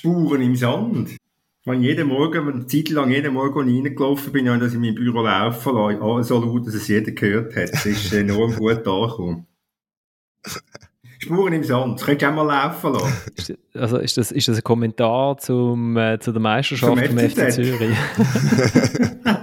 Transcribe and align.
Spuren 0.00 0.40
im 0.40 0.56
Sand. 0.56 1.10
Ich 1.10 1.72
jeden 1.74 2.08
Morgen, 2.08 2.48
eine 2.48 2.66
Zeit 2.66 2.88
lang 2.88 3.10
jeden 3.10 3.34
Morgen 3.34 3.68
reingelaufen 3.68 4.32
bin, 4.32 4.48
habe 4.48 4.66
ich 4.66 4.72
in 4.72 4.80
mein 4.80 4.94
Büro 4.94 5.20
laufen 5.20 5.74
lassen, 5.74 6.00
oh, 6.00 6.22
so 6.22 6.40
laut, 6.40 6.66
dass 6.66 6.72
es 6.72 6.88
jeder 6.88 7.12
gehört 7.12 7.54
hat. 7.54 7.70
Das 7.70 7.84
ist 7.84 8.10
enorm 8.14 8.56
gut 8.56 8.78
angekommen. 8.88 9.46
Spuren 11.18 11.52
im 11.52 11.64
Sand, 11.64 12.00
das 12.00 12.06
könntest 12.06 12.22
du 12.22 12.30
auch 12.30 12.34
mal 12.34 12.46
laufen 12.46 12.94
lassen. 12.94 13.56
Also 13.74 13.98
ist 13.98 14.16
das, 14.16 14.32
ist 14.32 14.48
das 14.48 14.56
ein 14.56 14.64
Kommentar 14.64 15.36
zum, 15.36 15.96
äh, 15.96 16.18
zu 16.18 16.32
der 16.32 16.40
Meisterschaft 16.40 17.06
zum 17.06 17.18
FC, 17.18 17.30
FC 17.30 17.52
Zürich? 17.52 17.96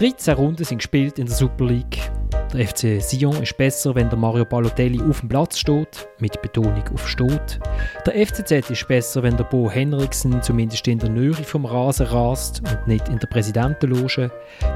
Dreizehn 0.00 0.32
Runden 0.32 0.64
sind 0.64 0.78
gespielt 0.78 1.18
in 1.18 1.26
der 1.26 1.34
Super 1.34 1.66
League. 1.66 2.10
Der 2.54 2.66
FC 2.66 3.02
Sion 3.02 3.42
ist 3.42 3.54
besser, 3.58 3.94
wenn 3.94 4.08
der 4.08 4.18
Mario 4.18 4.46
Balotelli 4.46 4.98
auf 5.02 5.20
dem 5.20 5.28
Platz 5.28 5.58
steht, 5.58 6.08
mit 6.20 6.40
Betonung 6.40 6.82
auf 6.94 7.06
steht. 7.06 7.60
Der 8.06 8.26
FCZ 8.26 8.70
ist 8.70 8.88
besser, 8.88 9.22
wenn 9.22 9.36
der 9.36 9.44
Bo 9.44 9.70
Henriksen 9.70 10.40
zumindest 10.40 10.88
in 10.88 11.00
der 11.00 11.10
Nähe 11.10 11.34
vom 11.34 11.66
Rasen 11.66 12.06
rast 12.06 12.62
und 12.66 12.86
nicht 12.86 13.10
in 13.10 13.18
der 13.18 13.26
Präsidentenloge. 13.26 14.30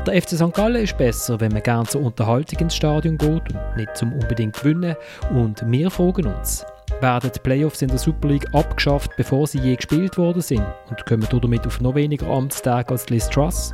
Der 0.06 0.22
FC 0.22 0.32
St. 0.32 0.52
Gallen 0.52 0.82
ist 0.82 0.98
besser, 0.98 1.40
wenn 1.40 1.52
man 1.52 1.62
gerne 1.62 1.88
zur 1.88 2.02
Unterhaltung 2.02 2.58
ins 2.58 2.76
Stadion 2.76 3.16
geht 3.16 3.30
und 3.30 3.76
nicht 3.78 3.96
zum 3.96 4.12
unbedingt 4.12 4.58
gewinnen. 4.58 4.94
Und 5.30 5.64
wir 5.66 5.90
fragen 5.90 6.26
uns, 6.26 6.66
werden 7.00 7.30
die 7.34 7.40
Playoffs 7.40 7.80
in 7.80 7.88
der 7.88 7.96
Super 7.96 8.28
League 8.28 8.54
abgeschafft, 8.54 9.10
bevor 9.16 9.46
sie 9.46 9.60
je 9.60 9.76
gespielt 9.76 10.18
worden 10.18 10.42
sind 10.42 10.66
und 10.90 11.06
kommen 11.06 11.26
damit 11.30 11.66
auf 11.66 11.80
noch 11.80 11.94
weniger 11.94 12.26
Amtstage 12.26 12.90
als 12.90 13.08
Liz 13.08 13.26
Truss? 13.30 13.72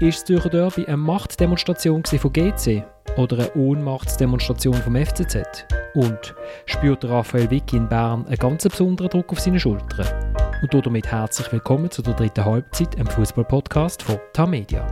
Ist 0.00 0.18
das 0.18 0.24
Zürcher 0.24 0.48
Derby 0.50 0.86
eine 0.86 0.96
Machtdemonstration 0.96 2.02
von 2.04 2.32
GC 2.32 2.82
oder 3.16 3.38
eine 3.38 3.54
Ohnmachtsdemonstration 3.54 4.74
vom 4.74 4.96
FCZ? 4.96 5.66
Und 5.94 6.34
spürt 6.66 7.04
Raphael 7.04 7.48
Vicky 7.48 7.76
in 7.76 7.88
Bern 7.88 8.26
einen 8.26 8.36
ganz 8.36 8.64
besonderen 8.64 9.08
Druck 9.08 9.30
auf 9.30 9.38
seine 9.38 9.60
Schultern? 9.60 10.34
Und 10.62 10.86
damit 10.86 11.06
herzlich 11.06 11.52
willkommen 11.52 11.92
zu 11.92 12.02
der 12.02 12.14
dritten 12.14 12.44
Halbzeit 12.44 12.96
im 12.96 13.06
Fußball-Podcast 13.06 14.02
von 14.02 14.18
Tamedia. 14.32 14.84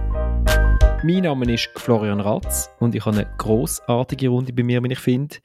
Mein 1.02 1.24
Name 1.24 1.52
ist 1.52 1.68
Florian 1.74 2.20
Ratz 2.20 2.70
und 2.78 2.94
ich 2.94 3.04
habe 3.04 3.16
eine 3.16 3.28
großartige 3.38 4.28
Runde 4.28 4.52
bei 4.52 4.62
mir, 4.62 4.84
wenn 4.84 4.92
ich 4.92 5.00
finde. 5.00 5.38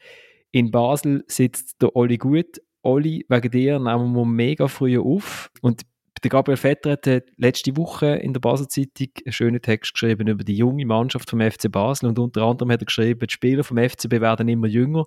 In 0.52 0.69
Basel 0.69 1.25
sitzt 1.27 1.81
der 1.81 1.95
Olli 1.95 2.19
Gut. 2.19 2.61
Olli, 2.83 3.25
wegen 3.27 3.52
dir 3.52 3.80
nehmen 3.80 4.14
wir 4.16 4.25
mega 4.25 4.67
früh 4.67 4.99
auf 4.99 5.49
und 5.61 5.81
der 6.23 6.29
Gabriel 6.29 6.57
Vetter 6.57 6.91
hat 6.91 7.23
letzte 7.37 7.75
Woche 7.77 8.07
in 8.15 8.33
der 8.33 8.39
Basel-Zeitung 8.39 9.09
einen 9.25 9.33
schönen 9.33 9.61
Text 9.61 9.93
geschrieben 9.93 10.27
über 10.27 10.43
die 10.43 10.55
junge 10.55 10.85
Mannschaft 10.85 11.29
vom 11.29 11.41
FC 11.41 11.71
Basel 11.71 12.07
und 12.07 12.19
unter 12.19 12.43
anderem 12.43 12.71
hat 12.71 12.81
er 12.81 12.85
geschrieben, 12.85 13.25
die 13.27 13.33
Spieler 13.33 13.63
vom 13.63 13.77
FCB 13.77 14.21
werden 14.21 14.47
immer 14.47 14.67
jünger. 14.67 15.05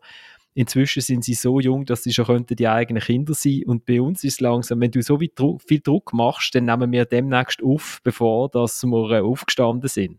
Inzwischen 0.54 1.00
sind 1.00 1.24
sie 1.24 1.34
so 1.34 1.60
jung, 1.60 1.84
dass 1.84 2.02
sie 2.02 2.12
schon 2.12 2.26
könnten 2.26 2.56
die 2.56 2.68
eigenen 2.68 3.02
Kinder 3.02 3.34
sein 3.34 3.62
und 3.66 3.86
bei 3.86 4.00
uns 4.00 4.24
ist 4.24 4.34
es 4.34 4.40
langsam, 4.40 4.80
wenn 4.80 4.90
du 4.90 5.00
so 5.00 5.18
viel 5.18 5.80
Druck 5.80 6.12
machst, 6.12 6.54
dann 6.54 6.64
nehmen 6.64 6.90
wir 6.90 7.04
demnächst 7.04 7.62
auf, 7.62 8.00
bevor 8.02 8.48
dass 8.48 8.82
wir 8.82 9.10
äh, 9.10 9.20
aufgestanden 9.20 9.88
sind. 9.88 10.18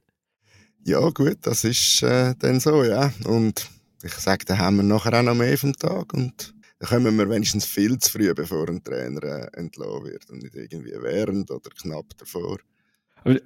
Ja 0.85 1.09
gut, 1.09 1.37
das 1.41 1.63
ist 1.63 2.01
äh, 2.01 2.33
dann 2.39 2.59
so, 2.59 2.83
ja. 2.83 3.11
Und 3.25 3.69
ich 4.03 4.13
sage, 4.13 4.45
da 4.45 4.57
haben 4.57 4.77
wir 4.77 4.83
nachher 4.83 5.19
auch 5.19 5.23
noch 5.23 5.35
mehr 5.35 5.57
vom 5.57 5.73
Tag 5.73 6.13
und 6.13 6.53
dann 6.81 6.89
kommen 6.89 7.15
wir 7.15 7.29
wenigstens 7.29 7.65
viel 7.65 7.99
zu 7.99 8.11
früh, 8.11 8.33
bevor 8.33 8.67
ein 8.67 8.83
Trainer 8.83 9.21
äh, 9.21 9.59
entlassen 9.59 10.03
wird 10.03 10.27
und 10.31 10.41
nicht 10.41 10.55
irgendwie 10.55 10.93
während 10.99 11.51
oder 11.51 11.69
knapp 11.79 12.05
davor. 12.17 12.57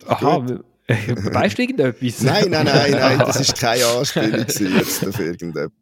aha, 0.07 0.45
weißt 0.87 1.57
du 1.57 1.63
irgendetwas? 1.63 2.21
nein, 2.21 2.45
nein, 2.49 2.65
nein, 2.65 2.91
nein, 2.91 3.19
das 3.19 3.41
ist 3.41 3.59
keine 3.59 3.85
Anspielung 3.85 4.39
jetzt 4.39 5.05
auf 5.05 5.19
irgendjemand. 5.19 5.73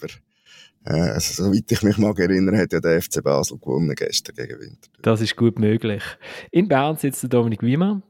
Äh, 0.86 0.94
also, 0.94 1.44
soweit 1.44 1.72
ich 1.72 1.84
mich 1.84 1.98
mag 2.00 2.18
erinnern, 2.18 2.58
hat 2.58 2.74
ja 2.74 2.80
der 2.80 3.00
FC 3.00 3.24
Basel 3.24 3.60
gewonnen 3.60 3.94
gestern 3.96 4.36
gegen 4.36 4.60
Winter. 4.60 4.90
Das 5.04 5.22
ist 5.22 5.36
gut 5.36 5.60
möglich. 5.60 6.02
In 6.50 6.68
Bern 6.68 6.98
sitzt 6.98 7.22
der 7.22 7.30
Dominik 7.30 7.62
Wiemer. 7.62 8.02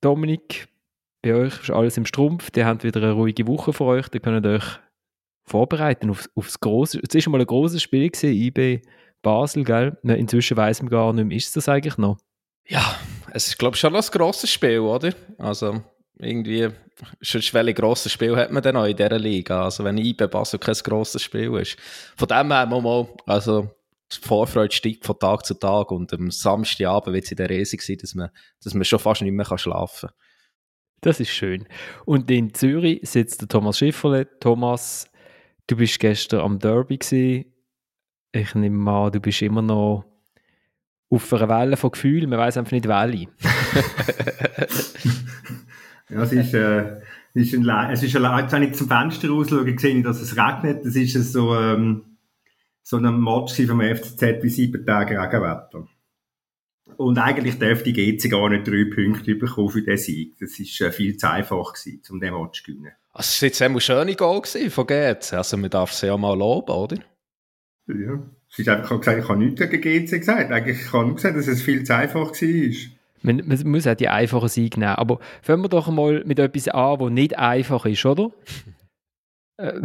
Dominik, 0.00 0.68
bei 1.20 1.34
euch 1.34 1.60
ist 1.60 1.70
alles 1.70 1.98
im 1.98 2.06
Strumpf. 2.06 2.48
Ihr 2.56 2.64
habt 2.64 2.82
wieder 2.82 3.02
eine 3.02 3.12
ruhige 3.12 3.46
Woche 3.46 3.74
vor 3.74 3.88
euch. 3.88 4.06
Ihr 4.14 4.20
könnt 4.20 4.46
euch 4.46 4.78
vorbereiten 5.46 6.10
auf, 6.10 6.28
auf 6.34 6.46
das 6.46 6.60
große. 6.60 7.00
Es 7.06 7.14
ist 7.14 7.28
mal 7.28 7.40
ein 7.40 7.46
großes 7.46 7.82
Spiel 7.82 8.10
gewesen, 8.10 8.34
IB 8.34 8.82
Basel, 9.22 9.64
gell? 9.64 9.96
Inzwischen 10.02 10.56
weiß 10.56 10.82
man 10.82 10.90
gar 10.90 11.12
nicht 11.12 11.24
mehr, 11.24 11.36
ist 11.36 11.56
das 11.56 11.68
eigentlich 11.68 11.98
noch? 11.98 12.18
Ja, 12.68 12.96
es 13.32 13.48
ist 13.48 13.58
glaube 13.58 13.74
ich 13.74 13.80
schon 13.80 13.94
ein 13.94 14.02
grosses 14.02 14.50
Spiel, 14.50 14.80
oder? 14.80 15.12
Also 15.38 15.82
irgendwie 16.18 16.68
schon 17.20 17.42
ein 17.54 17.74
grosses 17.74 18.12
Spiel 18.12 18.36
hat 18.36 18.50
man 18.50 18.62
dann 18.62 18.76
auch 18.76 18.84
in 18.84 18.96
dieser 18.96 19.18
Liga. 19.18 19.64
Also 19.64 19.84
wenn 19.84 19.98
IB 19.98 20.26
Basel 20.28 20.58
kein 20.58 20.74
grosses 20.74 21.22
Spiel 21.22 21.54
ist. 21.56 21.76
Von 22.16 22.28
dem 22.28 22.52
her 22.52 22.66
mal, 22.66 23.08
also 23.26 23.70
die 24.12 24.18
Vorfreude 24.20 24.74
steigt 24.74 25.04
von 25.04 25.18
Tag 25.18 25.44
zu 25.44 25.54
Tag 25.54 25.90
und 25.90 26.12
am 26.12 26.30
Samstagabend 26.30 27.14
wird 27.14 27.24
es 27.24 27.30
in 27.32 27.36
der 27.36 27.50
riesig 27.50 27.82
sein, 27.82 27.98
dass 27.98 28.14
man, 28.14 28.30
dass 28.62 28.74
man 28.74 28.84
schon 28.84 28.98
fast 28.98 29.22
nicht 29.22 29.32
mehr 29.32 29.58
schlafen 29.58 30.08
kann. 30.08 30.16
Das 31.00 31.20
ist 31.20 31.30
schön. 31.30 31.66
Und 32.04 32.30
in 32.30 32.54
Zürich 32.54 33.00
sitzt 33.02 33.40
der 33.40 33.48
Thomas 33.48 33.78
Schifferle. 33.78 34.28
Thomas, 34.40 35.10
Du 35.66 35.76
bist 35.76 35.98
gestern 35.98 36.40
am 36.40 36.58
Derby 36.58 36.98
gewesen. 36.98 37.46
Ich 38.32 38.54
nehme 38.54 38.90
an, 38.90 39.12
du 39.12 39.20
bist 39.20 39.42
immer 39.42 39.62
noch 39.62 40.04
auf 41.08 41.32
einer 41.32 41.48
Welle 41.48 41.76
von 41.76 41.90
Gefühlen. 41.90 42.30
Man 42.30 42.38
weiß 42.38 42.56
einfach 42.56 42.72
nicht, 42.72 42.86
welche. 42.86 43.28
ja, 46.10 46.22
es 46.22 46.32
ist, 46.32 46.54
äh, 46.54 47.00
ist 47.34 47.54
ein, 47.54 47.68
es 47.90 48.02
ist 48.02 48.16
ein, 48.16 48.22
wenn 48.22 48.62
ich 48.62 48.74
zum 48.74 48.88
Fenster 48.88 49.28
rausschaue, 49.28 49.78
sehe 49.78 50.02
dass 50.02 50.20
es 50.20 50.36
regnet. 50.36 50.84
Das 50.84 50.94
ist 50.94 51.32
so, 51.32 51.54
ähm, 51.56 52.16
so 52.82 52.98
ein 52.98 53.20
Match 53.20 53.60
vom 53.66 53.80
FCZ 53.80 54.42
wie 54.42 54.48
sieben 54.48 54.86
Tage 54.86 55.20
Regenwetter. 55.20 55.88
Und 56.96 57.18
eigentlich 57.18 57.58
dürfte 57.58 57.92
die 57.92 58.16
GC 58.16 58.30
gar 58.30 58.48
nicht 58.48 58.66
drei 58.66 58.84
Punkte 58.84 59.34
bekommen 59.34 59.70
für 59.70 59.82
den 59.82 59.98
Sieg. 59.98 60.38
Das 60.38 60.58
war 60.58 60.88
äh, 60.88 60.92
viel 60.92 61.16
zu 61.16 61.30
einfach 61.30 61.74
gewesen, 61.74 62.02
um 62.10 62.20
den 62.20 62.34
Match 62.34 62.62
zu 62.62 62.72
gewinnen. 62.72 62.92
Also, 63.16 63.28
es 63.30 63.42
war 63.42 63.46
jetzt 63.46 63.62
ein 63.62 63.80
schöner 63.80 64.14
Goal 64.14 64.42
von 64.44 64.86
GC. 64.86 65.32
Also, 65.32 65.56
man 65.56 65.70
darf 65.70 65.90
sie 65.90 66.06
ja 66.06 66.18
mal 66.18 66.36
loben, 66.36 66.70
oder? 66.70 66.98
Ja. 67.86 68.18
Sie 68.50 68.62
hat 68.68 68.80
einfach 68.80 68.98
gesagt, 68.98 69.22
ich 69.22 69.28
habe 69.28 69.38
nichts 69.38 69.58
gegen 69.58 69.80
GC 69.80 70.18
gesagt. 70.18 70.52
Eigentlich 70.52 70.82
ich 70.82 70.92
habe 70.92 71.06
nur 71.06 71.14
gesagt, 71.14 71.34
dass 71.34 71.46
es 71.46 71.62
viel 71.62 71.82
zu 71.82 71.94
einfach 71.96 72.30
war. 72.30 72.76
Man, 73.22 73.42
man 73.46 73.68
muss 73.68 73.86
auch 73.86 73.94
die 73.94 74.10
einfachen 74.10 74.50
Siege 74.50 74.78
nehmen. 74.78 74.96
Aber 74.96 75.18
fangen 75.40 75.62
wir 75.62 75.70
doch 75.70 75.88
mal 75.88 76.24
mit 76.26 76.38
etwas 76.38 76.68
an, 76.68 76.98
das 76.98 77.10
nicht 77.10 77.38
einfach 77.38 77.86
ist, 77.86 78.04
oder? 78.04 78.30
Äh. 79.58 79.80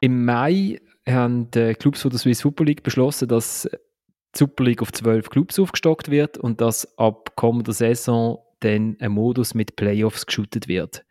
Im 0.00 0.24
Mai 0.24 0.78
haben 1.08 1.50
die 1.50 1.74
Clubs 1.74 2.02
von 2.02 2.10
der 2.10 2.18
Swiss 2.18 2.40
Super 2.40 2.64
League 2.64 2.82
beschlossen, 2.82 3.28
dass 3.28 3.68
die 3.70 4.38
Super 4.38 4.64
League 4.64 4.82
auf 4.82 4.92
zwölf 4.92 5.30
Clubs 5.30 5.58
aufgestockt 5.58 6.10
wird 6.10 6.38
und 6.38 6.60
dass 6.60 6.98
ab 6.98 7.36
kommender 7.36 7.72
Saison 7.72 8.38
dann 8.60 8.96
ein 9.00 9.12
Modus 9.12 9.54
mit 9.54 9.76
Playoffs 9.76 10.26
geschootet 10.26 10.68
wird. 10.68 11.04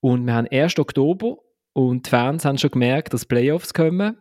Und 0.00 0.26
wir 0.26 0.34
haben 0.34 0.48
1. 0.48 0.78
Oktober 0.78 1.38
und 1.72 2.06
die 2.06 2.10
Fans 2.10 2.44
haben 2.44 2.58
schon 2.58 2.70
gemerkt, 2.70 3.12
dass 3.12 3.26
Playoffs 3.26 3.74
kommen 3.74 4.18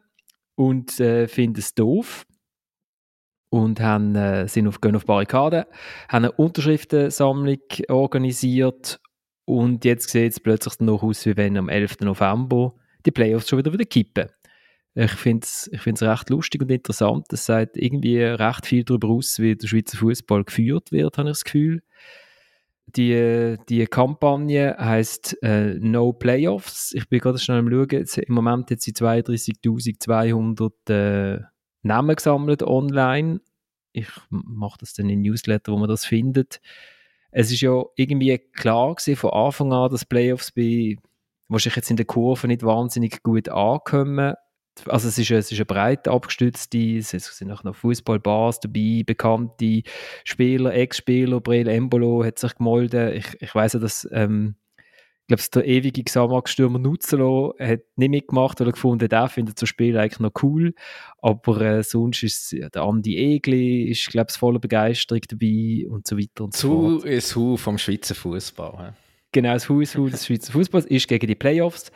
und 0.56 1.00
äh, 1.00 1.28
finden 1.28 1.60
es 1.60 1.74
doof 1.74 2.26
und 3.50 3.80
haben, 3.80 4.16
äh, 4.16 4.48
sind 4.48 4.68
auf, 4.68 4.82
gehen 4.82 4.96
auf 4.96 5.06
Barrikaden, 5.06 5.66
haben 6.10 6.26
eine 6.26 6.32
Unterschriftensammlung 6.32 7.60
organisiert 7.88 9.00
und 9.46 9.86
jetzt 9.86 10.10
sieht 10.10 10.34
es 10.34 10.40
plötzlich 10.40 10.80
noch 10.80 11.04
aus, 11.04 11.26
wie 11.26 11.38
wenn 11.38 11.58
am 11.58 11.70
11. 11.70 12.02
November 12.02 12.74
die 13.06 13.12
Playoffs 13.12 13.48
schon 13.48 13.60
wieder 13.60 13.72
wieder 13.72 13.86
kippen. 13.86 14.28
Ich 15.00 15.12
finde 15.12 15.46
es 15.46 15.70
ich 15.72 15.80
find's 15.82 16.02
recht 16.02 16.32
lustig 16.32 16.60
und 16.64 16.72
interessant. 16.72 17.32
Es 17.32 17.46
sagt 17.46 17.78
irgendwie 17.78 18.20
recht 18.20 18.66
viel 18.66 18.84
darüber 18.84 19.10
aus, 19.10 19.38
wie 19.38 19.56
der 19.56 19.68
Schweizer 19.68 19.96
Fußball 20.00 20.44
geführt 20.44 20.92
wird, 20.92 21.20
habe 21.20 21.30
ich 21.30 21.34
das 21.34 21.44
Gefühl. 21.44 21.84
Die, 22.96 23.58
die 23.70 23.86
Kampagne 23.86 24.76
heißt 24.80 25.44
äh, 25.44 25.76
No 25.76 26.14
Playoffs. 26.14 26.96
Ich 26.96 27.08
bin 27.10 27.20
gerade 27.20 27.38
schnell 27.38 27.60
am 27.60 27.70
Schauen. 27.70 28.08
Im 28.26 28.34
Moment 28.34 28.72
hat 28.72 28.82
sie 28.82 28.94
32.200 28.94 30.72
äh, 30.90 31.42
Namen 31.84 32.16
gesammelt 32.16 32.64
online. 32.64 33.42
Ich 33.92 34.10
mache 34.32 34.80
das 34.80 34.96
dann 34.96 35.10
in 35.10 35.22
Newsletter, 35.22 35.74
wo 35.74 35.78
man 35.78 35.90
das 35.90 36.06
findet. 36.06 36.60
Es 37.30 37.52
ist 37.52 37.62
ja 37.62 37.84
irgendwie 37.98 38.40
klar 38.40 38.96
gewesen 38.96 39.16
von 39.16 39.30
Anfang 39.30 39.74
an, 39.74 39.92
dass 39.92 40.06
Playoffs 40.06 40.52
bei 40.52 40.96
wahrscheinlich 41.50 41.76
jetzt 41.76 41.92
in 41.92 41.98
der 41.98 42.08
Kurve 42.08 42.48
nicht 42.48 42.64
wahnsinnig 42.64 43.22
gut 43.22 43.48
ankommen 43.50 44.34
also 44.86 45.08
es 45.08 45.18
ist, 45.18 45.32
es 45.32 45.52
ist 45.52 45.58
eine 45.58 45.66
breit 45.66 46.08
abgestützte, 46.08 46.98
es 46.98 47.10
sind 47.10 47.52
auch 47.52 47.64
noch 47.64 47.76
Fußballbars 47.76 48.60
dabei, 48.60 49.04
bekannte 49.06 49.82
Spieler, 50.24 50.74
Ex-Spieler, 50.74 51.42
Brel 51.42 51.68
Embolo 51.68 52.24
hat 52.24 52.40
sich 52.40 52.56
gemolden. 52.56 53.14
Ich, 53.14 53.26
ich 53.40 53.56
weiss 53.56 53.74
ja, 53.74 53.80
dass 53.80 54.08
ähm, 54.12 54.56
ich 55.30 55.36
glaube, 55.36 55.44
der 55.56 55.66
ewige 55.68 56.04
Xamax-Stürmer 56.06 56.80
Nuzzolo 56.80 57.54
hat 57.60 57.82
nicht 57.98 58.10
mitgemacht, 58.10 58.62
weil 58.62 58.68
er 58.68 58.72
gefunden 58.72 59.04
hat, 59.04 59.12
er 59.12 59.28
findet 59.28 59.62
das 59.62 59.68
Spiel 59.68 59.98
eigentlich 59.98 60.22
noch 60.22 60.32
cool. 60.42 60.74
Aber 61.22 61.60
äh, 61.60 61.84
sonst 61.84 62.24
ist 62.24 62.54
ja, 62.54 62.70
der 62.70 62.84
Andi 62.84 63.18
Egli, 63.18 63.90
ist, 63.90 64.08
glaube 64.08 64.28
ich, 64.30 64.38
voller 64.38 64.60
Begeisterung 64.60 65.22
dabei 65.28 65.86
und 65.90 66.08
so 66.08 66.18
weiter 66.18 66.46
und 66.46 66.56
so 66.56 67.00
fort. 67.00 67.06
ist 67.06 67.36
Hu 67.36 67.58
vom 67.58 67.78
Schweizer 67.78 68.16
Fußball. 68.16 68.96
Genau, 69.34 69.54
das 69.54 69.68
Hu 69.68 69.82
ist 69.82 69.98
Hu 69.98 70.08
des 70.08 70.26
Schweizer 70.26 70.54
Fußballs 70.54 70.86
ist 70.86 71.10
gegen 71.10 71.28
die 71.28 71.36
Playoffs. 71.36 71.92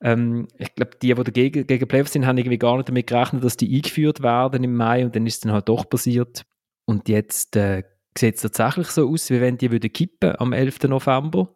Ähm, 0.00 0.48
ich 0.58 0.74
glaube, 0.74 0.96
die, 1.00 1.14
die 1.14 1.24
dagegen, 1.24 1.66
gegen 1.66 1.88
Playoffs 1.88 2.12
sind, 2.12 2.26
haben 2.26 2.38
irgendwie 2.38 2.58
gar 2.58 2.76
nicht 2.76 2.88
damit 2.88 3.06
gerechnet, 3.06 3.44
dass 3.44 3.56
die 3.56 3.74
eingeführt 3.74 4.22
werden 4.22 4.64
im 4.64 4.74
Mai 4.74 5.04
und 5.04 5.14
dann 5.16 5.26
ist 5.26 5.34
es 5.34 5.40
dann 5.40 5.52
halt 5.52 5.68
doch 5.68 5.88
passiert. 5.88 6.44
Und 6.84 7.08
jetzt 7.08 7.56
äh, 7.56 7.84
sieht 8.16 8.36
es 8.36 8.42
tatsächlich 8.42 8.88
so 8.88 9.08
aus, 9.08 9.30
wie 9.30 9.40
wenn 9.40 9.56
die 9.56 9.70
würden 9.70 9.92
kippen 9.92 10.34
am 10.38 10.52
11. 10.52 10.84
November 10.84 11.54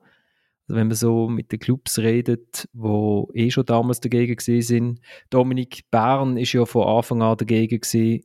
also 0.69 0.81
wenn 0.81 0.89
man 0.89 0.97
so 0.97 1.29
mit 1.29 1.51
den 1.51 1.61
Clubs 1.61 1.99
redet, 1.99 2.69
wo 2.75 3.31
eh 3.33 3.51
schon 3.51 3.65
damals 3.65 4.01
dagegen 4.01 4.37
gewesen 4.37 4.63
sind. 4.67 5.01
Dominik 5.31 5.91
Bern 5.91 6.37
ist 6.37 6.53
ja 6.53 6.67
von 6.67 6.87
Anfang 6.87 7.23
an 7.23 7.39
dagegen 7.39 7.81
gewesen, 7.81 8.23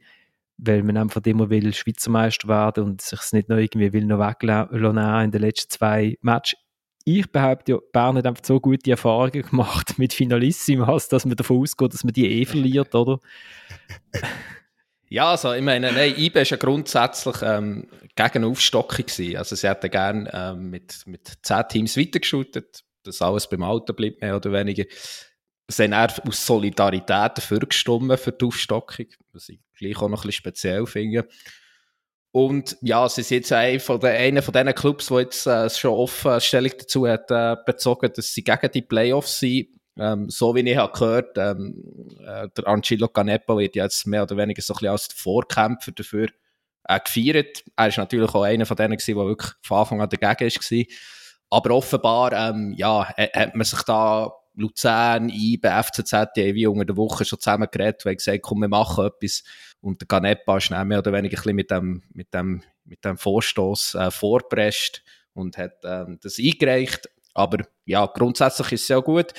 weil 0.57 0.83
man 0.83 0.97
einfach 0.97 1.21
immer 1.23 1.49
will 1.49 1.73
Schweizer 1.73 2.11
Meister 2.11 2.49
werden 2.49 2.83
und 2.83 3.01
sich 3.01 3.19
es 3.19 3.31
nicht 3.31 3.47
noch 3.47 3.55
irgendwie 3.55 3.93
will 3.93 4.05
noch 4.05 4.19
weglassen 4.19 4.97
in 5.25 5.31
den 5.31 5.41
letzten 5.41 5.71
zwei 5.71 6.17
Matches. 6.21 6.59
Ich 7.05 7.29
behaupte 7.31 7.73
ja, 7.73 7.77
Bern 7.91 8.17
hat 8.17 8.25
einfach 8.25 8.45
so 8.45 8.59
gute 8.59 8.91
Erfahrungen 8.91 9.41
gemacht 9.41 9.93
mit 9.97 10.13
Finalissimas, 10.13 11.09
dass 11.09 11.25
man 11.25 11.35
davon 11.35 11.61
ausgeht, 11.61 11.93
dass 11.93 12.03
man 12.03 12.13
die 12.13 12.41
eh 12.41 12.45
verliert, 12.45 12.95
oder? 12.95 13.19
Ja, 15.09 15.29
also 15.29 15.53
ich 15.53 15.61
meine, 15.61 15.91
nein, 15.91 16.15
IBE 16.17 16.41
ist 16.41 16.49
ja 16.49 16.57
grundsätzlich 16.57 17.35
ähm, 17.43 17.87
gegen 18.15 18.43
Aufstockung 18.45 19.05
gewesen. 19.05 19.37
Also 19.37 19.55
sie 19.55 19.69
hätten 19.69 19.91
gerne 19.91 20.27
ähm, 20.33 20.71
mit, 20.71 21.05
mit 21.05 21.31
zehn 21.43 21.67
Teams 21.69 21.97
weitergeschootet, 21.97 22.83
dass 23.03 23.21
alles 23.21 23.47
beim 23.47 23.61
Alten 23.61 23.95
bleibt, 23.95 24.21
mehr 24.21 24.35
oder 24.35 24.51
weniger. 24.51 24.85
Sie 25.67 25.83
haben 25.83 26.27
aus 26.27 26.43
Solidarität 26.43 27.37
dafür 27.37 27.59
gestimmt 27.59 28.19
für 28.19 28.31
die 28.31 28.43
Aufstockung, 28.43 29.05
was 29.33 29.49
ich 29.49 29.59
gleich 29.77 29.97
auch 29.97 30.09
noch 30.09 30.23
ein 30.23 30.29
bisschen 30.29 30.31
speziell 30.31 30.87
finde. 30.87 31.27
Und 32.33 32.77
ja, 32.81 33.07
sie 33.07 33.21
sind 33.21 33.49
jetzt 33.49 33.53
einer 33.53 33.79
von, 33.79 33.99
diesen 34.01 34.75
Clubs, 34.75 35.07
die 35.07 35.13
jetzt 35.15 35.47
äh, 35.47 35.69
schon 35.69 35.91
offen 35.91 36.41
Stellung 36.41 36.71
dazu 36.77 37.07
hat 37.07 37.31
äh, 37.31 37.55
bezogen, 37.65 38.11
dass 38.13 38.33
sie 38.33 38.43
gegen 38.43 38.71
die 38.71 38.81
Playoffs 38.81 39.39
sind 39.39 39.67
ähm, 39.97 40.29
so 40.29 40.55
wie 40.55 40.61
ich 40.61 40.77
habe 40.77 40.91
gehört, 40.91 41.37
ähm, 41.37 41.83
äh, 42.25 42.49
der 42.57 42.67
Angelo 42.67 43.07
Canepa 43.07 43.57
wird 43.57 43.75
jetzt 43.75 44.07
mehr 44.07 44.23
oder 44.23 44.37
weniger 44.37 44.61
so 44.61 44.73
ein 44.73 44.77
bisschen 44.77 44.89
als 44.89 45.07
Vorkämpfer 45.13 45.91
dafür 45.91 46.29
äh, 46.85 46.99
gefeiert. 46.99 47.63
Er 47.75 47.87
ist 47.87 47.97
natürlich 47.97 48.33
auch 48.33 48.43
einer 48.43 48.65
von 48.65 48.77
denen 48.77 48.97
gewesen, 48.97 49.15
der 49.15 49.25
wirklich 49.25 49.51
von 49.61 49.77
Anfang 49.79 50.01
an 50.01 50.09
dagegen 50.09 50.51
war. 50.51 50.85
Aber 51.51 51.75
offenbar, 51.75 52.33
ähm, 52.33 52.73
ja, 52.75 53.07
hat 53.15 53.55
man 53.55 53.65
sich 53.65 53.83
da 53.83 54.31
Luzern, 54.55 55.29
IBE, 55.29 55.83
FCZ, 55.83 56.33
die 56.35 56.53
wie 56.55 56.67
unter 56.67 56.85
der 56.85 56.97
Woche 56.97 57.25
schon 57.25 57.39
zusammen 57.39 57.67
geredet 57.71 58.05
und 58.05 58.17
gesagt, 58.17 58.41
komm, 58.41 58.61
wir 58.61 58.67
machen 58.67 59.05
etwas. 59.05 59.43
Und 59.81 60.01
der 60.01 60.07
Canepa 60.07 60.57
ist 60.57 60.69
mehr 60.69 60.99
oder 60.99 61.13
weniger 61.13 61.45
ein 61.45 61.55
mit 61.55 61.71
dem, 61.71 62.03
mit 62.13 62.33
dem, 62.33 62.63
mit 62.85 63.03
dem 63.03 63.17
Vorstoß 63.17 63.95
äh, 63.95 64.11
vorgepresst 64.11 65.03
und 65.33 65.57
hat 65.57 65.77
ähm, 65.83 66.19
das 66.21 66.37
eingereicht. 66.39 67.09
Aber 67.33 67.65
ja, 67.85 68.05
grundsätzlich 68.05 68.73
ist 68.73 68.81
es 68.81 68.87
sehr 68.87 69.01
gut 69.01 69.33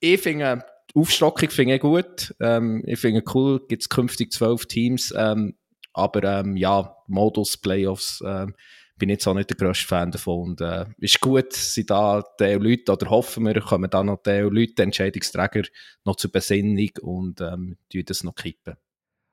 ich 0.00 0.20
finde, 0.20 0.64
die 0.94 1.00
Aufstockung 1.00 1.50
finde 1.50 1.74
ich 1.76 1.80
gut. 1.80 2.34
Ähm, 2.40 2.82
ich 2.86 2.98
finde 2.98 3.22
cool, 3.34 3.60
gibt 3.66 3.82
es 3.82 3.88
künftig 3.88 4.32
zwölf 4.32 4.66
Teams. 4.66 5.12
Ähm, 5.16 5.54
aber 5.92 6.22
ähm, 6.24 6.56
ja, 6.56 6.96
Modus, 7.06 7.56
Playoffs, 7.56 8.22
ähm, 8.26 8.54
bin 8.98 9.08
jetzt 9.08 9.26
auch 9.26 9.34
nicht 9.34 9.50
der 9.50 9.56
grösste 9.56 9.86
Fan 9.86 10.10
davon. 10.10 10.50
Und 10.50 10.60
äh, 10.60 10.86
ist 10.98 11.20
gut, 11.20 11.52
sind 11.52 11.90
da 11.90 12.22
die 12.40 12.54
Leute, 12.54 12.92
oder 12.92 13.10
hoffen 13.10 13.44
wir, 13.44 13.60
kommen 13.60 13.90
da 13.90 14.02
noch 14.02 14.22
die 14.22 14.40
Leute, 14.40 14.82
Entscheidungsträger, 14.82 15.62
noch 16.04 16.16
zur 16.16 16.32
Besinnung 16.32 16.90
und 17.02 17.40
ähm, 17.40 17.76
das 17.92 18.24
noch 18.24 18.34
kippen. 18.34 18.76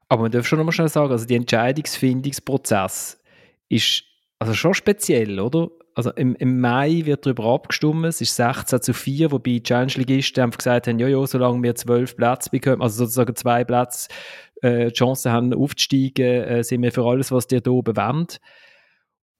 Aber 0.10 0.24
man 0.24 0.32
darf 0.32 0.46
schon 0.46 0.60
noch 0.60 0.66
mal 0.66 0.72
schnell 0.72 0.90
sagen, 0.90 1.12
also 1.12 1.26
die 1.26 1.36
Entscheidungsfindungsprozess 1.36 3.22
ist 3.70 4.04
also 4.40 4.54
schon 4.54 4.74
speziell, 4.74 5.40
oder? 5.40 5.70
also 5.96 6.12
im, 6.12 6.36
im 6.36 6.60
Mai 6.60 7.02
wird 7.06 7.26
darüber 7.26 7.46
abgestimmt, 7.46 8.06
es 8.06 8.22
ist 8.22 8.36
16 8.36 8.82
zu 8.82 8.94
4, 8.94 9.32
wobei 9.32 9.52
die 9.52 9.64
Challenge-Ligisten 9.64 10.44
einfach 10.44 10.58
gesagt 10.58 10.88
haben, 10.88 11.00
ja, 11.00 11.08
ja, 11.08 11.26
solange 11.26 11.62
wir 11.62 11.76
zwölf 11.76 12.16
Plätze 12.16 12.50
bekommen, 12.50 12.82
also 12.82 13.06
sozusagen 13.06 13.36
zwei 13.36 13.64
Plätze 13.64 14.10
äh, 14.62 14.90
Chancen 14.92 15.32
haben 15.32 15.54
aufzusteigen, 15.54 16.44
äh, 16.44 16.64
sind 16.64 16.82
wir 16.82 16.92
für 16.92 17.04
alles, 17.04 17.32
was 17.32 17.48
dir 17.48 17.62
da 17.62 17.72
oben 17.72 17.96
wollt. 17.96 18.40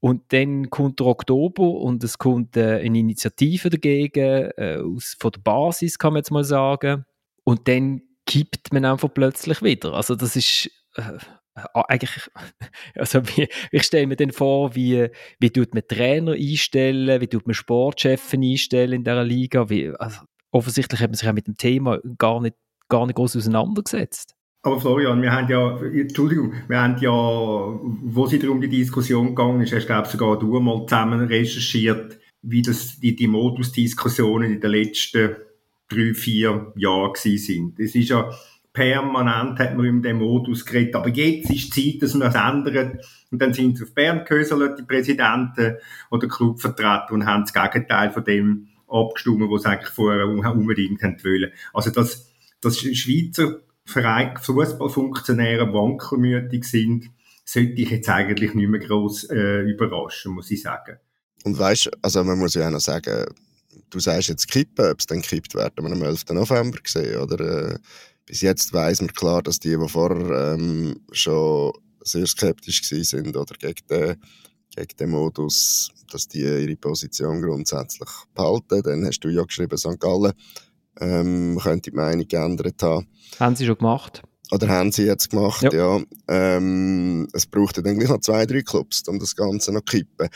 Und 0.04 0.34
dann 0.34 0.70
kommt 0.70 1.00
der 1.00 1.08
Oktober 1.08 1.64
und 1.64 2.04
es 2.04 2.18
kommt 2.18 2.58
äh, 2.58 2.82
eine 2.84 3.00
Initiative 3.00 3.70
dagegen, 3.70 4.52
äh, 4.58 4.78
aus, 4.84 5.16
von 5.18 5.32
der 5.32 5.40
Basis, 5.40 5.98
kann 5.98 6.12
man 6.12 6.20
jetzt 6.20 6.30
mal 6.30 6.44
sagen. 6.44 7.06
Und 7.46 7.70
dann 7.70 8.02
kippt 8.26 8.74
man 8.74 8.84
einfach 8.84 9.14
plötzlich 9.14 9.62
wieder. 9.62 9.94
Also 9.94 10.16
das 10.16 10.36
ist, 10.36 10.70
äh, 10.98 11.20
Ah, 11.56 11.84
eigentlich, 11.88 12.30
also 12.96 13.22
wie, 13.30 13.48
ich 13.72 13.84
stelle 13.84 14.08
mir 14.08 14.16
dann 14.18 14.32
vor, 14.32 14.76
wie, 14.76 15.08
wie 15.40 15.52
tut 15.52 15.74
man 15.74 15.88
Trainer 15.88 16.34
einstellen, 16.34 17.22
wie 17.22 17.28
tut 17.28 17.46
man 17.46 17.54
Sportchefs 17.54 18.34
einstellen 18.34 18.94
in 18.94 19.04
dieser 19.04 19.24
Liga, 19.24 19.70
wie, 19.70 19.92
also 20.00 20.22
offensichtlich 20.52 21.00
hat 21.00 21.12
man 21.12 21.16
sich 21.16 21.28
ja 21.28 21.32
mit 21.32 21.48
dem 21.48 21.56
Thema 21.56 22.00
gar 22.18 22.42
nicht, 22.42 22.56
gar 22.90 23.06
nicht 23.06 23.16
groß 23.16 23.38
auseinandergesetzt. 23.38 24.36
Aber 24.66 24.80
Florian, 24.80 25.22
wir 25.22 25.32
haben 25.34 25.50
ja, 25.50 25.78
Entschuldigung, 25.78 26.54
wir 26.70 26.82
haben 26.82 26.98
ja, 27.00 27.12
wo 27.12 28.26
sie 28.28 28.40
darum 28.40 28.62
die 28.62 28.70
Diskussion 28.70 29.28
gegangen 29.28 29.62
ist, 29.62 29.74
hast 29.74 29.88
glaube 29.88 30.08
sogar 30.08 30.40
du 30.40 30.58
mal 30.62 30.86
zusammen 30.88 31.20
recherchiert, 31.28 32.18
wie 32.42 32.62
das, 32.62 32.98
die, 32.98 33.14
die 33.14 33.28
Modusdiskussionen 33.28 34.54
in 34.54 34.62
den 34.62 34.72
letzten 34.72 35.36
drei, 35.90 36.14
vier 36.14 36.72
Jahren 36.78 37.12
sind. 37.16 37.78
Es 37.78 37.94
ist 37.94 38.10
ja, 38.10 38.32
permanent 38.74 39.60
hat 39.60 39.76
man 39.78 39.86
in 39.86 40.02
dem 40.02 40.18
Modus 40.18 40.66
geredet. 40.66 40.96
Aber 40.96 41.10
jetzt 41.10 41.52
ist 41.52 41.74
Zeit, 41.74 42.02
dass 42.02 42.16
man 42.16 42.32
das 42.32 42.36
ändert. 42.36 43.06
Und 43.32 43.42
dann 43.42 43.54
sind 43.54 43.78
sie 43.78 43.84
auf 43.84 43.94
Bern 43.94 44.26
gehöselt, 44.26 44.80
die 44.80 44.84
Präsidenten 44.84 45.76
oder 46.10 46.28
Clubvertreter, 46.28 47.12
und 47.12 47.26
haben 47.26 47.44
das 47.44 47.54
Gegenteil 47.54 48.12
von 48.12 48.24
dem 48.24 48.68
abgestimmt, 48.88 49.50
was 49.50 49.64
sie 49.64 49.70
eigentlich 49.70 49.90
vorher 49.90 50.28
unbedingt 50.28 51.02
wollen. 51.02 51.52
Also, 51.74 51.92
dass, 51.92 52.32
dass 52.62 52.80
Schweizer 52.80 53.60
Fußballfunktionäre 53.86 55.72
wankelmütig 55.74 56.66
sind, 56.66 57.10
sollte 57.46 57.74
ich 57.74 57.90
jetzt 57.90 58.10
eigentlich 58.10 58.54
nicht 58.54 58.70
mehr 58.70 58.80
gross 58.80 59.26
äh, 59.26 59.62
überraschen, 59.62 60.34
muss 60.34 60.52
ich 60.52 60.62
sagen. 60.62 60.98
Und 61.44 61.60
weißt, 61.60 61.92
also 62.02 62.24
man 62.24 62.40
muss 62.40 62.54
ja 62.54 62.68
auch 62.68 62.72
noch 62.72 62.80
sagen, 62.80 63.26
du 63.90 64.00
sagst 64.00 64.30
jetzt 64.30 64.50
kippen, 64.50 64.86
ob 64.86 65.00
es 65.00 65.06
dann 65.06 65.22
kippt, 65.22 65.56
werden 65.56 65.84
wir 65.84 65.92
am 65.92 66.02
11. 66.02 66.30
November 66.32 66.80
sehen, 66.86 67.20
oder? 67.20 67.74
Äh, 67.74 67.78
bis 68.26 68.42
jetzt 68.42 68.72
weiß 68.72 69.02
man 69.02 69.14
klar, 69.14 69.44
dass 69.44 69.60
die, 69.60 69.78
die 69.78 69.90
vorher 69.90 70.54
ähm, 70.54 71.02
schon 71.12 71.74
sehr 72.02 72.26
skeptisch 72.26 72.82
sind 72.84 73.36
oder 73.36 73.56
gegen 73.60 73.88
den, 73.90 74.16
gegen 74.74 74.98
den 74.98 75.10
Modus, 75.10 75.92
dass 76.10 76.28
die 76.28 76.40
ihre 76.40 76.76
Position 76.78 77.42
grundsätzlich 77.42 78.10
behalten. 78.34 78.82
Dann 78.82 79.06
hast 79.06 79.20
du 79.20 79.30
ja 79.30 79.44
geschrieben, 79.44 79.78
St. 79.78 80.00
Gallen 80.00 80.34
ähm, 81.00 81.60
könnte 81.62 81.92
die 81.92 81.96
Meinung 81.96 82.28
geändert 82.28 82.82
haben. 82.82 83.08
Haben 83.40 83.56
sie 83.56 83.66
schon 83.66 83.78
gemacht? 83.78 84.22
Oder 84.52 84.68
haben 84.68 84.92
sie 84.92 85.04
jetzt 85.04 85.32
gemacht, 85.32 85.64
ja. 85.64 85.72
ja. 85.72 86.02
Ähm, 86.28 87.28
es 87.34 87.48
braucht 87.48 87.78
dann 87.78 87.98
gleich 87.98 88.10
noch 88.10 88.20
zwei, 88.20 88.46
drei 88.46 88.62
Clubs, 88.62 89.02
um 89.08 89.18
das 89.18 89.36
Ganze 89.36 89.72
noch 89.72 89.82
zu 89.82 89.98
kippen. 89.98 90.30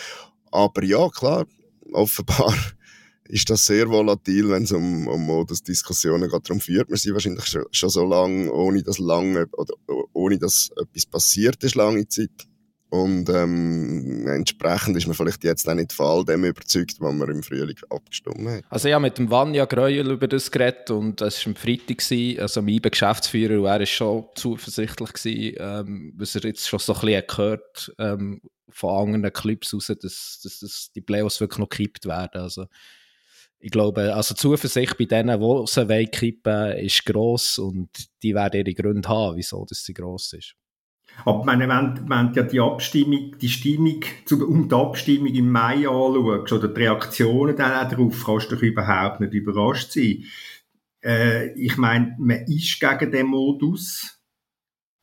Aber 0.52 0.84
ja, 0.84 1.08
klar, 1.10 1.46
offenbar 1.94 2.54
ist 3.26 3.50
das 3.50 3.66
sehr 3.66 3.90
volatil, 3.90 4.50
wenn 4.50 4.64
es 4.64 4.72
um, 4.72 5.08
um 5.08 5.26
Modusdiskussionen 5.26 6.30
geht. 6.30 6.50
Darum 6.50 6.62
führt 6.62 6.90
man 6.90 6.98
sie 6.98 7.14
wahrscheinlich 7.14 7.46
schon, 7.46 7.66
schon 7.72 7.90
so 7.90 8.06
lange, 8.06 8.52
ohne 8.52 8.82
dass 8.82 8.98
lange 8.98 9.48
oder 9.52 9.76
ohne 10.14 10.40
dass 10.40 10.72
etwas 10.82 11.06
passiert 11.06 11.64
ist, 11.64 11.76
lange 11.76 12.08
Zeit. 12.08 12.32
Und 12.90 13.28
ähm, 13.30 14.26
entsprechend 14.28 14.96
ist 14.96 15.08
man 15.08 15.16
vielleicht 15.16 15.44
jetzt 15.44 15.68
auch 15.68 15.74
nicht 15.74 15.92
von 15.92 16.06
all 16.06 16.26
dem 16.26 16.46
überzeugt, 16.46 16.96
was 17.00 17.14
man 17.14 17.30
im 17.30 17.44
Frühling 17.44 17.78
abgestimmt 17.90 18.48
hat. 18.48 18.64
Also 18.70 18.88
ich 18.88 18.94
habe 18.94 19.02
mit 19.02 19.18
dem 19.18 19.30
Vanya 19.30 19.66
Greuel 19.66 20.12
über 20.12 20.28
das 20.28 20.50
geredet 20.50 20.90
und 20.92 21.22
es 21.22 21.46
war 21.46 21.52
am 21.52 21.56
Freitag, 21.58 22.42
also 22.42 22.62
mein 22.62 22.82
Geschäftsführer, 22.82 23.60
und 23.60 23.66
er 23.66 23.80
war 23.80 23.86
schon 23.86 24.26
zuversichtlich, 24.36 25.14
gewesen, 25.14 25.56
ähm, 25.60 26.14
was 26.16 26.36
er 26.36 26.44
jetzt 26.44 26.68
schon 26.68 26.80
so 26.80 26.94
ein 26.94 27.02
bisschen 27.02 27.28
gehört 27.28 27.94
ähm, 28.00 28.42
von 28.70 29.16
anderen 29.16 29.34
Clips 29.34 29.74
raus, 29.74 29.88
dass, 29.88 30.40
dass, 30.42 30.60
dass 30.60 30.92
die 30.96 31.02
Playoffs 31.02 31.42
wirklich 31.42 31.60
noch 31.60 31.70
gekippt 31.70 32.06
werden. 32.06 32.42
Also 32.42 32.68
ich 33.60 33.72
glaube, 33.72 34.14
also 34.14 34.34
Zuversicht 34.34 34.98
bei 34.98 35.06
denen, 35.06 35.40
die 35.40 35.68
sie 35.68 35.90
wollen, 35.90 36.12
kippen, 36.12 36.72
ist 36.78 37.06
gross 37.06 37.58
und 37.58 37.90
die 38.24 38.34
werden 38.34 38.66
ihre 38.66 38.74
Gründe 38.74 39.10
haben, 39.10 39.36
wieso 39.36 39.66
dass 39.66 39.84
sie 39.84 39.94
gross 39.94 40.32
ist. 40.34 40.56
Aber 41.26 41.44
meine, 41.44 41.68
wenn, 41.68 42.10
wenn 42.10 42.32
du 42.32 42.40
ja 42.40 42.46
die 42.46 42.60
Abstimmung, 42.60 43.38
die 43.40 43.50
Stimmung 43.50 44.04
um 44.48 44.70
die 44.70 44.76
Abstimmung 44.76 45.28
im 45.28 45.52
Mai 45.52 45.88
anschaust 45.88 46.54
oder 46.54 46.68
die 46.68 46.80
Reaktionen 46.82 47.56
dann 47.56 47.86
auch 47.86 47.90
darauf, 47.90 48.26
kannst 48.26 48.52
du 48.52 48.56
dich 48.56 48.72
überhaupt 48.72 49.20
nicht 49.20 49.34
überrascht 49.34 49.92
sein. 49.92 50.24
Äh, 51.04 51.54
ich 51.54 51.78
meine, 51.78 52.16
man 52.20 52.46
ist 52.46 52.80
gegen 52.80 53.12
den 53.12 53.28
Modus. 53.28 54.20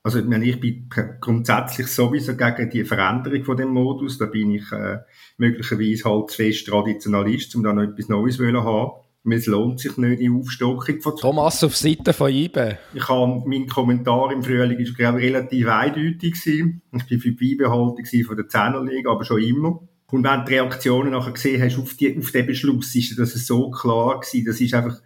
Also 0.03 0.19
ich 0.19 0.61
bin 0.61 0.89
grundsätzlich 1.21 1.87
sowieso 1.87 2.37
gegen 2.37 2.69
die 2.69 2.85
Veränderung 2.85 3.43
von 3.43 3.57
dem 3.57 3.71
Modus. 3.71 4.19
Da 4.19 4.27
bin 4.27 4.51
ich 4.51 4.71
äh, 4.71 4.99
möglicherweise 5.39 6.05
halt 6.05 6.31
zu 6.31 6.37
fest 6.37 6.67
Traditionalist, 6.67 7.57
um 7.57 7.63
da 7.63 7.73
noch 7.73 7.85
etwas 7.85 8.11
Neues 8.11 8.37
zu 8.37 8.45
haben. 8.45 9.04
Es 9.27 9.47
lohnt 9.47 9.81
sich 9.81 9.97
nicht, 9.97 10.21
die 10.21 10.29
Aufstockung 10.29 11.01
von... 11.01 11.17
Thomas, 11.17 11.65
auf 11.65 11.77
Seite 11.77 12.13
von 12.13 12.31
IBE. 12.31 12.79
Ich 12.93 13.09
habe, 13.09 13.43
mein 13.47 13.67
Kommentar 13.67 14.31
im 14.33 14.43
Frühling 14.43 14.79
ist, 14.79 14.97
glaube 14.97 15.21
ich, 15.21 15.33
relativ 15.33 15.67
eindeutig 15.67 16.35
gewesen. 16.35 16.83
Ich 16.93 17.07
bin 17.07 17.21
für 17.21 17.33
die 17.33 17.57
Beibehaltung 17.57 18.05
von 18.27 18.37
der 18.37 18.49
Zehnerliga, 18.49 19.11
aber 19.11 19.25
schon 19.25 19.43
immer. 19.43 19.81
Und 20.11 20.25
wenn 20.25 20.41
du 20.41 20.45
die 20.45 20.55
Reaktionen 20.55 21.13
nachher 21.13 21.33
gesehen 21.33 21.63
hast 21.63 21.79
auf, 21.79 21.95
die, 21.95 22.17
auf 22.19 22.31
den 22.31 22.47
Beschluss, 22.47 22.95
ist 22.95 23.19
das 23.19 23.33
so 23.47 23.71
klar 23.71 24.21
gewesen. 24.21 24.45
Das 24.45 24.61
ist 24.61 24.75
einfach, 24.75 25.01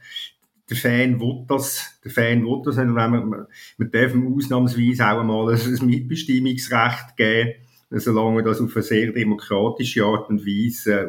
der 0.69 0.77
Fan 0.77 1.21
will 1.21 1.45
das, 1.47 1.99
der 2.05 2.11
Fan 2.11 2.45
will 2.45 2.61
das. 2.65 2.77
Und 2.77 2.97
wenn 2.97 3.11
man, 3.11 3.47
man 3.79 3.91
darf 3.91 4.13
ausnahmsweise 4.15 5.07
auch 5.07 5.21
einmal 5.21 5.55
ein 5.55 5.87
Mitbestimmungsrecht 5.87 7.17
geben, 7.17 7.53
solange 7.91 8.35
man 8.35 8.45
das 8.45 8.61
auf 8.61 8.75
eine 8.75 8.83
sehr 8.83 9.13
demokratische 9.13 10.05
Art 10.05 10.29
und 10.29 10.45
Weise 10.45 11.01
äh, 11.01 11.07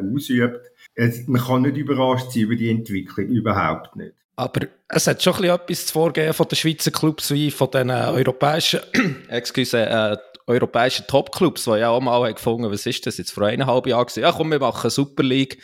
ausübt. 1.00 1.28
Man 1.28 1.42
kann 1.42 1.62
nicht 1.62 1.76
überrascht 1.76 2.32
sein 2.32 2.42
über 2.42 2.56
die 2.56 2.70
Entwicklung, 2.70 3.26
überhaupt 3.26 3.96
nicht. 3.96 4.12
Aber 4.36 4.66
es 4.88 5.06
hat 5.06 5.22
schon 5.22 5.44
etwas 5.44 5.86
zu 5.86 5.92
vorgehen 5.92 6.32
von 6.32 6.48
den 6.48 6.56
Schweizer 6.56 6.90
Clubs 6.90 7.30
wie 7.30 7.50
von 7.50 7.70
den 7.70 7.90
europäischen, 7.90 8.80
excuse, 9.28 9.78
äh, 9.78 10.16
europäischen 10.46 11.06
Topclubs, 11.06 11.64
die 11.64 11.70
ja 11.72 11.90
auch 11.90 12.00
mal 12.00 12.32
gefunden 12.32 12.70
was 12.70 12.86
ist 12.86 13.06
das 13.06 13.18
jetzt 13.18 13.32
vor 13.32 13.44
eineinhalb 13.44 13.86
Jahren? 13.86 14.06
Ja 14.16 14.32
komm, 14.32 14.50
wir 14.50 14.58
machen 14.58 14.90
Super 14.90 15.22
League. 15.22 15.58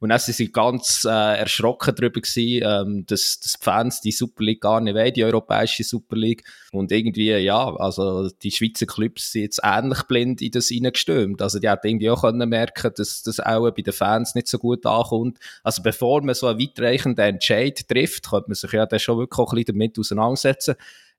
Und 0.00 0.08
dann 0.08 0.18
sind 0.18 0.34
sie 0.34 0.50
ganz 0.50 1.04
äh, 1.04 1.38
erschrocken 1.38 1.94
darüber 1.94 2.20
gewesen, 2.20 2.62
ähm, 2.64 3.06
dass, 3.06 3.38
dass 3.38 3.52
die 3.52 3.64
Fans 3.64 4.00
die 4.00 4.12
Super 4.12 4.42
League 4.44 4.62
gar 4.62 4.80
nicht 4.80 4.94
wollen, 4.94 5.12
die 5.12 5.24
europäische 5.24 5.84
Super 5.84 6.16
League. 6.16 6.42
Und 6.72 6.90
irgendwie, 6.90 7.30
ja, 7.36 7.74
also 7.76 8.30
die 8.30 8.50
Schweizer 8.50 8.86
Clubs 8.86 9.32
sind 9.32 9.42
jetzt 9.42 9.60
ähnlich 9.62 10.02
blind 10.04 10.40
in 10.40 10.52
das 10.52 10.70
reingestürmt. 10.70 11.42
Also 11.42 11.58
die 11.58 11.68
hätten 11.68 11.88
irgendwie 11.88 12.10
auch 12.10 12.22
können 12.22 12.48
merken, 12.48 12.92
dass 12.96 13.22
das 13.22 13.40
auch 13.40 13.70
bei 13.70 13.82
den 13.82 13.92
Fans 13.92 14.34
nicht 14.34 14.48
so 14.48 14.58
gut 14.58 14.86
ankommt. 14.86 15.38
Also 15.62 15.82
bevor 15.82 16.22
man 16.22 16.34
so 16.34 16.46
einen 16.46 16.58
weitreichenden 16.58 17.24
Entscheid 17.26 17.86
trifft, 17.86 18.30
könnte 18.30 18.48
man 18.48 18.54
sich 18.54 18.72
ja 18.72 18.86
dann 18.86 18.98
schon 18.98 19.18
wirklich 19.18 19.38
auch 19.38 19.52
ein 19.52 19.56
bisschen 19.56 19.76
damit 19.76 19.98
auseinandersetzen. 19.98 20.76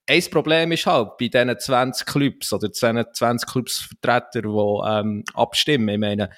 Ein 0.08 0.24
Problem 0.32 0.72
ist 0.72 0.88
halt, 0.88 1.18
bei 1.20 1.28
diesen 1.28 1.58
20 1.58 2.08
Clubs 2.08 2.52
oder 2.52 2.72
20 2.74 3.48
Clubsvertretern, 3.48 4.44
die 4.44 4.90
ähm, 4.90 5.24
abstimmen, 5.36 5.90
ich 5.90 6.00
meine, 6.00 6.30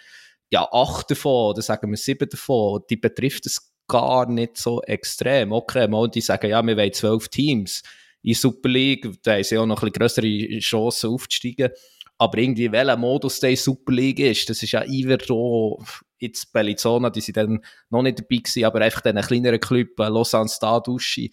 ja, 0.53 0.67
acht 0.72 1.10
davon 1.10 1.50
oder 1.50 1.63
sagen 1.63 1.89
wir 1.89 1.98
sieben 1.98 2.29
davon, 2.29 2.81
die 2.88 2.95
betrifft 2.95 3.48
es 3.48 3.74
gar 3.88 4.29
nicht 4.29 4.55
so 4.55 4.83
extrem. 4.83 5.51
Okay, 5.51 5.88
mal 5.88 6.07
die 6.07 6.22
sagen, 6.22 6.48
ja, 6.48 6.62
wir 6.62 6.77
wollen 6.77 6.93
zwölf 6.93 7.27
Teams 7.27 7.81
in 8.22 8.36
Super 8.36 8.69
League, 8.69 9.10
da 9.24 9.33
haben 9.33 9.43
sie 9.43 9.57
auch 9.57 9.65
noch 9.65 9.81
ein 9.81 9.91
bisschen 9.91 10.22
größere 10.22 10.60
Chancen 10.60 11.10
aufzusteigen. 11.10 11.72
Aber 12.19 12.38
irgendwie, 12.38 12.72
welcher 12.72 12.95
Modus 12.98 13.39
der 13.39 13.57
Super 13.57 13.93
League 13.93 14.19
ist, 14.19 14.48
das 14.48 14.62
ist 14.62 14.74
ja 14.74 14.86
Iverdo, 14.86 15.83
jetzt 16.19 16.53
Bellizona, 16.53 17.10
die 17.10 17.22
sind 17.22 17.38
dann 17.38 17.65
noch 17.89 18.03
nicht 18.03 18.19
dabei 18.19 18.38
gewesen, 18.38 18.65
aber 18.65 18.81
einfach 18.81 19.01
den 19.01 19.19
kleineren 19.22 19.60
Club, 19.60 20.00
äh, 20.00 20.07
Lausanne 20.07 20.50
Staduschi. 20.50 21.31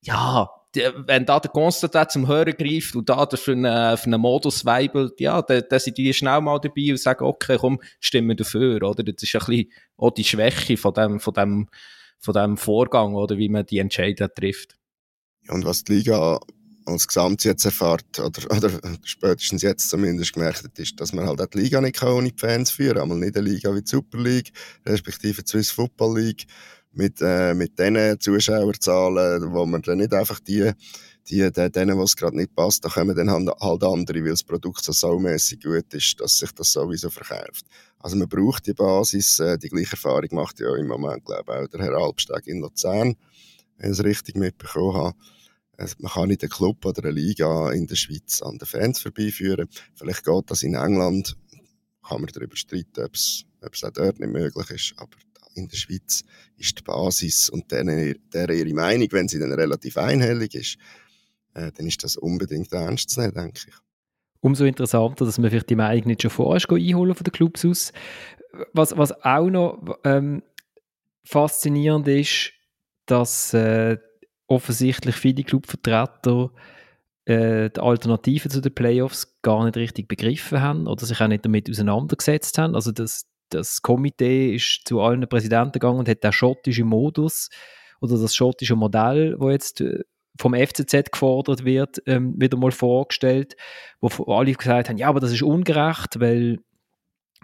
Ja, 0.00 0.48
wenn 0.74 1.26
da 1.26 1.38
der 1.38 1.50
Konstantin 1.50 2.08
zum 2.08 2.28
Hören 2.28 2.54
greift 2.56 2.96
und 2.96 3.08
da 3.08 3.26
für 3.26 3.52
einen, 3.52 3.96
für 3.96 4.06
einen 4.06 4.20
Modus 4.20 4.64
weibelt, 4.64 5.20
ja, 5.20 5.42
dann, 5.42 5.62
dann 5.68 5.80
sind 5.80 5.98
die 5.98 6.12
schnell 6.14 6.40
mal 6.40 6.58
dabei 6.60 6.90
und 6.90 7.00
sagen, 7.00 7.24
okay, 7.24 7.58
komm, 7.60 7.80
stimmen 8.00 8.36
dafür, 8.36 8.82
oder? 8.82 9.02
Das 9.02 9.22
ist 9.22 9.34
ein 9.34 9.40
bisschen 9.40 9.72
auch 9.96 10.10
die 10.10 10.24
Schwäche 10.24 10.76
von 10.76 10.94
dem, 10.94 11.20
von 11.20 11.34
dem, 11.34 11.68
von 12.18 12.34
dem 12.34 12.56
Vorgang, 12.56 13.14
oder 13.14 13.36
wie 13.36 13.48
man 13.48 13.66
die 13.66 13.78
Entscheidungen 13.78 14.30
trifft. 14.34 14.76
Und 15.48 15.64
was 15.64 15.84
die 15.84 15.94
Liga 15.94 16.40
als 16.86 17.06
Gesamt 17.06 17.44
jetzt 17.44 17.64
erfährt, 17.64 18.18
oder, 18.18 18.50
oder 18.56 18.70
spätestens 19.04 19.62
jetzt 19.62 19.90
zumindest 19.90 20.32
gemerkt 20.32 20.64
hat, 20.64 20.78
ist, 20.78 21.00
dass 21.00 21.12
man 21.12 21.26
halt 21.26 21.40
auch 21.40 21.46
die 21.46 21.58
Liga 21.58 21.80
nicht 21.80 22.02
ohne 22.02 22.30
die 22.30 22.38
Fans 22.38 22.70
führen 22.70 22.94
kann. 22.94 23.02
Einmal 23.02 23.18
nicht 23.18 23.36
eine 23.36 23.48
Liga 23.48 23.74
wie 23.74 23.82
die 23.82 23.90
Super 23.90 24.18
League, 24.18 24.52
respektive 24.86 25.42
die 25.42 25.48
Swiss 25.48 25.70
Football 25.70 26.20
League, 26.20 26.46
mit, 26.92 27.20
äh, 27.20 27.54
mit 27.54 27.78
den 27.78 28.18
Zuschauerzahlen, 28.20 29.52
wo 29.52 29.66
man 29.66 29.82
dann 29.82 29.98
nicht 29.98 30.12
einfach 30.12 30.40
die, 30.40 30.72
die, 31.28 31.50
die 31.50 31.70
denen, 31.70 31.98
was 31.98 32.16
gerade 32.16 32.36
nicht 32.36 32.54
passt, 32.54 32.84
da 32.84 32.88
kommen 32.88 33.16
dann 33.16 33.30
halt 33.30 33.82
andere, 33.82 34.22
weil 34.22 34.30
das 34.30 34.42
Produkt 34.42 34.84
so 34.84 34.92
saumässig 34.92 35.62
gut 35.62 35.92
ist, 35.94 36.20
dass 36.20 36.38
sich 36.38 36.52
das 36.52 36.72
sowieso 36.72 37.10
verkauft. 37.10 37.64
Also 37.98 38.16
man 38.16 38.28
braucht 38.28 38.66
die 38.66 38.74
Basis, 38.74 39.38
äh, 39.38 39.58
die 39.58 39.68
gleiche 39.68 39.92
Erfahrung 39.92 40.28
macht 40.32 40.60
ja 40.60 40.74
im 40.76 40.88
Moment, 40.88 41.24
glaube 41.24 41.52
ich, 41.52 41.58
auch 41.64 41.68
der 41.68 41.80
Herr 41.80 41.94
Albsteg 41.94 42.46
in 42.46 42.60
Luzern, 42.60 43.14
wenn 43.78 43.92
ich 43.92 43.98
es 43.98 44.04
richtig 44.04 44.36
mitbekommen 44.36 44.94
habe. 44.94 45.16
Also 45.76 45.96
man 46.00 46.12
kann 46.12 46.28
nicht 46.28 46.42
einen 46.42 46.50
Club 46.50 46.84
oder 46.84 47.02
eine 47.04 47.12
Liga 47.12 47.70
in 47.72 47.86
der 47.86 47.96
Schweiz 47.96 48.42
an 48.42 48.58
den 48.58 48.66
Fans 48.66 49.00
vorbeiführen. 49.00 49.68
Vielleicht 49.94 50.24
geht 50.24 50.50
das 50.50 50.62
in 50.62 50.74
England, 50.74 51.36
kann 52.06 52.20
man 52.20 52.30
darüber 52.32 52.56
streiten, 52.56 53.04
ob 53.04 53.14
es, 53.14 53.44
ob 53.62 53.74
es 53.74 53.84
auch 53.84 53.90
dort 53.90 54.20
nicht 54.20 54.32
möglich 54.32 54.70
ist, 54.70 54.94
aber 54.96 55.16
in 55.54 55.68
der 55.68 55.76
Schweiz 55.76 56.24
ist 56.56 56.78
die 56.78 56.82
Basis 56.82 57.48
und 57.48 57.70
deren, 57.70 58.14
deren 58.32 58.56
ihre 58.56 58.74
Meinung, 58.74 59.08
wenn 59.10 59.28
sie 59.28 59.38
dann 59.38 59.52
relativ 59.52 59.96
einhellig 59.96 60.54
ist, 60.54 60.78
äh, 61.54 61.70
dann 61.72 61.86
ist 61.86 62.02
das 62.04 62.16
unbedingt 62.16 62.72
ernst 62.72 63.10
zu 63.10 63.20
nehmen, 63.20 63.34
denke 63.34 63.60
ich. 63.68 63.74
Umso 64.40 64.64
interessanter, 64.64 65.24
dass 65.24 65.38
man 65.38 65.50
vielleicht 65.50 65.70
die 65.70 65.76
Meinung 65.76 66.06
nicht 66.06 66.22
schon 66.22 66.30
vorher 66.30 66.68
einholen 66.70 67.14
von 67.14 67.24
den 67.24 67.32
Clubs 67.32 67.64
aus. 67.64 67.92
Was, 68.72 68.96
was 68.96 69.12
auch 69.24 69.48
noch 69.48 69.98
ähm, 70.04 70.42
faszinierend 71.24 72.08
ist, 72.08 72.52
dass 73.06 73.54
äh, 73.54 73.98
offensichtlich 74.46 75.14
viele 75.14 75.44
Clubvertreter 75.44 76.50
äh, 77.24 77.70
die 77.70 77.80
Alternativen 77.80 78.50
zu 78.50 78.60
den 78.60 78.74
Playoffs 78.74 79.40
gar 79.42 79.64
nicht 79.64 79.76
richtig 79.76 80.08
begriffen 80.08 80.60
haben 80.60 80.86
oder 80.86 81.06
sich 81.06 81.20
auch 81.20 81.28
nicht 81.28 81.44
damit 81.44 81.70
auseinandergesetzt 81.70 82.58
haben. 82.58 82.74
Also 82.74 82.92
das, 82.92 83.26
das 83.54 83.82
Komitee 83.82 84.54
ist 84.54 84.82
zu 84.84 85.00
allen 85.00 85.28
Präsidenten 85.28 85.72
gegangen 85.72 85.98
und 85.98 86.08
hat 86.08 86.24
den 86.24 86.32
schottischen 86.32 86.88
Modus 86.88 87.48
oder 88.00 88.18
das 88.18 88.34
schottische 88.34 88.76
Modell, 88.76 89.36
wo 89.38 89.50
jetzt 89.50 89.80
äh, 89.80 90.00
vom 90.38 90.54
FCZ 90.54 91.12
gefordert 91.12 91.64
wird, 91.64 92.02
ähm, 92.06 92.34
wieder 92.36 92.56
mal 92.56 92.72
vorgestellt, 92.72 93.56
wo 94.00 94.08
alle 94.32 94.52
gesagt 94.52 94.88
haben, 94.88 94.96
ja, 94.96 95.08
aber 95.08 95.20
das 95.20 95.32
ist 95.32 95.42
ungerecht, 95.42 96.18
weil 96.20 96.58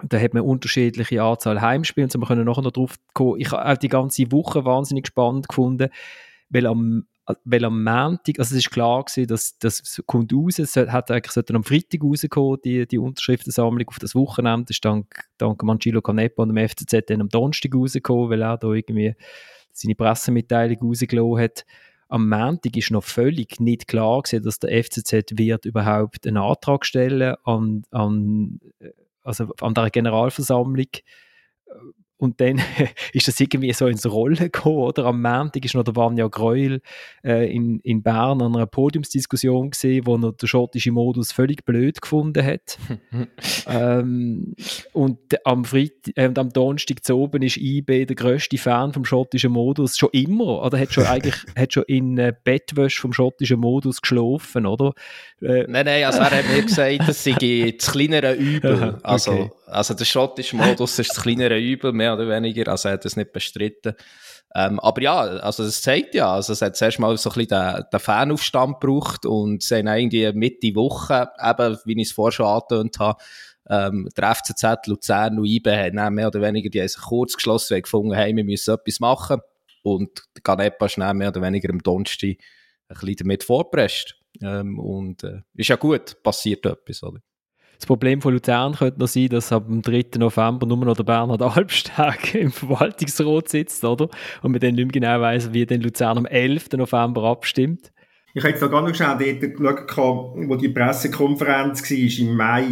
da 0.02 0.18
hat 0.18 0.34
man 0.34 0.42
unterschiedliche 0.42 1.22
Anzahl 1.22 1.60
Heimspiele 1.60 2.04
und 2.04 2.12
so, 2.12 2.18
wir 2.18 2.26
können 2.26 2.44
nachher 2.44 2.62
noch 2.62 2.72
drauf 2.72 2.96
kommen. 3.14 3.40
Ich 3.40 3.50
habe 3.50 3.78
die 3.78 3.88
ganze 3.88 4.30
Woche 4.30 4.64
wahnsinnig 4.64 5.08
spannend 5.08 5.48
gefunden, 5.48 5.88
weil 6.50 6.66
am 6.66 7.06
weil 7.44 7.64
am 7.64 7.85
Montag, 7.85 8.38
also 8.38 8.54
es 8.54 8.64
ist 8.64 8.70
klar 8.70 9.04
gewesen, 9.04 9.26
dass 9.26 9.58
das 9.58 10.02
kommt 10.06 10.32
raus, 10.32 10.58
es 10.58 10.76
hat 10.76 11.11
eigentlich 11.11 11.54
am 11.54 11.64
Freitag 11.64 12.02
rauskommen, 12.02 12.58
die, 12.64 12.87
die 12.87 12.99
Unterschriftensammlung 12.99 13.88
auf 13.88 13.99
das 13.99 14.14
Wochenende, 14.14 14.66
das 14.66 14.76
ist 14.76 14.85
dank, 14.85 15.28
dank 15.37 15.62
Mancillo 15.62 16.00
Canepa 16.00 16.42
und 16.42 16.54
dem 16.54 16.68
FCZ 16.68 17.06
dann 17.06 17.20
am 17.20 17.28
Donnerstag 17.28 17.75
rausgekommen, 17.75 18.30
weil 18.30 18.42
er 18.42 18.56
da 18.56 18.73
irgendwie 18.73 19.14
seine 19.73 19.94
Pressemitteilung 19.94 20.78
rausgelassen 20.82 21.38
hat. 21.38 21.66
Am 22.08 22.28
Montag 22.28 22.76
ist 22.76 22.90
noch 22.90 23.04
völlig 23.04 23.61
nicht 23.61 23.87
klar 23.87 24.23
gewesen, 24.23 24.42
dass 24.42 24.58
der 24.58 24.82
FCZ 24.82 25.37
wird 25.37 25.66
überhaupt 25.66 26.26
einen 26.26 26.38
Antrag 26.38 26.87
stellen 26.87 27.37
an, 27.44 27.82
an, 27.90 28.61
also 29.23 29.52
an 29.61 29.75
der 29.75 29.90
Generalversammlung 29.90 30.87
und 32.18 32.40
dann 32.40 32.60
ist 33.12 33.28
das 33.28 33.40
irgendwie 33.40 33.72
so 33.72 33.87
ins 33.87 34.04
Rollen 34.04 34.37
gekommen, 34.37 34.78
oder? 34.78 35.06
Am 35.06 35.22
Montag 35.22 35.64
ist 35.64 35.75
noch 35.75 35.84
der 35.84 35.94
Vanja 35.94 36.26
Greuel 36.26 36.80
äh, 37.25 37.50
in, 37.50 37.80
in 37.80 38.02
Bern 38.02 38.42
an 38.42 38.56
einer 38.56 38.66
Podiumsdiskussion 38.66 39.70
gesehen, 39.70 40.04
wo 40.04 40.16
er 40.16 40.32
den 40.32 40.48
schottischen 40.48 40.94
Modus 40.94 41.32
völlig 41.32 41.64
blöd 41.64 42.02
gefunden 42.02 42.44
hat. 42.44 42.78
ähm, 43.68 44.54
und 44.92 45.18
am 45.44 45.64
Freitag, 45.64 46.16
äh, 46.16 46.26
und 46.26 46.38
am 46.38 46.52
Donnerstag 46.52 47.04
zu 47.04 47.16
oben 47.16 47.42
ist 47.42 47.56
IB 47.56 48.06
der 48.06 48.16
grösste 48.16 48.58
Fan 48.58 48.92
vom 48.92 49.04
schottischen 49.04 49.52
Modus, 49.52 49.96
schon 49.96 50.10
immer, 50.12 50.64
oder? 50.64 50.78
Hat 50.78 50.92
schon 50.92 51.06
eigentlich, 51.06 51.37
hat 51.56 51.72
schon 51.72 51.84
in 51.87 52.18
äh, 52.18 52.32
Bettwäsche 52.42 53.00
vom 53.00 53.12
schottischen 53.12 53.60
Modus 53.60 54.00
geschlafen, 54.00 54.66
oder? 54.66 54.92
Äh, 55.40 55.66
nein, 55.68 55.87
nein, 55.87 56.04
also 56.04 56.18
er 56.18 56.30
hat 56.30 56.48
mir 56.52 56.62
gesagt, 56.62 57.08
das 57.08 57.22
sei 57.22 57.75
das 57.78 57.92
kleinere 57.92 58.34
Übel. 58.34 58.98
Also, 59.02 59.32
okay. 59.32 59.50
Also 59.70 59.94
der 59.94 60.04
schottische 60.04 60.56
Modus 60.56 60.98
ist 60.98 61.10
das 61.10 61.22
kleinere 61.22 61.58
Übel, 61.58 61.92
mehr 61.92 62.14
oder 62.14 62.28
weniger. 62.28 62.70
Also 62.70 62.88
er 62.88 62.94
hat 62.94 63.04
das 63.04 63.16
nicht 63.16 63.32
bestritten. 63.32 63.94
Ähm, 64.54 64.80
aber 64.80 65.02
ja, 65.02 65.20
also 65.20 65.62
es 65.62 65.82
zeigt 65.82 66.14
ja, 66.14 66.32
also 66.32 66.52
es 66.54 66.62
hat 66.62 66.76
zuerst 66.76 66.98
mal 66.98 67.16
so 67.18 67.30
ein 67.30 67.34
bisschen 67.34 67.48
den, 67.48 67.84
den 67.92 68.00
Fanaufstand 68.00 68.80
gebraucht 68.80 69.26
und 69.26 69.62
sie 69.62 69.76
haben 69.76 69.87
irgendwie 69.87 70.32
Mitte 70.32 70.75
Woche, 70.75 71.28
eben, 71.38 71.78
wie 71.84 72.00
ich 72.00 72.08
es 72.08 72.12
vorher 72.12 72.32
schon 72.32 72.46
angetönt 72.46 72.98
habe, 72.98 73.22
ähm, 73.68 74.08
der 74.16 74.34
FCZ, 74.34 74.87
Luzern 74.87 75.38
und 75.38 75.44
IBE 75.44 75.92
haben 75.94 76.14
mehr 76.14 76.28
oder 76.28 76.40
weniger 76.40 76.70
die 76.70 76.80
haben 76.80 76.88
sich 76.88 77.02
kurz 77.02 77.34
geschlossen 77.34 77.75
und 77.75 77.82
gefunden, 77.82 78.14
hey, 78.14 78.34
wir 78.34 78.44
müssen 78.44 78.75
etwas 78.75 79.00
machen. 79.00 79.40
Und 79.82 80.22
Ganepa 80.42 80.87
ist 80.87 80.98
dann 80.98 81.18
mehr 81.18 81.28
oder 81.28 81.42
weniger 81.42 81.70
am 81.70 81.82
Donnerstag 81.82 82.30
ein 82.30 82.38
bisschen 82.88 83.16
damit 83.16 83.44
vorgepresst. 83.44 84.16
Ähm, 84.40 84.78
und 84.78 85.25
äh, 85.25 85.42
ist 85.54 85.68
ja 85.68 85.76
gut, 85.76 86.22
passiert 86.22 86.64
etwas, 86.64 87.02
oder? 87.02 87.20
Das 87.78 87.87
Problem 87.87 88.20
von 88.20 88.32
Luzern 88.35 88.75
könnte 88.75 88.99
noch 88.99 89.06
sein, 89.06 89.28
dass 89.28 89.52
ab 89.52 89.66
dem 89.68 89.82
3. 89.82 90.18
November 90.18 90.66
nur 90.66 90.78
noch 90.78 90.97
der 90.97 91.04
Bernhard 91.04 91.42
Albstag 91.42 92.35
im 92.35 92.50
Verwaltungsrat 92.50 93.49
sitzt, 93.49 93.85
oder? 93.85 94.08
Und 94.42 94.50
man 94.50 94.61
dann 94.61 94.75
nicht 94.75 94.92
mehr 94.92 94.92
genau 94.92 95.20
weiss, 95.20 95.52
wie 95.52 95.64
denn 95.64 95.80
Luzern 95.80 96.18
am 96.18 96.26
11. 96.26 96.73
November 96.73 97.23
abstimmt. 97.23 97.92
Ich 98.35 98.42
habe 98.42 98.50
jetzt 98.50 98.61
noch 98.61 98.70
gar 98.70 98.82
noch 98.82 98.94
schnell 98.94 99.40
dort 99.56 99.87
geschaut, 99.87 100.35
wo 100.35 100.56
die 100.56 100.68
Pressekonferenz 100.68 101.88
war 101.88 102.26
im 102.26 102.37
Mai. 102.37 102.64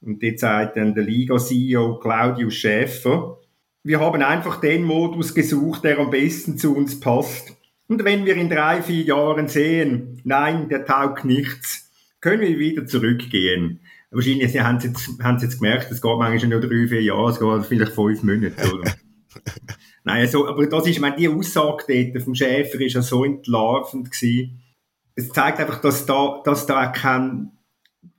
Und 0.00 0.22
dort 0.22 0.38
sagt 0.38 0.76
dann 0.76 0.94
der 0.94 1.04
Liga-CEO 1.04 1.98
Claudius 1.98 2.54
Schäfer, 2.54 3.38
wir 3.82 4.00
haben 4.00 4.22
einfach 4.22 4.60
den 4.60 4.84
Modus 4.84 5.34
gesucht, 5.34 5.82
der 5.84 5.98
am 5.98 6.10
besten 6.10 6.56
zu 6.56 6.74
uns 6.74 6.98
passt. 7.00 7.56
Und 7.88 8.04
wenn 8.04 8.24
wir 8.24 8.36
in 8.36 8.48
drei, 8.48 8.82
vier 8.82 9.02
Jahren 9.02 9.48
sehen, 9.48 10.20
nein, 10.24 10.68
der 10.68 10.84
taugt 10.84 11.24
nichts, 11.24 11.90
können 12.20 12.42
wir 12.42 12.58
wieder 12.58 12.86
zurückgehen. 12.86 13.80
Wahrscheinlich 14.16 14.50
sie 14.50 14.60
haben, 14.62 14.80
sie 14.80 14.88
jetzt, 14.88 15.10
haben 15.22 15.38
sie 15.38 15.44
jetzt 15.44 15.60
gemerkt, 15.60 15.90
es 15.90 16.00
geht 16.00 16.18
manchmal 16.18 16.50
nur 16.50 16.60
drei, 16.60 16.88
vier 16.88 17.02
Jahre, 17.02 17.30
es 17.30 17.38
geht 17.38 17.66
vielleicht 17.66 17.92
fünf 17.92 18.22
Monate. 18.22 18.74
Oder? 18.74 18.94
nein, 20.04 20.22
also, 20.22 20.48
aber 20.48 20.66
das 20.66 20.84
ist, 20.84 20.92
ich 20.92 21.00
meine, 21.00 21.16
die 21.16 21.28
Aussage 21.28 21.84
dort 21.86 22.22
vom 22.22 22.34
Schäfer 22.34 22.80
ist 22.80 22.94
ja 22.94 23.02
so 23.02 23.24
entlarvend 23.24 24.10
gewesen. 24.10 24.62
Es 25.14 25.28
zeigt 25.28 25.60
einfach, 25.60 25.82
dass 25.82 26.06
da, 26.06 26.40
dass 26.44 26.66
da 26.66 26.86
kein 26.86 27.52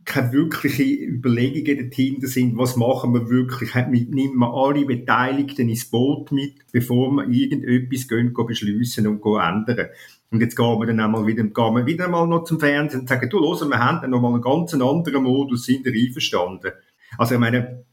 keine 0.07 0.31
wirkliche 0.31 0.83
Überlegungen 0.83 1.89
dahinter 1.89 2.27
sind, 2.27 2.57
was 2.57 2.77
machen 2.77 3.13
wir 3.13 3.29
wirklich, 3.29 3.75
nimmt 3.75 4.35
man 4.35 4.51
alle 4.51 4.85
Beteiligten 4.85 5.67
ins 5.67 5.89
Boot 5.89 6.31
mit, 6.31 6.53
bevor 6.71 7.11
wir 7.11 7.27
irgendetwas 7.27 8.07
gehen, 8.07 8.33
beschliessen 8.33 9.05
und 9.05 9.21
ändern. 9.25 9.89
Und 10.29 10.41
jetzt 10.41 10.55
gehen 10.55 10.79
wir 10.79 10.85
dann 10.85 10.99
einmal 10.99 11.25
wieder, 11.25 11.43
gehen 11.43 11.75
wir 11.75 11.85
wieder 11.85 12.07
mal 12.09 12.27
noch 12.27 12.43
zum 12.43 12.59
Fernsehen 12.59 13.01
und 13.01 13.09
sagen, 13.09 13.29
du, 13.29 13.39
los, 13.39 13.61
wir 13.61 13.79
haben 13.79 14.01
dann 14.01 14.11
nochmal 14.11 14.33
einen 14.33 14.41
ganz 14.41 14.73
anderen 14.73 15.23
Modus, 15.23 15.65
sind 15.65 15.85
wir 15.85 15.93
einverstanden. 15.93 16.71
Also, 17.17 17.35
ich 17.35 17.39
meine, 17.39 17.85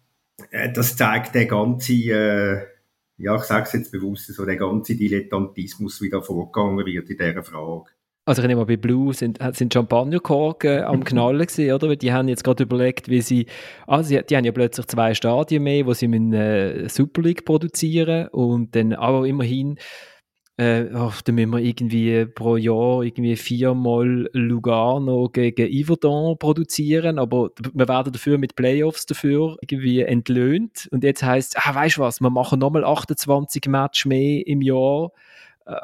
äh, 0.50 0.72
das 0.72 0.96
zeigt 0.96 1.34
der 1.34 1.46
ganze, 1.46 1.92
äh, 1.92 2.66
ja, 3.18 3.36
ich 3.36 3.42
sage 3.42 3.66
es 3.66 3.72
jetzt 3.72 3.92
bewusst, 3.92 4.26
so 4.26 4.44
der 4.44 4.56
ganze 4.56 4.96
Dilettantismus, 4.96 6.00
wie 6.02 6.10
da 6.10 6.20
vorgegangen 6.20 6.84
wird 6.84 7.08
in 7.08 7.16
dieser 7.16 7.44
Frage. 7.44 7.90
Also 8.26 8.40
ich 8.40 8.48
nehme 8.48 8.62
mal 8.62 8.66
bei 8.66 8.78
Blue 8.78 9.12
sind, 9.12 9.40
äh, 9.40 9.52
sind 9.52 9.72
Champagnerkorken 9.72 10.82
am. 10.84 11.04
Knallen 11.04 11.46
gewesen, 11.46 11.72
oder? 11.72 11.88
Weil 11.88 11.96
die 11.96 12.12
haben 12.12 12.28
jetzt 12.28 12.42
gerade 12.42 12.62
überlegt, 12.62 13.08
wie 13.08 13.20
sie, 13.20 13.46
ah, 13.86 14.02
sie, 14.02 14.22
die 14.22 14.36
haben 14.36 14.44
ja 14.44 14.52
plötzlich 14.52 14.86
zwei 14.86 15.12
Stadien 15.14 15.62
mehr, 15.62 15.84
wo 15.84 15.92
sie 15.92 16.08
mit 16.08 16.32
äh, 16.32 16.88
Super 16.88 17.20
League 17.20 17.44
produzieren 17.44 18.28
und 18.28 18.74
dann 18.74 18.94
aber 18.94 19.26
immerhin 19.26 19.78
äh, 20.56 20.88
ach, 20.94 21.20
dann 21.22 21.34
müssen 21.34 21.50
wir 21.50 21.58
irgendwie 21.58 22.26
pro 22.26 22.56
Jahr 22.56 23.02
irgendwie 23.02 23.34
viermal 23.34 24.28
Lugano 24.32 25.28
gegen 25.28 25.68
Yverdon 25.68 26.38
produzieren, 26.38 27.18
aber 27.18 27.50
wir 27.72 27.88
werden 27.88 28.12
dafür 28.12 28.38
mit 28.38 28.54
Playoffs 28.54 29.06
dafür 29.06 29.56
irgendwie 29.60 30.02
entlöhnt. 30.02 30.88
Und 30.92 31.02
jetzt 31.02 31.24
heisst 31.24 31.56
ah, 31.58 31.74
weißt 31.74 31.96
du 31.96 32.02
was, 32.02 32.20
wir 32.20 32.30
machen 32.30 32.60
nochmal 32.60 32.84
28 32.84 33.66
Matches 33.66 34.04
mehr 34.04 34.46
im 34.46 34.62
Jahr 34.62 35.10
äh, 35.66 35.80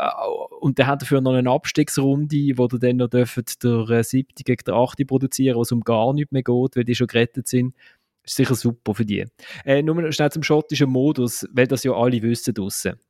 und 0.61 0.79
der 0.79 0.87
hat 0.87 1.03
dafür 1.03 1.21
noch 1.21 1.33
eine 1.33 1.51
Abstiegsrunde, 1.51 2.53
wo 2.57 2.69
dann 2.69 2.99
noch 2.99 3.09
dürft 3.09 3.65
der 3.65 3.89
äh, 3.91 4.05
siebte 4.05 4.45
gegen 4.45 4.65
der 4.65 4.75
achte 4.75 5.05
produzieren, 5.05 5.57
wo 5.57 5.63
es 5.63 5.73
um 5.73 5.81
gar 5.81 6.13
nichts 6.13 6.31
mehr 6.31 6.45
geht, 6.45 6.77
weil 6.77 6.85
die 6.85 6.95
schon 6.95 7.09
gerettet 7.09 7.49
sind. 7.49 7.75
Ist 8.25 8.37
sicher 8.37 8.55
super 8.55 8.95
für 8.95 9.05
die. 9.05 9.25
Äh, 9.65 9.83
nur 9.83 10.13
schnell 10.13 10.31
zum 10.31 10.45
schottischen 10.45 10.91
Modus, 10.91 11.45
weil 11.53 11.67
das 11.67 11.83
ja 11.83 11.93
alle 11.93 12.23
wissen 12.23 12.55
draussen. 12.55 13.01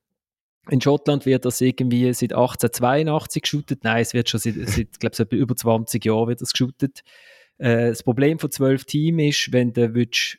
In 0.71 0.81
Schottland 0.81 1.27
wird 1.27 1.45
das 1.45 1.61
irgendwie 1.61 2.13
seit 2.15 2.33
1882 2.33 3.43
geshootet. 3.43 3.85
Nein, 3.85 4.03
es 4.03 4.15
wird 4.15 4.29
schon 4.29 4.39
seit, 4.39 4.55
seit 4.69 5.01
glaube 5.01 5.17
seit 5.17 5.33
über 5.33 5.57
20 5.57 6.05
Jahren 6.05 6.29
wird 6.29 6.41
das 6.41 6.53
geshootet. 6.53 7.03
Äh, 7.59 7.89
das 7.89 8.05
Problem 8.05 8.39
von 8.39 8.53
zwölf 8.53 8.85
Teams 8.85 9.23
ist, 9.23 9.53
wenn 9.53 9.73
du 9.73 9.95
willst, 9.95 10.39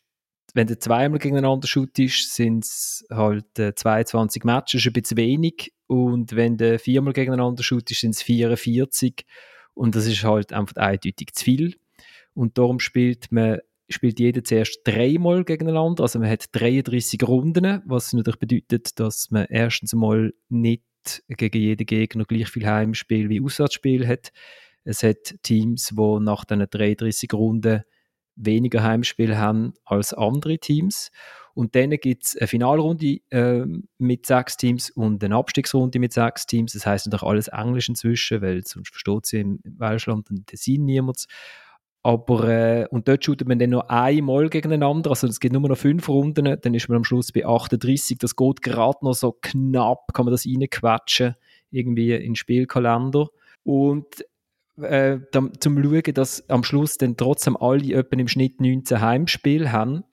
wenn 0.54 0.68
du 0.68 0.80
zweimal 0.80 1.20
gegeneinander 1.20 1.68
shootest, 1.68 2.34
sind 2.34 2.64
es 2.64 3.06
halt 3.10 3.60
äh, 3.60 3.76
22 3.76 4.46
Matches, 4.46 4.86
ein 4.86 4.94
bisschen 4.94 5.18
wenig. 5.18 5.74
Und 5.88 6.34
wenn 6.34 6.56
du 6.56 6.80
viermal 6.80 7.14
gegeneinander 7.14 7.62
shootest, 7.62 8.00
sind 8.00 8.16
es 8.16 8.22
44. 8.22 9.26
Und 9.74 9.96
das 9.96 10.08
ist 10.08 10.24
halt 10.24 10.54
einfach 10.54 10.78
eindeutig 10.78 11.34
zu 11.34 11.44
viel. 11.44 11.76
Und 12.34 12.58
darum 12.58 12.80
spielt 12.80 13.32
man 13.32 13.60
spielt 13.92 14.20
jeder 14.20 14.44
zuerst 14.44 14.82
dreimal 14.84 15.44
gegeneinander. 15.44 16.04
Also 16.04 16.20
man 16.20 16.30
hat 16.30 16.46
33 16.52 17.22
Runden, 17.28 17.82
was 17.86 18.14
natürlich 18.14 18.40
bedeutet, 18.40 19.00
dass 19.00 19.30
man 19.32 19.46
erstens 19.50 19.94
mal 19.94 20.34
nicht 20.50 20.84
gegen 21.28 21.60
jeden 21.60 21.86
Gegner 21.86 22.26
gleich 22.26 22.50
viel 22.50 22.66
Heimspiel 22.66 23.30
wie 23.30 23.42
Auswärtsspiel 23.42 24.08
hat. 24.08 24.32
Es 24.84 25.04
hat 25.04 25.36
Teams, 25.44 25.94
die 25.96 26.20
nach 26.20 26.46
diesen 26.46 26.68
33 26.70 27.34
Runden 27.34 27.84
weniger 28.36 28.84
Heimspiele 28.84 29.38
haben 29.38 29.74
als 29.86 30.14
andere 30.14 30.58
Teams. 30.58 31.12
Und 31.54 31.76
dann 31.76 31.90
gibt 31.92 32.26
es 32.26 32.38
eine 32.38 32.48
Finalrunde 32.48 33.20
äh, 33.30 33.66
mit 33.98 34.26
sechs 34.26 34.56
Teams 34.58 34.90
und 34.90 35.24
eine 35.24 35.36
Abstiegsrunde 35.36 36.00
mit 36.00 36.14
sechs 36.14 36.46
Teams. 36.46 36.74
Das 36.74 36.86
heißt 36.86 37.08
natürlich 37.08 37.24
alles 37.24 37.48
Englisch 37.50 37.90
inzwischen, 37.90 38.42
weil 38.42 38.66
sonst 38.66 38.90
versteht 38.90 39.26
sie 39.26 39.40
im 39.42 39.60
Welschland 39.64 40.30
und 40.30 40.48
Tessin 40.48 40.86
niemand. 40.86 41.26
Aber, 42.04 42.50
äh, 42.50 42.88
und 42.90 43.08
dort 43.08 43.24
shootet 43.24 43.48
man 43.48 43.60
dann 43.60 43.70
noch 43.72 43.88
einmal 43.88 44.50
gegeneinander, 44.50 45.12
also 45.12 45.28
es 45.28 45.40
gibt 45.40 45.54
nur 45.54 45.62
noch 45.62 45.78
fünf 45.78 46.10
Runden, 46.10 46.58
dann 46.60 46.74
ist 46.74 46.90
man 46.90 46.98
am 46.98 47.04
Schluss 47.04 47.32
bei 47.32 47.46
38, 47.46 48.18
das 48.18 48.36
geht 48.36 48.64
gerade 48.64 48.98
noch 49.04 49.14
so 49.14 49.38
knapp, 49.40 50.12
kann 50.14 50.26
man 50.26 50.32
das 50.32 50.48
reinquetschen, 50.48 51.36
irgendwie 51.70 52.14
in 52.14 52.32
den 52.32 52.36
Spielkalender. 52.36 53.28
Und 53.64 54.26
äh, 54.82 55.20
zum 55.32 55.84
Schauen, 55.84 56.14
dass 56.16 56.50
am 56.50 56.64
Schluss 56.64 56.98
dann 56.98 57.18
trotzdem 57.18 57.56
alle 57.56 57.94
etwa 57.94 58.18
im 58.18 58.28
Schnitt 58.28 58.60
19 58.60 59.00
Heimspiele 59.00 59.72
haben, 59.72 60.04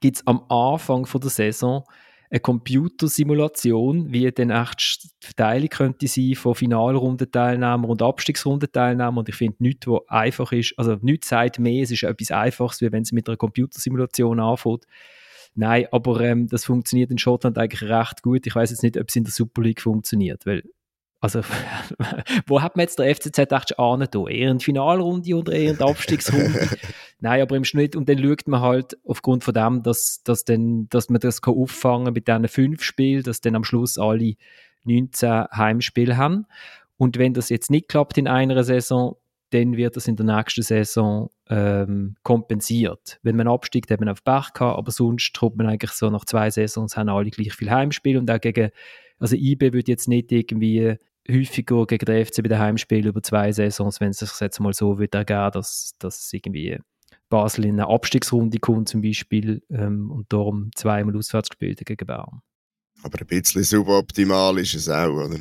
gibt 0.00 0.18
es 0.18 0.26
am 0.26 0.44
Anfang 0.48 1.06
von 1.06 1.20
der 1.20 1.30
Saison 1.30 1.84
eine 2.30 2.40
Computersimulation, 2.40 4.12
wie 4.12 4.30
dann 4.30 4.50
echt 4.50 5.04
die 5.04 5.26
Verteilung 5.26 5.68
könnte 5.68 6.06
sein 6.08 6.34
von 6.34 6.54
Finalrundenteilnehmern 6.54 7.84
und 7.84 8.02
Abstiegsrundenteilnehmern. 8.02 9.18
Und 9.18 9.28
ich 9.28 9.34
finde 9.34 9.56
nichts, 9.60 9.86
was 9.86 10.00
einfach 10.08 10.52
ist, 10.52 10.74
also 10.76 10.96
nichts 11.00 11.28
sagt 11.28 11.58
mehr, 11.58 11.82
es 11.82 11.90
ist 11.90 12.02
etwas 12.02 12.30
Einfaches, 12.30 12.80
wie 12.80 12.92
wenn 12.92 13.02
es 13.02 13.12
mit 13.12 13.28
einer 13.28 13.36
Computersimulation 13.36 14.40
anfängt. 14.40 14.84
Nein, 15.54 15.86
aber 15.90 16.20
ähm, 16.20 16.46
das 16.48 16.66
funktioniert 16.66 17.10
in 17.10 17.18
Schottland 17.18 17.58
eigentlich 17.58 17.88
recht 17.88 18.22
gut. 18.22 18.46
Ich 18.46 18.54
weiß 18.54 18.70
jetzt 18.70 18.82
nicht, 18.82 18.98
ob 18.98 19.08
es 19.08 19.16
in 19.16 19.24
der 19.24 19.32
Super 19.32 19.62
League 19.62 19.80
funktioniert, 19.80 20.44
weil 20.44 20.62
also, 21.20 21.40
wo 22.46 22.62
hat 22.62 22.76
man 22.76 22.84
jetzt 22.84 22.98
der 22.98 23.12
FCZ 23.12 23.38
an 23.76 24.06
da? 24.08 24.26
Eher 24.28 24.50
in 24.50 24.58
die 24.58 24.64
Finalrunde 24.64 25.34
oder 25.34 25.52
eher 25.52 25.72
in 25.72 25.76
die 25.76 25.82
Abstiegsrunde? 25.82 26.68
Nein, 27.20 27.42
aber 27.42 27.56
im 27.56 27.64
Schnitt, 27.64 27.96
und 27.96 28.08
dann 28.08 28.22
schaut 28.22 28.46
man 28.46 28.60
halt 28.60 28.96
aufgrund 29.04 29.42
von 29.42 29.54
dem, 29.54 29.82
dass, 29.82 30.22
dass, 30.22 30.44
dann, 30.44 30.88
dass 30.88 31.08
man 31.08 31.20
das 31.20 31.42
kann 31.42 31.54
auffangen 31.54 32.12
mit 32.12 32.28
diesen 32.28 32.46
fünf 32.48 32.82
Spielen, 32.82 33.24
dass 33.24 33.40
dann 33.40 33.56
am 33.56 33.64
Schluss 33.64 33.98
alle 33.98 34.34
19 34.84 35.46
Heimspiele 35.52 36.16
haben. 36.16 36.46
Und 36.96 37.18
wenn 37.18 37.34
das 37.34 37.48
jetzt 37.48 37.70
nicht 37.70 37.88
klappt 37.88 38.18
in 38.18 38.28
einer 38.28 38.62
Saison, 38.62 39.16
dann 39.50 39.76
wird 39.76 39.96
das 39.96 40.06
in 40.06 40.16
der 40.16 40.26
nächsten 40.26 40.62
Saison 40.62 41.30
ähm, 41.48 42.16
kompensiert. 42.22 43.18
Wenn 43.22 43.36
man 43.36 43.48
absteigt, 43.48 43.90
hat 43.90 44.00
man 44.00 44.10
auf 44.10 44.22
Pech 44.22 44.52
gehabt, 44.52 44.78
aber 44.78 44.90
sonst 44.90 45.40
hat 45.40 45.56
man 45.56 45.66
eigentlich 45.66 45.92
so 45.92 46.10
nach 46.10 46.24
zwei 46.24 46.50
Saisons 46.50 46.96
haben 46.96 47.08
alle 47.08 47.30
gleich 47.30 47.54
viel 47.54 47.70
Heimspiel 47.70 48.18
und 48.18 48.30
auch 48.30 48.40
gegen 48.40 48.70
also 49.18 49.36
IB 49.36 49.72
würde 49.72 49.90
jetzt 49.90 50.06
nicht 50.06 50.30
irgendwie 50.30 50.96
häufiger 51.30 51.86
gegen 51.86 52.04
den 52.04 52.24
FC 52.24 52.42
bei 52.42 52.48
den 52.48 52.58
Heimspielen 52.58 53.06
über 53.06 53.22
zwei 53.22 53.52
Saisons, 53.52 54.00
wenn 54.00 54.10
es 54.10 54.18
sich 54.18 54.30
jetzt 54.40 54.60
mal 54.60 54.72
so 54.72 54.98
würde 54.98 55.18
ergeben, 55.18 55.50
dass, 55.52 55.94
dass 55.98 56.32
irgendwie 56.32 56.78
Basel 57.28 57.66
in 57.66 57.74
eine 57.80 57.88
Abstiegsrunde 57.88 58.58
kommt 58.58 58.88
zum 58.88 59.02
Beispiel 59.02 59.62
ähm, 59.70 60.10
und 60.10 60.32
darum 60.32 60.70
zweimal 60.74 61.16
auswärts 61.16 61.50
gespielt 61.50 61.80
gegen 61.84 62.06
Bern. 62.06 62.42
Aber 63.02 63.20
ein 63.20 63.26
bisschen 63.26 63.62
suboptimal 63.62 64.58
ist 64.58 64.74
es 64.74 64.88
auch, 64.88 65.08
oder? 65.08 65.38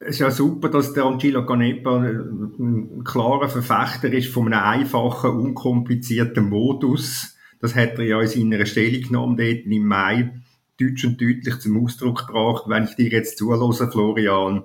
Es 0.00 0.10
ist 0.10 0.18
ja 0.20 0.30
super, 0.30 0.68
dass 0.68 0.92
der 0.92 1.04
Angelo 1.04 1.44
Canepa 1.44 1.96
ein 1.98 3.02
klarer 3.04 3.48
Verfechter 3.48 4.12
ist 4.12 4.28
von 4.28 4.52
einem 4.52 4.62
einfachen, 4.62 5.30
unkomplizierten 5.30 6.48
Modus. 6.48 7.36
Das 7.60 7.74
hat 7.74 7.98
er 7.98 8.04
ja 8.04 8.20
in 8.20 8.28
seiner 8.28 8.64
Stellungnahme 8.64 9.36
dort 9.36 9.66
im 9.66 9.86
Mai 9.86 10.32
deutsch 10.80 11.04
und 11.04 11.20
deutlich 11.20 11.58
zum 11.58 11.84
Ausdruck 11.84 12.26
gebracht. 12.26 12.64
Wenn 12.68 12.84
ich 12.84 12.94
dir 12.94 13.08
jetzt 13.08 13.38
zuhöre, 13.38 13.90
Florian, 13.90 14.64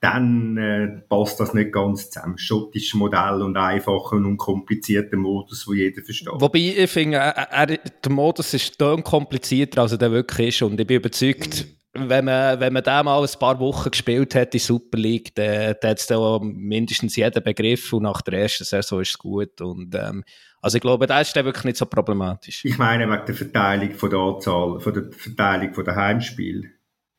dann 0.00 0.56
äh, 0.56 1.02
passt 1.08 1.40
das 1.40 1.54
nicht 1.54 1.72
ganz 1.72 2.10
zusammen. 2.10 2.38
Schottisches 2.38 2.94
Modell 2.94 3.42
und 3.42 3.56
einfacher 3.56 4.16
und 4.16 4.26
unkomplizierter 4.26 5.16
Modus, 5.16 5.66
wo 5.66 5.72
jeder 5.72 6.02
versteht. 6.02 6.28
Wobei 6.32 6.58
ich 6.58 6.90
finde, 6.90 7.18
äh, 7.18 7.74
äh, 7.74 7.78
der 8.04 8.12
Modus 8.12 8.54
ist 8.54 8.80
dann 8.80 9.02
komplizierter, 9.02 9.82
als 9.82 9.92
er 9.92 10.12
wirklich 10.12 10.48
ist. 10.48 10.62
Und 10.62 10.80
ich 10.80 10.86
bin 10.86 10.98
überzeugt, 10.98 11.66
wenn 11.94 12.24
man, 12.24 12.60
wenn 12.60 12.72
man 12.72 12.82
den 12.84 13.04
mal 13.04 13.22
ein 13.22 13.38
paar 13.40 13.58
Wochen 13.58 13.90
gespielt 13.90 14.34
hat 14.36 14.54
in 14.54 14.60
Super 14.60 14.98
League, 14.98 15.34
dann, 15.34 15.74
dann 15.80 15.90
hat 15.90 15.98
es 15.98 16.06
da 16.06 16.38
mindestens 16.40 17.16
jeden 17.16 17.42
Begriff 17.42 17.92
und 17.92 18.04
nach 18.04 18.22
der 18.22 18.42
ersten 18.42 18.64
Saison 18.64 19.00
ist 19.00 19.10
es 19.10 19.18
gut. 19.18 19.60
Und, 19.60 19.94
ähm, 19.96 20.22
also 20.60 20.76
ich 20.76 20.82
glaube, 20.82 21.06
das 21.06 21.28
ist 21.28 21.36
dann 21.36 21.44
wirklich 21.44 21.64
nicht 21.64 21.76
so 21.76 21.86
problematisch. 21.86 22.64
Ich 22.64 22.78
meine 22.78 23.08
wegen 23.10 23.26
der 23.26 23.34
Verteilung 23.34 23.94
von 23.94 24.10
der 24.10 24.18
Anzahl, 24.18 24.80
von 24.80 24.94
der 24.94 25.10
Verteilung 25.10 25.74
von 25.74 25.84
der 25.84 25.96
Heimspiele. 25.96 26.68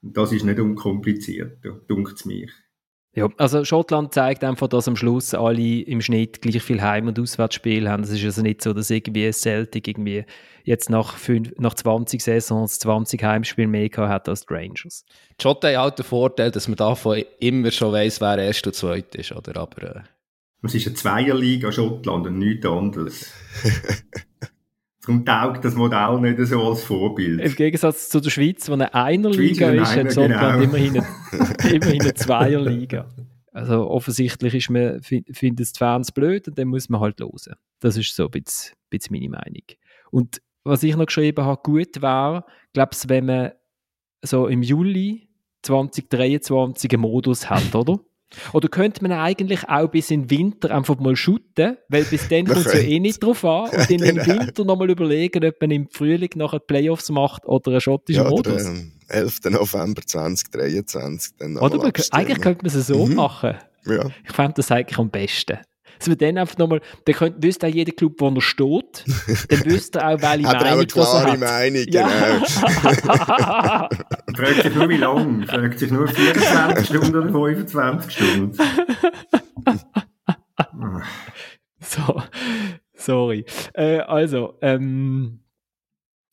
Das 0.02 0.32
ist 0.32 0.46
nicht 0.46 0.60
unkompliziert, 0.60 1.60
dunkt 1.88 2.14
es 2.16 2.26
mich. 2.26 2.52
Ja, 3.16 3.28
also 3.38 3.66
Schottland 3.66 4.14
zeigt 4.14 4.44
einfach, 4.44 4.68
dass 4.68 4.88
am 4.88 4.96
Schluss 4.96 5.34
alle 5.34 5.82
im 5.82 6.00
Schnitt 6.00 6.42
gleich 6.42 6.62
viel 6.62 6.82
Heim- 6.82 7.08
und 7.08 7.20
Auswärtsspiel 7.20 7.90
haben. 7.90 8.04
Es 8.04 8.12
ist 8.12 8.24
also 8.24 8.44
nicht 8.44 8.62
so, 8.62 8.72
dass 8.74 8.92
irgendwie 8.92 9.32
Celtic 9.32 9.88
irgendwie 9.88 10.26
jetzt 10.64 10.92
nach, 10.92 11.18
fünf, 11.18 11.52
nach 11.58 11.74
20 11.74 12.24
Saisons 12.24 12.78
20 12.80 13.24
Heimspiele 13.24 13.68
mehr 13.68 13.90
hat 13.98 14.30
als 14.30 14.46
die 14.46 14.54
Rangers. 14.54 15.06
Schottland 15.42 15.76
hat 15.76 15.86
auch 15.86 15.96
den 15.96 16.06
Vorteil, 16.06 16.52
dass 16.52 16.68
man 16.68 16.78
davon 16.78 17.24
immer 17.40 17.72
schon 17.72 17.94
weiss, 17.94 18.22
wer 18.22 18.38
erst 18.38 18.68
und 18.68 18.76
zweit 18.76 19.16
ist, 19.16 19.32
oder? 19.32 19.60
Aber, 19.60 19.84
äh, 19.84 20.02
Es 20.62 20.76
ist 20.76 20.86
eine 20.86 20.96
Zweierliga 20.96 21.72
Schottland 21.72 22.28
und 22.28 22.38
nichts 22.38 22.66
anderes. 22.68 23.34
Darum 25.10 25.26
taugt 25.26 25.66
das 25.66 25.74
Modell 25.74 26.22
nicht 26.22 26.40
so 26.48 26.62
als 26.62 26.84
Vorbild. 26.84 27.42
Im 27.42 27.56
Gegensatz 27.56 28.10
zu 28.10 28.20
der 28.20 28.30
Schweiz, 28.30 28.70
wo 28.70 28.74
eine 28.74 28.94
Einerliga 28.94 29.72
ist, 29.72 29.96
hat 29.96 30.14
Schottland 30.14 30.62
genau. 30.62 30.62
immerhin, 30.62 30.98
eine, 30.98 31.06
immerhin 31.74 32.02
eine 32.02 32.14
Zweierliga. 32.14 33.12
Also 33.52 33.90
offensichtlich 33.90 34.54
ist 34.54 34.70
man, 34.70 35.02
findet 35.02 35.62
es 35.62 35.74
die 35.74 35.80
Fans 35.80 36.12
blöd 36.12 36.48
und 36.48 36.60
dann 36.60 36.68
muss 36.68 36.90
man 36.90 37.02
halt 37.02 37.20
hören. 37.20 37.56
Das 37.80 37.98
ist 37.98 38.16
so 38.16 38.26
ein 38.26 38.30
bisschen, 38.30 38.76
bisschen 38.92 39.16
meine 39.16 39.30
Meinung. 39.30 39.64
Und 40.12 40.44
was 40.64 40.84
ich 40.84 40.96
noch 40.96 41.08
geschrieben 41.08 41.44
habe, 41.44 41.60
gut 41.64 42.04
war, 42.04 42.46
glaube 42.74 42.92
ich, 42.94 43.10
wenn 43.10 43.26
man 43.26 43.52
so 44.22 44.46
im 44.46 44.62
Juli 44.62 45.28
2023 45.64 46.94
einen 46.94 47.02
Modus 47.02 47.50
hat, 47.50 47.74
oder? 47.74 48.00
Oder 48.54 48.68
könnte 48.68 49.02
man 49.02 49.12
eigentlich 49.12 49.68
auch 49.68 49.88
bis 49.88 50.12
in 50.12 50.28
den 50.28 50.30
Winter 50.30 50.72
einfach 50.72 51.00
mal 51.00 51.16
shooten, 51.16 51.78
weil 51.88 52.04
bis 52.04 52.28
dann 52.28 52.46
kommt 52.46 52.66
es 52.66 52.74
ja 52.74 52.80
eh 52.80 53.00
nicht 53.00 53.24
drauf 53.24 53.44
an. 53.44 53.70
Und 53.70 53.74
dann 53.74 53.88
genau. 53.88 54.22
im 54.24 54.28
Winter 54.28 54.66
nochmal 54.66 54.90
überlegen, 54.90 55.46
ob 55.46 55.62
man 55.62 55.72
im 55.72 55.88
Frühling 55.90 56.30
nachher 56.36 56.60
Playoffs 56.60 57.10
macht 57.10 57.46
oder 57.46 57.72
einen 57.72 57.82
schottischen 57.82 58.24
ja, 58.24 58.30
Modus. 58.30 58.66
Oder, 58.66 58.66
ähm, 58.66 58.92
11. 59.08 59.40
November 59.46 60.02
2023. 60.06 61.34
Dann 61.40 61.58
oder 61.58 61.92
eigentlich 62.12 62.42
könnte 62.42 62.66
man 62.66 62.76
es 62.76 62.88
so 62.88 63.06
mhm. 63.06 63.16
machen. 63.16 63.56
Ja. 63.86 64.06
Ich 64.24 64.34
fände 64.34 64.54
das 64.56 64.72
eigentlich 64.72 65.00
am 65.00 65.10
besten 65.10 65.58
dass 66.00 66.08
wir 66.08 66.16
dann 66.16 66.38
einfach 66.38 66.58
nochmal, 66.58 66.82
dann 67.06 67.16
könnt, 67.16 67.44
wüsste 67.44 67.68
auch 67.68 67.72
jeder 67.72 67.92
Club, 67.92 68.16
wo 68.20 68.30
er 68.30 68.42
steht, 68.42 69.06
dann 69.50 69.66
wüsste 69.66 70.00
er 70.00 70.16
auch, 70.16 70.22
welche 70.22 70.48
hat 70.48 70.62
Meinung 70.62 70.64
er 70.64 70.72
auch 70.72 70.78
eine 70.78 70.88
klare 70.88 71.38
Meinung, 71.38 71.86
ja. 71.90 72.08
genau. 72.08 72.46
fragt 74.36 74.64
sich 74.64 74.76
nur, 74.76 74.90
wie 74.90 74.98
lange? 74.98 75.46
Fragt 75.46 75.80
sich 75.80 75.92
nur 75.92 76.08
24 76.08 76.88
Stunden 76.88 77.16
oder 77.16 77.30
25 77.30 78.12
Stunden? 78.14 78.58
so, 81.82 82.22
sorry. 82.94 83.46
Äh, 83.74 84.00
also, 84.00 84.58
ähm, 84.62 85.42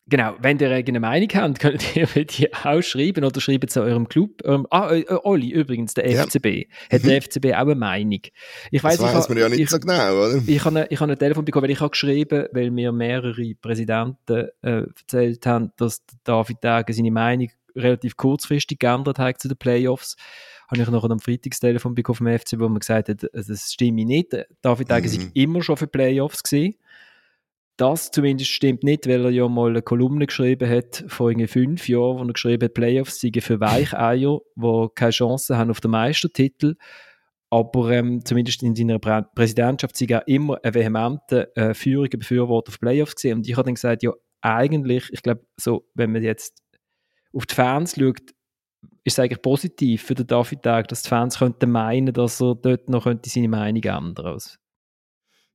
Genau, 0.09 0.35
wenn 0.39 0.57
ihr 0.59 0.71
eine 0.71 0.99
Meinung 0.99 1.27
habt, 1.33 1.59
könnt 1.59 1.95
ihr 1.95 2.07
die 2.07 2.53
auch 2.53 2.81
schreiben 2.81 3.25
oder 3.25 3.41
schreibt 3.41 3.69
es 3.69 3.77
an 3.77 3.83
eurem 3.83 4.07
Club. 4.07 4.41
Eurem, 4.43 4.65
ah, 4.69 4.89
äh, 4.91 5.01
äh 5.01 5.19
Olli, 5.23 5.51
übrigens, 5.51 5.93
der 5.93 6.09
ja. 6.09 6.23
FCB. 6.23 6.67
Hat 6.91 7.03
der 7.03 7.15
mhm. 7.15 7.21
FCB 7.21 7.45
auch 7.53 7.61
eine 7.61 7.75
Meinung? 7.75 8.21
Ich 8.71 8.83
weiss, 8.83 8.97
das 8.97 9.13
weiß 9.13 9.29
man 9.29 9.37
ja 9.37 9.49
nicht 9.49 9.59
ich, 9.59 9.69
so 9.69 9.79
genau, 9.79 10.13
oder? 10.13 10.41
Ich 10.47 10.63
habe 10.63 10.87
ich 10.89 10.99
hab 10.99 11.09
ein 11.09 11.19
Telefon 11.19 11.43
bekommen, 11.43 11.63
weil 11.63 11.71
ich 11.71 11.81
habe 11.81 11.91
geschrieben, 11.91 12.47
weil 12.53 12.71
mir 12.71 12.91
mehrere 12.91 13.53
Präsidenten 13.61 14.47
äh, 14.61 14.83
erzählt 14.83 15.45
haben, 15.45 15.71
dass 15.77 16.03
David 16.23 16.57
Dage 16.61 16.93
seine 16.93 17.11
Meinung 17.11 17.49
relativ 17.75 18.15
kurzfristig 18.15 18.79
geändert 18.79 19.19
hat 19.19 19.39
zu 19.41 19.47
den 19.47 19.57
Playoffs 19.57 20.15
habe 20.69 20.81
ich 20.81 20.89
noch 20.89 21.09
ein 21.09 21.19
Freitagstelefon 21.19 21.95
bekommen 21.95 22.17
vom 22.17 22.27
FC, 22.27 22.59
wo 22.59 22.67
man 22.67 22.79
gesagt 22.79 23.07
hat, 23.07 23.25
das 23.31 23.71
stimme 23.71 24.03
nicht. 24.03 24.35
David 24.61 24.91
Dage 24.91 25.07
mhm. 25.07 25.31
immer 25.33 25.63
schon 25.63 25.77
für 25.77 25.87
Playoffs 25.87 26.43
gewesen. 26.43 26.75
Das 27.77 28.09
zumindest 28.09 28.49
stimmt 28.49 28.83
nicht, 28.83 29.07
weil 29.07 29.25
er 29.25 29.29
ja 29.29 29.47
mal 29.47 29.69
eine 29.69 29.83
Kolumne 29.83 30.25
geschrieben 30.25 30.67
hat, 30.67 31.05
vor 31.07 31.29
irgendwie 31.29 31.47
fünf 31.47 31.87
Jahren, 31.87 32.17
wo 32.17 32.23
er 32.23 32.33
geschrieben 32.33 32.65
hat, 32.65 32.73
Playoffs 32.73 33.19
seien 33.19 33.39
für 33.39 33.59
Weicheier, 33.59 34.39
die 34.55 34.87
keine 34.95 35.11
Chance 35.11 35.57
haben 35.57 35.69
auf 35.69 35.79
den 35.79 35.91
Meistertitel. 35.91 36.75
Aber 37.51 37.91
ähm, 37.91 38.25
zumindest 38.25 38.63
in 38.63 38.75
seiner 38.75 38.97
Prä 38.97 39.21
Präsidentschaft 39.35 39.95
sei 39.95 40.07
er 40.09 40.27
immer 40.27 40.59
ein 40.63 40.73
vehementer 40.73 41.55
äh, 41.55 41.73
führiger 41.75 42.17
Befürworter 42.17 42.71
auf 42.71 42.79
Playoffs 42.79 43.15
gesehen. 43.15 43.37
Und 43.37 43.47
ich 43.47 43.55
habe 43.55 43.65
dann 43.65 43.75
gesagt, 43.75 44.01
ja, 44.01 44.11
eigentlich, 44.41 45.09
ich 45.11 45.21
glaube, 45.21 45.45
so, 45.55 45.87
wenn 45.93 46.11
man 46.11 46.23
jetzt 46.23 46.61
auf 47.31 47.45
die 47.45 47.55
Fans 47.55 47.95
schaut, 47.97 48.31
ist 49.03 49.13
es 49.13 49.19
eigentlich 49.19 49.41
positiv 49.41 50.03
für 50.03 50.15
den 50.15 50.27
David 50.27 50.63
Tag, 50.63 50.87
dass 50.87 51.03
die 51.03 51.09
Fans 51.09 51.37
könnten 51.37 51.71
meinen, 51.71 52.13
dass 52.13 52.41
er 52.41 52.55
dort 52.55 52.89
noch 52.89 53.03
könnte 53.03 53.29
seine 53.29 53.47
Meinung 53.47 53.83
ändern 53.83 54.15
könnte. 54.15 54.57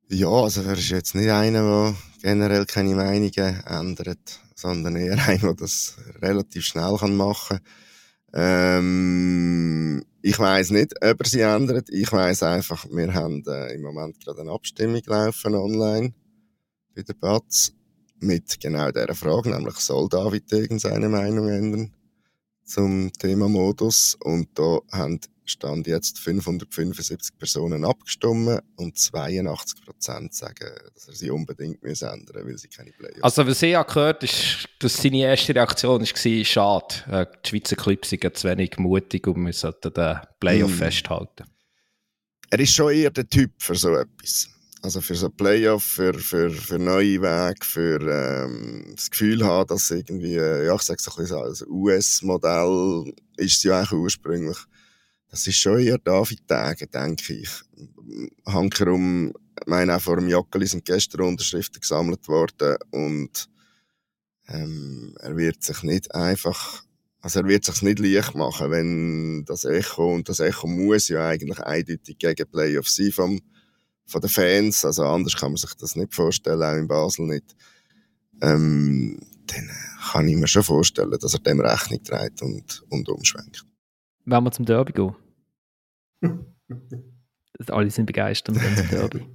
Ja, 0.08 0.28
also 0.28 0.62
er 0.62 0.74
ist 0.76 0.90
jetzt 0.90 1.14
nicht 1.14 1.30
einer, 1.30 1.62
der 1.62 1.94
generell 2.22 2.66
keine 2.66 2.94
Meinungen 2.94 3.62
ändert, 3.66 4.40
sondern 4.54 4.96
eher 4.96 5.18
einer, 5.26 5.38
der 5.38 5.54
das 5.54 5.96
relativ 6.20 6.64
schnell 6.64 6.96
machen 7.10 7.58
kann. 7.58 7.60
Ähm, 8.34 10.04
ich 10.22 10.38
weiß 10.38 10.70
nicht, 10.70 10.94
ob 11.02 11.20
er 11.20 11.26
sie 11.26 11.40
ändert. 11.40 11.88
Ich 11.90 12.10
weiß 12.10 12.42
einfach, 12.44 12.86
wir 12.90 13.12
haben 13.12 13.42
äh, 13.46 13.74
im 13.74 13.82
Moment 13.82 14.22
gerade 14.24 14.40
eine 14.40 14.52
Abstimmung 14.52 15.02
laufen 15.06 15.54
online 15.54 16.14
bei 16.94 17.02
der 17.02 17.14
Batz 17.14 17.72
mit 18.20 18.60
genau 18.60 18.90
dieser 18.90 19.14
Frage, 19.14 19.50
nämlich 19.50 19.76
soll 19.76 20.08
David 20.08 20.52
irgendeine 20.52 21.08
Meinung 21.08 21.48
ändern 21.48 21.92
zum 22.64 23.12
Thema 23.12 23.48
Modus 23.48 24.16
und 24.20 24.48
da 24.54 24.80
haben 24.92 25.20
Stand 25.44 25.86
jetzt 25.86 26.18
575 26.18 27.36
Personen 27.36 27.84
abgestimmt 27.84 28.60
und 28.76 28.96
82 28.96 29.84
Prozent 29.84 30.34
sagen, 30.34 30.70
dass 30.94 31.08
er 31.08 31.14
sie 31.14 31.30
unbedingt 31.30 31.82
muss 31.82 32.02
ändern 32.02 32.46
weil 32.46 32.56
sie 32.56 32.68
keine 32.68 32.92
Playoffs 32.92 33.22
Also, 33.22 33.46
was 33.46 33.62
ich 33.62 33.74
gehört 33.86 34.22
ist, 34.22 34.68
dass 34.78 34.96
seine 34.96 35.22
erste 35.22 35.54
Reaktion 35.54 36.00
war, 36.00 36.44
schade, 36.44 36.94
äh, 37.10 37.26
die 37.44 37.48
Schweizer 37.48 37.76
Clubs 37.76 38.10
sind 38.10 38.36
zu 38.36 38.48
wenig 38.48 38.78
mutig 38.78 39.26
und 39.26 39.44
wir 39.44 39.52
sollten 39.52 39.92
den 39.92 40.20
Playoff 40.38 40.70
mm. 40.70 40.78
festhalten. 40.78 41.44
Er 42.50 42.60
ist 42.60 42.72
schon 42.72 42.92
eher 42.92 43.10
der 43.10 43.28
Typ 43.28 43.50
für 43.58 43.74
so 43.74 43.94
etwas. 43.96 44.48
Also 44.82 45.00
für 45.00 45.14
so 45.14 45.30
Playoff, 45.30 45.84
für, 45.84 46.12
für, 46.14 46.50
für 46.50 46.78
neue 46.78 47.22
Wege, 47.22 47.64
für 47.64 48.00
ähm, 48.00 48.92
das 48.96 49.10
Gefühl 49.10 49.44
haben, 49.44 49.68
dass 49.68 49.90
irgendwie, 49.90 50.34
äh, 50.34 50.66
ja, 50.66 50.74
ich 50.74 50.82
sage 50.82 50.98
es 51.00 51.08
ein 51.08 51.14
bisschen 51.16 51.26
so, 51.26 51.38
als 51.38 51.64
US-Modell 51.68 53.14
ist 53.36 53.58
es 53.58 53.62
ja 53.62 53.78
eigentlich 53.78 53.92
ursprünglich 53.92 54.58
das 55.32 55.46
ist 55.46 55.56
schon 55.56 55.80
eher 55.80 55.96
David 55.96 56.46
Tage, 56.46 56.86
denke 56.86 57.32
ich. 57.32 57.48
Hankerum, 58.44 59.32
ich 59.58 59.66
meine, 59.66 59.96
auch 59.96 60.00
vor 60.00 60.16
dem 60.16 60.28
Jockeli 60.28 60.66
sind 60.66 60.84
gestern 60.84 61.22
Unterschriften 61.22 61.80
gesammelt 61.80 62.28
worden 62.28 62.76
und 62.90 63.48
ähm, 64.48 65.16
er 65.20 65.34
wird 65.34 65.62
sich 65.62 65.82
nicht 65.84 66.14
einfach, 66.14 66.84
also 67.22 67.40
er 67.40 67.48
wird 67.48 67.64
sich 67.64 67.80
nicht 67.80 67.98
leicht 67.98 68.34
machen, 68.34 68.70
wenn 68.70 69.44
das 69.46 69.64
Echo, 69.64 70.12
und 70.12 70.28
das 70.28 70.40
Echo 70.40 70.66
muss 70.66 71.08
ja 71.08 71.26
eigentlich 71.26 71.60
eindeutig 71.60 72.18
gegen 72.18 72.50
Playoffs 72.50 72.96
sein 72.96 73.12
vom, 73.12 73.40
von 74.12 74.20
den 74.20 74.30
Fans, 74.30 74.84
also 74.84 75.04
anders 75.04 75.34
kann 75.34 75.50
man 75.50 75.56
sich 75.56 75.74
das 75.74 75.96
nicht 75.96 76.14
vorstellen, 76.14 76.62
auch 76.62 76.76
in 76.76 76.86
Basel 76.86 77.26
nicht. 77.26 77.56
Ähm, 78.40 79.18
dann 79.46 79.70
kann 80.12 80.28
ich 80.28 80.36
mir 80.36 80.46
schon 80.46 80.62
vorstellen, 80.62 81.16
dass 81.18 81.34
er 81.34 81.40
dem 81.40 81.60
Rechnung 81.60 82.02
trägt 82.02 82.42
und, 82.42 82.84
und 82.90 83.08
umschwenkt. 83.08 83.64
Wenn 84.24 84.44
wir 84.44 84.52
zum 84.52 84.64
Derby 84.64 84.92
gehen. 84.92 85.14
Alle 87.68 87.90
sind 87.90 88.06
begeistert 88.06 88.54
mit 88.54 88.78
dem 88.78 88.88
Derby. 88.88 89.26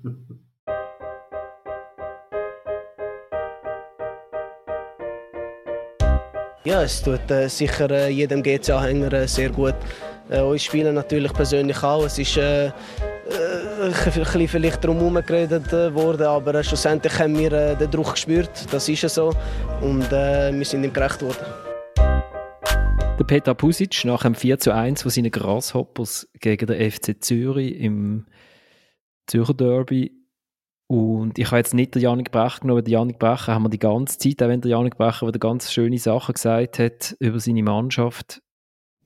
Ja, 6.64 6.84
es 6.84 7.02
tut 7.02 7.32
äh, 7.32 7.48
sicher 7.48 7.90
äh, 7.92 8.10
jedem 8.10 8.44
GC-Anhänger 8.44 9.14
äh, 9.14 9.28
sehr 9.28 9.50
gut. 9.50 9.76
Äh, 10.30 10.42
uns 10.42 10.64
spielen 10.64 10.96
natürlich 10.96 11.32
persönlich 11.32 11.82
auch. 11.82 12.04
Es 12.04 12.20
ist 12.20 12.36
äh, 12.36 12.68
äh, 12.68 12.72
bisschen 13.92 14.48
vielleicht 14.48 14.84
darum 14.84 15.14
geredet 15.14 15.72
äh, 15.74 15.94
worden, 15.94 16.28
aber 16.28 16.64
schlussendlich 16.64 17.18
haben 17.20 17.38
wir 17.38 17.76
den 17.76 17.92
Druck 17.92 18.14
gespürt. 18.14 18.72
Das 18.72 18.88
ist 18.90 19.08
so. 19.10 19.34
Und 19.82 20.10
wir 20.12 20.66
sind 20.66 20.84
ihm 20.84 20.94
gerecht 20.94 21.22
worden. 21.22 21.46
Der 23.20 23.24
Peter 23.24 23.56
Pusic 23.56 24.06
nach 24.06 24.22
dem 24.22 24.36
4 24.36 24.60
zu 24.60 24.72
1 24.74 25.02
von 25.02 25.10
seinen 25.10 25.32
Grasshoppers 25.32 26.30
gegen 26.40 26.68
den 26.68 26.92
FC 26.92 27.16
Zürich 27.20 27.80
im 27.80 28.28
Zürcher 29.26 29.56
Derby. 29.56 30.12
Und 30.88 31.40
ich 31.40 31.48
habe 31.48 31.58
jetzt 31.58 31.74
nicht 31.74 31.96
den 31.96 32.04
Janik 32.04 32.32
Brecher 32.32 32.60
genommen, 32.62 32.84
den 32.84 32.94
Janik 32.94 33.18
Brecher 33.18 33.56
haben 33.56 33.64
wir 33.64 33.70
die 33.70 33.80
ganze 33.80 34.20
Zeit, 34.20 34.42
auch 34.44 34.48
wenn 34.48 34.62
der 34.62 34.72
Janik 34.72 34.98
Brecher 34.98 35.28
wieder 35.28 35.40
ganz 35.40 35.72
schöne 35.72 35.98
Sachen 35.98 36.34
gesagt 36.34 36.80
hat 36.80 37.16
über 37.20 37.40
seine 37.40 37.64
Mannschaft. 37.64 38.42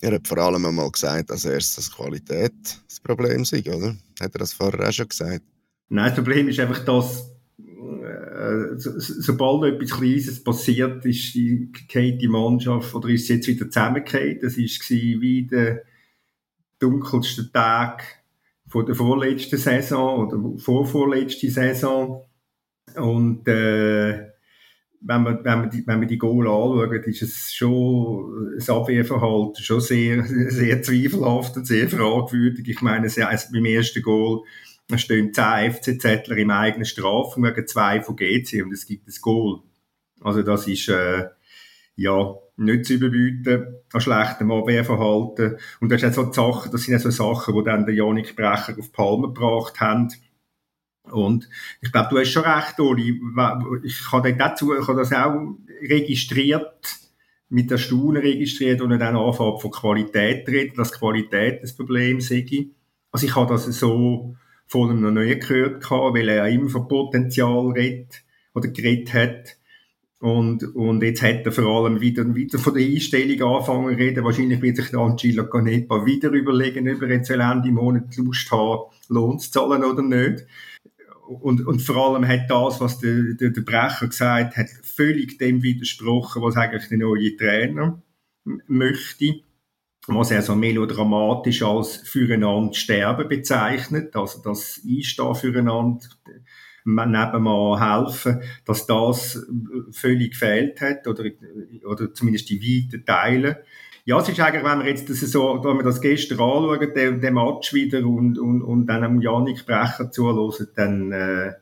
Er 0.01 0.13
hat 0.13 0.27
vor 0.27 0.39
allem 0.39 0.65
einmal 0.65 0.89
gesagt, 0.89 1.29
dass 1.29 1.45
erstens 1.45 1.91
Qualität 1.91 2.53
das 2.87 2.99
Problem 2.99 3.45
sei, 3.45 3.59
oder? 3.59 3.95
Hat 4.19 4.33
er 4.33 4.39
das 4.39 4.53
vorher 4.53 4.89
auch 4.89 4.91
schon 4.91 5.07
gesagt? 5.07 5.43
Nein, 5.89 6.05
das 6.07 6.15
Problem 6.15 6.47
ist 6.47 6.59
einfach, 6.59 6.83
dass 6.83 7.29
äh, 7.59 8.77
so, 8.77 8.91
sobald 8.97 9.75
etwas 9.75 9.99
Kleines 9.99 10.43
passiert, 10.43 11.05
ist 11.05 11.35
die, 11.35 11.71
die 11.93 12.27
Mannschaft, 12.27 12.95
oder 12.95 13.09
ist 13.09 13.27
sie 13.27 13.35
jetzt 13.35 13.47
wieder 13.47 13.69
zusammengefallen. 13.69 14.39
Das 14.41 14.57
war 14.57 15.21
wie 15.21 15.43
der 15.43 15.83
dunkelste 16.79 17.51
Tag 17.51 18.03
von 18.67 18.85
der 18.87 18.95
vorletzten 18.95 19.57
Saison 19.57 20.27
oder 20.27 20.59
vorvorletzten 20.59 21.51
Saison. 21.51 22.25
Und 22.95 23.47
äh, 23.47 24.30
wenn 25.01 25.23
man, 25.23 25.43
wenn 25.43 25.59
man 25.59 25.69
die, 25.69 25.85
wenn 25.85 25.99
man 25.99 26.07
die 26.07 26.17
Goal 26.17 26.47
anschaut, 26.47 27.07
ist 27.07 27.21
es 27.21 27.53
schon, 27.53 28.53
das 28.55 28.69
Abwehrverhalten 28.69 29.63
schon 29.63 29.81
sehr, 29.81 30.23
sehr 30.49 30.81
zweifelhaft 30.81 31.57
und 31.57 31.67
sehr 31.67 31.89
fragwürdig. 31.89 32.67
Ich 32.67 32.81
meine, 32.81 33.03
also 33.03 33.47
beim 33.51 33.65
ersten 33.65 34.01
Goal 34.01 34.41
stehen 34.95 35.33
10 35.33 35.73
FCZler 35.73 36.37
im 36.37 36.51
eigenen 36.51 36.85
Strafraum 36.85 37.43
gegen 37.43 37.67
zwei 37.67 38.01
von 38.01 38.15
GC 38.15 38.63
und 38.63 38.73
es 38.73 38.85
gibt 38.85 39.07
ein 39.07 39.13
Goal. 39.21 39.61
Also 40.21 40.43
das 40.43 40.67
ist, 40.67 40.89
äh, 40.89 41.29
ja, 41.95 42.35
nicht 42.57 42.85
zu 42.85 42.93
überbieten 42.93 43.75
an 43.91 44.01
schlechtem 44.01 44.51
Abwehrverhalten. 44.51 45.57
Und 45.79 45.91
das, 45.91 46.03
ist 46.03 46.15
so 46.15 46.31
Sachen, 46.31 46.71
das 46.71 46.83
sind 46.83 47.01
so 47.01 47.09
Sachen, 47.09 47.55
die 47.55 47.63
dann 47.63 47.85
der 47.85 47.95
Janik 47.95 48.35
Brecher 48.35 48.75
auf 48.77 48.91
Palme 48.91 49.27
gebracht 49.27 49.79
haben. 49.79 50.09
Und 51.09 51.49
ich 51.81 51.91
glaube, 51.91 52.09
du 52.11 52.19
hast 52.19 52.29
schon 52.29 52.43
recht, 52.43 52.79
Oli. 52.79 53.21
Ich 53.83 54.11
habe 54.11 54.33
das 54.33 55.13
auch 55.13 55.55
registriert, 55.81 57.01
mit 57.49 57.69
der 57.69 57.77
Staunen 57.77 58.21
registriert 58.21 58.81
und 58.81 58.91
dann 58.91 59.15
anfangen 59.15 59.59
von 59.59 59.71
Qualität 59.71 60.47
reden, 60.47 60.75
dass 60.77 60.93
Qualität 60.93 61.61
das 61.61 61.75
Problem 61.75 62.21
sei. 62.21 62.45
Also 63.11 63.27
ich 63.27 63.35
habe 63.35 63.53
das 63.53 63.65
so 63.65 64.35
von 64.67 64.89
ihm 64.89 65.01
noch 65.01 65.11
nie 65.11 65.37
gehört, 65.37 65.89
weil 65.91 66.29
er 66.29 66.47
immer 66.47 66.69
von 66.69 66.87
Potenzial 66.87 67.71
redet 67.71 68.23
oder 68.53 68.69
geredet 68.69 69.13
hat. 69.13 69.57
Und, 70.19 70.63
und 70.75 71.03
jetzt 71.03 71.23
hat 71.23 71.45
er 71.45 71.51
vor 71.51 71.65
allem 71.65 71.99
wieder, 71.99 72.33
wieder 72.33 72.57
von 72.57 72.75
der 72.75 72.85
Einstellung 72.85 73.55
anfangen 73.55 73.97
zu 73.97 73.97
reden. 73.97 74.23
Wahrscheinlich 74.23 74.61
wird 74.61 74.77
sich 74.77 74.91
der 74.91 74.99
Angelo 74.99 75.49
Canepa 75.49 76.05
wieder 76.05 76.29
überlegen, 76.29 76.87
ob 76.87 77.01
er 77.01 77.09
jetzt 77.09 77.31
Ende 77.31 77.71
Monat 77.71 78.15
Lust 78.15 78.49
haben, 78.51 78.83
Lohn 79.09 79.39
zu 79.39 79.51
zahlen 79.51 79.83
oder 79.83 80.03
nicht. 80.03 80.45
Und, 81.27 81.65
und 81.65 81.81
vor 81.81 81.97
allem 81.97 82.27
hat 82.27 82.49
das, 82.49 82.81
was 82.81 82.99
der, 82.99 83.33
der, 83.33 83.51
der 83.51 83.61
Brecher 83.61 84.07
gesagt 84.07 84.57
hat, 84.57 84.69
völlig 84.83 85.37
dem 85.37 85.63
widersprochen, 85.63 86.41
was 86.41 86.57
eigentlich 86.57 86.89
der 86.89 86.97
neue 86.97 87.35
Trainer 87.37 88.01
möchte. 88.67 89.41
Was 90.07 90.31
er 90.31 90.41
so 90.41 90.55
melodramatisch 90.55 91.61
als 91.61 91.97
füreinander 91.97 92.73
sterben 92.73 93.29
bezeichnet, 93.29 94.15
also 94.15 94.41
das 94.41 94.81
Einstehen 94.83 95.35
füreinander, 95.35 96.07
nebenan 96.85 97.79
helfen, 97.79 98.41
dass 98.65 98.87
das 98.87 99.35
äh, 99.35 99.91
völlig 99.91 100.31
gefehlt 100.31 100.81
hat 100.81 101.07
oder, 101.07 101.25
oder 101.85 102.13
zumindest 102.13 102.49
die 102.49 102.61
weiten 102.61 103.05
Teile. 103.05 103.63
Ja, 104.05 104.19
es 104.19 104.29
ist 104.29 104.39
eigentlich, 104.39 104.63
wenn 104.63 104.79
wir 104.79 104.87
jetzt 104.87 105.09
das 105.09 105.19
so, 105.19 105.63
wenn 105.63 105.77
wir 105.77 105.83
das 105.83 106.01
gestern 106.01 106.39
anschauen, 106.39 106.93
den, 106.93 107.21
den 107.21 107.33
Match 107.33 107.73
wieder 107.73 107.99
und, 107.99 108.39
und, 108.39 108.61
und 108.61 108.87
dann 108.87 109.03
am 109.03 109.21
Janik 109.21 109.65
Brecher 109.65 110.09
zuhören, 110.09 110.67
dann 110.75 111.11
äh, 111.11 111.53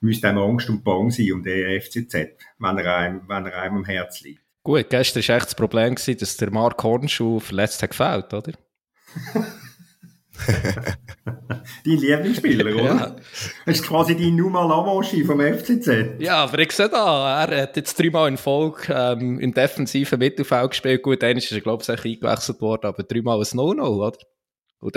müsste 0.00 0.28
einem 0.28 0.38
Angst 0.38 0.68
und 0.68 0.84
Bang 0.84 1.10
sein 1.10 1.32
um 1.32 1.42
den 1.42 1.80
FCZ, 1.80 2.14
wenn 2.58 2.78
er 2.78 2.96
einem, 2.96 3.22
wenn 3.28 3.46
er 3.46 3.62
einem 3.62 3.78
am 3.78 3.84
Herz 3.84 4.22
liegt. 4.22 4.42
Gut, 4.62 4.90
gestern 4.90 5.22
war 5.26 5.36
echt 5.36 5.46
das 5.46 5.54
Problem, 5.54 5.94
dass 5.94 6.36
der 6.36 6.50
Mark 6.50 6.82
Hornschuh 6.82 7.40
verletzt 7.40 7.82
hat 7.82 7.90
gefällt, 7.90 8.34
oder? 8.34 8.52
dein 11.84 11.96
Lieblingsspieler, 11.98 12.74
oder? 12.74 12.84
Ja. 12.84 13.16
Das 13.64 13.76
ist 13.76 13.86
quasi 13.86 14.16
dein 14.16 14.36
Numa 14.36 14.64
Lavoschi 14.64 15.24
vom 15.24 15.40
FCZ. 15.40 16.18
Ja, 16.18 16.44
aber 16.44 16.58
ich 16.58 16.72
sehe 16.72 16.88
da, 16.88 17.44
er 17.44 17.62
hat 17.62 17.76
jetzt 17.76 17.98
dreimal 17.98 18.28
in 18.28 18.36
Folge 18.36 18.92
ähm, 18.92 19.38
in 19.40 19.52
defensiven 19.52 20.18
Mittelfeld 20.18 20.70
gespielt. 20.70 21.02
Gut, 21.02 21.22
einmal 21.22 21.38
ist 21.38 21.52
er, 21.52 21.60
glaube 21.60 21.82
ich, 21.82 21.88
eingewechselt 21.88 22.60
worden, 22.60 22.86
aber 22.86 23.02
dreimal 23.02 23.40
ein 23.40 23.46
No-No, 23.52 24.06
oder? 24.06 24.18
Und 24.80 24.94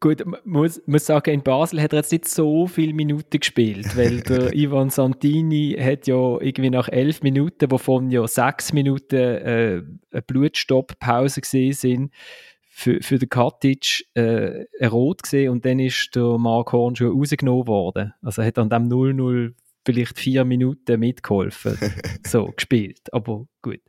Gut, 0.00 0.24
muss, 0.44 0.82
muss 0.86 1.06
sagen, 1.06 1.30
in 1.30 1.42
Basel 1.42 1.80
hat 1.80 1.92
er 1.92 1.98
jetzt 1.98 2.10
nicht 2.10 2.26
so 2.26 2.66
viele 2.66 2.92
Minuten 2.92 3.38
gespielt, 3.38 3.96
weil 3.96 4.20
der 4.22 4.52
Ivan 4.52 4.90
Santini 4.90 5.76
hat 5.78 6.06
ja 6.06 6.40
irgendwie 6.40 6.70
nach 6.70 6.88
elf 6.88 7.22
Minuten, 7.22 7.70
wovon 7.70 8.10
ja 8.10 8.26
sechs 8.26 8.72
Minuten 8.72 9.16
äh, 9.16 9.82
eine 10.10 10.22
Blutstopppause 10.22 11.40
gesehen 11.40 11.72
sind, 11.72 12.12
für, 12.78 13.02
für 13.02 13.18
den 13.18 13.28
Katic 13.28 14.06
äh, 14.14 14.64
rot 14.86 15.24
gesehen 15.24 15.50
und 15.50 15.64
dann 15.64 15.80
ist 15.80 16.14
der 16.14 16.38
Mark 16.38 16.70
Horn 16.70 16.94
schon 16.94 17.08
rausgenommen 17.08 17.66
worden. 17.66 18.14
Also 18.22 18.42
er 18.42 18.46
hat 18.46 18.58
an 18.58 18.70
dem 18.70 18.88
0-0 18.88 19.52
vielleicht 19.84 20.16
vier 20.16 20.44
Minuten 20.44 21.00
mitgeholfen, 21.00 21.76
so 22.24 22.46
gespielt. 22.46 23.12
Aber 23.12 23.46
gut. 23.62 23.80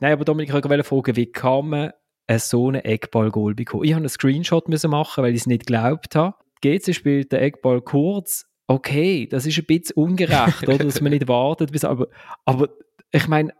Nein, 0.00 0.14
aber 0.14 0.24
Dominik, 0.24 0.48
ich 0.48 0.54
wollte 0.54 0.82
fragen, 0.82 1.16
wie 1.16 1.30
kann 1.30 1.68
man 1.68 1.92
so 2.38 2.68
einen 2.68 2.82
Eckball-Goal 2.82 3.54
bekommen? 3.54 3.84
Ich 3.84 3.92
habe 3.92 4.00
einen 4.00 4.08
Screenshot 4.08 4.66
müssen 4.66 4.90
machen, 4.90 5.22
weil 5.22 5.34
ich 5.34 5.42
es 5.42 5.46
nicht 5.46 5.66
geglaubt 5.66 6.16
habe. 6.16 6.34
GC 6.62 6.94
spielt 6.94 7.32
den 7.32 7.40
Eckball 7.40 7.82
kurz. 7.82 8.46
Okay, 8.66 9.26
das 9.26 9.44
ist 9.44 9.58
ein 9.58 9.66
bisschen 9.66 9.96
ungerecht, 9.96 10.66
oder? 10.66 10.78
dass 10.78 11.02
man 11.02 11.12
nicht 11.12 11.28
wartet. 11.28 11.70
Bis, 11.70 11.84
aber, 11.84 12.08
aber 12.46 12.70
ich 13.10 13.28
meine, 13.28 13.52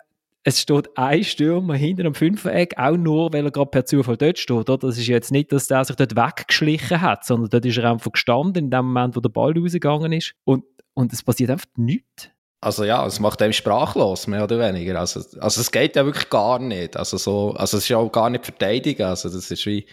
es 0.45 0.61
steht 0.61 0.97
ein 0.97 1.23
Stürmer 1.23 1.75
hinter 1.75 2.03
dem 2.03 2.15
Fünfereck, 2.15 2.77
auch 2.77 2.97
nur, 2.97 3.33
weil 3.33 3.45
er 3.45 3.53
gerade 3.53 3.71
per 3.71 3.85
Zufall 3.85 4.17
dort 4.17 4.39
steht. 4.39 4.69
Oder? 4.69 4.77
Das 4.77 4.99
ist 4.99 5.07
jetzt 5.07 5.31
nicht, 5.31 5.53
dass 5.53 5.69
der 5.69 5.85
sich 5.85 5.97
dort 5.97 6.17
weggeschlichen 6.17 7.01
hat, 7.01 7.25
sondern 7.25 7.51
dort 7.51 7.65
ist 7.65 7.79
er 7.79 7.91
einfach 7.91 8.11
gestanden, 8.11 8.65
in 8.65 8.71
dem 8.71 8.87
Moment, 8.87 9.15
wo 9.15 9.21
der 9.21 9.29
Ball 9.29 9.57
rausgegangen 9.57 10.13
ist. 10.13 10.35
Und, 10.45 10.65
und 10.95 11.13
es 11.13 11.23
passiert 11.23 11.51
einfach 11.51 11.67
nichts. 11.77 12.29
Also 12.61 12.85
ja, 12.85 13.05
es 13.07 13.19
macht 13.21 13.43
einem 13.43 13.53
sprachlos, 13.53 14.27
mehr 14.27 14.45
oder 14.45 14.59
weniger. 14.59 14.99
Also, 14.99 15.21
also 15.41 15.61
es 15.61 15.71
geht 15.71 15.97
ja 15.97 16.05
wirklich 16.05 16.29
gar 16.31 16.59
nicht. 16.59 16.97
Also 16.97 17.17
so, 17.17 17.53
also 17.53 17.77
es 17.77 17.85
ist 17.85 17.89
ja 17.89 17.99
auch 17.99 18.11
gar 18.11 18.31
nicht 18.31 18.45
verteidigen. 18.45 19.05
Also 19.05 19.29
das 19.29 19.51
ist 19.51 19.67
wie, 19.67 19.87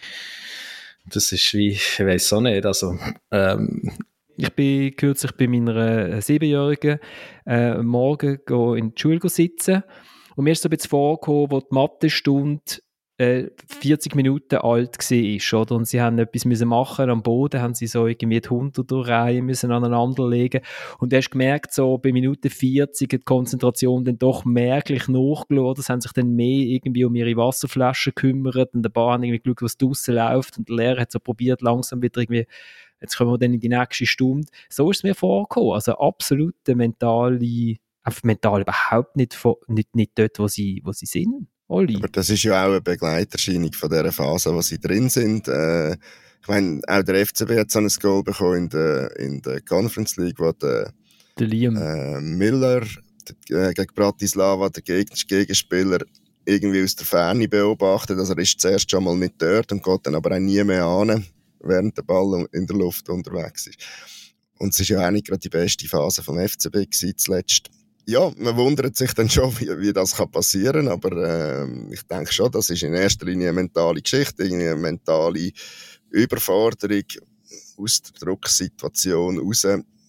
das 1.06 1.32
ist 1.32 1.54
wie, 1.54 1.70
ich 1.70 2.00
weiß 2.00 2.34
auch 2.34 2.42
nicht. 2.42 2.66
Also 2.66 2.98
ähm, 3.32 3.92
ich 4.38 4.54
bin 4.54 4.96
kürzlich 4.96 5.32
bei 5.34 5.48
meiner 5.48 5.76
äh, 5.76 6.22
Siebenjährigen 6.22 7.00
äh, 7.46 7.78
morgen 7.78 8.40
in 8.78 8.94
die 8.94 9.02
Schule 9.02 9.20
sitzen 9.30 9.84
und 10.40 10.46
mir 10.46 10.52
ist 10.52 10.62
so 10.62 10.70
ein 10.70 10.70
bisschen 10.70 10.92
vorgekommen, 10.92 11.52
wo 11.52 11.60
die 11.60 11.66
Mathestunde 11.72 12.62
äh, 13.18 13.48
40 13.82 14.16
Minuten 14.16 14.56
alt 14.56 14.98
war, 14.98 15.62
oder? 15.62 15.76
Und 15.76 15.86
sie 15.86 16.00
haben 16.00 16.18
etwas 16.18 16.46
müssen 16.46 16.70
machen 16.70 17.10
am 17.10 17.22
Boden, 17.24 17.62
haben 17.62 17.74
sie 17.74 17.88
so 17.88 18.08
irgendwie 18.08 18.40
die 18.40 18.48
Hunde 18.48 18.86
durch 18.86 19.10
Reihen 19.10 19.46
müssen 19.46 19.74
aneinanderlegen. 19.74 20.62
Und 20.98 21.12
du 21.12 21.18
hast 21.18 21.32
gemerkt, 21.32 21.74
so 21.74 21.98
bei 21.98 22.14
Minute 22.14 22.50
40 22.50 23.10
die 23.10 23.20
Konzentration 23.20 24.06
dann 24.06 24.18
doch 24.18 24.46
merklich 24.46 25.10
nachgeladen. 25.10 25.84
Sie 25.84 25.92
haben 25.92 26.00
sich 26.00 26.14
dann 26.14 26.34
mehr 26.34 26.68
irgendwie 26.68 27.04
um 27.04 27.16
ihre 27.16 27.36
Wasserflaschen 27.36 28.14
gekümmert 28.16 28.74
und 28.74 28.84
der 28.84 28.92
Bar 28.92 29.16
haben 29.16 29.24
irgendwie 29.24 29.42
geschaut, 29.44 29.62
was 29.62 29.76
draussen 29.76 30.16
läuft 30.16 30.58
und 30.58 30.70
der 30.70 30.78
Lehrer 30.78 31.02
hat 31.02 31.12
so 31.12 31.20
probiert, 31.20 31.62
langsam 31.62 32.02
wieder 32.02 32.22
irgendwie 32.22 32.48
jetzt 33.02 33.18
kommen 33.18 33.32
wir 33.32 33.38
dann 33.38 33.54
in 33.54 33.60
die 33.60 33.68
nächste 33.68 34.06
Stunde. 34.06 34.48
So 34.70 34.90
ist 34.90 35.00
es 35.00 35.04
mir 35.04 35.16
vorgekommen. 35.16 35.74
Also 35.74 35.98
absolute 35.98 36.76
mentale 36.76 37.76
einfach 38.10 38.24
mental 38.24 38.62
überhaupt 38.62 39.16
nicht, 39.16 39.38
nicht, 39.68 39.96
nicht 39.96 40.12
dort, 40.16 40.40
wo 40.40 40.48
sie, 40.48 40.82
wo 40.84 40.92
sie 40.92 41.06
sind. 41.06 41.48
Olli. 41.68 41.96
Aber 41.98 42.08
das 42.08 42.30
ist 42.30 42.44
ja 42.44 42.66
auch 42.66 42.72
eine 42.72 42.82
Begleiterscheinung 42.82 43.72
von 43.74 43.90
dieser 43.90 44.12
Phase, 44.12 44.54
wo 44.54 44.62
sie 44.62 44.80
drin 44.80 45.10
sind. 45.10 45.48
Äh, 45.48 45.94
ich 45.94 46.48
meine, 46.48 46.82
auch 46.88 47.04
der 47.04 47.26
FCB 47.26 47.52
hat 47.60 47.72
so 47.72 47.80
ein 47.80 47.88
Goal 48.02 48.24
bekommen 48.24 48.64
in 48.64 48.70
der, 48.70 49.20
in 49.20 49.42
der 49.42 49.62
Conference 49.62 50.18
League, 50.18 50.40
wo 50.40 50.52
der, 50.52 50.94
der 51.38 51.48
Liam. 51.48 51.76
Äh, 51.76 52.22
Miller 52.22 52.82
äh, 53.50 53.74
gegen 53.74 53.94
Bratislava, 53.94 54.70
der 54.70 54.82
Gegenspieler, 54.82 56.00
irgendwie 56.46 56.84
aus 56.84 56.96
der 56.96 57.06
Ferne 57.06 57.48
beobachtet. 57.48 58.18
Also 58.18 58.34
er 58.34 58.40
ist 58.40 58.60
zuerst 58.60 58.90
schon 58.90 59.04
mal 59.04 59.16
nicht 59.16 59.36
dort 59.38 59.72
und 59.72 59.84
geht 59.84 60.08
dann 60.08 60.16
aber 60.16 60.36
auch 60.36 60.40
nie 60.40 60.64
mehr 60.64 60.86
an, 60.86 61.24
während 61.60 61.96
der 61.98 62.04
Ball 62.04 62.48
in 62.52 62.66
der 62.66 62.78
Luft 62.78 63.10
unterwegs 63.10 63.68
ist. 63.68 63.78
Und 64.58 64.74
es 64.74 64.90
war 64.90 64.98
ja 64.98 65.08
auch 65.08 65.12
nicht 65.12 65.28
gerade 65.28 65.40
die 65.40 65.50
beste 65.50 65.88
Phase 65.88 66.24
vom 66.24 66.40
FCB 66.40 66.72
gewesen, 66.72 67.14
zuletzt 67.16 67.70
ja, 68.10 68.32
man 68.38 68.58
wundert 68.58 68.96
sich 68.96 69.14
dann 69.14 69.30
schon, 69.30 69.58
wie, 69.60 69.70
wie 69.80 69.94
das 69.94 70.16
kann 70.16 70.32
passieren 70.32 70.88
aber 70.88 71.12
äh, 71.12 71.94
ich 71.94 72.02
denke 72.04 72.34
schon, 72.34 72.52
das 72.52 72.70
ist 72.70 72.84
in 72.84 72.94
erster 72.94 73.26
Linie 73.26 73.50
eine 73.50 73.62
mentale 73.62 74.02
Geschichte, 74.02 74.44
eine 74.44 74.76
mentale 74.76 75.52
Überforderung 76.10 77.04
aus 77.78 78.02
der 78.02 78.14
Drucksituation 78.20 79.40
raus. 79.40 79.68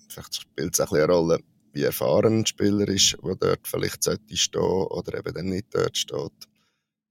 Vielleicht 0.09 0.35
spielt 0.35 0.75
es 0.75 0.81
auch 0.81 0.93
eine 0.93 1.07
Rolle, 1.07 1.41
wie 1.73 1.83
erfahren 1.83 2.39
ein 2.39 2.47
Spieler 2.47 2.89
ist, 2.89 3.17
der 3.23 3.35
dort 3.37 3.69
vielleicht 3.69 4.03
sollte 4.03 4.37
stehen 4.37 4.63
oder 4.63 5.19
eben 5.19 5.35
dann 5.35 5.47
nicht 5.47 5.67
dort 5.71 5.97
steht, 5.97 6.49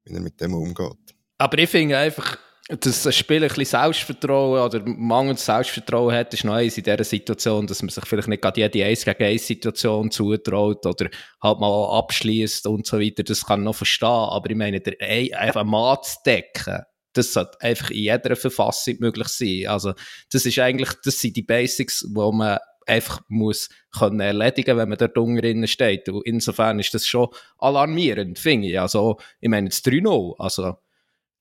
wie 0.05 0.13
er 0.13 0.21
mit 0.21 0.41
dem 0.41 0.55
umgeht. 0.55 1.15
Aber 1.37 1.57
ich 1.59 1.69
finde 1.69 1.97
einfach, 1.97 2.37
dass 2.69 3.07
ein 3.07 3.13
Spieler 3.13 3.47
ein 3.47 3.47
bisschen 3.47 3.65
Selbstvertrauen 3.65 4.61
oder 4.61 4.83
mangelndes 4.85 5.45
Selbstvertrauen 5.45 6.13
hat, 6.13 6.33
ist 6.35 6.43
noch 6.43 6.53
eins 6.53 6.77
in 6.77 6.83
dieser 6.83 7.03
Situation, 7.03 7.65
dass 7.65 7.81
man 7.81 7.89
sich 7.89 8.05
vielleicht 8.05 8.27
nicht 8.27 8.43
gerade 8.43 8.61
jede 8.61 8.85
1 8.85 9.05
gegen 9.05 9.23
1 9.23 9.47
Situation 9.47 10.11
zutraut 10.11 10.85
oder 10.85 11.09
halt 11.41 11.59
mal 11.59 11.97
abschließt 11.97 12.67
und 12.67 12.85
so 12.85 12.99
weiter. 12.99 13.23
Das 13.23 13.43
kann 13.43 13.61
ich 13.61 13.65
noch 13.65 13.75
verstehen. 13.75 14.07
Aber 14.07 14.47
ich 14.51 14.55
meine, 14.55 14.79
der, 14.81 14.95
einfach 15.39 15.63
mal 15.63 15.99
zu 16.03 16.17
decken, 16.23 16.83
das 17.13 17.33
sollte 17.33 17.59
einfach 17.59 17.89
in 17.89 18.03
jeder 18.03 18.35
Verfassung 18.35 18.97
möglich 18.99 19.29
sein. 19.29 19.65
Also, 19.67 19.93
das 20.31 20.45
ist 20.45 20.59
eigentlich, 20.59 20.89
das 21.03 21.19
sind 21.19 21.35
die 21.37 21.41
Basics, 21.41 22.01
die 22.01 22.13
man 22.13 22.59
einfach 22.85 23.21
muss 23.29 23.69
können 23.97 24.19
erledigen, 24.19 24.77
wenn 24.77 24.89
man 24.89 24.97
dort 24.97 25.17
unten 25.17 25.67
steht. 25.67 26.07
Und 26.07 26.23
insofern 26.25 26.79
ist 26.79 26.93
das 26.93 27.07
schon 27.07 27.29
alarmierend, 27.57 28.37
finde 28.37 28.67
ich. 28.67 28.79
Also, 28.79 29.19
ich 29.39 29.49
meine, 29.49 29.69
das 29.69 29.83
3-0, 29.83 30.35
also, 30.37 30.75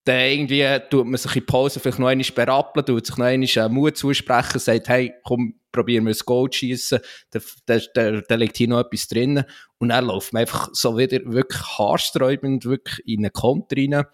dann 0.08 0.30
irgendwie 0.30 0.66
tut 0.90 1.06
man 1.06 1.18
sich 1.18 1.36
in 1.36 1.46
Pause 1.46 1.80
vielleicht 1.80 1.98
noch 1.98 2.08
einmal 2.08 2.26
berappeln, 2.34 2.86
tut 2.86 3.06
sich 3.06 3.16
noch 3.16 3.26
einmal 3.26 3.68
Mut 3.68 3.96
zusprechen, 3.96 4.58
sagt, 4.58 4.88
hey, 4.88 5.12
komm, 5.22 5.54
probieren 5.70 6.06
wir 6.06 6.14
ein 6.14 6.18
Goal 6.24 6.48
zu 6.50 6.58
schiessen, 6.58 7.00
da, 7.30 7.40
da, 7.66 7.78
da, 7.94 8.20
da 8.22 8.34
liegt 8.34 8.56
hier 8.56 8.68
noch 8.68 8.80
etwas 8.80 9.06
drin. 9.08 9.44
Und 9.78 9.90
dann 9.90 10.06
läuft 10.06 10.32
man 10.32 10.40
einfach 10.40 10.70
so 10.72 10.96
wieder 10.96 11.20
wirklich 11.24 11.62
haarsträubend 11.78 12.64
wirklich 12.64 13.06
in 13.06 13.20
einen 13.20 13.32
Konter 13.32 13.76
rein. 13.76 14.04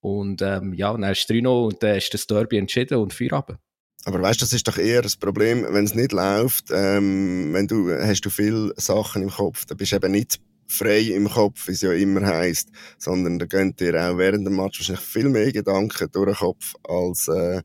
Und 0.00 0.42
ähm, 0.42 0.74
ja, 0.74 0.92
dann 0.92 1.04
ist 1.04 1.20
es 1.20 1.26
3 1.26 1.46
und 1.48 1.82
dann 1.82 1.96
ist 1.96 2.12
das 2.12 2.26
Derby 2.26 2.58
entschieden 2.58 2.98
und 2.98 3.12
Feierabend. 3.12 3.58
Aber 4.04 4.20
weißt, 4.20 4.40
du, 4.40 4.44
das 4.44 4.52
ist 4.52 4.66
doch 4.66 4.78
eher 4.78 5.02
das 5.02 5.16
Problem, 5.16 5.66
wenn 5.70 5.84
es 5.84 5.94
nicht 5.94 6.12
läuft, 6.12 6.70
ähm, 6.72 7.52
wenn 7.52 7.66
du, 7.66 7.90
hast 7.90 8.22
du 8.22 8.30
viele 8.30 8.72
Sachen 8.76 9.22
im 9.22 9.30
Kopf, 9.30 9.66
dann 9.66 9.76
bist 9.76 9.92
du 9.92 9.96
eben 9.96 10.12
nicht 10.12 10.40
frei 10.70 11.00
im 11.00 11.28
Kopf, 11.28 11.68
wie 11.68 11.72
es 11.72 11.82
ja 11.82 11.92
immer 11.92 12.26
heisst, 12.26 12.68
sondern 12.98 13.38
da 13.38 13.46
gehen 13.46 13.74
dir 13.76 13.94
auch 13.94 14.18
während 14.18 14.46
dem 14.46 14.56
Match 14.56 14.80
wahrscheinlich 14.80 15.04
viel 15.04 15.28
mehr 15.28 15.52
Gedanken 15.52 16.08
durch 16.12 16.26
den 16.26 16.34
Kopf, 16.34 16.74
als, 16.84 17.28
äh, 17.28 17.62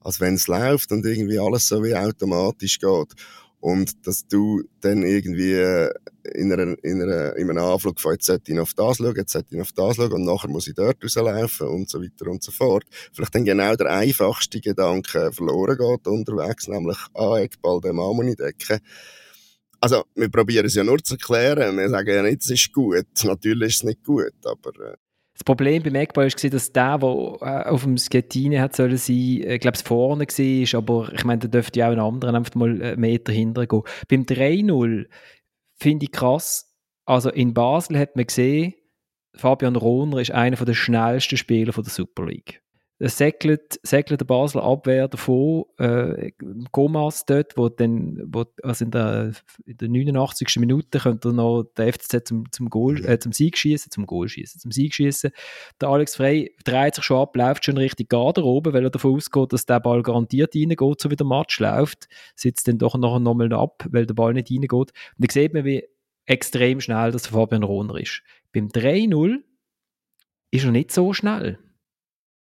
als 0.00 0.20
wenn 0.20 0.34
es 0.34 0.48
läuft 0.48 0.92
und 0.92 1.06
irgendwie 1.06 1.38
alles 1.38 1.68
so 1.68 1.82
wie 1.82 1.94
automatisch 1.94 2.78
geht. 2.78 3.14
Und 3.60 4.06
dass 4.06 4.26
du 4.28 4.62
dann 4.80 5.02
irgendwie 5.02 5.88
in, 6.34 6.52
einer, 6.52 6.76
in, 6.84 7.02
einer, 7.02 7.36
in 7.36 7.50
einem 7.50 7.64
Anflug 7.64 8.00
von 8.00 8.12
jetzt 8.12 8.26
sollte 8.26 8.52
ich 8.52 8.58
auf 8.58 8.74
das 8.74 8.98
schauen, 8.98 9.14
jetzt 9.16 9.32
sollte 9.32 9.56
ich 9.56 9.60
auf 9.60 9.72
das 9.72 9.96
schauen 9.96 10.12
und 10.12 10.24
nachher 10.24 10.48
muss 10.48 10.68
ich 10.68 10.74
dort 10.74 11.02
rauslaufen 11.02 11.66
und 11.68 11.88
so 11.88 12.00
weiter 12.00 12.30
und 12.30 12.42
so 12.42 12.52
fort. 12.52 12.84
Vielleicht 13.12 13.34
dann 13.34 13.44
genau 13.44 13.74
der 13.74 13.90
einfachste 13.90 14.60
Gedanke 14.60 15.32
verloren 15.32 15.76
geht 15.76 16.06
unterwegs, 16.06 16.68
nämlich, 16.68 16.98
ah, 17.14 17.38
Eckball, 17.38 17.80
den 17.80 17.96
Mann 17.96 18.28
ich 18.28 18.36
decken. 18.36 18.78
Also, 19.80 20.04
wir 20.14 20.28
probieren 20.28 20.66
es 20.66 20.74
ja 20.74 20.82
nur 20.82 20.98
zu 20.98 21.14
erklären. 21.14 21.76
Wir 21.76 21.88
sagen 21.88 22.08
ja 22.08 22.22
nicht, 22.22 22.42
es 22.42 22.50
ist 22.50 22.72
gut. 22.72 23.06
Natürlich 23.22 23.68
ist 23.68 23.76
es 23.76 23.84
nicht 23.84 24.04
gut, 24.04 24.34
aber... 24.44 24.92
Äh 24.92 24.96
das 25.38 25.44
Problem 25.44 25.84
beim 25.84 25.94
Eckball 25.94 26.26
war, 26.26 26.50
dass 26.50 26.72
der, 26.72 26.98
der 26.98 27.08
äh, 27.42 27.68
auf 27.68 27.84
dem 27.84 27.96
Skettine 27.96 28.60
hat 28.60 28.74
sollen 28.74 28.96
sein, 28.96 29.16
ich 29.16 29.60
glaube, 29.60 29.76
es 29.76 29.82
vorne 29.82 30.24
war, 30.26 30.78
aber 30.78 31.12
ich 31.12 31.24
meine, 31.24 31.38
da 31.38 31.46
dürfte 31.46 31.78
ja 31.78 31.86
auch 31.86 31.92
ein 31.92 32.00
anderer 32.00 32.34
einfach 32.34 32.56
mal 32.56 32.82
einen 32.82 32.98
Meter 32.98 33.32
hinter 33.32 33.64
gehen. 33.68 33.82
Beim 34.08 34.22
3-0 34.22 35.06
finde 35.76 36.04
ich 36.04 36.10
krass, 36.10 36.74
also 37.04 37.30
in 37.30 37.54
Basel 37.54 38.00
hat 38.00 38.16
man 38.16 38.26
gesehen, 38.26 38.74
Fabian 39.36 39.76
Rohner 39.76 40.18
ist 40.18 40.32
einer 40.32 40.56
der 40.56 40.74
schnellsten 40.74 41.36
Spieler 41.36 41.72
der 41.72 41.84
Super 41.84 42.26
League 42.26 42.60
säckelt, 43.00 43.78
säckelt 43.82 44.20
der 44.20 44.24
Basler 44.24 44.64
Abwehr 44.64 45.06
davon, 45.06 45.64
äh, 45.78 46.32
Gomas 46.72 47.24
dort, 47.24 47.56
wo 47.56 47.68
dann, 47.68 48.20
wo, 48.26 48.44
also 48.62 48.84
in 48.84 48.90
der, 48.90 49.32
in 49.66 49.76
der 49.76 49.88
89. 49.88 50.56
Minute 50.58 50.98
könnte 50.98 51.32
noch 51.32 51.64
der 51.76 51.92
FCZ 51.92 52.26
zum, 52.26 52.50
zum, 52.50 52.68
Goal, 52.68 53.04
äh, 53.04 53.18
zum 53.18 53.32
Sieg 53.32 53.56
schießen, 53.56 53.92
zum 53.92 54.06
Goal 54.06 54.28
schießen, 54.28 54.60
zum 54.60 54.72
Sieg 54.72 54.94
schießen. 54.94 55.30
Der 55.80 55.88
Alex 55.88 56.16
Frey 56.16 56.54
dreht 56.64 56.96
sich 56.96 57.04
schon 57.04 57.18
ab, 57.18 57.36
läuft 57.36 57.64
schon 57.64 57.78
Richtung 57.78 58.08
Garderobe, 58.08 58.72
weil 58.72 58.84
er 58.84 58.90
davon 58.90 59.14
ausgeht, 59.14 59.52
dass 59.52 59.66
der 59.66 59.80
Ball 59.80 60.02
garantiert 60.02 60.56
reingeht, 60.56 61.00
so 61.00 61.10
wie 61.10 61.16
der 61.16 61.26
Match 61.26 61.60
läuft, 61.60 62.08
sitzt 62.34 62.66
dann 62.66 62.78
doch 62.78 62.96
nachher 62.96 63.20
nochmal 63.20 63.52
ab, 63.52 63.86
weil 63.90 64.06
der 64.06 64.14
Ball 64.14 64.34
nicht 64.34 64.50
reingeht. 64.50 64.72
Und 64.72 64.92
dann 65.18 65.30
sieht 65.30 65.54
man, 65.54 65.64
wie 65.64 65.84
extrem 66.26 66.80
schnell 66.80 67.12
das 67.12 67.28
Fabian 67.28 67.62
Rohner 67.62 67.96
ist. 67.96 68.22
Beim 68.52 68.68
3-0 68.68 69.38
ist 70.50 70.64
er 70.64 70.72
nicht 70.72 70.92
so 70.92 71.12
schnell. 71.12 71.58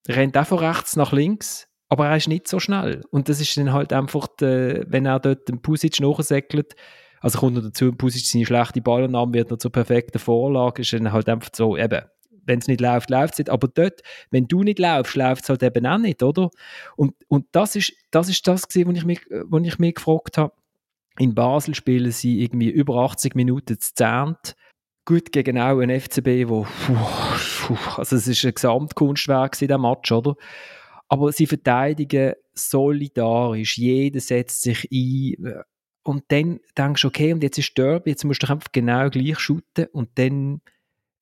Rennt 0.08 0.36
auch 0.36 0.46
von 0.46 0.58
rechts 0.58 0.96
nach 0.96 1.12
links, 1.12 1.68
aber 1.88 2.06
er 2.06 2.16
ist 2.16 2.28
nicht 2.28 2.48
so 2.48 2.60
schnell. 2.60 3.02
Und 3.10 3.28
das 3.28 3.40
ist 3.40 3.56
dann 3.56 3.72
halt 3.72 3.92
einfach, 3.92 4.28
der, 4.38 4.84
wenn 4.90 5.06
er 5.06 5.20
dort 5.20 5.48
den 5.48 5.60
Pusic 5.60 6.00
nachsäckelt, 6.00 6.74
also 7.20 7.38
kommt 7.38 7.56
noch 7.56 7.62
dazu, 7.62 7.92
Pusic 7.92 8.24
seine 8.24 8.46
schlechte 8.46 8.80
Ballannahme 8.80 9.34
wird 9.34 9.50
noch 9.50 9.58
zur 9.58 9.72
perfekten 9.72 10.18
Vorlage, 10.18 10.82
ist 10.82 10.92
dann 10.92 11.12
halt 11.12 11.28
einfach 11.28 11.50
so, 11.52 11.76
eben, 11.76 12.02
wenn 12.46 12.58
es 12.58 12.68
nicht 12.68 12.80
läuft, 12.80 13.10
läuft 13.10 13.34
es 13.34 13.38
nicht. 13.38 13.50
Aber 13.50 13.68
dort, 13.68 14.00
wenn 14.30 14.46
du 14.46 14.62
nicht 14.62 14.78
läufst, 14.78 15.16
läuft 15.16 15.42
es 15.42 15.48
halt 15.48 15.62
eben 15.62 15.86
auch 15.86 15.98
nicht, 15.98 16.22
oder? 16.22 16.50
Und, 16.96 17.14
und 17.28 17.46
das 17.52 17.76
ist 17.76 17.92
das, 18.10 18.28
ist 18.28 18.46
das 18.46 18.68
gewesen, 18.68 18.88
was 18.88 18.96
ich 18.96 19.04
mich, 19.04 19.20
was 19.28 19.62
ich 19.64 19.78
mich 19.78 19.94
gefragt 19.96 20.38
habe. 20.38 20.54
In 21.18 21.34
Basel 21.34 21.74
spielen 21.74 22.12
sie 22.12 22.42
irgendwie 22.42 22.70
über 22.70 22.96
80 22.96 23.34
Minuten 23.34 23.78
zu 23.78 23.94
zehnt 23.94 24.54
gut 25.10 25.32
gegen 25.32 25.58
auch 25.58 25.80
ein 25.80 25.90
FCB, 25.90 26.48
wo 26.48 26.66
also 27.96 28.14
es 28.14 28.28
ist 28.28 28.44
ein 28.44 28.54
Gesamtkunstwerk 28.54 29.60
in 29.60 29.66
diesem 29.66 29.82
Match, 29.82 30.12
oder? 30.12 30.36
Aber 31.08 31.32
sie 31.32 31.46
verteidigen 31.46 32.34
solidarisch, 32.54 33.76
jeder 33.76 34.20
setzt 34.20 34.62
sich 34.62 34.88
ein. 34.92 35.64
Und 36.04 36.24
dann 36.28 36.60
denkst 36.78 37.02
du, 37.02 37.08
okay, 37.08 37.32
und 37.32 37.42
jetzt 37.42 37.58
ist 37.58 37.76
Derby, 37.76 38.10
jetzt 38.10 38.24
musst 38.24 38.44
du 38.44 38.48
einfach 38.48 38.70
genau 38.70 39.10
gleich 39.10 39.40
shooten. 39.40 39.86
Und 39.92 40.10
dann 40.14 40.60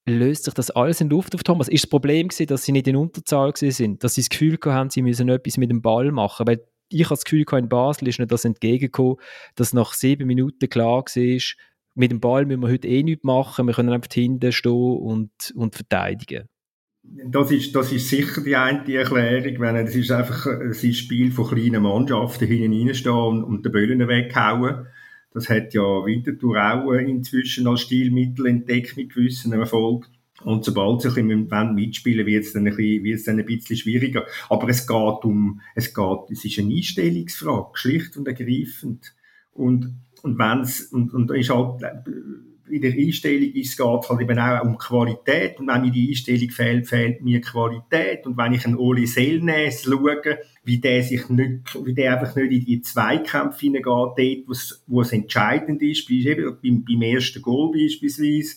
löst 0.06 0.44
sich 0.44 0.52
das 0.52 0.70
alles 0.70 1.00
in 1.00 1.08
Luft 1.08 1.34
auf, 1.34 1.42
Thomas. 1.42 1.68
Ist 1.68 1.84
das 1.84 1.90
Problem 1.90 2.28
gewesen, 2.28 2.46
dass 2.46 2.64
sie 2.64 2.72
nicht 2.72 2.88
in 2.88 2.96
Unterzahl 2.96 3.56
sind, 3.56 4.04
dass 4.04 4.14
sie 4.14 4.20
das 4.20 4.28
Gefühl 4.28 4.58
haben, 4.66 4.90
sie 4.90 5.00
müssen 5.00 5.30
etwas 5.30 5.56
mit 5.56 5.70
dem 5.70 5.80
Ball 5.80 6.12
machen, 6.12 6.46
weil 6.46 6.62
ich 6.90 7.04
habe 7.04 7.14
das 7.14 7.24
Gefühl, 7.24 7.46
in 7.52 7.68
Basel 7.70 8.08
ist 8.08 8.18
nicht 8.18 8.30
das 8.30 8.44
entgegengekommen, 8.44 9.16
dass 9.54 9.72
nach 9.72 9.94
sieben 9.94 10.26
Minuten 10.26 10.68
klar 10.68 11.04
war, 11.04 11.40
mit 11.98 12.10
dem 12.10 12.20
Ball 12.20 12.46
müssen 12.46 12.62
wir 12.62 12.68
heute 12.68 12.88
eh 12.88 13.02
nichts 13.02 13.24
machen, 13.24 13.66
wir 13.66 13.74
können 13.74 13.90
einfach 13.90 14.12
hinten 14.12 14.52
stehen 14.52 14.72
und, 14.72 15.30
und 15.54 15.74
verteidigen. 15.74 16.48
Das 17.02 17.50
ist, 17.50 17.74
das 17.74 17.90
ist 17.90 18.08
sicher 18.08 18.42
die 18.42 18.54
eine 18.54 18.92
Erklärung, 18.92 19.60
wenn 19.60 19.76
es 19.76 19.94
ist 19.94 20.10
einfach 20.10 20.46
ein 20.46 20.74
Spiel 20.74 21.32
von 21.32 21.48
kleinen 21.48 21.82
Mannschaften 21.82 22.46
hinten 22.46 22.86
reinstehen 22.86 23.14
und, 23.14 23.44
und 23.44 23.64
den 23.64 23.72
Böllen 23.72 24.06
weghauen. 24.08 24.86
Das 25.32 25.48
hat 25.48 25.74
ja 25.74 25.82
Winterthur 25.82 26.56
auch 26.56 26.92
inzwischen 26.92 27.66
als 27.66 27.82
Stilmittel 27.82 28.46
entdeckt 28.46 28.96
mit 28.96 29.14
gewissen 29.14 29.52
Erfolg. 29.52 30.08
Und 30.42 30.64
sobald 30.64 31.02
sie 31.02 31.08
ein 31.08 31.28
bisschen 31.28 31.74
mitspielen 31.74 32.26
wird 32.26 32.44
es 32.44 32.52
dann, 32.52 32.66
ein 32.66 32.76
bisschen, 32.76 33.04
wird 33.04 33.18
es 33.18 33.24
dann 33.24 33.38
ein 33.38 33.46
bisschen 33.46 33.76
schwieriger. 33.76 34.26
Aber 34.48 34.68
es 34.68 34.86
geht 34.86 35.24
um, 35.24 35.60
es 35.74 35.92
geht, 35.92 36.30
es 36.30 36.44
ist 36.44 36.58
eine 36.58 36.74
Einstellungsfrage, 36.74 37.70
schlicht 37.74 38.16
und 38.16 38.28
ergreifend. 38.28 39.14
Und 39.52 39.94
und 40.22 40.38
wenn's, 40.38 40.82
und, 40.92 41.12
und 41.12 41.30
ist 41.30 41.50
halt, 41.50 41.82
äh, 41.82 42.02
in 42.70 42.82
der 42.82 42.92
Einstellung 42.92 43.52
ist, 43.52 43.76
geht 43.76 44.02
es 44.02 44.08
halt 44.08 44.20
eben 44.20 44.38
auch 44.38 44.62
um 44.62 44.78
Qualität. 44.78 45.58
Und 45.58 45.68
wenn 45.68 45.82
mir 45.82 45.90
die 45.90 46.08
Einstellung 46.08 46.50
fehlt, 46.50 46.86
fehlt 46.86 47.22
mir 47.22 47.40
Qualität. 47.40 48.26
Und 48.26 48.36
wenn 48.36 48.52
ich 48.52 48.64
einen 48.64 48.76
Oli 48.76 49.06
Selnes 49.06 49.82
schaue, 49.82 50.38
wie 50.64 50.78
der 50.78 51.02
sich 51.02 51.28
nicht, 51.28 51.84
wie 51.84 51.94
der 51.94 52.18
einfach 52.18 52.36
nicht 52.36 52.52
in 52.52 52.64
die 52.64 52.82
Zweikämpfe 52.82 53.60
hineingeht, 53.60 53.86
dort, 54.46 54.82
wo 54.86 55.00
es 55.00 55.12
entscheidend 55.12 55.82
ist, 55.82 56.10
eben 56.10 56.56
beim, 56.62 56.84
beim 56.84 57.02
ersten 57.02 57.42
Goal 57.42 57.72
beispielsweise. 57.72 58.56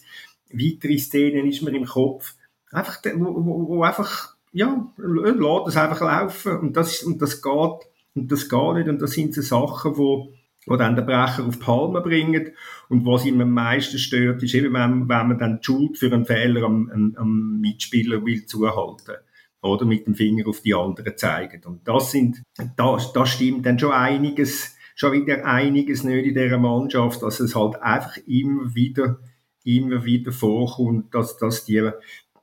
Weitere 0.52 0.98
Szenen 0.98 1.48
ist 1.48 1.62
mir 1.62 1.76
im 1.76 1.86
Kopf. 1.86 2.36
Einfach, 2.72 3.00
wo, 3.16 3.46
wo, 3.46 3.68
wo 3.68 3.84
einfach, 3.84 4.36
ja, 4.52 4.92
lass 4.98 5.68
es 5.68 5.78
einfach 5.78 6.02
laufen. 6.02 6.58
Und 6.60 6.78
das, 6.78 7.04
und 7.04 7.22
das 7.22 7.42
geht, 7.42 7.88
und 8.14 8.32
das 8.32 8.50
geht 8.50 8.74
nicht. 8.74 8.90
Und 8.90 9.02
das 9.02 9.12
sind 9.12 9.34
so 9.34 9.42
Sachen, 9.42 9.98
wo, 9.98 10.34
die 10.68 10.78
dann 10.78 10.96
den 10.96 11.06
Brecher 11.06 11.46
auf 11.46 11.58
die 11.58 11.64
Palme 11.64 12.02
bringen. 12.02 12.52
Und 12.90 13.06
was 13.06 13.26
ihm 13.26 13.42
am 13.42 13.52
meisten 13.52 13.98
stört, 13.98 14.44
ist 14.44 14.54
eben, 14.54 14.74
wenn, 14.74 15.10
wenn 15.10 15.28
man 15.28 15.38
dann 15.38 15.60
die 15.60 15.66
Schuld 15.66 15.98
für 15.98 16.12
einen 16.14 16.26
Fehler 16.26 16.64
am, 16.64 16.90
am, 16.94 17.16
am 17.18 17.60
Mitspieler 17.60 18.24
will 18.24 18.46
zuhalten 18.46 19.16
oder 19.62 19.86
mit 19.86 20.08
dem 20.08 20.16
Finger 20.16 20.48
auf 20.48 20.62
die 20.62 20.74
anderen 20.74 21.18
zeigen. 21.18 21.64
Und 21.66 21.88
das 21.88 22.12
sind, 22.12 22.42
da, 22.78 22.98
da 23.14 23.26
stimmt 23.26 23.66
dann 23.66 23.80
schon 23.80 23.92
einiges, 23.92 24.76
schon 24.96 25.14
wieder 25.14 25.46
einiges 25.46 26.04
nicht 26.04 26.26
in 26.26 26.34
dieser 26.34 26.58
Mannschaft, 26.58 27.22
dass 27.22 27.40
es 27.40 27.56
halt 27.56 27.82
einfach 27.82 28.18
immer 28.28 28.74
wieder, 28.76 29.20
immer 29.64 30.04
wieder 30.04 30.32
vorkommt, 30.32 31.14
dass, 31.14 31.38
dass 31.38 31.66
die, 31.66 31.90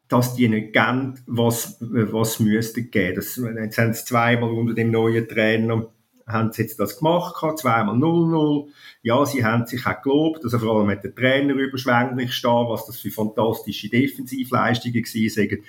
dass 0.08 0.34
die 0.34 0.48
nicht 0.48 0.72
geben, 0.72 1.20
was, 1.26 1.76
was 1.80 2.40
müsste 2.40 2.84
geben. 2.84 3.16
Das, 3.16 3.36
jetzt 3.36 3.78
haben 3.78 3.92
sie 3.92 4.04
zweimal 4.04 4.50
unter 4.50 4.74
dem 4.74 4.90
neuen 4.90 5.28
Trainer 5.28 5.88
haben 6.28 6.52
sie 6.52 6.62
jetzt 6.62 6.78
das 6.78 6.98
gemacht, 6.98 7.36
zweimal 7.58 7.96
0-0. 7.96 8.68
Ja, 9.02 9.24
sie 9.26 9.44
haben 9.44 9.66
sich 9.66 9.86
auch 9.86 10.02
gelobt, 10.02 10.44
also 10.44 10.58
vor 10.58 10.76
allem 10.76 10.86
mit 10.86 11.02
der 11.02 11.14
Trainer 11.14 11.54
überschwänglich 11.54 12.32
stehen, 12.32 12.66
was 12.68 12.86
das 12.86 12.98
für 13.00 13.10
fantastische 13.10 13.88
Defensivleistungen 13.88 15.02
gewesen 15.02 15.64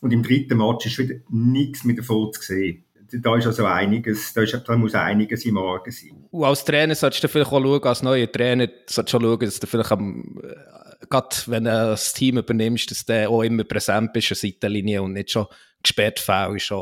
Und 0.00 0.12
im 0.12 0.22
dritten 0.22 0.58
Match 0.58 0.86
ist 0.86 0.98
wieder 0.98 1.14
nichts 1.30 1.84
mit 1.84 1.98
davon 1.98 2.32
zu 2.32 2.42
sehen. 2.42 2.84
Da 3.14 3.36
ist 3.36 3.46
also 3.46 3.66
einiges, 3.66 4.32
da, 4.32 4.42
ist, 4.42 4.58
da 4.66 4.76
muss 4.76 4.94
einiges 4.94 5.44
im 5.44 5.58
Argen 5.58 5.90
sein. 5.90 6.24
Und 6.30 6.44
als 6.44 6.64
Trainer 6.64 6.94
solltest 6.94 7.24
du 7.24 7.28
vielleicht 7.28 7.52
auch 7.52 7.60
schauen, 7.60 7.84
als 7.84 8.02
neuer 8.02 8.30
Trainer 8.30 8.68
solltest 8.86 9.14
du 9.14 9.20
schauen, 9.20 9.40
dass 9.40 9.60
du 9.60 9.66
vielleicht 9.66 9.92
am, 9.92 10.40
äh, 10.42 11.06
gerade 11.10 11.36
wenn 11.46 11.64
du 11.64 11.70
das 11.70 12.14
Team 12.14 12.38
übernimmst, 12.38 12.90
dass 12.90 13.04
du 13.04 13.28
auch 13.28 13.42
immer 13.42 13.64
präsent 13.64 14.14
bist 14.14 14.32
an 14.32 14.38
der 14.40 14.50
Seitenlinie 14.50 15.02
und 15.02 15.12
nicht 15.12 15.30
schon 15.30 15.46
gesperrt 15.82 16.20
faul 16.20 16.56
ist 16.56 16.72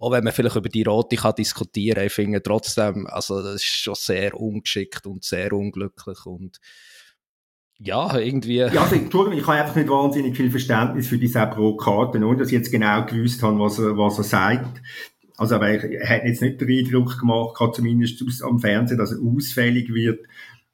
auch 0.00 0.12
wenn 0.12 0.24
man 0.24 0.32
vielleicht 0.32 0.56
über 0.56 0.70
die 0.70 0.82
Rote 0.82 1.16
kann 1.16 1.34
diskutieren 1.36 1.96
kann, 1.96 2.06
ich 2.06 2.12
finde 2.12 2.42
trotzdem, 2.42 3.06
also 3.06 3.42
das 3.42 3.56
ist 3.56 3.64
schon 3.66 3.94
sehr 3.94 4.34
ungeschickt 4.34 5.06
und 5.06 5.22
sehr 5.22 5.52
unglücklich 5.52 6.24
und 6.24 6.58
ja, 7.82 8.18
irgendwie. 8.18 8.56
Ja, 8.56 8.82
also, 8.82 8.94
Entschuldigung, 8.94 9.38
ich 9.38 9.46
habe 9.46 9.58
einfach 9.58 9.76
nicht 9.76 9.88
wahnsinnig 9.88 10.36
viel 10.36 10.50
Verständnis 10.50 11.06
für 11.06 11.16
diese 11.16 11.46
Pro-Karten, 11.46 12.24
ohne 12.24 12.38
dass 12.38 12.48
ich 12.48 12.54
jetzt 12.54 12.70
genau 12.70 13.06
gewusst 13.06 13.42
habe, 13.42 13.58
was 13.58 13.78
er, 13.78 13.96
was 13.96 14.18
er 14.18 14.24
sagt. 14.24 14.82
Also, 15.38 15.54
aber 15.54 15.68
er 15.68 16.08
hat 16.08 16.24
jetzt 16.24 16.42
nicht 16.42 16.60
den 16.60 16.68
Eindruck 16.68 17.18
gemacht, 17.18 17.56
zumindest 17.74 18.42
am 18.42 18.58
Fernsehen, 18.58 18.98
dass 18.98 19.12
er 19.12 19.20
ausfällig 19.22 19.94
wird. 19.94 20.20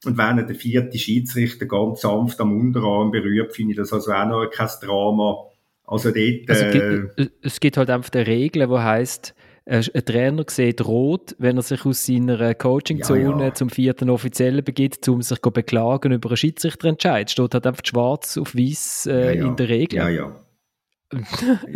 Und 0.03 0.17
wenn 0.17 0.37
er 0.37 0.43
den 0.43 0.57
vierten 0.57 0.97
Schiedsrichter 0.97 1.65
ganz 1.65 2.01
sanft 2.01 2.41
am 2.41 2.57
Unterarm 2.57 3.11
berührt, 3.11 3.55
finde 3.55 3.71
ich 3.71 3.77
das 3.77 3.93
also 3.93 4.11
auch 4.11 4.25
noch 4.25 4.49
kein 4.49 4.69
Drama. 4.81 5.45
Also 5.87 6.11
dort... 6.11 6.49
Also, 6.49 6.65
äh, 6.65 7.29
es 7.41 7.59
gibt 7.59 7.77
halt 7.77 7.89
einfach 7.89 8.11
eine 8.13 8.27
Regel, 8.27 8.67
die 8.67 8.77
heisst, 8.77 9.33
ein 9.65 9.83
Trainer 10.05 10.45
sieht 10.49 10.85
rot, 10.85 11.35
wenn 11.39 11.57
er 11.57 11.63
sich 11.63 11.85
aus 11.85 12.05
seiner 12.05 12.55
Coachingzone 12.55 13.41
ja, 13.41 13.47
ja. 13.47 13.53
zum 13.53 13.69
vierten 13.69 14.09
Offiziellen 14.09 14.63
begibt, 14.63 15.07
um 15.09 15.21
sich 15.21 15.41
zu 15.41 15.51
beklagen 15.51 16.13
über 16.13 16.29
einen 16.29 16.37
Schiedsrichterentscheid. 16.37 17.29
Steht 17.29 17.53
halt 17.53 17.67
einfach 17.67 17.83
schwarz 17.85 18.37
auf 18.37 18.55
weiß 18.55 19.07
äh, 19.07 19.37
ja, 19.37 19.45
in 19.45 19.55
der 19.57 19.67
Regel. 19.67 19.97
Ja, 19.97 20.09
ja. 20.09 20.35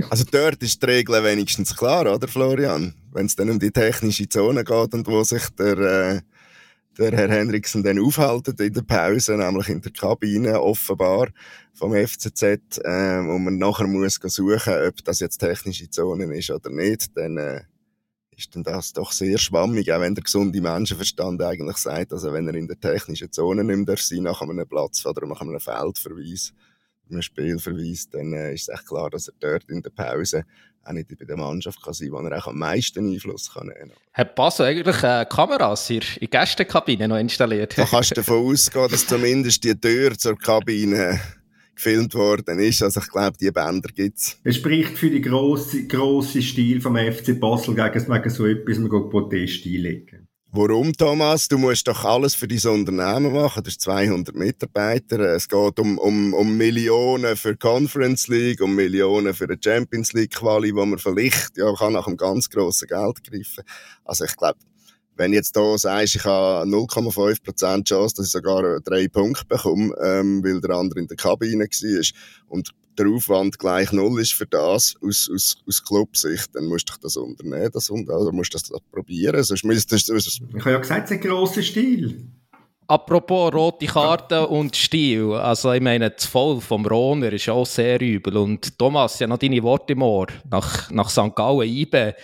also 0.10 0.26
dort 0.30 0.62
ist 0.64 0.82
die 0.82 0.86
Regel 0.86 1.22
wenigstens 1.24 1.76
klar, 1.76 2.14
oder 2.14 2.28
Florian? 2.28 2.94
Wenn 3.12 3.26
es 3.26 3.36
dann 3.36 3.50
um 3.50 3.60
die 3.60 3.72
technische 3.72 4.28
Zone 4.30 4.64
geht 4.64 4.94
und 4.94 5.08
wo 5.08 5.24
sich 5.24 5.44
der, 5.58 5.78
äh, 5.78 6.22
der 6.98 7.12
Herr 7.12 7.30
Henriksen 7.30 7.84
dann 7.84 8.00
aufhalten 8.00 8.56
in 8.60 8.74
der 8.74 8.84
Pause, 8.84 9.38
nämlich 9.38 9.68
in 9.68 9.82
der 9.82 9.92
Kabine 9.92 10.62
offenbar 10.62 11.28
vom 11.74 11.94
FCZ, 11.94 12.82
ähm, 12.84 13.30
und 13.30 13.44
man 13.44 13.58
nachher 13.58 13.88
muss 13.88 14.20
suchen, 14.22 14.74
ob 14.88 15.04
das 15.04 15.20
jetzt 15.20 15.40
technische 15.40 15.90
Zonen 15.90 16.32
ist 16.32 16.52
oder 16.52 16.70
nicht, 16.70 17.16
dann 17.16 17.38
äh, 17.38 17.62
ist 18.38 18.56
dann 18.56 18.64
das 18.64 18.94
doch 18.94 19.12
sehr 19.12 19.38
schwammig, 19.38 19.92
auch 19.92 20.02
wenn 20.02 20.16
der 20.16 20.24
gesunde 20.24 20.62
Menschenverstand 20.62 21.42
eigentlich 21.42 21.78
sagt, 21.78 22.14
also 22.14 22.34
wenn 22.34 22.48
er 22.48 22.56
in 22.56 22.68
der 22.68 22.80
technischen 22.80 23.32
Zone 23.32 23.64
nicht 23.64 23.88
mehr 23.88 23.98
sein 23.98 24.24
nach 24.24 24.42
einem 24.42 24.68
Platz 24.68 25.06
oder 25.06 25.26
nach 25.28 25.42
einem 25.42 25.60
Feldverweis, 25.60 26.54
einem 27.10 27.22
Spielverweis, 27.22 28.10
dann 28.10 28.34
äh, 28.34 28.54
ist 28.54 28.70
es 28.70 28.74
echt 28.74 28.88
klar, 28.88 29.10
dass 29.10 29.28
er 29.28 29.34
dort 29.40 29.70
in 29.70 29.82
der 29.82 29.90
Pause 29.90 30.46
auch 30.84 30.94
nicht 30.94 31.10
bei 31.20 31.26
der 31.26 31.38
Mannschaft 31.38 31.84
kann 31.84 31.94
sein 31.94 32.10
kann, 32.10 32.26
wo 32.26 32.28
er 32.28 32.38
auch 32.40 32.48
am 32.48 32.58
meisten 32.58 33.12
Einfluss 33.12 33.54
kann 33.54 33.68
nehmen 33.68 33.92
kann. 33.92 33.98
Hat 34.14 34.36
Basso 34.36 34.64
eigentlich 34.64 35.04
äh, 35.04 35.26
Kameras 35.30 35.88
hier 35.88 36.02
in 36.20 36.30
der 36.30 36.40
Gästekabine 36.40 37.08
noch 37.08 37.18
installiert? 37.18 37.78
Da 37.78 37.86
kannst 37.86 38.12
du 38.12 38.16
davon 38.16 38.52
ausgehen, 38.52 38.90
dass 38.90 39.06
zumindest 39.06 39.64
die 39.64 39.80
Tür 39.80 40.18
zur 40.18 40.38
Kabine 40.38 41.20
gefilmt 41.82 42.14
worden 42.14 42.60
ist. 42.60 42.84
Also 42.84 43.00
ich 43.00 43.10
glaube, 43.10 43.38
die 43.40 43.52
Bänder 43.52 43.90
gibt 43.94 44.18
es. 44.18 44.38
Es 44.44 44.58
spricht 44.58 44.98
für 44.98 45.10
den 45.10 45.22
grossen, 45.22 45.88
grossen 45.88 46.42
Stil 46.42 46.80
vom 46.80 46.96
FC 46.96 47.40
Basel 47.40 47.76
gegen 47.76 48.30
so 48.30 48.46
etwas, 48.46 48.78
man 48.78 49.10
Protest 49.10 49.66
einlegen. 49.66 50.28
Warum, 50.54 50.92
Thomas? 50.92 51.48
Du 51.48 51.58
musst 51.58 51.88
doch 51.88 52.04
alles 52.04 52.36
für 52.36 52.46
dein 52.46 52.60
Unternehmen 52.74 53.32
machen. 53.32 53.64
Du 53.64 53.70
hast 53.70 53.80
200 53.80 54.36
Mitarbeiter. 54.36 55.20
Es 55.34 55.48
geht 55.48 55.80
um, 55.80 55.98
um, 55.98 56.34
um 56.34 56.58
Millionen 56.58 57.38
für 57.38 57.54
die 57.54 57.58
Conference 57.58 58.28
League, 58.28 58.60
um 58.60 58.76
Millionen 58.76 59.34
für 59.34 59.48
die 59.48 59.56
Champions 59.64 60.12
League 60.12 60.32
Quali, 60.32 60.76
wo 60.76 60.86
man 60.86 61.00
vielleicht 61.00 61.56
ja, 61.56 61.74
kann 61.74 61.94
nach 61.94 62.06
einem 62.06 62.18
ganz 62.18 62.50
grossen 62.50 62.90
Geld 62.90 63.24
greifen. 63.24 63.64
Also 64.04 64.26
ich 64.26 64.36
glaube, 64.36 64.58
wenn 65.16 65.34
jetzt 65.34 65.56
da 65.56 65.78
sagst, 65.78 66.16
ich 66.16 66.26
habe 66.26 66.70
0,5% 66.70 67.84
Chance, 67.84 68.16
dass 68.16 68.26
ich 68.26 68.32
sogar 68.32 68.80
drei 68.82 69.08
Punkte 69.08 69.46
bekomme, 69.46 69.94
ähm, 70.02 70.44
weil 70.44 70.62
der 70.62 70.72
andere 70.72 71.00
in 71.00 71.08
der 71.08 71.18
Kabine 71.18 71.66
war 71.66 72.02
und 72.48 72.72
der 72.98 73.08
Aufwand 73.08 73.58
gleich 73.58 73.92
null 73.92 74.20
ist 74.22 74.34
für 74.34 74.46
das 74.46 74.96
aus, 75.02 75.30
aus, 75.34 75.56
aus 75.68 75.84
Clubsicht, 75.84 76.54
dann 76.54 76.66
musst 76.66 76.90
du 76.90 76.94
das 77.02 77.18
unternehmen, 77.18 77.70
das, 77.72 77.90
oder 77.90 78.32
musst 78.32 78.54
du 78.54 78.58
das 78.58 78.72
probieren. 78.92 79.44
Sonst 79.44 79.64
müsstest 79.64 80.10
du, 80.10 80.16
ich 80.16 80.42
habe 80.60 80.72
ja 80.72 80.78
gesagt, 80.78 81.06
es 81.06 81.12
ist 81.12 81.24
ein 81.24 81.30
grosser 81.30 81.64
Stil. 81.64 82.28
Apropos 82.88 83.54
rote 83.54 83.86
Karte 83.86 84.48
und 84.48 84.76
Stil, 84.76 85.32
also 85.34 85.72
ich 85.72 85.82
meine, 85.82 86.12
das 86.12 86.26
Voll 86.26 86.60
vom 86.60 86.86
Rohner 86.86 87.32
ist 87.32 87.48
auch 87.48 87.66
sehr 87.66 88.02
übel 88.02 88.36
und 88.36 88.78
Thomas, 88.78 89.18
ja 89.20 89.28
noch 89.28 89.38
deine 89.38 89.64
Worte 89.64 89.94
im 89.94 90.02
Ohr, 90.02 90.28
nach, 90.50 90.92
nach 90.92 91.10
St. 91.10 91.34
Gallen 91.34 91.70
IBE, 91.70 92.16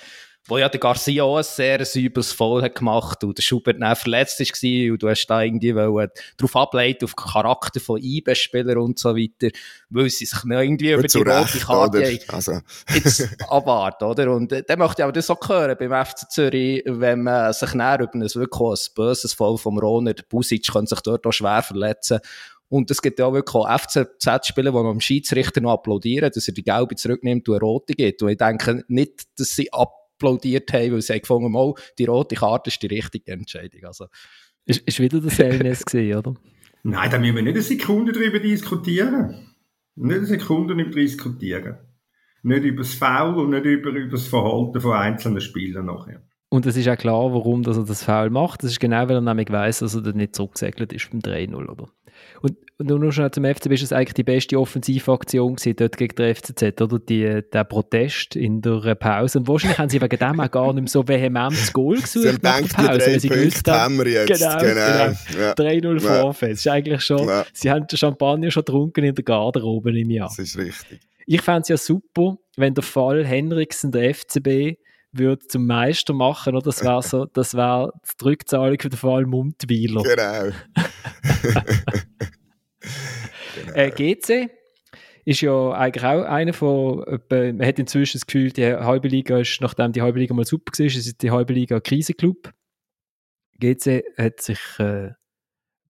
wo 0.47 0.57
ja 0.57 0.69
der 0.69 0.79
Garcia 0.79 1.23
auch 1.23 1.37
ein 1.37 1.43
sehr 1.43 1.85
übles 1.95 2.31
Foul 2.31 2.61
hat 2.61 2.75
gemacht 2.75 3.23
und 3.23 3.37
der 3.37 3.41
Schubert 3.41 3.81
dann 3.81 3.95
verletzt 3.95 4.39
war 4.39 4.91
und 4.91 5.03
du 5.03 5.09
hast 5.09 5.27
da 5.27 5.41
irgendwie 5.41 5.75
wollen, 5.75 6.09
darauf 6.37 6.55
ableiten, 6.55 7.05
auf 7.05 7.13
den 7.13 7.31
Charakter 7.31 7.79
von 7.79 8.01
IB-Spielern 8.01 8.77
und 8.77 8.97
so 8.97 9.15
weiter, 9.15 9.55
weil 9.89 10.09
sie 10.09 10.25
sich 10.25 10.43
noch 10.45 10.59
irgendwie 10.59 10.91
über 10.91 11.03
die 11.03 11.17
rote 11.17 11.59
Karte 11.59 12.19
also. 12.29 12.59
jetzt 12.93 13.29
abwarten, 13.49 14.05
oder? 14.05 14.31
Und 14.31 14.51
äh, 14.51 14.63
dann 14.63 14.79
möchte 14.79 15.01
ich 15.01 15.03
aber 15.03 15.13
das 15.13 15.29
auch 15.29 15.49
hören 15.49 15.75
beim 15.77 16.05
FC 16.05 16.29
Zürich, 16.29 16.83
wenn 16.85 17.23
man 17.23 17.51
sich 17.53 17.73
näher 17.73 17.99
über 17.99 18.13
ein 18.13 18.21
wirklich 18.21 18.87
ein 18.87 18.93
böses 18.95 19.33
Foul 19.33 19.57
vom 19.57 19.77
Roner, 19.77 20.13
der 20.13 20.23
Busic 20.23 20.67
könnte 20.71 20.95
sich 20.95 21.01
dort 21.01 21.25
auch 21.25 21.33
schwer 21.33 21.61
verletzen 21.61 22.19
und 22.69 22.91
es 22.91 23.01
gibt 23.01 23.19
ja 23.19 23.25
auch 23.25 23.33
wirklich 23.33 23.55
auch 23.55 23.69
FCZ-Spieler, 23.69 24.71
die 24.71 24.77
dem 24.77 24.99
Schiedsrichter 24.99 25.61
noch 25.61 25.73
applaudieren, 25.73 26.31
dass 26.33 26.47
er 26.47 26.53
die 26.53 26.63
Gelbe 26.63 26.95
zurücknimmt 26.95 27.47
und 27.47 27.55
eine 27.55 27.61
Rote 27.61 27.93
gibt. 27.93 28.21
Und 28.21 28.29
ich 28.29 28.37
denke 28.37 28.83
nicht, 28.89 29.39
dass 29.39 29.55
sie 29.55 29.71
ab 29.71 30.06
applaudiert 30.17 30.71
haben, 30.73 30.93
weil 30.93 31.01
sie 31.01 31.19
gefunden 31.19 31.55
haben, 31.55 31.73
die 31.97 32.05
rote 32.05 32.35
Karte 32.35 32.69
ist 32.69 32.81
die 32.81 32.87
richtige 32.87 33.31
Entscheidung. 33.31 33.85
Also. 33.85 34.07
Ist, 34.65 34.81
ist 34.85 34.99
wieder 34.99 35.21
das 35.21 35.37
LNS 35.39 35.85
gesehen, 35.85 36.17
oder? 36.17 36.35
Nein, 36.83 37.09
da 37.09 37.17
müssen 37.19 37.35
wir 37.35 37.43
nicht 37.43 37.53
eine 37.53 37.61
Sekunde 37.61 38.11
darüber 38.11 38.39
diskutieren. 38.39 39.53
Nicht 39.95 40.17
eine 40.17 40.25
Sekunde 40.25 40.75
darüber 40.75 40.91
diskutieren. 40.91 41.77
Nicht 42.43 42.63
über 42.63 42.83
das 42.83 42.93
Foul 42.93 43.39
und 43.39 43.49
nicht 43.49 43.65
über, 43.65 43.89
über 43.89 44.11
das 44.11 44.27
Verhalten 44.27 44.79
von 44.79 44.93
einzelnen 44.93 45.41
Spielern 45.41 45.87
nachher. 45.87 46.21
Und 46.49 46.65
es 46.65 46.77
ist 46.77 46.87
auch 46.87 46.97
klar, 46.97 47.33
warum 47.33 47.63
dass 47.63 47.77
er 47.77 47.85
das 47.85 48.03
Foul 48.03 48.29
macht. 48.29 48.63
Das 48.63 48.71
ist 48.71 48.79
genau, 48.79 49.07
weil 49.09 49.15
er 49.15 49.21
nämlich 49.21 49.49
weiss, 49.51 49.79
dass 49.79 49.95
er 49.95 50.13
nicht 50.13 50.35
zurückgesegelt 50.35 50.93
ist 50.93 51.09
beim 51.09 51.19
3-0, 51.19 51.55
oder? 51.67 51.87
Und, 52.41 52.57
und 52.77 52.87
nur 52.87 53.11
schon 53.11 53.31
zum 53.31 53.45
FCB 53.45 53.71
ist 53.71 53.83
es 53.83 53.93
eigentlich 53.93 54.13
die 54.13 54.23
beste 54.23 54.59
Offensivaktion 54.59 55.55
gewesen, 55.55 55.75
dort 55.75 55.97
gegen 55.97 56.15
den 56.15 56.35
FCZ, 56.35 56.81
oder? 56.81 56.99
Die, 56.99 57.41
der 57.51 57.63
Protest 57.63 58.35
in 58.35 58.61
der 58.61 58.95
Pause. 58.95 59.39
Und 59.39 59.47
wahrscheinlich 59.47 59.79
haben 59.79 59.89
sie 59.89 60.01
wegen 60.01 60.17
dem 60.17 60.39
auch 60.39 60.51
gar 60.51 60.73
nicht 60.73 60.83
mehr 60.83 60.89
so 60.89 61.07
vehement 61.07 61.53
das 61.53 61.73
Goal 61.73 61.95
gesucht 62.01 62.27
sie 62.27 62.37
nach 62.41 62.61
der 62.61 62.67
Pause. 62.67 62.87
Weil 62.89 63.19
sie 63.19 63.29
gewusst 63.29 63.67
haben, 63.67 63.97
wir 63.97 64.07
jetzt. 64.07 64.39
Genau, 64.39 64.59
genau. 64.59 64.73
genau. 64.73 65.39
Ja. 65.39 65.53
3-0 65.53 66.03
ja. 66.03 66.21
Vorfest. 66.21 66.65
Ist 66.65 66.71
eigentlich 66.71 67.01
schon, 67.01 67.27
ja. 67.27 67.45
sie 67.53 67.71
haben 67.71 67.87
den 67.87 67.97
Champagner 67.97 68.51
schon 68.51 68.63
getrunken 68.63 69.03
in 69.03 69.15
der 69.15 69.23
Garderobe 69.23 69.97
im 69.97 70.09
Jahr. 70.11 70.29
Das 70.29 70.39
ist 70.39 70.57
richtig. 70.57 70.99
Ich 71.25 71.41
fände 71.41 71.61
es 71.61 71.67
ja 71.67 71.77
super, 71.77 72.37
wenn 72.55 72.73
der 72.73 72.83
Fall 72.83 73.25
Henriksen 73.25 73.91
der 73.91 74.13
FCB 74.13 74.77
würde 75.11 75.47
zum 75.47 75.65
Meister 75.65 76.13
machen, 76.13 76.55
oder? 76.55 76.65
Das 76.65 76.83
wäre 76.83 77.01
so, 77.01 77.25
das 77.25 77.53
wäre 77.53 77.91
die 78.19 78.23
Rückzahlung 78.23 78.77
für 78.79 78.89
den 78.89 78.97
Fall 78.97 79.25
Mundwiler. 79.25 80.03
Genau. 80.03 80.55
genau. 83.55 83.73
Äh, 83.73 83.91
GC 83.91 84.49
ist 85.25 85.41
ja 85.41 85.71
eigentlich 85.71 86.05
auch 86.05 86.23
einer 86.23 86.53
von, 86.53 87.03
man 87.29 87.65
hat 87.65 87.79
inzwischen 87.79 88.17
das 88.17 88.25
Gefühl, 88.25 88.51
die 88.51 88.65
halbe 88.65 89.09
Liga 89.09 89.39
ist, 89.39 89.59
nachdem 89.59 89.91
die 89.91 90.01
halbe 90.01 90.19
Liga 90.19 90.33
mal 90.33 90.45
super 90.45 90.71
war, 90.77 90.85
ist 90.85 91.21
die 91.21 91.31
halbe 91.31 91.51
Liga 91.53 91.81
Krisenclub. 91.81 92.53
GC 93.59 94.03
hat 94.17 94.41
sich, 94.41 94.59
äh, 94.79 95.11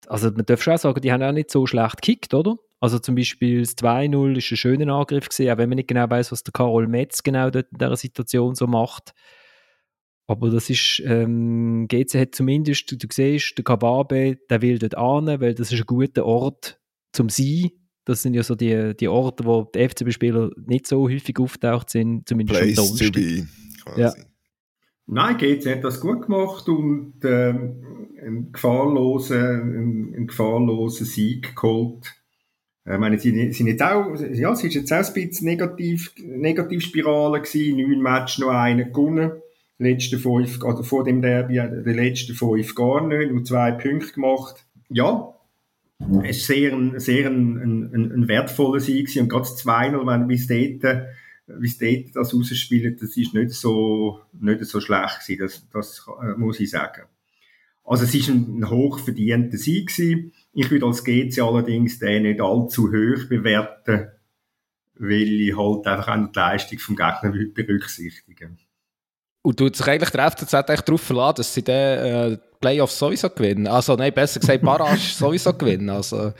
also 0.07 0.31
man 0.31 0.45
darf 0.45 0.63
schon 0.63 0.77
sagen, 0.77 1.01
die 1.01 1.11
haben 1.11 1.21
auch 1.21 1.31
nicht 1.31 1.51
so 1.51 1.67
schlecht 1.67 2.01
gekickt, 2.01 2.33
oder? 2.33 2.55
Also 2.79 2.97
zum 2.97 3.13
Beispiel 3.13 3.61
das 3.61 3.77
2-0 3.77 4.37
ist 4.37 4.51
ein 4.51 4.57
schöner 4.57 4.93
Angriff 4.93 5.29
gewesen, 5.29 5.51
auch 5.51 5.57
wenn 5.57 5.69
man 5.69 5.75
nicht 5.77 5.89
genau 5.89 6.09
weiß, 6.09 6.31
was 6.31 6.43
der 6.43 6.51
Karol 6.51 6.87
Metz 6.87 7.21
genau 7.21 7.51
dort 7.51 7.71
in 7.71 7.77
dieser 7.77 7.95
Situation 7.95 8.55
so 8.55 8.65
macht. 8.65 9.13
Aber 10.27 10.49
das 10.49 10.69
ist, 10.69 11.01
ähm, 11.05 11.87
GC 11.87 12.19
hat 12.19 12.35
zumindest, 12.35 12.91
du 12.91 13.07
siehst, 13.11 13.57
der 13.57 13.63
Kababe, 13.63 14.37
der 14.49 14.61
will 14.61 14.77
dort 14.79 14.97
an, 14.97 15.27
weil 15.39 15.53
das 15.53 15.71
ist 15.71 15.79
ein 15.79 15.85
guter 15.85 16.25
Ort 16.25 16.79
zum 17.17 17.29
Sein. 17.29 17.71
Das 18.05 18.21
sind 18.21 18.33
ja 18.33 18.43
so 18.43 18.55
die, 18.55 18.95
die 18.95 19.07
Orte, 19.09 19.43
wo 19.43 19.63
die 19.63 19.87
FCB-Spieler 19.87 20.51
nicht 20.65 20.87
so 20.87 21.09
häufig 21.09 21.37
auftaucht 21.39 21.89
sind, 21.89 22.27
zumindest 22.27 22.59
Place 22.59 22.79
am 22.79 22.85
Donnerstag. 22.85 23.07
To 23.07 23.19
be, 23.19 23.47
quasi. 23.83 24.01
Ja. 24.01 24.13
Nein, 25.09 25.37
GC 25.37 25.65
hat 25.75 25.83
das 25.83 25.99
gut 25.99 26.23
gemacht 26.23 26.67
und 26.69 27.15
ähm, 27.23 28.07
einen 28.21 28.51
gefahrlosen, 28.51 29.37
einen, 29.37 30.13
einen 30.15 30.27
gefahrlosen 30.27 31.05
Sieg 31.05 31.55
geholt 31.55 32.17
ich 32.87 32.93
äh, 32.93 32.97
meine, 32.99 33.19
sie 33.19 33.51
sind 33.51 33.67
jetzt 33.67 33.83
auch, 33.83 34.15
ja, 34.15 34.51
es 34.53 34.63
ist 34.63 34.73
jetzt 34.73 34.93
auch 34.93 35.05
ein 35.05 35.13
bisschen 35.13 35.45
negativ, 35.45 36.13
Negativspirale 36.23 37.41
gewesen. 37.41 37.77
Neun 37.77 38.01
Matches 38.01 38.37
noch 38.37 38.51
einen 38.51 38.93
gewonnen. 38.93 39.33
Letzte 39.77 40.17
fünf, 40.17 40.63
also 40.63 40.83
vor 40.83 41.03
dem 41.03 41.21
Derby, 41.21 41.61
die 41.85 41.91
letzten 41.91 42.33
fünf 42.33 42.73
gar 42.75 43.05
nicht, 43.05 43.29
nur 43.29 43.43
zwei 43.43 43.71
Punkte 43.73 44.13
gemacht. 44.13 44.65
Ja, 44.89 45.33
es 45.99 46.37
ist 46.37 46.47
sehr 46.47 46.73
ein, 46.73 46.99
sehr 46.99 47.27
ein, 47.27 47.57
ein, 47.57 48.11
ein 48.11 48.27
wertvoller 48.27 48.79
Sieg. 48.79 49.09
Und 49.19 49.29
gerade 49.29 49.43
das 49.43 49.65
2-0, 49.65 50.05
wenn 50.05 50.27
bis 50.27 50.47
dort, 50.47 51.07
es 51.63 51.77
dort 51.77 52.15
das 52.15 52.33
rausspielt, 52.33 53.01
das 53.01 53.17
ist 53.17 53.33
nicht 53.33 53.51
so, 53.51 54.21
nicht 54.39 54.63
so 54.65 54.79
schlecht 54.79 55.21
gewesen. 55.21 55.39
Das, 55.39 55.67
das 55.71 56.07
äh, 56.21 56.37
muss 56.37 56.59
ich 56.59 56.69
sagen. 56.69 57.03
Also 57.83 58.03
es 58.03 58.13
ist 58.13 58.29
ein, 58.29 58.59
ein 58.59 58.69
hochverdienter 58.69 59.57
Sieg 59.57 59.87
gewesen. 59.87 60.33
Ich 60.53 60.69
würde 60.69 60.85
als 60.85 61.03
GC 61.03 61.39
allerdings 61.39 61.99
den 61.99 62.23
nicht 62.23 62.41
allzu 62.41 62.89
hoch 62.89 63.29
bewerten, 63.29 64.09
weil 64.95 65.41
ich 65.41 65.57
halt 65.57 65.87
einfach 65.87 66.09
auch 66.09 66.27
die 66.27 66.37
Leistung 66.37 66.79
vom 66.79 66.95
Gegner 66.95 67.31
berücksichtigen 67.53 68.59
Und 69.41 69.57
tut 69.57 69.75
sich 69.75 69.87
eigentlich 69.87 70.09
der 70.09 70.29
FCZ 70.31 70.53
echt 70.69 70.87
darauf 70.87 71.01
verlassen, 71.01 71.35
dass 71.37 71.53
sie 71.53 71.63
den 71.63 72.33
äh, 72.33 72.37
Playoffs 72.59 72.97
sowieso 72.97 73.29
gewinnen? 73.29 73.67
Also 73.67 73.95
nein, 73.95 74.13
besser 74.13 74.39
gesagt 74.39 74.61
Barrage 74.63 74.97
sowieso 75.15 75.53
gewinnen. 75.53 75.89
Also. 75.89 76.33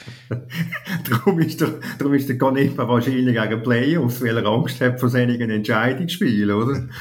darum 1.09 1.39
ist 1.39 1.61
der, 1.61 1.76
darum 1.97 2.13
ist 2.13 2.28
der 2.30 2.38
Ganepa 2.38 2.88
wahrscheinlich 2.88 3.36
gegen 3.36 3.63
Playoffs, 3.63 4.22
weil 4.22 4.38
er 4.38 4.45
Angst 4.45 4.82
hat 4.82 4.99
vor 4.99 5.09
solchen 5.09 5.49
Entscheidungsspielen, 5.49 6.55
oder? 6.55 6.88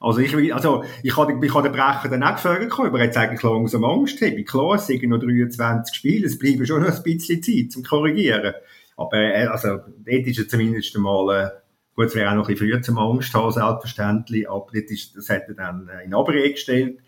Also 0.00 0.20
ich, 0.20 0.54
also 0.54 0.84
ich 1.02 1.16
habe, 1.16 1.44
ich 1.44 1.52
den 1.52 1.72
Brecher 1.72 2.08
dann 2.08 2.22
auch 2.22 2.36
gefragt, 2.36 2.78
ob 2.78 2.94
er 2.94 3.04
jetzt 3.04 3.16
eigentlich 3.16 3.42
langsam 3.42 3.84
Angst 3.84 4.20
hat. 4.22 4.32
Klar, 4.46 4.76
es 4.76 4.86
sind 4.86 5.02
noch 5.02 5.18
23 5.18 5.92
Spiele, 5.92 6.26
es 6.26 6.38
bleibt 6.38 6.68
schon 6.68 6.82
noch 6.82 6.96
ein 6.96 7.02
bisschen 7.02 7.42
Zeit 7.42 7.72
zum 7.72 7.82
Korrigieren. 7.82 8.54
Aber 8.96 9.16
äh, 9.16 9.46
also, 9.46 9.78
dort 9.78 10.26
ist 10.26 10.38
er 10.38 10.46
zumindest 10.46 10.94
einmal, 10.94 11.46
äh, 11.46 11.50
gut, 11.96 12.06
es 12.06 12.14
wäre 12.14 12.30
auch 12.30 12.36
noch 12.36 12.48
ein 12.48 12.54
bisschen 12.54 12.68
früher 12.68 12.82
zum 12.82 12.98
Angst 12.98 13.34
haben, 13.34 13.50
selbstverständlich, 13.50 14.48
aber 14.48 14.66
das, 14.72 14.90
ist, 14.90 15.16
das 15.16 15.30
hat 15.30 15.48
er 15.48 15.54
dann 15.54 15.90
in 16.04 16.14
Abrede 16.14 16.52
gestellt. 16.52 17.00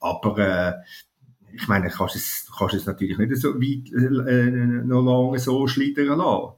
Aber 0.00 0.38
äh, 0.38 0.74
ich 1.54 1.68
meine, 1.68 1.88
du 1.88 1.94
kannst 1.94 2.16
es, 2.16 2.50
kannst 2.56 2.74
es 2.74 2.86
natürlich 2.86 3.18
nicht 3.18 3.36
so 3.36 3.54
weit 3.54 3.92
äh, 3.92 4.50
noch 4.84 5.02
lange 5.02 5.38
so 5.38 5.66
schlittern 5.66 6.18
lassen. 6.18 6.52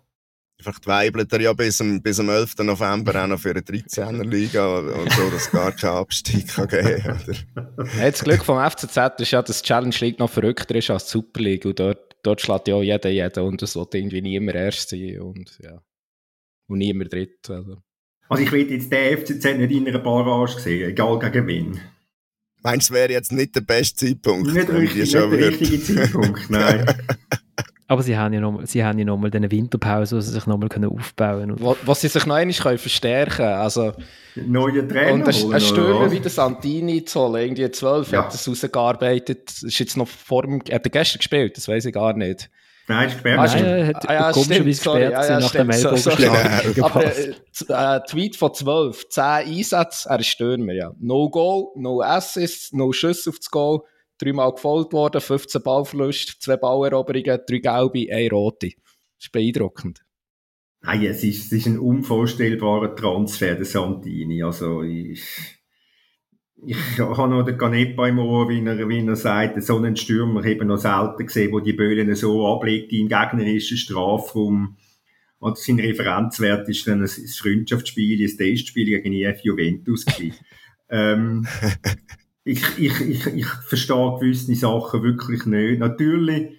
Vielleicht 0.61 0.87
weibelt 0.89 1.33
er 1.33 1.41
ja 1.41 1.53
bis 1.53 1.77
zum, 1.77 2.03
bis 2.03 2.17
zum 2.17 2.29
11. 2.29 2.59
November 2.59 3.23
auch 3.23 3.29
noch 3.29 3.39
für 3.39 3.51
eine 3.51 3.61
13er 3.61 4.25
Liga 4.25 4.79
und 4.79 5.13
so, 5.13 5.31
dass 5.31 5.43
es 5.43 5.51
gar 5.53 5.71
keinen 5.71 5.99
Abstieg 5.99 6.49
kann 6.49 6.67
geben 6.67 7.01
kann. 7.01 7.87
das 7.97 8.25
Glück 8.25 8.45
vom 8.45 8.59
FCZ 8.59 9.21
ist 9.21 9.31
ja, 9.31 9.41
dass 9.41 9.63
die 9.63 9.69
Challenge 9.69 9.95
League 10.01 10.19
noch 10.19 10.31
verrückter 10.31 10.75
ist 10.75 10.91
als 10.91 11.05
die 11.05 11.13
Super 11.13 11.43
League 11.43 11.65
und 11.65 11.79
dort, 11.79 12.17
dort 12.25 12.41
schlägt 12.41 12.67
ja 12.67 12.83
jeder 12.83 13.09
jeden 13.09 13.45
und 13.45 13.63
es 13.63 13.77
wird 13.77 13.95
irgendwie 13.95 14.21
niemand 14.21 14.57
erst 14.57 14.91
sein 14.91 15.21
und 15.21 15.57
ja. 15.63 15.81
Und 16.67 16.79
niemand 16.79 17.13
dritt. 17.13 17.49
Also, 17.49 17.79
also 18.29 18.43
ich 18.43 18.51
will 18.51 18.69
jetzt 18.69 18.93
den 18.93 19.17
FCZ 19.17 19.59
nicht 19.59 19.71
in 19.71 19.87
einer 19.87 20.01
Barrage 20.01 20.59
sehen, 20.59 20.91
egal 20.91 21.21
gegen 21.21 21.47
wen. 21.47 21.81
Meinst 22.63 22.91
du, 22.91 22.95
wäre 22.95 23.13
jetzt 23.13 23.33
nicht 23.33 23.55
der 23.55 23.61
beste 23.61 24.07
Zeitpunkt? 24.07 24.53
Nicht, 24.53 24.69
richtig, 24.69 25.01
nicht 25.03 25.15
der 25.15 25.31
richtige 25.31 25.83
Zeitpunkt, 25.83 26.41
nein. 26.51 26.87
Aber 27.91 28.03
sie 28.03 28.19
haben 28.19 28.35
ja 28.35 28.41
nochmal 28.41 28.67
ja 28.75 28.93
noch 28.93 29.31
diese 29.31 29.51
Winterpause, 29.51 30.17
wo 30.17 30.21
sie 30.21 30.33
sich 30.33 30.47
nochmal 30.47 30.69
aufbauen 30.87 31.57
können. 31.57 31.77
Was 31.87 32.03
sie 32.03 32.09
sich 32.09 32.27
noch 32.27 32.37
einmal 32.37 32.55
können 32.55 32.79
verstärken 32.79 33.37
können. 33.37 33.55
Also, 33.55 33.93
Neue 34.35 34.87
Trainer 34.87 35.15
Und 35.15 35.55
ein 35.55 35.61
Stürmer 35.61 36.11
wie 36.11 36.21
der 36.21 36.31
Santini 36.31 37.05
zu 37.05 37.21
holen, 37.21 37.43
irgendwie 37.43 37.71
12 37.71 38.13
ja. 38.13 38.25
hat 38.25 38.35
das 38.35 38.47
rausgearbeitet. 38.47 39.63
Ist 39.63 39.79
jetzt 39.79 39.97
noch 39.97 40.07
vor 40.07 40.43
dem, 40.43 40.61
hat 40.61 40.85
er 40.85 40.91
gestern 40.91 41.19
gespielt? 41.19 41.57
Das 41.57 41.67
weiß 41.67 41.87
ich 41.87 41.95
gar 41.95 42.13
nicht. 42.13 42.51
Nein, 42.89 43.09
ist 43.09 43.15
gesperrt. 43.15 43.39
Ah, 43.39 43.87
hat 43.87 44.09
ah, 44.09 44.15
ja, 44.15 44.33
komischerweise 44.33 44.65
gesperrt 44.65 45.13
ja, 45.13 45.29
ja, 45.29 45.41
nach 45.41 45.53
dem 45.53 45.71
Ellbogenschlag. 45.71 46.75
So, 47.53 47.75
Aber 47.75 47.97
äh, 47.97 48.01
Tweet 48.09 48.37
von 48.37 48.55
12, 48.55 49.09
10 49.11 49.23
Einsätze, 49.23 50.09
er 50.09 50.21
ist 50.21 50.27
Stürmer, 50.29 50.73
ja. 50.73 50.93
No 50.99 51.29
Goal, 51.29 51.67
no 51.77 52.01
Assists, 52.01 52.73
no 52.73 52.93
Schuss 52.93 53.29
aufs 53.29 53.51
Goal 53.51 53.83
dreimal 54.19 54.53
gefolgt 54.53 54.93
worden, 54.93 55.21
15 55.21 55.63
Ballverluste, 55.63 56.35
zwei 56.39 56.57
Balleroberungen, 56.57 57.41
drei 57.47 57.59
gelbe, 57.59 58.13
eine 58.13 58.31
rote. 58.31 58.69
Das 58.69 59.27
ist 59.27 59.33
beeindruckend. 59.33 60.05
Nein, 60.81 61.05
es 61.05 61.25
ist, 61.25 61.47
es 61.47 61.53
ist 61.53 61.67
ein 61.67 61.79
unvorstellbarer 61.79 62.95
Transfer, 62.95 63.55
der 63.55 63.65
Santini. 63.65 64.43
Also, 64.43 64.83
ich, 64.83 65.23
ich 66.67 66.99
habe 66.99 67.29
noch 67.29 67.45
den 67.45 67.57
Canepa 67.57 68.09
im 68.09 68.19
Ohr, 68.19 68.49
wie 68.49 68.65
er, 68.65 68.89
wie 68.89 69.07
er 69.07 69.17
sagt, 69.17 69.63
so 69.63 69.77
einen 69.77 69.97
Stürmer 69.97 70.45
eben 70.45 70.69
noch 70.69 70.79
selten 70.79 71.27
gesehen, 71.27 71.53
wo 71.53 71.61
die 71.61 71.73
Böllen 71.73 72.15
so 72.15 72.47
ablegt 72.47 72.93
im 72.93 73.09
gegnerischen 73.09 73.77
Strafraum. 73.77 74.77
Und 75.39 75.57
sein 75.59 75.79
Referenzwert 75.79 76.69
ist 76.69 76.87
dann 76.89 77.03
ein 77.03 77.09
Freundschaftsspiel, 77.09 78.21
ein 78.21 78.37
Testspiel 78.37 78.87
gegen 78.87 79.13
EF 79.13 79.41
Juventus 79.43 80.05
ähm, 80.91 81.47
ich, 82.45 82.79
ich, 82.79 83.01
ich, 83.03 83.27
ich 83.27 83.47
verstehe 83.47 84.17
gewisse 84.19 84.55
Sachen 84.55 85.03
wirklich 85.03 85.45
nicht. 85.47 85.79
Natürlich, 85.79 86.57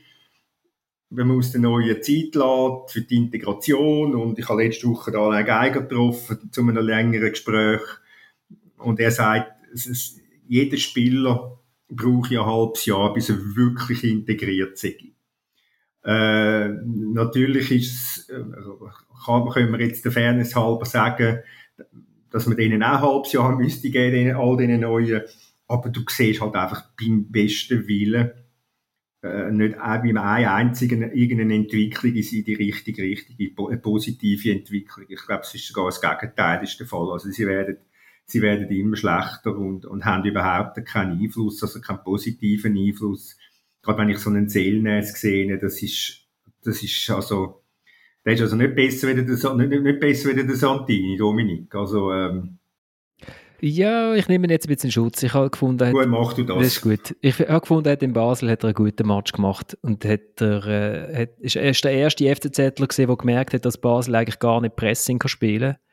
wenn 1.10 1.28
man 1.28 1.38
aus 1.38 1.52
der 1.52 1.62
neuen 1.62 2.02
Zeit 2.04 2.36
lässt, 2.36 2.92
für 2.92 3.02
die 3.02 3.16
Integration, 3.16 4.16
und 4.16 4.38
ich 4.38 4.48
habe 4.48 4.64
letzte 4.64 4.88
Woche 4.88 5.12
da 5.12 5.30
einen 5.30 5.46
Geiger 5.46 5.82
getroffen, 5.82 6.52
zu 6.52 6.62
einem 6.62 6.78
längeren 6.78 7.32
Gespräch, 7.32 7.82
und 8.78 9.00
er 9.00 9.12
sagt, 9.12 9.59
es 9.74 9.86
ist, 9.86 10.20
jeder 10.48 10.78
Spieler 10.78 11.60
braucht 11.90 12.32
ja 12.32 12.42
ein 12.42 12.48
halbes 12.48 12.86
Jahr, 12.86 13.14
bis 13.14 13.30
er 13.30 13.38
wirklich 13.56 14.04
integriert 14.04 14.78
sei. 14.78 14.96
Äh, 16.04 16.70
natürlich 16.86 17.72
ist 17.72 17.94
es, 17.94 18.30
äh, 18.30 18.44
kann, 19.26 19.50
können 19.50 19.72
wir 19.72 19.86
jetzt 19.86 20.06
der 20.06 20.12
Fairness 20.12 20.56
halber 20.56 20.86
sagen, 20.86 21.40
dass 22.30 22.48
man 22.48 22.58
denen 22.58 22.84
auch 22.84 22.98
ein 22.98 23.02
halbes 23.02 23.32
Jahr 23.34 23.58
müsste 23.58 23.90
geben, 23.90 24.36
all 24.36 24.58
diesen 24.58 24.82
neuen 24.82 25.22
aber 25.70 25.90
du 25.90 26.02
siehst 26.10 26.42
halt 26.42 26.56
einfach 26.56 26.90
beim 27.00 27.32
besten 27.32 27.88
Willen 27.88 28.32
äh, 29.22 29.52
nicht 29.52 29.78
auch 29.78 30.02
beim 30.02 30.18
einen 30.18 30.48
einzigen 30.48 31.12
irgendeine 31.12 31.56
Entwicklung 31.56 32.14
in 32.14 32.44
die 32.44 32.54
richtige 32.56 33.04
Richtung, 33.04 33.68
eine 33.68 33.78
positive 33.78 34.52
Entwicklung. 34.52 35.06
Ich 35.10 35.26
glaube, 35.26 35.42
es 35.44 35.54
ist 35.54 35.68
sogar 35.68 35.86
das 35.86 36.02
Gegenteil 36.02 36.64
ist 36.64 36.80
der 36.80 36.88
Fall. 36.88 37.12
Also 37.12 37.30
sie 37.30 37.46
werden, 37.46 37.78
sie 38.32 38.42
werden 38.42 38.70
immer 38.70 38.96
schlechter 38.96 39.58
und, 39.58 39.86
und 39.86 40.06
haben 40.06 40.26
überhaupt 40.26 40.84
keinen 40.86 41.20
Einfluss, 41.20 41.62
also 41.64 41.82
keinen 41.82 42.04
positiven 42.04 42.78
Einfluss. 42.78 43.38
Gerade 43.82 44.00
wenn 44.00 44.10
ich 44.10 44.20
so 44.20 44.30
einen 44.30 44.50
Zählnäs 44.50 45.14
sehe, 45.14 45.58
das 45.58 45.82
ist, 45.82 46.28
das 46.64 46.84
ist 46.84 47.10
also, 47.10 47.64
das 48.24 48.36
ist 48.36 48.42
also 48.42 48.56
nicht 48.56 48.76
besser 48.76 49.08
wie 49.08 49.16
der, 49.16 49.26
nicht, 49.26 49.84
nicht 49.84 50.00
besser 50.00 50.30
wie 50.30 50.46
der 50.46 50.56
Santini, 50.56 51.18
Dominik. 51.18 51.74
Also, 51.74 52.14
ähm, 52.14 52.60
ja, 53.62 54.14
ich 54.16 54.30
nehme 54.30 54.48
ihn 54.48 54.52
jetzt 54.52 54.68
ein 54.68 54.74
bisschen 54.74 54.92
Schutz. 54.92 55.22
Ich 55.22 55.34
habe 55.34 55.50
gefunden, 55.50 55.92
gut, 55.92 56.08
machst 56.08 56.38
du 56.38 56.44
das. 56.44 56.58
Das 56.58 56.68
ist 56.68 56.82
gut. 56.82 57.16
Ich 57.20 57.40
habe 57.40 57.60
gefunden, 57.60 57.98
in 58.00 58.14
Basel 58.14 58.50
hat 58.50 58.64
er 58.64 58.68
einen 58.68 58.74
guten 58.74 59.08
Match 59.08 59.34
gemacht 59.34 59.78
und 59.82 60.06
hat 60.06 60.40
er, 60.40 60.66
äh, 60.66 61.22
hat, 61.24 61.40
ist, 61.40 61.58
er 61.58 61.72
ist 61.72 61.84
der 61.84 61.92
erste 61.92 62.34
FCZler 62.34 62.88
gesehen, 62.88 63.08
der 63.08 63.18
gemerkt 63.18 63.54
hat, 63.54 63.66
dass 63.66 63.78
Basel 63.78 64.16
eigentlich 64.16 64.40
gar 64.40 64.62
nicht 64.62 64.78
Pressing 64.78 65.20
kann 65.20 65.28
spielen 65.28 65.74
kann 65.74 65.89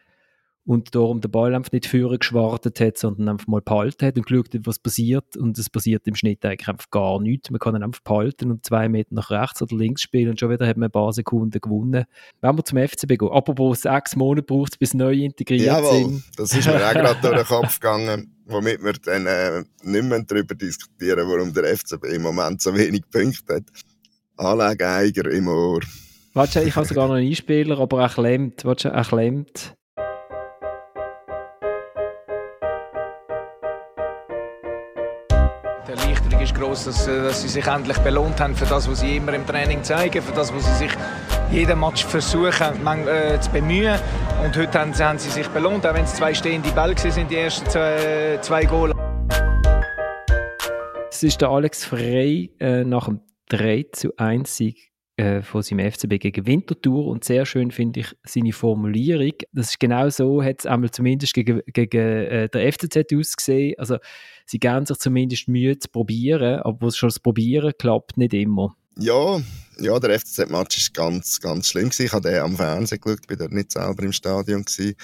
und 0.67 0.95
darum 0.97 1.21
den 1.21 1.31
Ball 1.31 1.55
einfach 1.55 1.71
nicht 1.71 1.87
führen 1.87 2.19
geschwartet 2.19 2.81
hat, 2.81 2.99
sondern 2.99 3.29
einfach 3.29 3.47
mal 3.47 3.61
behalten 3.61 4.05
hat 4.05 4.17
und 4.17 4.27
geschaut 4.27 4.53
hat, 4.53 4.67
was 4.67 4.81
passiert. 4.81 5.37
Und 5.37 5.57
es 5.59 5.71
passiert 5.71 6.07
im 6.09 6.17
Schnitt 6.17 6.45
eigentlich 6.45 6.69
einfach 6.69 6.91
gar 6.91 7.21
nichts. 7.21 7.51
Man 7.51 7.61
kann 7.61 7.77
ihn 7.77 7.85
einfach 7.85 8.03
behalten 8.03 8.51
und 8.51 8.67
zwei 8.67 8.89
Meter 8.89 9.15
nach 9.15 9.31
rechts 9.31 9.63
oder 9.63 9.77
links 9.77 10.03
spielen 10.03 10.31
und 10.31 10.41
schon 10.41 10.51
wieder 10.51 10.67
hat 10.67 10.77
man 10.77 10.89
ein 10.89 10.93
paar 10.93 11.13
Sekunden 11.13 11.61
gewonnen. 11.61 12.05
Wenn 12.41 12.57
wir 12.57 12.65
zum 12.65 12.79
FCB 12.79 13.17
gehen, 13.17 13.31
apropos 13.31 13.83
sechs 13.83 14.17
Monate 14.17 14.43
braucht 14.45 14.73
es, 14.73 14.79
bis 14.79 14.93
neu 14.93 15.13
integriert 15.13 15.67
Jawohl, 15.67 16.05
sind. 16.05 16.25
das 16.37 16.53
ist 16.53 16.67
mir 16.67 16.85
auch 16.85 16.93
gerade 16.93 17.21
durch 17.23 17.37
den 17.37 17.47
Kopf 17.47 17.79
gegangen, 17.79 18.37
womit 18.47 18.83
wir 18.83 18.95
dann 18.95 19.27
äh, 19.27 19.63
nicht 19.85 20.05
mehr 20.05 20.23
darüber 20.25 20.57
diskutieren, 20.57 21.29
warum 21.29 21.55
der 21.55 21.77
FCB 21.77 22.07
im 22.07 22.23
Moment 22.23 22.61
so 22.61 22.75
wenig 22.75 23.03
Punkte 23.09 23.55
hat. 23.55 23.65
Anlage 24.37 24.89
Eiger 24.89 25.31
im 25.31 25.47
Ohr. 25.47 25.81
Warte, 26.35 26.63
ich 26.63 26.75
habe 26.75 26.87
sogar 26.87 27.07
noch 27.07 27.15
einen 27.15 27.29
Einspieler, 27.29 27.79
aber 27.79 28.03
er 28.03 28.09
klemmt. 28.09 28.65
Warte, 28.65 28.89
er 28.89 29.05
klemmt. 29.05 29.77
Ist 36.47 36.55
groß, 36.55 36.85
dass, 36.85 37.09
äh, 37.09 37.23
dass 37.23 37.43
sie 37.43 37.49
sich 37.49 37.67
endlich 37.67 37.99
belohnt 37.99 38.41
haben 38.41 38.55
für 38.55 38.67
das, 38.67 38.89
was 38.89 39.01
sie 39.01 39.17
immer 39.17 39.35
im 39.35 39.47
Training 39.47 39.83
zeigen, 39.83 40.23
für 40.23 40.33
das, 40.33 40.55
was 40.55 40.65
sie 40.65 40.87
sich 40.87 40.93
jeden 41.51 41.81
Match 41.81 42.05
versuchen 42.05 42.83
man, 42.83 43.07
äh, 43.07 43.39
zu 43.41 43.51
bemühen. 43.51 43.99
Und 44.45 44.57
heute 44.57 44.79
haben, 44.79 44.95
haben, 44.95 45.19
sie 45.19 45.31
sich 45.31 45.49
belohnt, 45.49 45.87
auch 45.87 45.95
wenn 45.95 46.05
es 46.05 46.15
zwei 46.15 46.35
stehende 46.35 46.71
Bälle 46.71 46.97
sind, 46.97 47.31
die 47.31 47.37
ersten 47.37 47.69
zwei, 47.69 48.39
zwei 48.43 48.65
Goal. 48.65 48.93
Es 51.11 51.23
ist 51.23 51.41
der 51.41 51.49
Alex 51.49 51.85
Frey 51.85 52.53
äh, 52.61 52.85
nach 52.85 53.07
dem 53.07 53.21
3 53.49 53.87
zu 53.93 54.13
1 54.17 54.57
Sieg 54.57 54.93
äh, 55.17 55.41
von 55.41 55.63
seinem 55.63 55.91
FCB 55.91 56.19
gegen 56.19 56.47
Winterthur 56.47 57.07
und 57.07 57.25
sehr 57.25 57.47
schön 57.47 57.71
finde 57.71 58.01
ich 58.01 58.15
seine 58.25 58.53
Formulierung. 58.53 59.33
Das 59.53 59.71
ist 59.71 59.81
genau 59.81 60.11
so, 60.11 60.43
hat 60.43 60.61
es 60.61 60.67
einmal 60.67 60.91
zumindest 60.91 61.33
gegen, 61.33 61.63
gegen 61.67 62.27
äh, 62.27 62.49
der 62.49 62.73
FCZ 62.73 63.15
ausgesehen. 63.15 63.75
Also 63.79 63.97
sie 64.45 64.59
geben 64.59 64.85
sich 64.85 64.99
zumindest 64.99 65.49
Mühe 65.49 65.79
zu 65.79 65.89
probieren, 65.89 66.61
aber 66.61 66.93
schon 66.93 67.09
das 67.09 67.19
Probieren 67.19 67.73
klappt 67.79 68.19
nicht 68.19 68.35
immer. 68.35 68.77
Ja, 68.99 69.41
ja 69.79 69.99
der 69.99 70.19
FCZ-Match 70.21 70.91
war 70.97 71.11
ganz, 71.11 71.41
ganz 71.41 71.69
schlimm. 71.69 71.91
Ich 71.99 72.13
habe 72.13 72.29
den 72.29 72.41
am 72.41 72.57
Fernsehen 72.57 73.01
geschaut, 73.01 73.27
bin 73.27 73.39
dort 73.39 73.53
nicht 73.53 73.73
selber 73.73 74.03
im 74.03 74.13
Stadion. 74.13 74.65
Gewesen. 74.65 74.97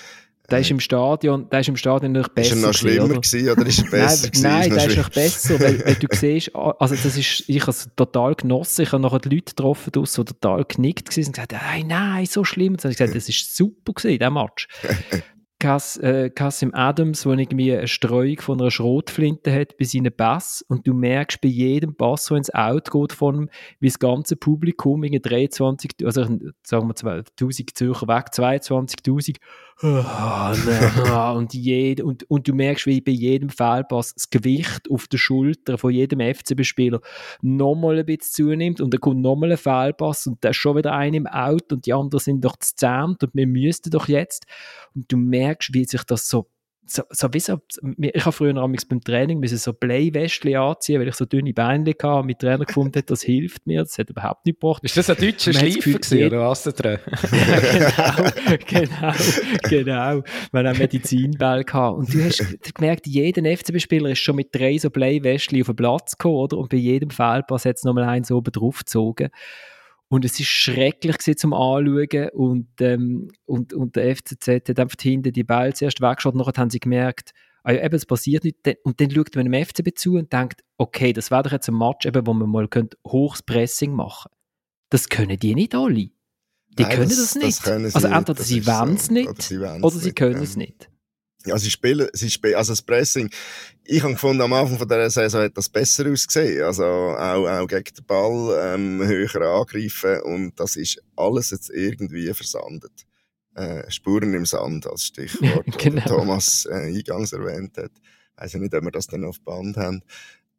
Der 0.52 0.60
ist 0.60 0.70
im 0.70 0.80
Stadion, 0.80 1.48
der 1.48 1.60
ist 1.60 1.68
im 1.68 1.76
Stadion 1.78 2.12
noch 2.12 2.28
besser. 2.28 2.54
Ist 2.54 2.62
er 2.62 2.66
noch 2.68 2.74
schlimmer 2.74 3.04
oder, 3.06 3.14
gewesen, 3.14 3.50
oder 3.50 3.66
ist 3.66 3.78
er 3.78 3.90
besser 3.90 4.30
Nein, 4.42 4.68
nein 4.68 4.70
der 4.70 4.86
ist 4.86 4.96
noch 4.98 5.08
besser, 5.08 5.58
weil, 5.58 5.86
weil, 5.86 5.94
du 5.94 6.06
siehst, 6.10 6.54
also 6.54 6.94
das 6.94 7.16
ist, 7.16 7.44
ich 7.46 7.62
habe 7.62 7.70
es 7.70 7.88
total 7.96 8.34
genossen, 8.34 8.82
ich 8.82 8.92
habe 8.92 9.02
nachher 9.02 9.20
die 9.20 9.30
Leute 9.30 9.54
getroffen, 9.54 9.90
die 9.92 10.02
total 10.02 10.64
genickt 10.66 11.08
waren 11.08 11.24
und 11.24 11.32
gesagt, 11.32 11.52
nein, 11.52 11.86
nein, 11.86 12.26
so 12.26 12.44
schlimm. 12.44 12.74
Und 12.74 12.84
dann 12.84 12.90
habe 12.90 12.92
ich 12.92 12.98
gesagt, 12.98 13.16
das 13.16 13.30
ist 13.30 13.56
super 13.56 13.94
gewesen, 13.94 14.18
der 14.18 14.30
Match. 14.30 14.68
Cass, 15.62 15.96
äh, 15.98 16.28
Cassim 16.28 16.74
Adams, 16.74 17.22
der 17.22 17.34
irgendwie 17.34 17.72
eine 17.72 17.86
Streuung 17.86 18.40
von 18.40 18.60
einer 18.60 18.72
Schrotflinte 18.72 19.54
hat 19.54 19.76
bei 19.76 19.84
seinen 19.84 20.12
Bass 20.12 20.64
und 20.66 20.88
du 20.88 20.92
merkst 20.92 21.40
bei 21.40 21.46
jedem 21.46 21.94
Bass, 21.94 22.24
der 22.24 22.38
ins 22.38 22.52
Auto 22.52 23.02
geht 23.02 23.12
von 23.12 23.48
wie 23.78 23.86
das 23.86 24.00
ganze 24.00 24.34
Publikum 24.34 25.04
in 25.04 25.22
23, 25.22 25.92
also 26.04 26.24
sagen 26.64 26.88
wir 26.88 27.24
1000 27.38 27.78
Zürcher 27.78 28.08
weg, 28.08 28.26
22'000 28.32 29.36
und, 31.34 31.54
jed, 31.54 32.00
und, 32.00 32.30
und 32.30 32.46
du 32.46 32.54
merkst, 32.54 32.86
wie 32.86 33.00
bei 33.00 33.10
jedem 33.10 33.48
Fehlpass 33.48 34.14
das 34.14 34.30
Gewicht 34.30 34.88
auf 34.90 35.08
der 35.08 35.18
Schulter 35.18 35.76
von 35.76 35.92
jedem 35.92 36.20
FCB-Spieler 36.20 37.00
nochmal 37.40 37.98
ein 37.98 38.06
bisschen 38.06 38.46
zunimmt 38.50 38.80
und 38.80 38.94
dann 38.94 39.00
kommt 39.00 39.20
nochmal 39.20 39.50
ein 39.50 39.58
Fehlpass 39.58 40.26
und 40.28 40.38
da 40.44 40.50
ist 40.50 40.56
schon 40.56 40.76
wieder 40.76 40.92
einer 40.92 41.16
im 41.16 41.26
Auto 41.26 41.74
und 41.74 41.86
die 41.86 41.92
anderen 41.92 42.20
sind 42.20 42.44
doch 42.44 42.56
zähmt 42.58 43.24
und 43.24 43.34
wir 43.34 43.46
müssten 43.46 43.90
doch 43.90 44.06
jetzt. 44.06 44.46
Und 44.94 45.10
du 45.10 45.16
merkst, 45.16 45.51
wie 45.72 45.84
sich 45.84 46.04
das 46.04 46.28
so 46.28 46.48
so, 46.84 47.02
so 47.10 47.32
wie 47.32 47.40
so, 47.40 47.60
ich 47.98 48.24
habe 48.24 48.32
früher 48.32 48.54
beim 48.54 49.00
Training 49.00 49.38
müssen 49.38 49.56
so 49.56 49.72
Bleiwäschchen 49.72 50.56
anziehen, 50.56 51.00
weil 51.00 51.08
ich 51.08 51.14
so 51.14 51.24
dünne 51.24 51.52
Beine 51.52 51.90
hatte 51.90 52.08
und 52.08 52.26
mein 52.26 52.38
Trainer 52.38 52.64
gefunden 52.64 52.98
hat, 52.98 53.10
das 53.10 53.22
hilft 53.22 53.66
mir, 53.66 53.82
das 53.82 53.96
hat 53.98 54.10
überhaupt 54.10 54.44
nicht 54.46 54.60
gebracht. 54.60 54.82
Ist 54.82 54.96
das 54.96 55.08
ein 55.08 55.16
deutscher 55.16 55.52
Schleifer 55.52 55.98
gewesen, 55.98 56.26
oder 56.26 56.48
was 56.48 56.64
der 56.64 57.00
ja, 57.30 58.56
genau, 58.66 58.84
genau, 58.88 59.12
genau. 59.68 60.22
Wir 60.52 60.68
haben 60.68 60.78
Medizinball 60.78 61.64
gehabt 61.64 61.98
und 61.98 62.14
du 62.14 62.24
hast 62.24 62.44
gemerkt, 62.74 63.06
jeder 63.06 63.42
FCB-Spieler 63.56 64.10
ist 64.10 64.18
schon 64.18 64.36
mit 64.36 64.54
drei 64.54 64.76
so 64.78 64.90
Bleiwäschchen 64.90 65.60
auf 65.60 65.68
den 65.68 65.76
Platz 65.76 66.18
gekommen, 66.18 66.36
oder? 66.36 66.58
Und 66.58 66.68
bei 66.70 66.78
jedem 66.78 67.10
Fehlpass 67.10 67.64
hat 67.64 67.76
es 67.76 67.84
nochmal 67.84 68.04
eins 68.04 68.30
oben 68.32 68.50
drauf 68.52 68.80
gezogen. 68.80 69.30
Und 70.12 70.26
es 70.26 70.38
ist 70.38 70.48
schrecklich 70.48 71.16
zum 71.38 71.54
Anschauen 71.54 72.28
und, 72.34 72.68
ähm, 72.80 73.28
und, 73.46 73.72
und 73.72 73.96
der 73.96 74.14
FCZ 74.14 74.46
hat 74.68 74.78
einfach 74.78 75.00
hinten 75.00 75.32
die 75.32 75.42
Ball 75.42 75.74
zuerst 75.74 76.02
weggeschaut 76.02 76.34
und 76.34 76.40
nachher 76.40 76.60
haben 76.60 76.68
sie 76.68 76.80
gemerkt, 76.80 77.32
ah 77.62 77.72
ja, 77.72 77.82
eben, 77.82 77.94
es 77.94 78.04
passiert 78.04 78.44
nicht. 78.44 78.58
Und 78.84 79.00
dann 79.00 79.10
schaut 79.10 79.34
man 79.34 79.50
dem 79.50 79.64
FCB 79.64 79.96
zu 79.96 80.16
und 80.16 80.30
denkt, 80.30 80.64
okay, 80.76 81.14
das 81.14 81.30
wäre 81.30 81.44
doch 81.44 81.52
jetzt 81.52 81.70
ein 81.70 81.78
Match, 81.78 82.04
eben, 82.04 82.26
wo 82.26 82.34
man 82.34 82.50
mal 82.50 82.68
hohes 83.06 83.42
Pressing 83.42 83.94
machen 83.94 84.28
könnte. 84.28 84.38
Das 84.90 85.08
können 85.08 85.38
die 85.38 85.54
nicht 85.54 85.74
alle. 85.74 85.94
Die 85.94 86.12
Nein, 86.78 86.90
können 86.90 87.08
das, 87.08 87.16
das 87.16 87.34
nicht. 87.34 87.66
Das 87.66 87.94
also 87.94 88.08
entweder 88.08 88.42
sie 88.42 88.66
wollen 88.66 88.96
es 88.96 89.10
nicht 89.10 89.30
oder 89.30 89.40
sie, 89.40 89.58
oder 89.58 89.96
sie 89.96 90.12
können 90.12 90.42
es 90.42 90.56
nicht. 90.56 90.90
Ja, 91.46 91.58
sie 91.58 91.70
spielen, 91.70 92.08
sie 92.12 92.30
spielen, 92.30 92.54
also 92.54 92.72
das 92.72 92.82
Pressing, 92.82 93.30
ich 93.84 94.02
habe 94.02 94.12
gefunden, 94.12 94.42
am 94.42 94.52
Anfang 94.52 94.78
von 94.78 94.88
der 94.88 95.10
Saison 95.10 95.42
hat 95.42 95.56
das 95.56 95.68
besser 95.68 96.10
ausgesehen. 96.10 96.62
Also 96.62 96.84
auch, 96.84 97.48
auch 97.48 97.66
gegen 97.66 97.94
den 97.96 98.04
Ball 98.06 98.74
ähm, 98.74 99.02
höher 99.04 99.42
angreifen 99.42 100.20
und 100.22 100.58
das 100.58 100.76
ist 100.76 101.02
alles 101.16 101.50
jetzt 101.50 101.70
irgendwie 101.70 102.32
versandet. 102.32 102.92
Äh, 103.54 103.90
Spuren 103.90 104.32
im 104.34 104.46
Sand 104.46 104.86
als 104.86 105.04
Stichwort, 105.06 105.66
genau. 105.78 106.06
Thomas 106.06 106.66
äh, 106.66 106.96
eingangs 106.96 107.32
erwähnt 107.32 107.76
hat. 107.76 107.90
Ich 108.36 108.42
weiß 108.42 108.54
nicht, 108.54 108.74
ob 108.74 108.84
wir 108.84 108.90
das 108.90 109.06
dann 109.06 109.24
auf 109.24 109.40
Band 109.40 109.76
haben. 109.76 110.02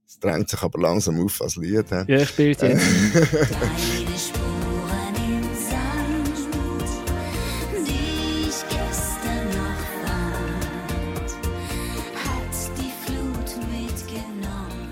Es 0.05 0.19
drängt 0.19 0.49
sich 0.49 0.61
aber 0.61 0.79
langsam 0.79 1.19
auf 1.23 1.41
als 1.41 1.55
Lied. 1.55 1.89
Ja, 1.89 2.05
ich 2.07 2.29
spiele 2.29 2.51
es 2.51 2.61
jetzt. 2.61 4.33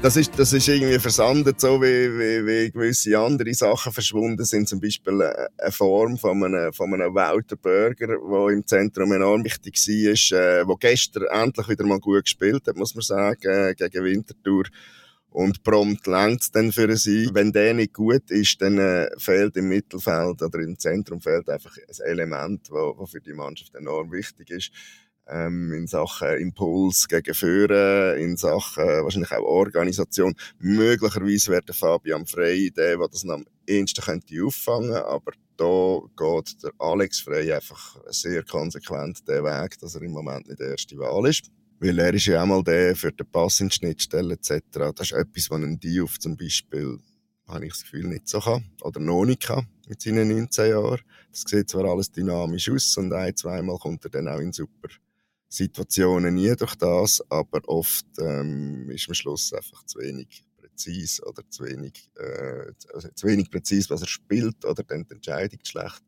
das 0.02 0.18
ist, 0.18 0.32
das 0.38 0.52
ist 0.52 0.68
irgendwie 0.68 0.98
versandet, 0.98 1.62
so 1.62 1.80
wie, 1.80 2.10
wie, 2.18 2.46
wie 2.46 2.72
gewisse 2.72 3.18
andere 3.20 3.54
Sachen 3.54 3.92
verschwunden 3.92 4.44
sind. 4.46 4.68
Zum 4.68 4.82
Beispiel 4.82 5.22
äh, 5.22 5.48
eine 5.60 5.72
Form 5.72 6.18
von 6.18 6.44
einem, 6.44 6.74
von 6.74 6.94
einem 6.94 7.14
Walter 7.14 7.56
Burger, 7.56 8.08
der 8.08 8.54
im 8.54 8.66
Zentrum 8.66 9.12
enorm 9.12 9.44
wichtig 9.44 9.76
war, 9.76 10.40
äh, 10.40 10.66
der 10.66 10.76
gestern 10.80 11.24
endlich 11.30 11.70
wieder 11.70 11.86
mal 11.86 12.00
gut 12.00 12.24
gespielt 12.24 12.68
hat, 12.68 12.78
muss 12.78 12.96
man 12.96 13.04
sagen, 13.04 13.48
äh, 13.48 13.76
gegen 13.76 14.04
Winterthur. 14.04 14.64
Und 15.30 15.64
prompt 15.64 16.08
längt 16.08 16.42
es 16.42 16.52
dann 16.52 16.72
für 16.72 16.98
sie. 16.98 17.30
Wenn 17.32 17.52
der 17.54 17.76
nicht 17.76 17.94
gut 17.94 18.30
ist, 18.32 18.60
dann 18.62 18.80
äh, 18.80 19.08
fehlt 19.18 19.56
im 19.56 19.70
Mittelfeld 19.70 20.42
oder 20.42 20.60
im 20.60 20.80
Zentrum 20.80 21.22
fehlt 21.22 21.48
einfach 21.48 21.78
ein 21.78 22.06
Element, 22.08 22.70
das 22.70 23.10
für 23.12 23.22
die 23.22 23.34
Mannschaft 23.34 23.76
enorm 23.76 24.12
wichtig 24.12 24.50
ist 24.50 24.72
ähm, 25.32 25.74
in 25.74 25.88
Sachen 25.88 26.38
Impuls 26.38 27.08
gegen 27.08 27.34
Führen, 27.34 28.18
in 28.18 28.38
Sachen 28.38 28.84
äh, 28.84 29.04
wahrscheinlich 29.04 29.32
auch 29.32 29.44
Organisation. 29.44 30.36
Möglicherweise 30.60 31.52
wäre 31.52 31.64
der 31.64 31.76
Fabian 31.76 32.26
Frey 32.26 32.72
der, 32.72 32.98
der 32.98 33.08
das 33.08 33.28
am 33.28 33.46
ehesten 33.68 34.04
könnte 34.04 34.44
auffangen 34.44 34.94
aber 34.94 35.32
da 35.62 36.00
geht 36.18 36.64
der 36.64 36.72
Alex 36.80 37.20
Frey 37.20 37.54
einfach 37.54 37.98
sehr 38.10 38.44
konsequent 38.44 39.28
den 39.28 39.44
Weg, 39.44 39.78
dass 39.80 39.94
er 39.94 40.02
im 40.02 40.12
Moment 40.12 40.48
nicht 40.48 40.60
der 40.60 40.72
erste 40.72 40.98
Wahl 40.98 41.30
ist. 41.30 41.52
Weil 41.80 42.00
er 42.00 42.14
ist 42.14 42.26
ja 42.26 42.42
auch 42.42 42.48
mal 42.48 42.64
der 42.64 42.96
für 42.96 43.12
den 43.12 43.28
Pass 43.28 43.60
in 43.60 43.70
die 43.70 43.76
Schnittstelle 43.76 44.34
etc. 44.34 44.62
Das 44.96 45.12
ist 45.12 45.14
etwas, 45.14 45.52
was 45.52 45.62
ein 45.62 45.80
Diouf 45.80 46.18
zum 46.20 46.36
Beispiel, 46.36 46.98
habe 47.48 47.66
ich 47.66 47.74
das 47.74 47.84
Gefühl, 47.84 48.08
nicht 48.08 48.28
so 48.28 48.40
kann. 48.40 48.66
Oder 48.82 49.00
noch 49.00 49.26
nicht 49.26 49.48
mit 49.88 50.02
seinen 50.02 50.30
19 50.30 50.70
Jahren. 50.70 51.02
Das 51.32 51.44
sieht 51.46 51.70
zwar 51.70 51.86
alles 51.86 52.12
dynamisch 52.12 52.70
aus 52.70 52.98
und 52.98 53.14
ein, 53.14 53.36
zweimal 53.36 53.78
kommt 53.78 54.04
er 54.06 54.10
dann 54.10 54.30
auch 54.30 54.40
in 54.40 54.52
super 54.52 54.90
Situationen 55.52 56.36
nie 56.36 56.56
durch 56.56 56.76
das, 56.76 57.22
aber 57.30 57.60
oft 57.68 58.06
ähm, 58.20 58.90
ist 58.90 59.10
am 59.10 59.14
Schluss 59.14 59.52
einfach 59.52 59.84
zu 59.84 60.00
wenig 60.00 60.46
präzise 60.58 61.24
oder 61.26 61.44
zu 61.50 61.66
wenig, 61.66 62.10
äh, 62.16 62.72
also 62.94 63.10
zu 63.14 63.28
wenig 63.28 63.52
präzise, 63.52 63.90
was 63.90 64.02
er 64.02 64.08
spielt 64.08 64.64
oder 64.64 64.82
dann 64.84 65.06
die 65.06 65.16
Entscheidung 65.16 65.60
schlecht. 65.64 66.02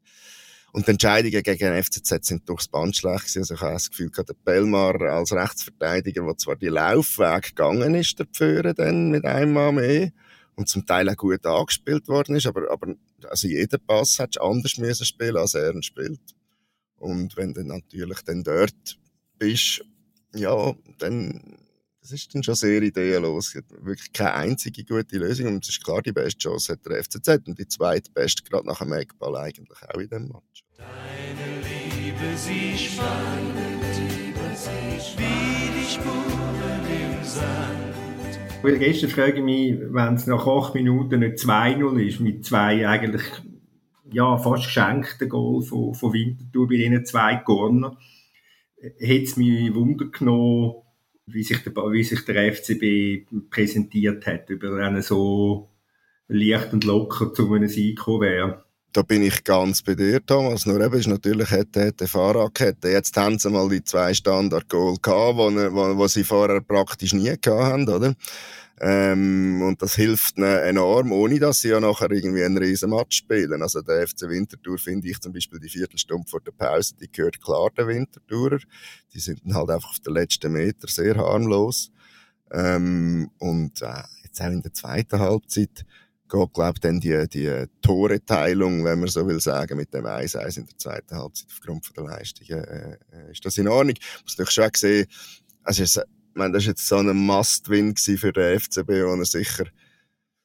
Und 0.71 0.87
die 0.87 0.91
Entscheidungen 0.91 1.43
gegen 1.43 1.59
den 1.59 1.83
FCZ 1.83 2.25
sind 2.25 2.47
durchs 2.47 2.69
Band 2.69 2.95
schlecht 2.95 3.25
gewesen. 3.25 3.39
Also 3.39 3.53
ich 3.55 3.61
habe 3.61 3.73
das 3.73 3.89
Gefühl, 3.89 4.09
der 4.09 4.33
Belmar 4.45 4.99
als 5.01 5.33
Rechtsverteidiger, 5.33 6.23
der 6.23 6.37
zwar 6.37 6.55
die 6.55 6.69
Laufweg 6.69 7.43
gegangen 7.49 7.95
ist, 7.95 8.17
der 8.17 8.25
Pföre 8.27 8.73
dann 8.73 9.11
mit 9.11 9.25
einem 9.25 9.53
Mal 9.53 9.73
mehr 9.73 10.11
und 10.55 10.69
zum 10.69 10.85
Teil 10.85 11.09
auch 11.09 11.17
gut 11.17 11.45
angespielt 11.45 12.07
worden 12.07 12.37
ist, 12.37 12.47
aber, 12.47 12.71
aber 12.71 12.95
also 13.29 13.47
jeder 13.47 13.77
Pass 13.77 14.19
hätte 14.19 14.41
anders 14.41 14.77
müssen 14.77 15.05
spielen, 15.05 15.35
als 15.35 15.53
er 15.53 15.73
ihn 15.73 15.83
spielt. 15.83 16.21
Und 16.95 17.35
wenn 17.35 17.53
dann 17.53 17.67
natürlich 17.67 18.21
dann 18.21 18.43
dort 18.43 18.97
bist, 19.43 19.83
ja, 20.33 20.73
dann 20.99 21.57
das 22.01 22.11
ist 22.11 22.35
dann 22.35 22.43
schon 22.43 22.55
sehr 22.55 22.81
ideenlos. 22.81 23.47
Es 23.47 23.53
gibt 23.53 23.85
wirklich 23.85 24.11
keine 24.11 24.33
einzige 24.33 24.83
gute 24.83 25.17
Lösung. 25.17 25.47
Und 25.47 25.63
es 25.63 25.69
ist 25.69 25.83
klar, 25.83 26.01
die 26.01 26.11
beste 26.11 26.37
Chance 26.37 26.73
hat 26.73 26.85
der 26.85 27.01
FCZ 27.01 27.47
und 27.47 27.57
die 27.57 27.67
zweitbeste 27.67 28.43
gerade 28.43 28.67
nach 28.67 28.79
dem 28.79 28.91
Eckball 28.91 29.37
eigentlich 29.37 29.79
auch 29.87 29.99
in 29.99 30.09
dem 30.09 30.27
Match. 30.27 30.63
Deine 30.77 31.61
Liebe, 31.61 32.37
sie 32.37 32.77
spannend, 32.77 33.55
wie 35.17 35.79
die 35.79 35.89
Spuren 35.89 36.83
im 36.89 37.23
Sand. 37.23 38.79
Gestern 38.79 39.09
frage 39.09 39.37
ich 39.37 39.43
mich, 39.43 39.77
wenn 39.93 40.15
es 40.15 40.27
nach 40.27 40.45
acht 40.45 40.73
Minuten 40.73 41.21
nicht 41.21 41.37
2-0 41.37 42.05
ist, 42.05 42.19
mit 42.19 42.45
zwei 42.45 42.85
eigentlich 42.85 43.23
ja, 44.11 44.37
fast 44.37 44.65
geschenkten 44.65 45.29
Goal 45.29 45.61
von, 45.61 45.93
von 45.93 46.11
Winterthur 46.11 46.67
bei 46.67 46.75
diesen 46.75 47.05
zwei 47.05 47.37
Corner, 47.37 47.97
hätte 48.83 49.23
es 49.23 49.37
mich 49.37 49.73
Wunder 49.73 50.05
genommen, 50.05 50.73
wie 51.25 51.43
sich, 51.43 51.63
der, 51.63 51.73
wie 51.73 52.03
sich 52.03 52.25
der 52.25 52.53
FCB 52.53 53.49
präsentiert 53.49 54.25
hat, 54.27 54.49
über 54.49 54.83
einen 54.83 55.01
so 55.01 55.69
leicht 56.27 56.73
und 56.73 56.83
locker 56.83 57.33
zu 57.33 57.51
einem 57.53 57.69
Sieg 57.69 58.05
wäre. 58.07 58.65
Da 58.91 59.01
bin 59.01 59.23
ich 59.23 59.43
ganz 59.43 59.81
bei 59.81 59.95
dir, 59.95 60.23
Thomas. 60.23 60.67
Nur 60.67 60.79
eben 60.79 60.93
ist 60.93 61.07
natürlich 61.07 61.49
hätte, 61.49 61.81
hätte 61.81 62.07
Fahrradkette. 62.07 62.89
Jetzt 62.89 63.17
haben 63.17 63.39
sie 63.39 63.49
mal 63.49 63.67
die 63.67 63.83
zwei 63.83 64.13
Standard-Goal 64.13 64.97
gehabt, 65.01 65.37
wo 65.37 66.07
sie 66.07 66.23
vorher 66.23 66.61
praktisch 66.61 67.13
nie 67.13 67.33
gehabt 67.41 67.47
haben, 67.47 67.89
oder? 67.89 68.13
Ähm, 68.85 69.61
und 69.61 69.81
das 69.81 69.95
hilft 69.95 70.37
ihnen 70.37 70.57
enorm, 70.57 71.13
ohne 71.13 71.39
dass 71.39 71.61
sie 71.61 71.69
ja 71.69 71.79
nachher 71.79 72.11
irgendwie 72.11 72.43
einen 72.43 72.57
riesen 72.57 72.89
Match 72.89 73.15
spielen. 73.15 73.61
Also 73.61 73.81
der 73.81 74.05
FC 74.05 74.23
Winterthur 74.23 74.77
finde 74.77 75.07
ich 75.07 75.21
zum 75.21 75.31
Beispiel 75.31 75.57
die 75.57 75.69
Viertelstunde 75.69 76.27
vor 76.29 76.41
der 76.41 76.51
Pause, 76.51 76.93
die 76.99 77.09
gehört 77.09 77.41
klar 77.41 77.69
der 77.77 77.87
Winterthurer. 77.87 78.59
Die 79.13 79.19
sind 79.21 79.39
dann 79.45 79.55
halt 79.55 79.69
einfach 79.69 79.91
auf 79.91 79.99
den 79.99 80.15
letzten 80.15 80.51
Meter 80.51 80.89
sehr 80.89 81.15
harmlos. 81.15 81.91
Ähm, 82.51 83.31
und 83.37 83.81
äh, 83.81 84.03
jetzt 84.25 84.41
auch 84.41 84.47
in 84.47 84.61
der 84.61 84.73
zweiten 84.73 85.17
Halbzeit 85.17 85.85
geht, 86.29 86.53
glaube 86.53 86.73
ich, 86.75 86.81
dann 86.81 86.99
die, 86.99 87.25
die 87.29 87.65
Toreteilung, 87.81 88.83
wenn 88.83 88.99
man 88.99 89.07
so 89.07 89.25
will 89.25 89.39
sagen, 89.39 89.77
mit 89.77 89.93
dem 89.93 90.05
1-1 90.05 90.57
in 90.57 90.65
der 90.65 90.77
zweiten 90.77 91.15
Halbzeit 91.15 91.47
aufgrund 91.49 91.85
von 91.85 91.95
der 91.95 92.17
Leistungen, 92.17 92.65
äh, 92.65 92.97
äh, 93.13 93.31
ist 93.31 93.45
das 93.45 93.57
in 93.57 93.69
Ordnung. 93.69 93.95
Muss 94.23 94.37
natürlich 94.37 94.51
schon 94.51 94.69
sehen, 94.75 95.07
also 95.63 95.83
ich 95.83 95.97
meine, 96.35 96.53
das 96.53 96.63
war 96.63 96.69
jetzt 96.69 96.87
so 96.87 96.97
ein 96.97 97.15
Must-Win 97.15 97.95
für 97.95 98.33
den 98.33 98.59
FCB, 98.59 98.89
wo 98.89 99.15
er 99.15 99.25
sicher 99.25 99.65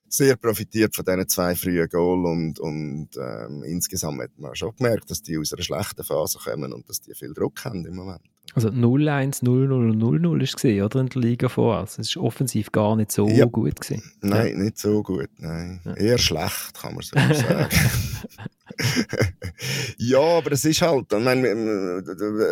sehr 0.08 0.36
profitiert 0.36 0.94
von 0.94 1.04
diesen 1.04 1.28
zwei 1.28 1.54
frühen 1.54 1.88
Goal 1.88 2.24
und, 2.26 2.58
und 2.58 3.10
ähm, 3.16 3.62
insgesamt 3.64 4.22
hat 4.22 4.38
man 4.38 4.54
schon 4.54 4.74
gemerkt, 4.76 5.10
dass 5.10 5.22
die 5.22 5.36
aus 5.38 5.52
einer 5.52 5.62
schlechten 5.62 6.02
Phase 6.02 6.38
kommen 6.38 6.72
und 6.72 6.88
dass 6.88 7.00
die 7.00 7.14
viel 7.14 7.34
Druck 7.34 7.64
haben 7.64 7.84
im 7.84 7.96
Moment. 7.96 8.22
Also 8.54 8.68
0-1, 8.68 9.42
0-0 9.42 9.70
und 9.72 10.02
0-0 10.02 10.42
ist 10.42 10.54
gesehen, 10.54 10.82
oder 10.82 11.00
in 11.00 11.08
der 11.10 11.20
Liga 11.20 11.50
vorher. 11.50 11.84
Es 11.84 11.98
ist 11.98 12.16
offensiv 12.16 12.72
gar 12.72 12.96
nicht 12.96 13.12
so 13.12 13.28
ja. 13.28 13.44
gut 13.44 13.80
gewesen. 13.80 14.02
Nein, 14.22 14.52
ja. 14.52 14.64
nicht 14.64 14.78
so 14.78 15.02
gut, 15.02 15.28
nein. 15.36 15.80
Ja. 15.84 15.94
Eher 15.94 16.18
schlecht, 16.18 16.74
kann 16.74 16.94
man 16.94 17.02
so 17.02 17.14
sagen. 17.14 17.68
ja, 19.98 20.20
aber 20.20 20.52
es 20.52 20.64
ist 20.64 20.82
halt, 20.82 21.12
ich 21.12 21.18
meine, 21.18 22.02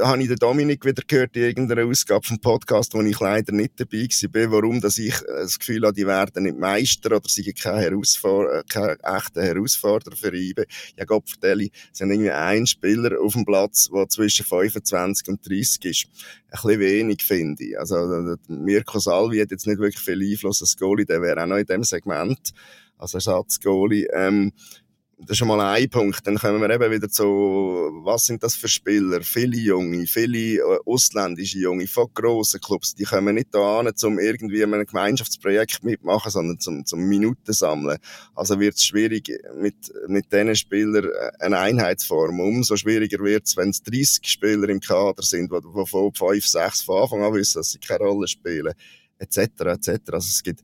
habe 0.03 0.22
ich 0.22 0.29
den 0.29 0.37
Dominik 0.37 0.85
wieder 0.85 1.03
gehört 1.07 1.37
in 1.37 1.45
irgendeiner 1.45 1.87
Ausgabe 1.87 2.27
vom 2.27 2.41
Podcast, 2.41 2.95
wo 2.95 3.03
ich 3.03 3.20
leider 3.20 3.53
nicht 3.53 3.79
dabei 3.79 4.09
war, 4.09 4.53
warum 4.53 4.81
dass 4.81 4.99
ich 4.99 5.14
das 5.27 5.59
Gefühl 5.59 5.85
habe, 5.85 5.95
die 5.95 6.07
werden 6.07 6.45
nicht 6.45 6.59
Meister 6.59 7.14
oder 7.14 7.29
sie 7.29 7.53
keine, 7.53 7.81
Herausforder 7.81 8.64
keine 8.68 8.99
echten 9.03 9.43
Herausforderer 9.43 10.16
für 10.16 10.35
IBE. 10.35 10.66
Ja, 10.97 11.05
Gott 11.05 11.29
vertelle, 11.29 11.68
es 11.93 11.99
sind 11.99 12.11
irgendwie 12.11 12.31
ein 12.31 12.66
Spieler 12.66 13.20
auf 13.20 13.35
dem 13.35 13.45
Platz, 13.45 13.89
der 13.93 14.09
zwischen 14.09 14.45
25 14.45 15.29
und 15.29 15.49
30 15.49 15.85
ist. 15.85 16.07
Ein 16.51 16.61
bisschen 16.62 16.81
wenig, 16.81 17.22
finde 17.22 17.64
ich. 17.64 17.79
Also, 17.79 18.37
Mirko 18.49 18.99
Salvi 18.99 19.39
hat 19.39 19.51
jetzt 19.51 19.66
nicht 19.66 19.79
wirklich 19.79 20.03
viel 20.03 20.22
Einfluss 20.22 20.61
als 20.61 20.77
Goalie, 20.77 21.07
der 21.07 21.22
wäre 21.22 21.43
auch 21.43 21.47
noch 21.47 21.57
in 21.57 21.66
dem 21.66 21.85
Segment 21.85 22.53
als 22.99 23.14
Ersatzgoalie. 23.14 24.09
Ähm, 24.12 24.53
das 25.19 25.31
ist 25.31 25.39
schon 25.39 25.49
mal 25.49 25.61
ein 25.61 25.89
Punkt. 25.89 26.27
Dann 26.27 26.37
kommen 26.37 26.61
wir 26.61 26.69
eben 26.69 26.93
wieder 26.93 27.09
zu, 27.09 27.25
was 28.05 28.27
sind 28.27 28.43
das 28.43 28.55
für 28.55 28.69
Spieler? 28.69 29.23
Viele 29.23 29.57
Junge, 29.57 30.07
viele 30.07 30.59
äh, 30.59 30.79
ausländische 30.85 31.59
Junge 31.59 31.87
von 31.87 32.09
grossen 32.12 32.61
Clubs, 32.61 32.95
die 32.95 33.05
kommen 33.05 33.37
nicht 33.37 33.55
da 33.55 33.81
an, 33.81 33.91
um 34.03 34.19
irgendwie 34.19 34.62
ein 34.62 34.85
Gemeinschaftsprojekt 34.85 35.83
mitmachen, 35.85 36.31
sondern 36.31 36.61
zum, 36.61 36.85
zum 36.85 37.01
Minuten 37.01 37.53
sammeln. 37.55 37.97
Also 38.35 38.61
wird 38.61 38.75
es 38.75 38.85
schwierig, 38.85 39.33
mit, 39.55 39.91
mit 40.07 40.31
diesen 40.31 40.55
Spielern 40.55 41.07
äh, 41.07 41.31
eine 41.45 41.59
Einheitsform. 41.61 42.39
Umso 42.39 42.77
schwieriger 42.77 43.25
wird 43.25 43.47
es, 43.47 43.57
wenn 43.57 43.71
es 43.71 43.83
30 43.83 44.29
Spieler 44.29 44.69
im 44.69 44.81
Kader 44.81 45.23
sind, 45.23 45.51
die 45.51 45.87
von 45.87 46.12
5, 46.12 46.47
6 46.47 46.83
von 46.83 47.03
Anfang 47.03 47.23
an 47.23 47.33
wissen, 47.33 47.61
dass 47.61 47.71
sie 47.71 47.79
keine 47.79 48.05
Rolle 48.05 48.29
spielen, 48.29 48.75
etc., 49.19 49.39
etc. 49.39 49.89
Also 50.12 50.29
es 50.29 50.43
gibt 50.43 50.62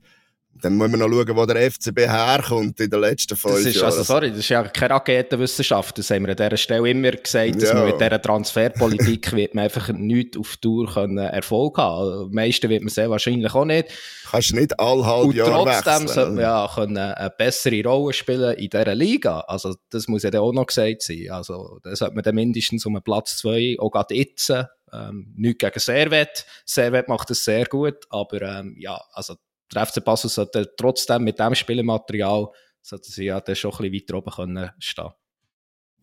dann 0.63 0.77
muss 0.77 0.91
man 0.91 1.01
noch 1.01 1.09
schauen, 1.09 1.37
wo 1.37 1.45
der 1.47 1.71
FCB 1.71 1.99
herkommt 2.01 2.81
in 2.81 2.89
den 2.91 3.01
letzten 3.01 3.37
fünf 3.37 3.55
das 3.57 3.65
ist, 3.67 3.75
Jahren. 3.77 3.85
Also, 3.87 4.03
sorry, 4.03 4.31
das 4.31 4.39
ist 4.39 4.49
ja 4.49 4.63
keine 4.65 4.95
Raketenwissenschaft. 4.95 5.99
Das 5.99 6.11
haben 6.11 6.23
wir 6.27 6.31
an 6.31 6.37
dieser 6.37 6.57
Stelle 6.57 6.89
immer 6.89 7.11
gesagt, 7.11 7.57
dass 7.57 7.69
Ja. 7.71 7.75
man 7.75 7.87
mit 7.87 8.01
dieser 8.01 8.23
Transferpolitik 8.23 9.33
wird 9.37 9.55
man 9.55 9.65
einfach 9.65 9.89
nicht 9.89 10.37
auf 10.37 10.57
Tour 10.59 10.93
können 10.93 11.19
Erfolg 11.19 11.79
haben. 11.79 12.27
Am 12.27 12.31
meisten 12.31 12.69
wird 12.71 12.83
man 12.83 12.89
sehr 12.91 13.11
wahrscheinlich 13.11 13.53
auch 13.55 13.65
nicht. 13.65 13.89
Kannst 14.31 14.55
nicht 14.55 14.79
alle 14.79 15.05
halb 15.05 15.25
Und 15.27 15.35
Jahr 15.35 15.49
trotzdem 15.51 16.09
sollte 16.09 16.31
man 16.31 16.37
wechseln. 16.37 16.39
ja 16.41 16.71
können 16.75 16.97
eine 16.97 17.31
bessere 17.37 17.83
Rolle 17.85 18.13
spielen 18.13 18.55
in 18.57 18.71
dieser 18.71 18.95
Liga. 18.95 19.41
Also, 19.41 19.75
das 19.91 20.09
muss 20.09 20.23
ja 20.23 20.31
dann 20.31 20.43
auch 20.43 20.53
noch 20.53 20.67
gesagt 20.67 21.03
sein. 21.03 21.27
Also, 21.31 21.79
da 21.83 21.95
sollte 21.97 22.15
man 22.15 22.23
dann 22.23 22.35
mindestens 22.35 22.87
um 22.87 22.95
einen 22.97 23.03
Platz 23.05 23.37
zwei, 23.37 23.77
auch 23.79 23.91
gerade 23.91 24.15
jetzt, 24.15 24.51
ähm, 24.95 25.33
nicht 25.37 25.59
gegen 25.59 25.79
Servet. 25.79 26.45
Servet 26.67 27.09
macht 27.09 27.31
das 27.31 27.45
sehr 27.45 27.65
gut, 27.67 27.97
aber, 28.11 28.43
ähm, 28.43 28.77
ja, 28.79 29.01
also, 29.13 29.35
der 29.75 29.87
FC 29.87 30.05
Basel 30.05 30.31
sollte 30.31 30.73
trotzdem 30.77 31.25
mit 31.25 31.39
dem 31.39 31.55
Spielmaterial, 31.55 32.49
sollte 32.81 33.11
sie 33.11 33.25
ja 33.25 33.41
dann 33.41 33.57
schon 33.57 33.73
ein 33.73 33.91
bisschen 33.91 33.95
weiter 33.95 34.19
oben 34.19 34.31
können 34.31 34.71
stehen. 34.79 35.11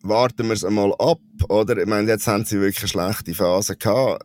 warten 0.02 0.46
wir 0.46 0.54
es 0.54 0.64
einmal 0.64 0.94
ab, 0.98 1.20
oder? 1.48 1.76
Ich 1.76 1.86
meine, 1.86 2.08
jetzt 2.08 2.26
haben 2.26 2.44
sie 2.44 2.60
wirklich 2.60 2.80
eine 2.80 2.88
schlechte 2.88 3.34
Phase 3.34 3.76
gehabt. 3.76 4.24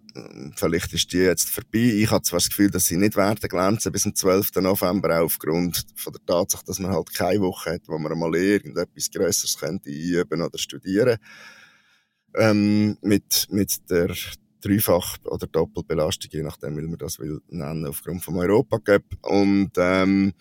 Vielleicht 0.56 0.94
ist 0.94 1.12
die 1.12 1.18
jetzt 1.18 1.50
vorbei. 1.50 1.80
Ich 1.80 2.12
habe 2.12 2.24
zwar 2.24 2.40
das 2.40 2.50
Gefühl, 2.50 2.72
dass 2.72 2.86
sie 2.86 2.96
nicht 2.96 3.18
werden 3.18 3.50
glänzen 3.50 3.92
bis 3.92 4.04
zum 4.04 4.16
12. 4.16 4.56
November, 4.56 5.20
auch 5.20 5.26
aufgrund 5.26 5.84
von 5.96 6.14
der 6.14 6.26
Tatsache, 6.26 6.64
dass 6.66 6.80
man 6.80 6.92
halt 6.92 7.14
keine 7.14 7.42
Woche 7.42 7.74
hat, 7.74 7.88
wo 7.88 7.98
man 7.98 8.18
mal 8.18 8.34
irgendetwas 8.36 9.12
Größeres 9.12 9.58
könnte 9.58 9.90
einüben 9.90 10.42
oder 10.42 10.58
studieren. 10.58 11.18
Ähm, 12.38 12.98
mit, 13.02 13.48
mit 13.50 13.90
der 13.90 14.14
Dreifach- 14.68 15.18
oder 15.26 15.48
Doppelbelastung, 15.48 16.32
je 16.32 16.44
nachdem, 16.44 16.78
wie 16.78 16.88
man 16.88 16.98
das 16.98 17.20
will 17.20 17.42
nennen, 17.50 17.86
aufgrund 17.88 18.24
vom 18.24 18.38
Europacup. 18.38 19.04
Und, 19.22 19.72
ähm, 19.78 20.34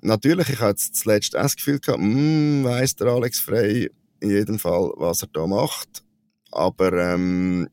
natürlich, 0.00 0.48
ich 0.50 0.60
jetzt 0.60 0.96
zuletzt 0.96 1.36
auch 1.36 1.42
das 1.42 1.56
Gefühl 1.56 1.78
gehabt, 1.78 2.00
hm, 2.00 2.64
der 2.64 3.06
Alex 3.06 3.40
Frey, 3.40 3.90
in 4.20 4.30
jedem 4.30 4.58
Fall, 4.58 4.92
was 4.96 5.22
er 5.22 5.28
da 5.32 5.46
macht. 5.46 6.04
Aber 6.50 6.92
ähm, 6.92 7.68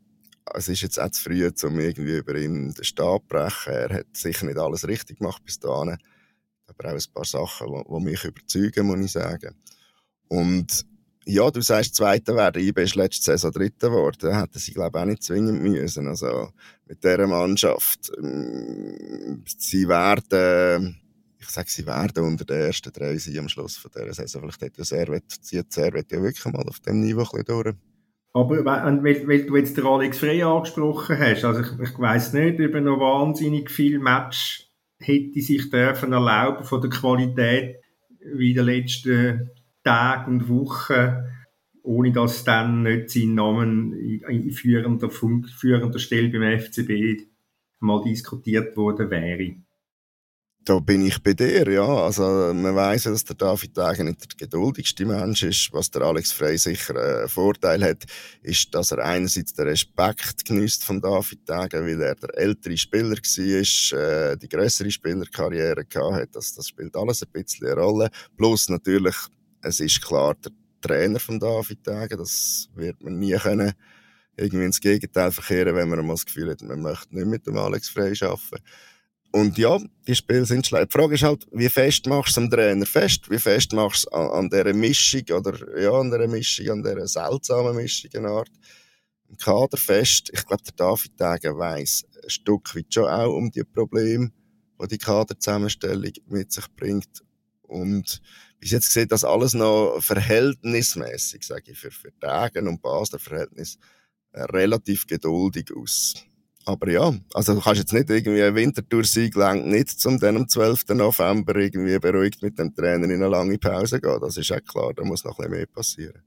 es 0.53 0.67
ist 0.67 0.81
jetzt 0.81 0.99
auch 0.99 1.11
zu 1.11 1.23
früh, 1.23 1.49
um 1.63 1.79
irgendwie 1.79 2.17
über 2.17 2.35
ihn 2.35 2.73
den 2.73 2.83
Stab 2.83 3.21
zu 3.21 3.27
brechen. 3.27 3.73
Er 3.73 3.89
hat 3.89 4.07
sicher 4.13 4.45
nicht 4.45 4.57
alles 4.57 4.87
richtig 4.87 5.19
gemacht 5.19 5.43
bis 5.43 5.59
dahin. 5.59 5.97
Aber 6.67 6.89
auch 6.89 6.93
ein 6.93 7.13
paar 7.13 7.25
Sachen, 7.25 7.67
die 7.67 8.03
mich 8.03 8.23
überzeugen, 8.23 8.87
muss 8.87 8.99
ich 8.99 9.11
sagen. 9.11 9.55
Und 10.27 10.85
ja, 11.25 11.51
du 11.51 11.61
sagst 11.61 11.95
Zweiter 11.95 12.35
werden. 12.35 12.63
IB 12.63 12.83
ist 12.83 12.95
letzte 12.95 13.23
Saison 13.23 13.51
Dritter 13.51 13.89
geworden. 13.89 14.33
Hätten 14.33 14.59
sie, 14.59 14.73
glaube 14.73 14.97
ich, 14.97 15.01
auch 15.01 15.05
nicht 15.05 15.23
zwingend 15.23 15.61
müssen. 15.61 16.07
Also 16.07 16.49
mit 16.87 17.03
dieser 17.03 17.27
Mannschaft. 17.27 18.11
ähm, 18.17 19.43
Sie 19.45 19.87
werden 19.87 20.99
ich 21.41 21.49
sage, 21.49 21.69
sie 21.69 21.87
werden 21.87 22.23
unter 22.23 22.45
den 22.45 22.61
ersten 22.61 22.91
drei 22.91 23.17
sein 23.17 23.39
am 23.39 23.49
Schluss 23.49 23.77
von 23.77 23.91
dieser 23.95 24.13
Saison. 24.13 24.41
Vielleicht 24.41 24.61
hat 24.61 24.77
der 24.77 24.85
Servet, 24.85 25.31
zieht 25.41 25.71
Servet 25.71 26.11
ja 26.11 26.21
wirklich 26.21 26.45
mal 26.45 26.67
auf 26.67 26.79
dem 26.81 26.99
Niveau 26.99 27.25
ein 27.33 27.45
durch. 27.45 27.75
Aber 28.33 28.63
weil, 28.63 29.03
weil, 29.03 29.27
weil 29.27 29.45
du 29.45 29.57
jetzt 29.57 29.75
den 29.75 29.85
Alex 29.85 30.19
Frey 30.19 30.43
angesprochen 30.43 31.17
hast, 31.17 31.43
also 31.43 31.61
ich, 31.61 31.89
ich 31.89 31.97
weiss 31.97 32.33
nicht, 32.33 32.59
ob 32.59 32.73
er 32.73 32.81
noch 32.81 32.99
wahnsinnig 32.99 33.71
viel 33.71 33.99
Match 33.99 34.69
hätte 34.99 35.41
sich 35.41 35.69
dürfen 35.69 36.13
erlauben 36.13 36.65
von 36.65 36.81
der 36.81 36.89
Qualität 36.89 37.77
wie 38.35 38.51
in 38.51 38.57
den 38.57 38.65
letzten 38.65 39.49
Tagen 39.89 40.33
und 40.33 40.49
Wochen, 40.49 41.25
ohne 41.81 42.11
dass 42.11 42.43
dann 42.43 42.83
nicht 42.83 43.09
sein 43.09 43.33
Namen 43.33 43.93
in, 43.93 44.51
führender, 44.51 45.09
Funk, 45.09 45.49
führender 45.49 45.97
Stelle 45.97 46.29
beim 46.29 46.59
FCB 46.59 47.27
mal 47.79 48.03
diskutiert 48.03 48.77
worden 48.77 49.09
wäre. 49.09 49.55
Da 50.65 50.77
bin 50.77 51.03
ich 51.03 51.23
bei 51.23 51.33
dir, 51.33 51.67
ja. 51.71 51.87
Also, 51.87 52.21
man 52.53 52.75
ja, 52.75 52.95
dass 52.95 53.23
der 53.23 53.35
David 53.35 53.75
Degen 53.75 54.07
nicht 54.07 54.21
der 54.21 54.47
geduldigste 54.47 55.05
Mensch 55.05 55.41
ist. 55.41 55.69
Was 55.71 55.89
der 55.89 56.03
Alex 56.03 56.33
Frey 56.33 56.57
sicher 56.59 56.95
äh, 56.95 57.19
einen 57.21 57.29
Vorteil 57.29 57.83
hat, 57.83 58.03
ist, 58.43 58.75
dass 58.75 58.91
er 58.91 59.03
einerseits 59.03 59.53
den 59.53 59.67
Respekt 59.67 60.45
genießt 60.45 60.83
von 60.83 61.01
David 61.01 61.49
Degen, 61.49 61.87
weil 61.87 62.01
er 62.01 62.13
der 62.13 62.37
ältere 62.37 62.77
Spieler 62.77 63.15
war, 63.15 63.99
äh, 63.99 64.37
die 64.37 64.49
größere 64.49 64.91
Spielerkarriere 64.91 65.85
gehabt 65.85 66.13
hat. 66.13 66.35
Das, 66.35 66.53
das 66.53 66.67
spielt 66.67 66.95
alles 66.95 67.23
ein 67.23 67.31
bisschen 67.31 67.65
eine 67.65 67.81
Rolle. 67.81 68.09
Plus 68.37 68.69
natürlich, 68.69 69.15
es 69.61 69.79
ist 69.79 70.01
klar, 70.01 70.35
der 70.35 70.51
Trainer 70.81 71.19
von 71.19 71.39
David 71.39 71.85
Degen, 71.85 72.17
das 72.17 72.69
wird 72.75 73.01
man 73.01 73.19
nie 73.19 73.35
können 73.37 73.73
irgendwie 74.39 74.65
ins 74.65 74.79
Gegenteil 74.79 75.31
verkehren, 75.31 75.75
wenn 75.75 75.89
man 75.89 76.05
mal 76.05 76.13
das 76.13 76.25
Gefühl 76.25 76.49
hat, 76.49 76.61
man 76.61 76.81
möchte 76.81 77.13
nicht 77.13 77.27
mit 77.27 77.45
dem 77.45 77.57
Alex 77.57 77.89
Frey 77.89 78.13
arbeiten. 78.21 78.63
Und 79.31 79.57
ja, 79.59 79.77
die 80.07 80.15
Spiele 80.15 80.45
sind 80.45 80.65
schlecht. 80.65 80.91
Die 80.91 80.97
Frage 80.97 81.13
ist 81.13 81.23
halt, 81.23 81.45
wie 81.51 81.69
fest 81.69 82.07
machst 82.07 82.35
du 82.35 82.41
es 82.41 82.45
am 82.45 82.49
Trainer 82.49 82.85
fest? 82.85 83.29
Wie 83.29 83.37
fest 83.37 83.73
machst 83.73 84.05
du 84.05 84.09
es 84.09 84.13
an, 84.13 84.29
an 84.29 84.49
dieser 84.49 84.73
Mischung 84.73 85.23
oder 85.31 85.79
ja, 85.79 85.91
an 85.91 86.09
dieser 86.09 86.27
Mischung, 86.27 86.69
an 86.69 86.83
dieser 86.83 87.07
seltsamen 87.07 87.75
Mischung 87.75 88.25
Art 88.25 88.49
im 89.27 89.37
Kader 89.37 89.77
fest? 89.77 90.31
Ich 90.33 90.45
glaube, 90.45 90.63
der 90.63 90.73
David 90.75 91.19
Degen 91.19 91.57
weiss 91.59 92.05
ein 92.23 92.29
Stück 92.29 92.75
weit 92.75 92.91
schon 92.91 93.05
auch 93.05 93.35
um 93.35 93.51
die 93.51 93.63
Probleme, 93.63 94.31
die 94.81 94.87
die 94.87 94.97
Kaderzusammenstellung 94.97 96.13
mit 96.27 96.51
sich 96.51 96.65
bringt. 96.75 97.23
Und 97.61 98.21
bis 98.59 98.71
jetzt 98.71 98.91
sieht 98.91 99.11
das 99.11 99.23
alles 99.23 99.53
noch 99.53 99.99
verhältnismäßig, 100.01 101.43
sage 101.43 101.71
ich, 101.71 101.79
für, 101.79 101.91
für 101.91 102.11
Degen 102.11 102.67
und 102.67 102.81
Basler 102.81 103.19
Verhältnis 103.19 103.77
äh, 104.31 104.41
relativ 104.41 105.07
geduldig 105.07 105.71
aus. 105.75 106.13
Aber 106.65 106.91
ja, 106.91 107.13
also 107.33 107.55
du 107.55 107.61
kannst 107.61 107.79
jetzt 107.79 107.93
nicht 107.93 108.09
irgendwie 108.09 108.43
einen 108.43 108.55
Wintertour-Sieg 108.55 109.35
lang 109.35 109.69
nicht 109.69 109.89
zum 109.89 110.19
dann 110.19 110.35
am 110.35 110.47
12. 110.47 110.89
November 110.89 111.55
irgendwie 111.55 111.97
beruhigt 111.97 112.43
mit 112.43 112.59
dem 112.59 112.75
Trainer 112.75 113.05
in 113.05 113.13
eine 113.13 113.27
lange 113.27 113.57
Pause 113.57 113.99
gehen. 113.99 114.19
Das 114.21 114.37
ist 114.37 114.51
auch 114.51 114.63
klar, 114.63 114.93
da 114.93 115.03
muss 115.03 115.23
noch 115.23 115.39
ein 115.39 115.45
bisschen 115.45 115.51
mehr 115.51 115.65
passieren. 115.65 116.21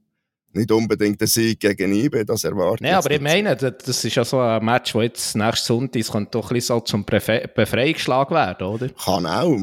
Nicht 0.51 0.71
unbedingt 0.71 1.19
der 1.19 1.27
Sieg 1.27 1.59
gegen 1.59 1.93
IBE, 1.93 2.25
das 2.25 2.43
erwartet 2.43 2.81
Nein, 2.81 2.93
aber 2.93 3.09
ich 3.09 3.21
meine, 3.21 3.55
das 3.55 3.73
das 3.83 4.05
ist 4.05 4.15
ja 4.15 4.23
so 4.23 4.39
ein 4.39 4.63
Match, 4.63 4.93
wo 4.93 5.01
jetzt 5.01 5.35
nächsten 5.35 5.65
Sonntag 5.65 6.01
es 6.01 6.11
könnte 6.11 6.31
doch 6.31 6.51
ein 6.51 6.55
bisschen 6.55 6.75
so 6.75 6.81
zum 6.81 7.05
Befreiungsschlag 7.05 8.29
werden, 8.29 8.67
oder? 8.67 8.89
Kann 8.89 9.25
auch. 9.25 9.57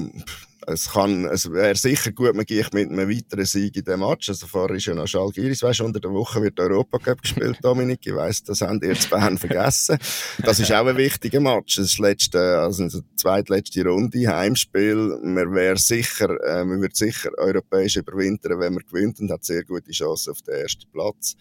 Es, 0.66 0.90
kann, 0.90 1.24
es 1.26 1.50
wäre 1.50 1.74
sicher 1.74 2.12
gut, 2.12 2.34
man 2.34 2.44
geht 2.44 2.74
mit 2.74 2.90
einem 2.90 3.08
weiteren 3.08 3.46
Sieg 3.46 3.76
in 3.76 3.84
dem 3.84 4.00
Match. 4.00 4.28
Also 4.28 4.46
vorher 4.46 4.76
ist 4.76 4.86
ja 4.86 4.94
noch 4.94 5.06
Schalgiris, 5.06 5.62
weißt 5.62 5.80
unter 5.80 6.00
der 6.00 6.10
Woche 6.10 6.42
wird 6.42 6.58
der 6.58 6.66
Europacup 6.66 7.22
gespielt, 7.22 7.58
Dominik. 7.62 8.00
Ich 8.04 8.14
weiss, 8.14 8.42
das 8.42 8.60
haben 8.60 8.80
ihr 8.82 8.94
zu 8.94 9.08
Bern 9.08 9.38
vergessen. 9.38 9.98
Das 10.44 10.60
ist 10.60 10.72
auch 10.72 10.86
ein 10.86 10.96
wichtiger 10.96 11.40
Match. 11.40 11.76
Das 11.76 11.86
ist 11.86 11.98
letzte, 11.98 12.58
also 12.58 12.86
die 12.86 13.16
zweitletzte 13.16 13.84
Runde, 13.84 14.28
Heimspiel. 14.28 15.18
Man 15.22 15.54
wäre 15.54 15.78
sicher, 15.78 16.28
äh, 16.44 16.64
man 16.64 16.82
wird 16.82 16.96
sicher 16.96 17.30
europäisch 17.38 17.96
überwintern, 17.96 18.60
wenn 18.60 18.74
man 18.74 18.84
gewinnt 18.84 19.20
und 19.20 19.30
hat 19.30 19.44
sehr 19.44 19.64
gute 19.64 19.92
Chancen 19.92 20.32
auf 20.32 20.42
den 20.42 20.54
ersten 20.54 20.90
Platz. 20.92 21.36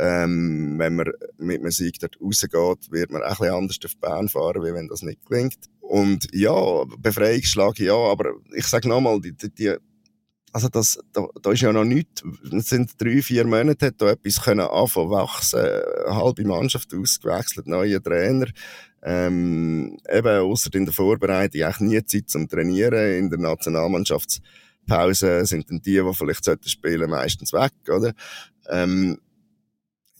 Ähm, 0.00 0.76
wenn 0.78 0.94
man 0.94 1.10
mit 1.38 1.60
einem 1.60 1.72
Sieg 1.72 1.98
dort 1.98 2.20
rausgeht, 2.20 2.92
wird 2.92 3.10
man 3.10 3.22
auch 3.22 3.26
ein 3.26 3.36
bisschen 3.36 3.54
anders 3.54 3.78
auf 3.84 3.96
Bern 3.96 4.28
fahren, 4.28 4.62
wie 4.62 4.72
wenn 4.72 4.86
das 4.86 5.02
nicht 5.02 5.26
gelingt. 5.26 5.58
Und 5.80 6.28
ja, 6.32 6.84
Befreiungsschlag, 6.98 7.80
ja, 7.80 7.96
aber 7.96 8.34
ich 8.54 8.66
sage 8.66 8.88
nochmal, 8.88 9.20
die, 9.20 9.32
die, 9.32 9.52
die, 9.52 9.74
also 10.52 10.68
das, 10.68 11.00
da, 11.12 11.26
da 11.42 11.50
ist 11.50 11.62
ja 11.62 11.72
noch 11.72 11.84
nichts, 11.84 12.22
es 12.52 12.68
sind 12.68 12.92
drei, 13.00 13.22
vier 13.22 13.44
Monate, 13.44 13.86
hat 13.86 13.94
da 13.98 14.10
etwas 14.10 14.40
können 14.42 14.60
anfangen 14.60 15.10
wachsen, 15.10 15.60
eine 15.60 16.14
halbe 16.14 16.44
Mannschaft 16.44 16.94
ausgewechselt, 16.94 17.66
neue 17.66 18.00
Trainer, 18.00 18.46
ähm, 19.02 19.98
eben, 20.08 20.40
ausser 20.40 20.72
in 20.74 20.84
der 20.84 20.94
Vorbereitung, 20.94 21.62
eigentlich 21.62 21.80
nie 21.80 22.04
Zeit 22.04 22.28
zum 22.28 22.48
Trainieren, 22.48 23.18
in 23.18 23.30
der 23.30 23.40
Nationalmannschaftspause 23.40 25.44
sind 25.44 25.68
dann 25.70 25.80
die, 25.80 26.02
die 26.02 26.14
vielleicht 26.14 26.44
sollten 26.44 26.68
spielen, 26.68 27.10
meistens 27.10 27.52
weg, 27.52 27.72
oder? 27.88 28.12
Ähm, 28.68 29.18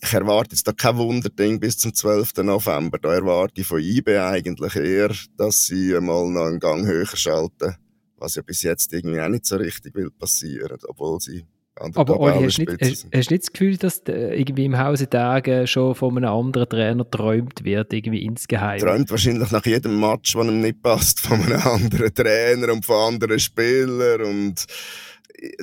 ich 0.00 0.12
erwarte 0.12 0.54
jetzt 0.54 0.66
da 0.66 0.72
kein 0.72 0.96
Wunderding 0.96 1.58
bis 1.58 1.78
zum 1.78 1.92
12. 1.92 2.36
November. 2.38 2.98
Da 2.98 3.14
erwarte 3.14 3.60
ich 3.60 3.66
von 3.66 3.80
IB 3.80 4.16
eigentlich 4.16 4.76
eher, 4.76 5.10
dass 5.36 5.66
sie 5.66 5.98
mal 6.00 6.28
noch 6.28 6.46
einen 6.46 6.60
Gang 6.60 6.86
höher 6.86 7.06
schalten. 7.06 7.74
Was 8.16 8.34
ja 8.34 8.42
bis 8.42 8.62
jetzt 8.62 8.92
irgendwie 8.92 9.20
auch 9.20 9.28
nicht 9.28 9.46
so 9.46 9.56
richtig 9.56 9.94
will 9.94 10.10
passieren, 10.10 10.78
obwohl 10.88 11.20
sie 11.20 11.44
Aber 11.76 12.18
Oli, 12.18 12.44
hast 12.44 12.58
du 12.58 12.62
nicht, 12.62 12.80
hast, 12.80 13.06
hast 13.14 13.30
nicht 13.30 13.42
das 13.44 13.52
Gefühl, 13.52 13.76
dass 13.76 13.98
äh, 14.08 14.40
irgendwie 14.40 14.64
im 14.64 14.78
Hause 14.78 15.08
Tagen 15.08 15.66
schon 15.68 15.94
von 15.94 16.16
einem 16.16 16.32
anderen 16.32 16.68
Trainer 16.68 17.08
träumt 17.08 17.64
wird, 17.64 17.92
irgendwie 17.92 18.24
insgeheim? 18.24 18.80
träumt 18.80 19.10
wahrscheinlich 19.10 19.50
nach 19.52 19.64
jedem 19.64 20.00
Match, 20.00 20.32
der 20.32 20.42
ihm 20.42 20.60
nicht 20.60 20.82
passt, 20.82 21.20
von 21.20 21.40
einem 21.40 21.60
anderen 21.64 22.12
Trainer 22.12 22.72
und 22.72 22.84
von 22.84 23.14
anderen 23.14 23.38
Spielern 23.38 24.22
und 24.22 24.66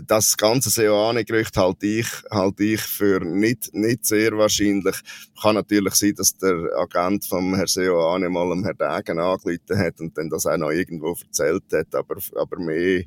das 0.06 0.38
ganze 0.38 0.70
Seoane-Gerücht 0.70 1.58
halte 1.58 1.86
ich, 1.86 2.08
halte 2.32 2.64
ich 2.64 2.82
für 2.82 3.20
nicht, 3.20 3.74
nicht 3.74 4.06
sehr 4.06 4.38
wahrscheinlich. 4.38 4.96
Kann 5.42 5.56
natürlich 5.56 5.96
sein, 5.96 6.14
dass 6.16 6.38
der 6.38 6.56
Agent 6.78 7.26
vom 7.26 7.56
Herrn 7.56 7.68
Seoane 7.68 8.30
mal 8.30 8.52
am 8.52 8.64
Herrn 8.64 8.78
Degen 8.78 9.20
angerufen 9.20 9.78
hat 9.78 10.00
und 10.00 10.18
dann 10.18 10.30
das 10.30 10.46
auch 10.46 10.58
noch 10.58 10.72
irgendwo 10.72 11.16
erzählt 11.22 11.64
hat, 11.74 11.94
aber, 11.94 12.18
aber 12.36 12.60
mehr, 12.60 13.04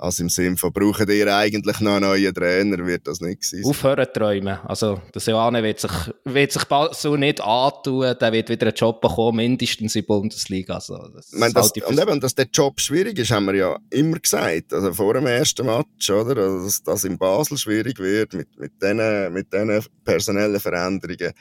Also 0.00 0.22
im 0.22 0.30
Sinne 0.30 0.56
von, 0.56 0.72
brauchen 0.72 1.10
ihr 1.10 1.36
eigentlich 1.36 1.78
noch 1.80 1.96
einen 1.96 2.04
neuen 2.04 2.32
Trainer, 2.32 2.86
wird 2.86 3.06
das 3.06 3.20
nicht 3.20 3.44
sein. 3.44 3.62
Aufhören 3.64 4.06
träumen. 4.10 4.58
Also, 4.64 5.02
der 5.14 5.20
Seoane 5.20 5.62
wird 5.62 5.78
sich, 5.78 5.90
wird 6.24 6.52
sich 6.52 6.62
so 6.92 7.16
nicht 7.16 7.42
antun, 7.42 8.14
der 8.18 8.32
wird 8.32 8.48
wieder 8.48 8.68
einen 8.68 8.74
Job 8.76 9.02
bekommen, 9.02 9.36
mindestens 9.36 9.94
in 9.94 10.00
der 10.00 10.06
Bundesliga. 10.06 10.76
Also, 10.76 10.96
das 11.14 11.32
meine, 11.32 11.52
das, 11.52 11.72
und 11.72 12.00
eben, 12.00 12.18
dass 12.18 12.34
der 12.34 12.46
Job 12.46 12.80
schwierig 12.80 13.18
ist, 13.18 13.30
haben 13.30 13.44
wir 13.44 13.54
ja 13.54 13.78
immer 13.90 14.18
gesagt. 14.18 14.72
Also 14.72 14.94
vor 14.94 15.12
dem 15.12 15.26
ersten 15.26 15.66
Match, 15.66 16.08
oder? 16.08 16.40
Also, 16.40 16.64
dass 16.64 16.82
das 16.82 17.04
in 17.04 17.18
Basel 17.18 17.58
schwierig 17.58 17.98
wird, 17.98 18.32
mit, 18.32 18.58
mit 18.58 18.72
diesen 18.80 19.32
mit 19.34 19.48
personellen 20.02 20.60
Veränderungen 20.60 21.34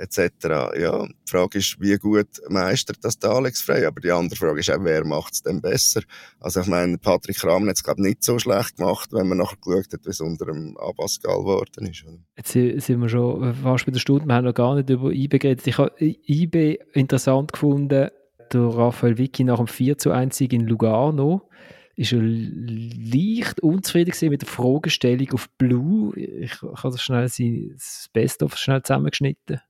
etc. 0.00 0.30
Ja, 0.78 1.06
die 1.06 1.30
Frage 1.30 1.58
ist, 1.58 1.76
wie 1.80 1.96
gut 1.96 2.40
meistert 2.48 2.98
das 3.02 3.18
der 3.18 3.30
Alex 3.30 3.60
Frey? 3.60 3.84
Aber 3.84 4.00
die 4.00 4.10
andere 4.10 4.36
Frage 4.36 4.60
ist 4.60 4.70
auch, 4.70 4.82
wer 4.82 5.04
macht 5.04 5.34
es 5.34 5.42
denn 5.42 5.60
besser? 5.60 6.02
Also 6.40 6.60
ich 6.60 6.66
meine, 6.66 6.98
Patrick 6.98 7.44
Rahmen 7.44 7.68
hat 7.68 7.76
es 7.76 7.84
glaube 7.84 8.02
nicht 8.02 8.24
so 8.24 8.38
schlecht 8.38 8.76
gemacht, 8.76 9.12
wenn 9.12 9.28
man 9.28 9.38
nachher 9.38 9.58
geschaut 9.62 9.92
hat, 9.92 10.06
wie 10.06 10.10
es 10.10 10.20
unter 10.20 10.46
dem 10.46 10.76
Abascal 10.78 11.38
geworden 11.38 11.86
ist. 11.86 12.04
Jetzt 12.36 12.52
sind 12.86 13.00
wir 13.00 13.08
schon 13.08 13.54
fast 13.54 13.86
bei 13.86 13.92
der 13.92 14.00
Stunde, 14.00 14.26
wir 14.26 14.34
haben 14.34 14.46
noch 14.46 14.54
gar 14.54 14.74
nicht 14.74 14.90
über 14.90 15.12
IB 15.12 15.38
geredet. 15.38 15.66
Ich 15.66 15.78
habe 15.78 15.92
IB 15.98 16.78
interessant 16.94 17.52
gefunden, 17.52 18.08
der 18.52 18.60
Raphael 18.60 19.18
Vicky 19.18 19.44
nach 19.44 19.58
dem 19.58 19.68
4 19.68 19.98
zu 19.98 20.10
1 20.10 20.36
Sieg 20.36 20.52
in 20.52 20.66
Lugano 20.66 21.48
ist 21.94 22.12
er 22.12 22.22
leicht 22.22 23.60
unzufrieden 23.60 24.30
mit 24.30 24.40
der 24.40 24.48
Fragestellung 24.48 25.32
auf 25.32 25.50
Blue. 25.58 26.16
Ich 26.16 26.62
habe 26.62 26.90
das 26.90 27.02
schnell 27.02 27.28
sein, 27.28 27.72
das 27.74 28.08
Best-of 28.14 28.56
schnell 28.56 28.82
zusammengeschnitten. 28.82 29.60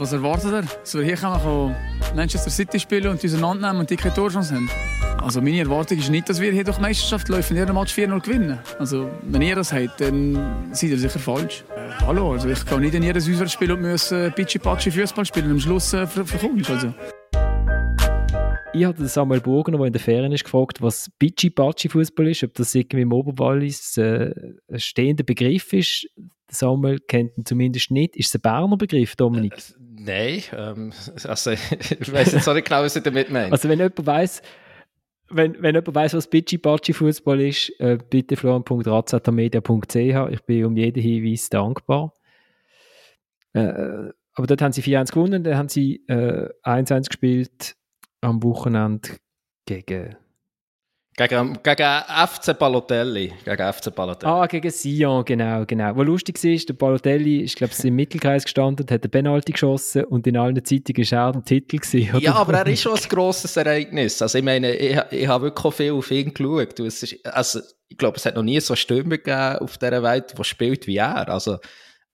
Was 0.00 0.14
erwartet 0.14 0.50
er? 0.50 0.62
Dass 0.62 0.94
wir 0.94 1.02
hier 1.02 1.14
kommen, 1.14 1.76
Manchester 2.16 2.48
City 2.48 2.80
spielen 2.80 3.08
und 3.08 3.22
uns 3.22 3.24
auseinandernehmen 3.26 3.80
und 3.80 3.90
die 3.90 3.96
keine 3.96 4.14
Torchance 4.14 4.54
haben? 4.54 4.70
Also 5.22 5.42
meine 5.42 5.58
Erwartung 5.58 5.98
ist 5.98 6.08
nicht, 6.08 6.26
dass 6.26 6.40
wir 6.40 6.50
hier 6.50 6.64
durch 6.64 6.78
die 6.78 6.82
Meisterschaft 6.82 7.28
laufen 7.28 7.52
und 7.52 7.58
jeden 7.58 7.74
Match 7.74 7.92
4-0 7.92 8.20
gewinnen. 8.22 8.58
Also 8.78 9.10
wenn 9.24 9.42
ihr 9.42 9.56
das 9.56 9.74
habt, 9.74 10.00
dann 10.00 10.70
seid 10.72 10.88
ihr 10.88 10.98
sicher 10.98 11.18
falsch. 11.18 11.64
Äh, 11.76 11.90
hallo, 12.06 12.32
also 12.32 12.48
ich 12.48 12.64
kann 12.64 12.80
nicht 12.80 12.94
in 12.94 13.02
jedes 13.02 13.28
Auswärtsspiel 13.28 13.72
und 13.72 13.82
müssen 13.82 14.32
Pitschi-Patschi 14.32 14.90
Fußball 14.90 15.26
spielen 15.26 15.44
und 15.48 15.52
am 15.52 15.60
Schluss 15.60 15.92
äh, 15.92 16.06
verkommst 16.06 16.70
also. 16.70 16.94
Ich 18.72 18.84
habe 18.86 19.06
Samuel 19.06 19.42
Burgener, 19.42 19.76
der 19.76 19.88
in 19.88 19.92
der 19.92 20.00
Ferien 20.00 20.32
ist, 20.32 20.44
gefragt, 20.44 20.80
was 20.80 21.10
Pitschi-Patschi-Fußball 21.18 22.26
ist, 22.28 22.42
ob 22.42 22.54
das 22.54 22.74
irgendwie 22.74 23.02
im 23.02 23.12
Oberwallis 23.12 23.98
äh, 23.98 24.32
ein 24.72 24.80
stehender 24.80 25.24
Begriff 25.24 25.74
ist. 25.74 26.06
Samuel 26.50 27.00
kennt 27.00 27.36
ihn 27.36 27.44
zumindest 27.44 27.90
nicht. 27.90 28.16
Ist 28.16 28.28
es 28.28 28.36
ein 28.36 28.40
Berner 28.40 28.78
Begriff, 28.78 29.14
Dominik? 29.14 29.52
Nein, 30.02 30.42
ähm, 30.56 30.92
also 31.24 31.50
ich 32.00 32.12
weiß 32.12 32.32
jetzt 32.32 32.48
auch 32.48 32.54
nicht 32.54 32.66
genau, 32.66 32.82
was 32.82 32.96
ich 32.96 33.02
damit 33.02 33.30
meine. 33.30 33.52
Also 33.52 33.68
wenn 33.68 33.78
jemand 33.78 34.06
weiss, 34.06 34.40
wenn, 35.28 35.60
wenn 35.62 35.74
jemand 35.74 35.94
weiss, 35.94 36.14
was 36.14 36.26
Bitchy 36.26 36.56
Batschi 36.56 36.94
Fußball 36.94 37.38
ist, 37.42 37.78
äh, 37.80 37.98
bitte 38.08 38.36
florian.razatamedia.ch. 38.36 39.94
Ich 40.30 40.42
bin 40.46 40.64
um 40.64 40.76
jeden 40.76 41.02
Hinweis 41.02 41.50
dankbar. 41.50 42.14
Äh, 43.52 44.10
aber 44.32 44.46
dort 44.46 44.62
haben 44.62 44.72
sie 44.72 44.82
4-1 44.82 45.12
gewonnen, 45.12 45.44
dann 45.44 45.56
haben 45.58 45.68
sie 45.68 46.02
äh, 46.08 46.48
1-1 46.64 47.08
gespielt 47.08 47.76
am 48.22 48.42
Wochenende 48.42 49.10
gegen 49.66 50.16
gegen, 51.28 51.58
gegen 51.62 52.02
FC 52.26 52.58
Balotelli. 52.58 53.32
Gegen 53.44 53.72
FC 53.72 53.94
Balotelli. 53.94 54.32
Ah, 54.32 54.46
gegen 54.46 54.70
Sion, 54.70 55.24
genau, 55.24 55.64
genau. 55.66 55.96
Was 55.96 56.06
lustig 56.06 56.42
ist, 56.44 56.68
der 56.68 56.74
Balotelli 56.74 57.40
ist, 57.40 57.56
glaube 57.56 57.74
ich, 57.76 57.84
im 57.84 57.94
Mittelkreis 57.96 58.44
gestanden, 58.44 58.86
hat 58.90 59.02
eine 59.02 59.08
Penalty 59.08 59.52
geschossen 59.52 60.04
und 60.04 60.26
in 60.26 60.36
allen 60.36 60.64
Zeitungen 60.64 61.10
war 61.10 61.26
er 61.26 61.32
der 61.32 61.44
Titel. 61.44 61.78
Gewesen, 61.78 62.20
ja, 62.20 62.34
aber 62.34 62.54
er 62.54 62.66
ist 62.66 62.82
schon 62.82 62.94
ein 62.94 63.08
grosses 63.08 63.56
Ereignis. 63.56 64.20
Also 64.22 64.38
ich 64.38 64.44
meine, 64.44 64.74
ich, 64.74 64.98
ich 65.10 65.28
habe 65.28 65.44
wirklich 65.44 65.74
viel 65.74 65.92
auf 65.92 66.10
ihn 66.10 66.32
geschaut. 66.32 66.78
Ist, 66.80 67.16
also, 67.26 67.60
ich 67.88 67.98
glaube, 67.98 68.16
es 68.16 68.24
hat 68.24 68.36
noch 68.36 68.42
nie 68.42 68.60
so 68.60 68.74
Stimme 68.74 69.18
gegeben 69.18 69.58
auf 69.58 69.76
dieser 69.78 70.02
Welt, 70.02 70.34
die 70.36 70.44
spielt 70.44 70.86
wie 70.86 70.96
er. 70.96 71.28
Also, 71.28 71.58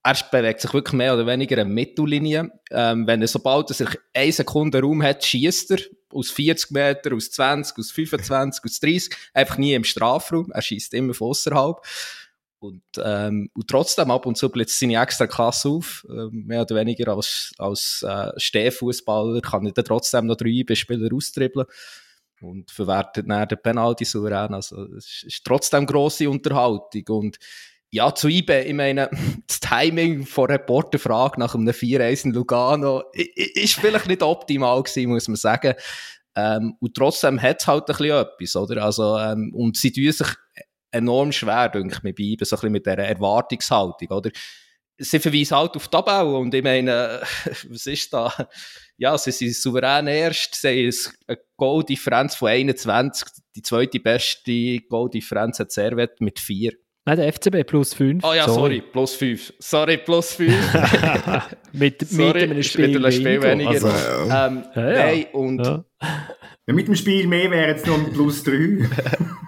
er 0.03 0.15
bewegt 0.31 0.61
sich 0.61 0.73
wirklich 0.73 0.93
mehr 0.93 1.13
oder 1.13 1.27
weniger 1.27 1.57
eine 1.57 1.69
Mittellinie. 1.69 2.51
Ähm, 2.71 3.07
wenn 3.07 3.21
er, 3.21 3.27
sobald 3.27 3.69
er 3.71 3.73
sich 3.73 3.89
eine 4.13 4.31
Sekunde 4.31 4.81
Raum 4.81 5.03
hat, 5.03 5.23
schießt 5.23 5.71
er 5.71 5.79
aus 6.13 6.31
40 6.31 6.71
Meter, 6.71 7.13
aus 7.13 7.31
20, 7.31 7.77
aus 7.77 7.91
25, 7.91 8.63
aus 8.63 8.79
30, 8.79 9.15
einfach 9.33 9.57
nie 9.57 9.73
im 9.73 9.83
Strafraum. 9.83 10.51
Er 10.51 10.61
schießt 10.61 10.93
immer 10.93 11.13
von 11.13 11.29
außerhalb. 11.29 11.81
Und, 12.59 12.83
ähm, 13.03 13.49
und 13.53 13.67
trotzdem 13.67 14.09
ab 14.09 14.25
und 14.25 14.35
zu 14.35 14.49
blitzt 14.49 14.79
seine 14.79 15.01
extra 15.01 15.27
Klasse 15.27 15.69
auf. 15.69 16.05
Ähm, 16.09 16.45
mehr 16.47 16.61
oder 16.61 16.75
weniger 16.75 17.13
als, 17.13 17.51
als 17.57 18.03
äh, 18.03 18.31
Stehfußballer 18.37 19.41
kann 19.41 19.65
er 19.65 19.73
dann 19.73 19.85
trotzdem 19.85 20.25
noch 20.25 20.37
drei 20.37 20.63
Spieler 20.73 21.13
austribbeln 21.13 21.67
und 22.41 22.71
verwertet 22.71 23.29
dann 23.29 23.47
den 23.47 23.61
Penalty 23.61 24.05
souverän. 24.05 24.53
Also, 24.53 24.85
es 24.95 25.23
ist 25.23 25.45
trotzdem 25.45 25.85
grosse 25.85 26.29
Unterhaltung. 26.29 27.03
Und 27.07 27.37
ja, 27.91 28.13
zu 28.13 28.27
IBE, 28.27 28.63
ich 28.63 28.73
meine, 28.73 29.09
das 29.47 29.59
Timing 29.59 30.25
von 30.25 30.49
Reporterfrage 30.49 31.39
nach 31.39 31.55
einem 31.55 31.69
4-1 31.69 32.25
in 32.25 32.31
Lugano 32.33 33.03
ist 33.13 33.75
vielleicht 33.75 34.07
nicht 34.07 34.23
optimal 34.23 34.83
gewesen, 34.83 35.09
muss 35.09 35.27
man 35.27 35.37
sagen. 35.37 35.73
Ähm, 36.35 36.75
und 36.79 36.93
trotzdem 36.93 37.41
hat 37.41 37.61
es 37.61 37.67
halt 37.67 37.89
ein 37.89 37.97
bisschen 37.97 38.21
etwas, 38.21 38.55
oder? 38.55 38.83
Also, 38.83 39.17
ähm, 39.17 39.51
und 39.55 39.77
sie 39.77 39.91
tun 39.91 40.11
sich 40.11 40.27
enorm 40.91 41.31
schwer, 41.31 41.69
denke 41.69 41.95
ich, 41.95 42.03
mit 42.03 42.19
IBE, 42.19 42.45
so 42.45 42.55
ein 42.55 42.59
bisschen 42.59 42.71
mit 42.71 42.85
dieser 42.85 42.97
Erwartungshaltung, 42.99 44.09
oder? 44.09 44.29
Sie 44.99 45.19
verweisen 45.19 45.55
halt 45.55 45.75
auf 45.75 45.87
die 45.87 45.91
Tabelle 45.91 46.37
und 46.37 46.53
ich 46.53 46.63
meine, 46.63 47.21
was 47.69 47.85
ist 47.85 48.11
da? 48.13 48.33
Ja, 48.97 49.17
sie 49.17 49.31
sind 49.31 49.55
souverän 49.55 50.07
erst, 50.07 50.55
sie 50.55 50.89
haben 50.89 51.15
eine 51.27 51.37
Goal-Differenz 51.55 52.35
von 52.35 52.49
21, 52.49 53.27
die 53.55 53.61
zweite 53.61 53.99
beste 53.99 54.79
Goal-Differenz 54.81 55.59
hat 55.59 55.71
Servet 55.71 56.19
mit 56.19 56.39
4. 56.39 56.73
Nein, 57.07 57.19
der 57.19 57.31
FCB 57.31 57.65
plus 57.65 57.93
5. 57.93 58.21
Oh 58.21 58.33
ja, 58.33 58.43
sorry, 58.49 58.55
sorry 58.57 58.81
plus 58.81 59.13
5. 59.15 59.53
Sorry, 59.59 59.97
plus 59.97 60.33
5. 60.33 60.53
mit, 61.71 62.05
sorry, 62.05 62.41
mit 62.41 62.51
einem 62.51 62.63
Spiel, 62.63 62.87
mit 62.89 62.97
einem 62.97 63.11
Spiel 63.13 63.41
weniger. 63.41 63.69
Also, 63.69 63.87
ja. 63.87 64.47
Ähm, 64.47 64.65
ja, 64.75 64.91
ja. 64.91 65.05
Nein, 65.05 65.25
und... 65.31 65.65
Ja. 65.65 65.85
mit 66.65 66.89
dem 66.89 66.95
Spiel 66.95 67.25
mehr 67.27 67.49
wäre 67.49 67.69
jetzt 67.69 67.87
noch 67.87 67.97
ein 67.97 68.11
plus 68.11 68.43
3. 68.43 68.89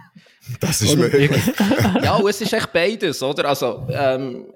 das 0.61 0.81
ist 0.83 0.95
möglich. 0.95 1.29
ja, 2.01 2.17
es 2.29 2.39
ist 2.39 2.53
echt 2.53 2.71
beides, 2.71 3.21
oder? 3.21 3.49
Also, 3.49 3.85
ähm, 3.91 4.53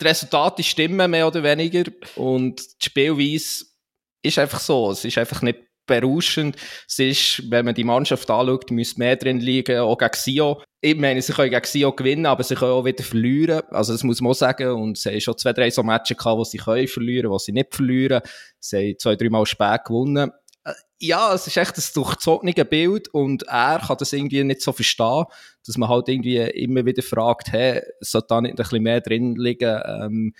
die 0.00 0.04
Resultate 0.04 0.64
stimmen 0.64 1.12
mehr 1.12 1.28
oder 1.28 1.44
weniger 1.44 1.84
und 2.16 2.60
die 2.60 2.86
Spielweise 2.86 3.66
ist 4.20 4.38
einfach 4.40 4.58
so. 4.58 4.90
Es 4.90 5.04
ist 5.04 5.16
einfach 5.16 5.42
nicht 5.42 5.60
berauschend. 5.86 6.56
Es 6.88 6.98
ist, 6.98 7.50
wenn 7.52 7.66
man 7.66 7.74
die 7.76 7.84
Mannschaft 7.84 8.28
anschaut, 8.28 8.68
müsste 8.72 8.98
mehr 8.98 9.14
drin 9.14 9.38
liegen, 9.38 9.78
auch 9.78 9.96
gegen 9.96 10.14
Sio. 10.14 10.60
Ich 10.84 10.96
meine, 10.96 11.22
sie 11.22 11.32
können 11.32 11.50
gegen 11.50 11.64
Sio 11.64 11.92
gewinnen, 11.92 12.26
aber 12.26 12.42
sie 12.42 12.56
können 12.56 12.72
auch 12.72 12.84
wieder 12.84 13.04
verlieren. 13.04 13.62
Also, 13.70 13.92
das 13.92 14.02
muss 14.02 14.20
man 14.20 14.32
auch 14.32 14.34
sagen. 14.34 14.68
Und 14.72 14.98
sie 14.98 15.10
haben 15.10 15.20
schon 15.20 15.38
zwei, 15.38 15.52
drei 15.52 15.70
so 15.70 15.84
Matches 15.84 16.16
gehabt, 16.16 16.36
wo 16.36 16.42
sie 16.42 16.58
können 16.58 16.88
verlieren, 16.88 17.30
wo 17.30 17.38
sie 17.38 17.52
nicht 17.52 17.72
verlieren. 17.72 18.20
Sie 18.58 18.76
haben 18.76 18.98
zwei, 18.98 19.14
drei 19.14 19.28
Mal 19.28 19.46
spät 19.46 19.84
gewonnen. 19.84 20.32
Äh, 20.64 20.72
ja, 20.98 21.32
es 21.34 21.46
ist 21.46 21.56
echt 21.56 21.78
ein 21.78 21.84
durchzogenes 21.94 22.68
Bild 22.68 23.06
und 23.14 23.44
er 23.44 23.78
kann 23.78 23.96
das 23.96 24.12
irgendwie 24.12 24.42
nicht 24.42 24.60
so 24.60 24.72
verstehen, 24.72 25.26
dass 25.64 25.76
man 25.76 25.88
halt 25.88 26.08
irgendwie 26.08 26.38
immer 26.38 26.84
wieder 26.84 27.02
fragt, 27.02 27.52
hey, 27.52 27.80
sollte 28.00 28.26
da 28.30 28.40
nicht 28.40 28.52
ein 28.52 28.56
bisschen 28.56 28.82
mehr 28.82 29.00
drin 29.00 29.36
liegen? 29.36 29.80
Ähm, 29.86 30.34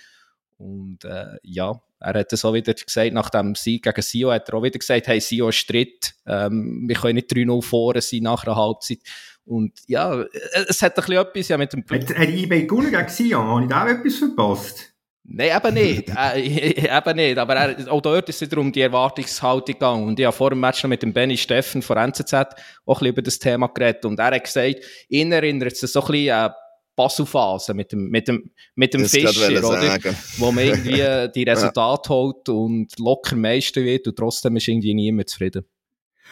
und 0.57 1.05
äh, 1.05 1.37
ja, 1.43 1.81
er 1.99 2.19
hat 2.19 2.33
es 2.33 2.43
auch 2.43 2.53
wieder 2.53 2.73
gesagt, 2.73 3.13
nach 3.13 3.29
dem 3.29 3.55
Sieg 3.55 3.83
gegen 3.83 4.01
Sio, 4.01 4.31
hat 4.31 4.49
er 4.49 4.55
auch 4.55 4.63
wieder 4.63 4.77
gesagt, 4.77 5.07
hey, 5.07 5.21
Sio 5.21 5.49
ist 5.49 5.55
Stritt, 5.55 6.15
ähm, 6.27 6.83
wir 6.85 6.95
können 6.95 7.15
nicht 7.15 7.31
3-0 7.31 7.61
vorne 7.61 8.01
sein 8.01 8.23
nach 8.23 8.43
einer 8.45 8.57
Halbzeit. 8.57 8.99
Und 9.45 9.73
ja, 9.87 10.23
es 10.67 10.81
hat 10.81 10.97
ein 10.97 11.05
bisschen 11.05 11.21
etwas 11.21 11.47
ja 11.49 11.57
mit 11.57 11.73
dem... 11.73 11.83
Hat, 11.89 12.17
hat 12.17 12.29
eBay 12.29 12.65
gewonnen 12.65 12.91
gegen 12.91 13.09
Sion? 13.09 13.45
Habe 13.45 13.63
ich 13.63 13.69
da 13.69 13.83
auch 13.83 13.87
etwas 13.87 14.15
verpasst? 14.15 14.93
Nein, 15.25 15.51
eben 15.55 15.73
nicht. 15.73 16.09
äh, 16.17 16.97
eben 16.97 17.15
nicht. 17.15 17.37
Aber 17.37 17.55
er, 17.55 17.91
auch 17.91 18.01
dort 18.01 18.29
ist 18.29 18.41
es 18.41 18.49
wieder 18.49 18.61
um 18.61 18.71
die 18.71 18.81
Erwartungshaltung 18.81 19.73
gegangen. 19.73 20.07
Und 20.07 20.19
ich 20.19 20.25
habe 20.25 20.35
vor 20.35 20.49
dem 20.49 20.59
Match 20.59 20.83
noch 20.83 20.89
mit 20.89 21.01
dem 21.01 21.13
Benny 21.13 21.37
Steffen 21.37 21.81
von 21.81 21.97
NZZ 21.97 22.33
auch 22.33 22.45
ein 22.45 22.55
bisschen 22.85 23.07
über 23.07 23.21
das 23.21 23.39
Thema 23.39 23.67
geredet. 23.67 24.05
Und 24.05 24.19
er 24.19 24.35
hat 24.35 24.43
gesagt, 24.43 24.77
ihn 25.09 25.31
erinnert 25.31 25.73
es 25.73 25.79
so 25.79 26.01
ein 26.01 26.07
bisschen 26.07 26.45
äh, 26.45 26.49
Bassu-Phase 26.95 27.73
mit 27.73 27.91
dem, 27.91 28.09
mit 28.09 28.27
dem, 28.27 28.51
mit 28.75 28.93
dem 28.93 29.05
Fischer, 29.05 29.67
oder? 29.67 29.99
Wo 30.37 30.51
man 30.51 30.65
irgendwie 30.65 31.03
die 31.35 31.43
Resultate 31.43 32.09
ja. 32.09 32.15
holt 32.15 32.49
und 32.49 32.99
locker 32.99 33.35
Meister 33.35 33.81
wird 33.81 34.07
und 34.07 34.15
trotzdem 34.15 34.55
ist 34.57 34.67
irgendwie 34.67 34.93
niemand 34.93 35.29
zufrieden. 35.29 35.65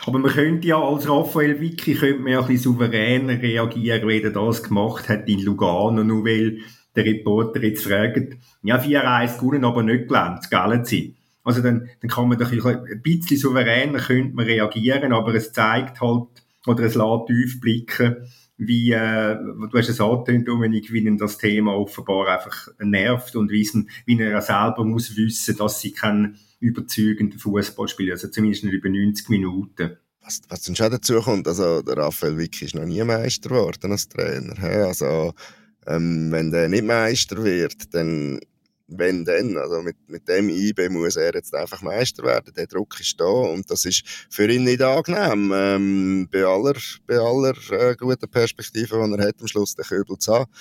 Aber 0.05 0.19
man 0.19 0.31
könnte 0.31 0.67
ja 0.67 0.81
als 0.81 1.07
Raphael 1.07 1.59
Vicky 1.59 1.93
könnte 1.93 2.21
man 2.21 2.31
ja 2.31 2.41
ein 2.41 2.47
bisschen 2.47 2.73
souveräner 2.73 3.41
reagieren, 3.41 4.07
wie 4.07 4.21
er 4.21 4.31
das 4.31 4.63
gemacht 4.63 5.09
hat 5.09 5.29
in 5.29 5.43
Lugano, 5.43 6.03
nur 6.03 6.25
weil 6.25 6.59
der 6.95 7.05
Reporter 7.05 7.61
jetzt 7.63 7.85
fragt, 7.85 8.37
ja, 8.63 8.79
4-1 8.79 9.37
gewonnen, 9.37 9.63
aber 9.63 9.83
nicht 9.83 10.07
gelernt, 10.07 10.49
gell 10.49 10.85
sie? 10.85 11.15
Also 11.43 11.61
dann, 11.61 11.89
dann 12.01 12.09
kann 12.09 12.27
man 12.27 12.37
doch 12.37 12.51
ein 12.51 13.01
bisschen 13.01 13.37
souveräner 13.37 13.99
könnte 13.99 14.35
man 14.35 14.45
reagieren, 14.45 15.13
aber 15.13 15.33
es 15.33 15.53
zeigt 15.53 16.01
halt, 16.01 16.27
oder 16.67 16.83
es 16.83 16.95
lässt 16.95 17.27
tief 17.27 17.59
blicken, 17.59 18.17
wie, 18.57 18.91
äh, 18.91 19.35
du 19.35 19.71
hast 19.73 19.89
es 19.89 19.99
angetönt, 19.99 20.47
Dominik, 20.47 20.91
wie 20.93 20.99
ihn 20.99 21.17
das 21.17 21.39
Thema 21.39 21.73
offenbar 21.75 22.27
einfach 22.27 22.67
nervt 22.79 23.35
und 23.35 23.49
wie, 23.49 23.67
wie 24.05 24.19
er 24.19 24.41
selber 24.41 24.85
muss 24.85 25.17
wissen, 25.17 25.57
dass 25.57 25.81
sie 25.81 25.93
kein 25.93 26.37
überzeugenden 26.61 27.39
Fußball 27.39 27.87
spielen, 27.87 28.11
also 28.11 28.29
zumindest 28.29 28.63
nicht 28.63 28.73
über 28.73 28.89
90 28.89 29.29
Minuten. 29.29 29.97
Was, 30.23 30.41
was 30.47 30.61
dann 30.61 30.75
schon 30.75 30.91
dazu 30.91 31.19
kommt, 31.19 31.47
also 31.47 31.81
der 31.81 31.97
Raphael 31.97 32.37
Vicky 32.37 32.65
ist 32.65 32.75
noch 32.75 32.85
nie 32.85 33.03
Meister 33.03 33.49
geworden 33.49 33.91
als 33.91 34.07
Trainer. 34.07 34.55
He? 34.55 34.67
Also 34.67 35.33
ähm, 35.87 36.31
wenn 36.31 36.51
der 36.51 36.69
nicht 36.69 36.85
Meister 36.85 37.43
wird, 37.43 37.93
dann 37.93 38.39
wenn 38.91 39.23
dann, 39.23 39.57
also 39.57 39.81
mit, 39.81 39.95
mit 40.07 40.27
dem 40.27 40.49
IB 40.49 40.89
muss 40.89 41.15
er 41.15 41.33
jetzt 41.33 41.55
einfach 41.55 41.81
Meister 41.81 42.23
werden, 42.23 42.53
der 42.53 42.67
Druck 42.67 42.99
ist 42.99 43.19
da 43.19 43.25
und 43.25 43.69
das 43.71 43.85
ist 43.85 44.03
für 44.29 44.51
ihn 44.51 44.65
nicht 44.65 44.81
angenehm, 44.81 45.51
ähm, 45.55 46.29
bei 46.31 46.43
aller, 46.43 46.75
bei 47.07 47.17
aller 47.17 47.55
äh, 47.71 47.95
guten 47.95 48.29
Perspektive, 48.29 49.07
die 49.07 49.21
er 49.21 49.27
hat, 49.27 49.39
am 49.39 49.47
Schluss 49.47 49.75
den 49.75 49.85
Köbel 49.85 50.17
zu 50.17 50.33
haben. 50.33 50.51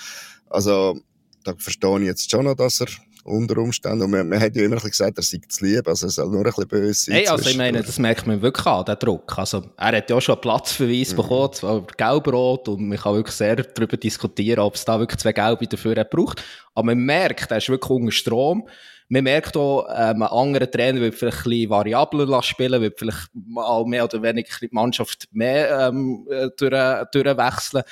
Also 0.49 1.01
da 1.43 1.53
verstehe 1.57 1.99
ich 1.99 2.05
jetzt 2.05 2.31
schon 2.31 2.45
noch, 2.45 2.55
dass 2.55 2.81
er 2.81 2.87
unter 3.23 3.57
Umständen. 3.57 4.03
Und 4.03 4.11
man, 4.11 4.27
man 4.27 4.39
hat 4.39 4.55
ja 4.55 4.63
immer 4.63 4.75
ein 4.75 4.75
bisschen 4.75 4.91
gesagt, 4.91 5.17
er 5.17 5.23
sei 5.23 5.39
zu 5.47 5.65
lieb, 5.65 5.87
also 5.87 6.07
er 6.07 6.09
soll 6.09 6.29
nur 6.29 6.39
ein 6.39 6.43
bisschen 6.43 6.67
böse 6.67 6.93
sein. 6.93 7.15
Hey, 7.15 7.27
also 7.27 7.49
ich 7.49 7.57
meine, 7.57 7.81
das 7.81 7.99
merkt 7.99 8.27
man 8.27 8.41
wirklich 8.41 8.65
an, 8.65 8.85
den 8.85 8.97
Druck. 8.99 9.37
Also 9.37 9.63
er 9.77 9.97
hat 9.97 10.09
ja 10.09 10.15
auch 10.15 10.21
schon 10.21 10.35
einen 10.35 10.41
Platzverweis 10.41 11.11
mhm. 11.11 11.15
bekommen, 11.17 11.87
gelb-rot, 11.97 12.67
und 12.69 12.87
man 12.87 12.97
kann 12.97 13.15
wirklich 13.15 13.35
sehr 13.35 13.55
darüber 13.55 13.97
diskutieren, 13.97 14.59
ob 14.59 14.75
es 14.75 14.85
da 14.85 14.99
wirklich 14.99 15.19
zwei 15.19 15.33
Gelbe 15.33 15.67
dafür 15.67 16.03
braucht. 16.03 16.43
Aber 16.73 16.85
man 16.85 16.99
merkt, 16.99 17.51
er 17.51 17.57
ist 17.57 17.69
wirklich 17.69 17.89
unter 17.89 18.11
Strom. 18.11 18.67
Man 19.09 19.25
merkt 19.25 19.57
auch, 19.57 19.87
ähm, 19.89 20.21
ein 20.21 20.29
anderer 20.29 20.71
Trainer 20.71 21.01
wird 21.01 21.15
vielleicht 21.15 21.39
ein 21.39 21.43
bisschen 21.43 21.69
variabler 21.69 22.41
spielen, 22.43 22.81
wird 22.81 22.97
vielleicht 22.97 23.29
mal 23.33 23.83
mehr 23.85 24.05
oder 24.05 24.21
weniger 24.21 24.55
die 24.61 24.69
Mannschaft 24.71 25.27
mehr 25.31 25.89
ähm, 25.89 26.25
äh, 26.29 26.47
durch, 26.55 27.05
durchwechseln. 27.11 27.83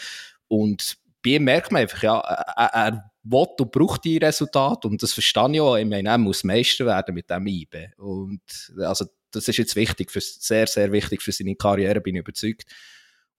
Und 0.48 0.96
bei 1.22 1.32
ihm 1.32 1.44
merkt 1.44 1.74
man 1.74 1.82
einfach, 1.82 2.02
ja, 2.02 2.20
er, 2.20 2.74
er 2.74 3.12
will 3.32 3.48
und 3.60 3.72
braucht 3.72 4.06
die 4.06 4.18
Resultate 4.18 4.88
und 4.88 5.02
das 5.02 5.14
verstehe 5.14 5.52
ich 5.54 5.62
auch. 5.62 5.78
Ich 5.78 5.86
meine, 5.86 6.10
er 6.10 6.18
muss 6.18 6.44
Meister 6.44 6.86
werden 6.86 7.16
mit 7.16 7.30
dem 7.30 7.48
IB. 7.48 7.90
Und 7.98 8.42
also, 8.78 9.06
das 9.32 9.48
ist 9.48 9.58
jetzt 9.58 9.76
wichtig, 9.76 10.12
für, 10.12 10.22
sehr, 10.22 10.68
sehr 10.68 10.92
wichtig 10.92 11.22
für 11.22 11.32
seine 11.32 11.56
Karriere, 11.56 12.02
bin 12.02 12.16
ich 12.16 12.22
überzeugt. 12.22 12.66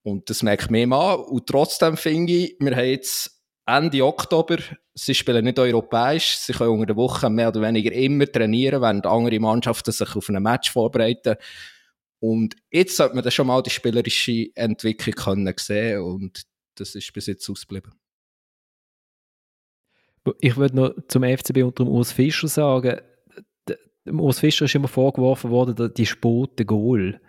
Und 0.03 0.29
das 0.29 0.43
merkt 0.43 0.71
man 0.71 0.93
an. 0.93 1.19
Und 1.19 1.47
trotzdem 1.47 1.97
finde 1.97 2.33
ich, 2.33 2.55
wir 2.59 2.75
haben 2.75 2.85
jetzt 2.85 3.41
Ende 3.65 4.03
Oktober, 4.03 4.57
sie 4.93 5.13
spielen 5.13 5.45
nicht 5.45 5.59
europäisch, 5.59 6.37
sie 6.37 6.53
können 6.53 6.71
unter 6.71 6.87
der 6.87 6.95
Woche 6.95 7.29
mehr 7.29 7.49
oder 7.49 7.61
weniger 7.61 7.91
immer 7.91 8.25
trainieren, 8.25 8.81
während 8.81 9.05
andere 9.05 9.39
Mannschaften 9.39 9.91
sich 9.91 10.15
auf 10.15 10.29
ein 10.29 10.41
Match 10.41 10.71
vorbereiten. 10.71 11.35
Und 12.19 12.55
jetzt 12.71 12.97
sollte 12.97 13.15
man 13.15 13.23
dann 13.23 13.31
schon 13.31 13.47
mal 13.47 13.61
die 13.61 13.69
spielerische 13.69 14.47
Entwicklung 14.55 15.15
können 15.15 15.53
sehen 15.57 16.01
und 16.01 16.43
das 16.75 16.95
ist 16.95 17.13
bis 17.13 17.27
jetzt 17.27 17.49
ausgeblieben. 17.49 17.93
Ich 20.39 20.57
würde 20.57 20.75
noch 20.75 20.93
zum 21.07 21.23
FCB 21.23 21.63
unter 21.63 21.83
dem 21.83 21.87
Urs 21.87 22.11
Fischer 22.11 22.47
sagen, 22.47 23.01
dem 24.05 24.19
Urs 24.19 24.39
Fischer 24.39 24.65
ist 24.65 24.75
immer 24.75 24.87
vorgeworfen 24.87 25.51
worden, 25.51 25.93
die 25.95 26.05
spote 26.05 26.65
Goal. 26.65 27.19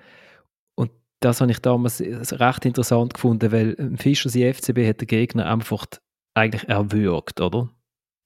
Und 0.74 0.90
das 1.20 1.40
habe 1.40 1.50
ich 1.50 1.58
damals 1.58 2.00
recht 2.00 2.64
interessant 2.64 3.14
gefunden, 3.14 3.52
weil 3.52 3.96
Fischer, 3.96 4.28
sein 4.28 4.52
FCB, 4.54 4.86
hat 4.86 5.00
den 5.00 5.06
Gegner 5.06 5.50
einfach 5.50 5.86
eigentlich 6.34 6.68
erwürgt, 6.68 7.40
oder? 7.40 7.70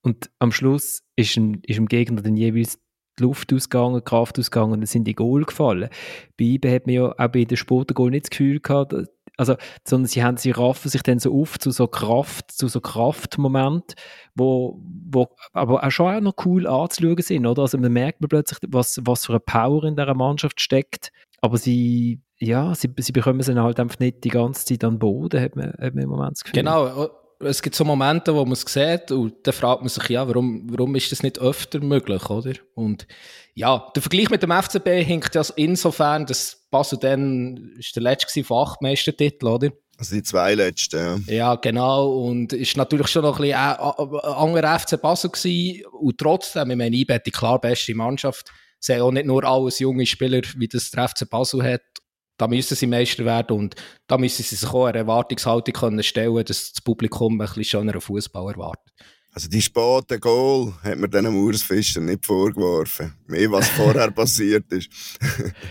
Und 0.03 0.31
am 0.39 0.53
Schluss 0.53 1.03
ist 1.17 1.35
dem, 1.37 1.61
ist 1.65 1.77
dem 1.77 1.87
Gegner 1.87 2.23
dann 2.23 2.37
jeweils 2.37 2.79
die 3.19 3.25
Luft 3.25 3.53
ausgegangen, 3.53 3.97
die 3.97 4.05
Kraft 4.05 4.39
ausgegangen 4.39 4.75
und 4.75 4.81
dann 4.81 4.87
sind 4.87 5.05
die 5.05 5.15
Goal 5.15 5.45
gefallen. 5.45 5.89
Bei 6.37 6.45
IBE 6.45 6.75
hat 6.75 6.87
man 6.87 6.95
ja 6.95 7.13
auch 7.13 7.29
bei 7.29 7.45
den 7.45 7.57
Sportgoal 7.57 8.11
nicht 8.11 8.27
das 8.27 8.31
Gefühl 8.31 8.61
gehabt, 8.61 8.95
also, 9.37 9.57
sondern 9.87 10.09
sie 10.09 10.25
haben, 10.25 10.37
sie 10.37 10.51
raffen 10.51 10.89
sich 10.89 11.03
dann 11.03 11.19
so 11.19 11.39
auf 11.41 11.59
zu 11.59 11.71
so 11.71 11.87
Kraft, 11.87 12.51
zu 12.53 12.69
so 12.69 12.81
Kraftmoment, 12.81 13.95
wo, 14.35 14.81
wo 15.09 15.29
aber 15.53 15.85
auch 15.85 15.91
schon 15.91 16.15
auch 16.15 16.21
noch 16.21 16.35
cool 16.45 16.67
anzuschauen 16.67 17.21
sind, 17.21 17.47
oder? 17.47 17.63
Also 17.63 17.79
man 17.79 17.93
merkt 17.93 18.21
man 18.21 18.29
plötzlich, 18.29 18.59
was, 18.69 19.01
was 19.05 19.27
für 19.27 19.33
eine 19.33 19.41
Power 19.41 19.85
in 19.85 19.97
dieser 19.97 20.15
Mannschaft 20.15 20.61
steckt, 20.61 21.13
aber 21.41 21.59
sie, 21.59 22.21
ja, 22.39 22.75
sie, 22.75 22.91
sie 22.99 23.13
bekommen 23.13 23.43
sie 23.43 23.55
halt 23.55 23.79
einfach 23.79 23.99
nicht 23.99 24.25
die 24.25 24.31
ganze 24.31 24.65
Zeit 24.65 24.85
an 24.85 24.95
den 24.95 24.99
Boden, 25.01 25.41
hat 25.41 25.57
man, 25.57 25.69
hat 25.73 25.95
man 25.95 26.05
im 26.05 26.09
Moment 26.09 26.33
das 26.33 26.45
Gefühl. 26.45 26.63
Genau, 26.63 27.11
es 27.41 27.61
gibt 27.61 27.77
so 27.77 27.85
Momente, 27.85 28.35
wo 28.35 28.45
man 28.45 28.53
es 28.53 28.63
sieht 28.63 29.11
und 29.11 29.47
dann 29.47 29.53
fragt 29.53 29.83
man 29.83 29.89
sich, 29.89 30.09
ja, 30.09 30.27
warum, 30.27 30.67
warum 30.71 30.95
ist 30.95 31.13
das 31.13 31.23
nicht 31.23 31.39
öfter 31.39 31.81
möglich, 31.81 32.31
oder? 32.31 32.53
Und 32.75 33.07
ja, 33.55 33.91
der 33.95 34.03
Vergleich 34.03 34.31
mit 34.31 34.43
dem 34.43 34.53
FCB 34.53 34.89
hinkt 35.05 35.35
ja 35.35 35.43
insofern, 35.57 36.27
dass 36.27 36.66
Basel 36.77 36.99
dann 36.99 37.73
ist 37.79 37.95
der 37.97 38.03
letzte 38.03 38.45
von 38.45 38.67
acht 38.67 38.83
Meistertiteln, 38.83 39.53
oder? 39.53 39.71
Also 39.99 40.15
die 40.15 40.23
zwei 40.23 40.55
letzten, 40.55 40.97
ja. 41.27 41.35
Ja, 41.35 41.55
genau. 41.55 42.13
Und 42.13 42.53
ist 42.53 42.77
natürlich 42.77 43.09
schon 43.09 43.23
noch 43.23 43.39
ein 43.39 43.43
bisschen 43.43 43.57
ein 43.57 44.35
anderer 44.37 44.79
FC 44.79 45.01
Basel 45.01 45.31
gewesen. 45.31 45.85
Und 45.87 46.19
trotzdem, 46.19 46.71
ich 46.71 46.77
meine, 46.77 46.97
IBE 46.97 47.19
die 47.25 47.31
klar 47.31 47.61
beste 47.61 47.95
Mannschaft. 47.95 48.53
Sie 48.79 48.93
haben 48.93 49.03
auch 49.03 49.11
nicht 49.11 49.27
nur 49.27 49.43
alles 49.45 49.79
junge 49.79 50.05
Spieler, 50.05 50.43
wie 50.57 50.69
das 50.69 50.91
der 50.91 51.09
FC 51.09 51.29
Basel 51.29 51.63
hat 51.63 51.83
da 52.39 52.49
müssen 52.49 52.77
sie 52.77 52.87
Meister 52.87 53.25
werden 53.25 53.57
und 53.57 53.75
da 54.07 54.19
müssen 54.19 54.43
sie 54.43 54.57
sich 54.57 54.69
auch 54.69 54.87
eine 54.87 54.99
Erwartungshaltung 54.99 55.75
können 55.75 56.03
stellen, 56.03 56.45
dass 56.45 56.73
das 56.73 56.81
Publikum 56.83 57.35
ein 57.35 57.39
bisschen 57.39 57.65
schöneren 57.65 58.01
Fußball 58.01 58.53
erwartet. 58.53 58.93
Also 59.37 59.51
die 59.51 59.61
späte 59.61 60.19
Goal 60.19 60.73
hat 60.83 60.97
man 60.97 61.11
diesen 61.11 61.35
Mauersfischer 61.35 62.01
nicht 62.01 62.25
vorgeworfen. 62.25 63.13
Mehr, 63.27 63.53
was 63.53 63.69
vorher 63.69 64.11
passiert 64.15 64.73
ist. 64.73 64.89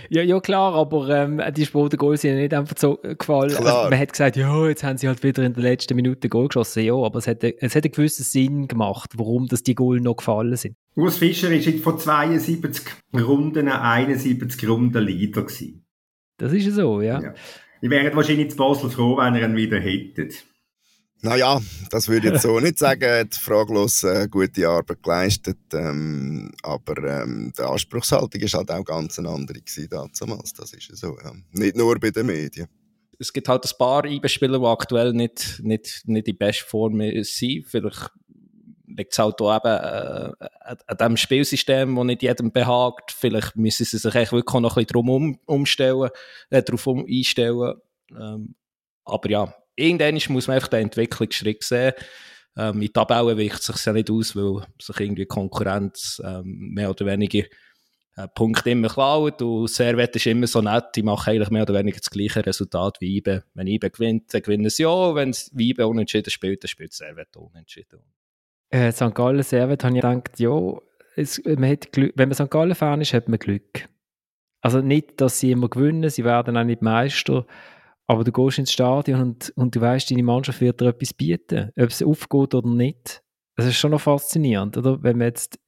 ja, 0.08 0.22
ja, 0.22 0.40
klar, 0.40 0.76
aber 0.76 1.10
ähm, 1.10 1.42
die 1.52 1.66
späten 1.66 1.98
Goal 1.98 2.16
sind 2.16 2.36
ja 2.36 2.42
nicht 2.42 2.54
einfach 2.54 2.78
so 2.78 3.00
gefallen. 3.18 3.56
Also, 3.56 3.90
man 3.90 3.98
hat 3.98 4.12
gesagt, 4.12 4.36
ja, 4.36 4.68
jetzt 4.68 4.84
haben 4.84 5.00
sie 5.00 5.08
halt 5.08 5.24
wieder 5.24 5.42
in 5.42 5.56
der 5.56 5.64
letzten 5.64 5.96
Minute 5.96 6.30
Goal 6.30 6.48
geschossen. 6.48 6.84
Ja, 6.84 6.94
aber 6.94 7.18
es 7.18 7.26
hat, 7.26 7.44
es 7.44 7.76
hat 7.76 7.84
einen 7.84 7.92
gewissen 7.92 8.24
Sinn 8.24 8.68
gemacht, 8.68 9.14
warum 9.16 9.48
das 9.48 9.64
die 9.64 9.74
Goal 9.74 10.00
noch 10.00 10.18
gefallen 10.18 10.56
sind. 10.58 10.76
Urs 10.96 11.18
Fischer 11.18 11.50
war 11.50 11.82
vor 11.82 11.98
72 11.98 12.86
Runden 13.16 13.68
71 13.68 14.70
Runden 14.70 15.04
Leader 15.04 15.42
gewesen. 15.42 15.84
Das 16.38 16.54
ist 16.54 16.72
so, 16.72 17.02
ja. 17.02 17.20
ja. 17.20 17.34
Ich 17.82 17.90
wäre 17.90 18.16
wahrscheinlich 18.16 18.52
zu 18.52 18.58
Basel 18.58 18.92
froh, 18.92 19.18
wenn 19.18 19.34
ihr 19.34 19.42
ihn 19.42 19.56
wieder 19.56 19.80
hättet. 19.80 20.46
Naja, 21.26 21.60
das 21.90 22.08
würde 22.08 22.28
ich 22.28 22.34
jetzt 22.34 22.44
so 22.44 22.60
nicht 22.60 22.78
sagen. 22.78 23.02
Er 23.02 23.22
hat 23.22 23.34
fraglos 23.34 24.04
äh, 24.04 24.28
gute 24.30 24.70
Arbeit 24.70 25.02
geleistet. 25.02 25.58
Ähm, 25.74 26.52
aber 26.62 26.98
ähm, 27.04 27.52
die 27.58 27.64
Anspruchshaltung 27.64 28.40
war 28.44 28.60
halt 28.60 28.70
auch 28.70 28.84
ganz 28.84 29.18
eine 29.18 29.30
andere 29.30 29.60
damals. 30.20 30.54
Das 30.54 30.72
ist 30.74 30.96
so. 30.96 31.18
Ja. 31.24 31.34
Nicht 31.52 31.76
nur 31.76 32.00
bei 32.00 32.12
den 32.12 32.28
Medien. 32.28 32.68
Es 33.18 33.34
gibt 33.34 33.48
halt 33.48 33.66
ein 33.66 33.78
paar 33.80 34.06
IB-Spieler, 34.06 34.60
die 34.60 34.66
aktuell 34.66 35.14
nicht, 35.14 35.62
nicht, 35.64 36.04
nicht 36.06 36.28
in 36.28 36.38
bester 36.38 36.68
Form 36.68 37.02
sind. 37.02 37.66
Vielleicht 37.66 38.12
liegt 38.86 39.14
es 39.14 39.18
halt 39.18 39.42
auch 39.42 39.56
eben 39.56 39.66
äh, 39.66 40.32
an 40.86 40.98
diesem 41.00 41.18
Spielsystem, 41.18 41.96
das 41.96 42.06
nicht 42.06 42.22
jedem 42.22 42.52
behagt. 42.52 43.12
Vielleicht 43.12 43.56
müssen 43.56 43.84
sie 43.86 43.98
sich 43.98 44.14
wirklich 44.14 44.48
auch 44.48 44.60
noch 44.60 44.78
ein 44.78 44.86
bisschen 44.86 44.88
drum 44.88 45.10
um, 45.10 45.40
umstellen, 45.48 46.12
äh, 46.52 46.62
darauf 46.62 46.86
um, 46.86 47.04
einstellen. 47.04 47.74
Ähm, 48.12 48.54
aber 49.06 49.30
ja, 49.32 49.56
irgendwann 49.76 50.20
muss 50.34 50.48
man 50.48 50.56
einfach 50.56 50.70
den 50.70 50.84
Entwicklungsschritt 50.84 51.64
sehen. 51.64 51.94
Ähm, 52.58 52.82
in 52.82 52.94
Tabellen 52.94 53.38
weicht 53.38 53.60
es 53.60 53.66
sich 53.66 53.86
ja 53.86 53.94
nicht 53.94 54.10
aus, 54.10 54.36
weil 54.36 54.66
sich 54.82 55.00
irgendwie 55.00 55.26
Konkurrenz 55.26 56.22
ähm, 56.24 56.72
mehr 56.74 56.90
oder 56.90 57.06
weniger 57.06 57.44
äh, 58.16 58.28
Punkte 58.34 58.70
immer 58.70 58.88
klaut 58.88 59.42
und 59.42 59.70
Servet 59.70 60.16
ist 60.16 60.26
immer 60.26 60.48
so 60.48 60.62
nett, 60.62 60.86
die 60.96 61.04
machen 61.04 61.32
eigentlich 61.32 61.50
mehr 61.50 61.64
oder 61.64 61.74
weniger 61.74 61.98
das 61.98 62.10
gleiche 62.10 62.46
Resultat 62.46 62.98
wie 63.02 63.18
IBE. 63.18 63.44
Wenn 63.54 63.68
IBE 63.68 63.90
gewinnt, 63.90 64.34
dann 64.34 64.42
gewinnen 64.42 64.70
sie 64.70 64.84
ja, 64.84 65.16
wenn 65.16 65.36
IBE 65.58 65.86
unentschieden 65.86 66.30
spielt, 66.30 66.64
dann 66.64 66.70
spielt 66.70 66.94
Servet 66.94 67.36
unentschieden 67.36 68.00
äh, 68.76 68.92
St. 68.92 69.14
Gallen 69.14 69.44
Servet 69.44 69.84
habe 69.84 69.96
ich 69.96 70.02
gedacht, 70.02 70.40
ja, 70.40 70.82
es, 71.16 71.42
man 71.46 71.70
hat 71.70 71.88
wenn 71.96 72.30
man 72.30 72.34
St. 72.34 72.50
Gallen-Fan 72.50 73.02
ist, 73.02 73.14
hat 73.14 73.30
man 73.30 73.40
Glück. 73.40 73.88
Also 74.62 74.82
nicht, 74.82 75.22
dass 75.22 75.40
sie 75.40 75.52
immer 75.52 75.70
gewinnen, 75.70 76.10
sie 76.10 76.26
werden 76.26 76.58
auch 76.58 76.64
nicht 76.64 76.82
Meister, 76.82 77.46
aber 78.08 78.24
du 78.24 78.32
gehst 78.32 78.60
ins 78.60 78.72
Stadion 78.72 79.22
und, 79.22 79.54
und 79.56 79.76
du 79.76 79.82
weißt, 79.82 80.12
deine 80.12 80.24
Mannschaft 80.24 80.62
wird 80.62 80.82
dir 80.82 80.88
etwas 80.88 81.14
bieten, 81.14 81.72
ob 81.78 81.90
es 81.90 82.04
aufgeht 82.04 82.54
oder 82.54 82.70
nicht. 82.70 83.24
Das 83.56 83.66
ist 83.66 83.78
schon 83.78 83.92
noch 83.92 84.02
faszinierend, 84.02 84.78
oder? 84.78 85.02
Wenn 85.02 85.18
man 85.18 85.28
jetzt 85.28 85.60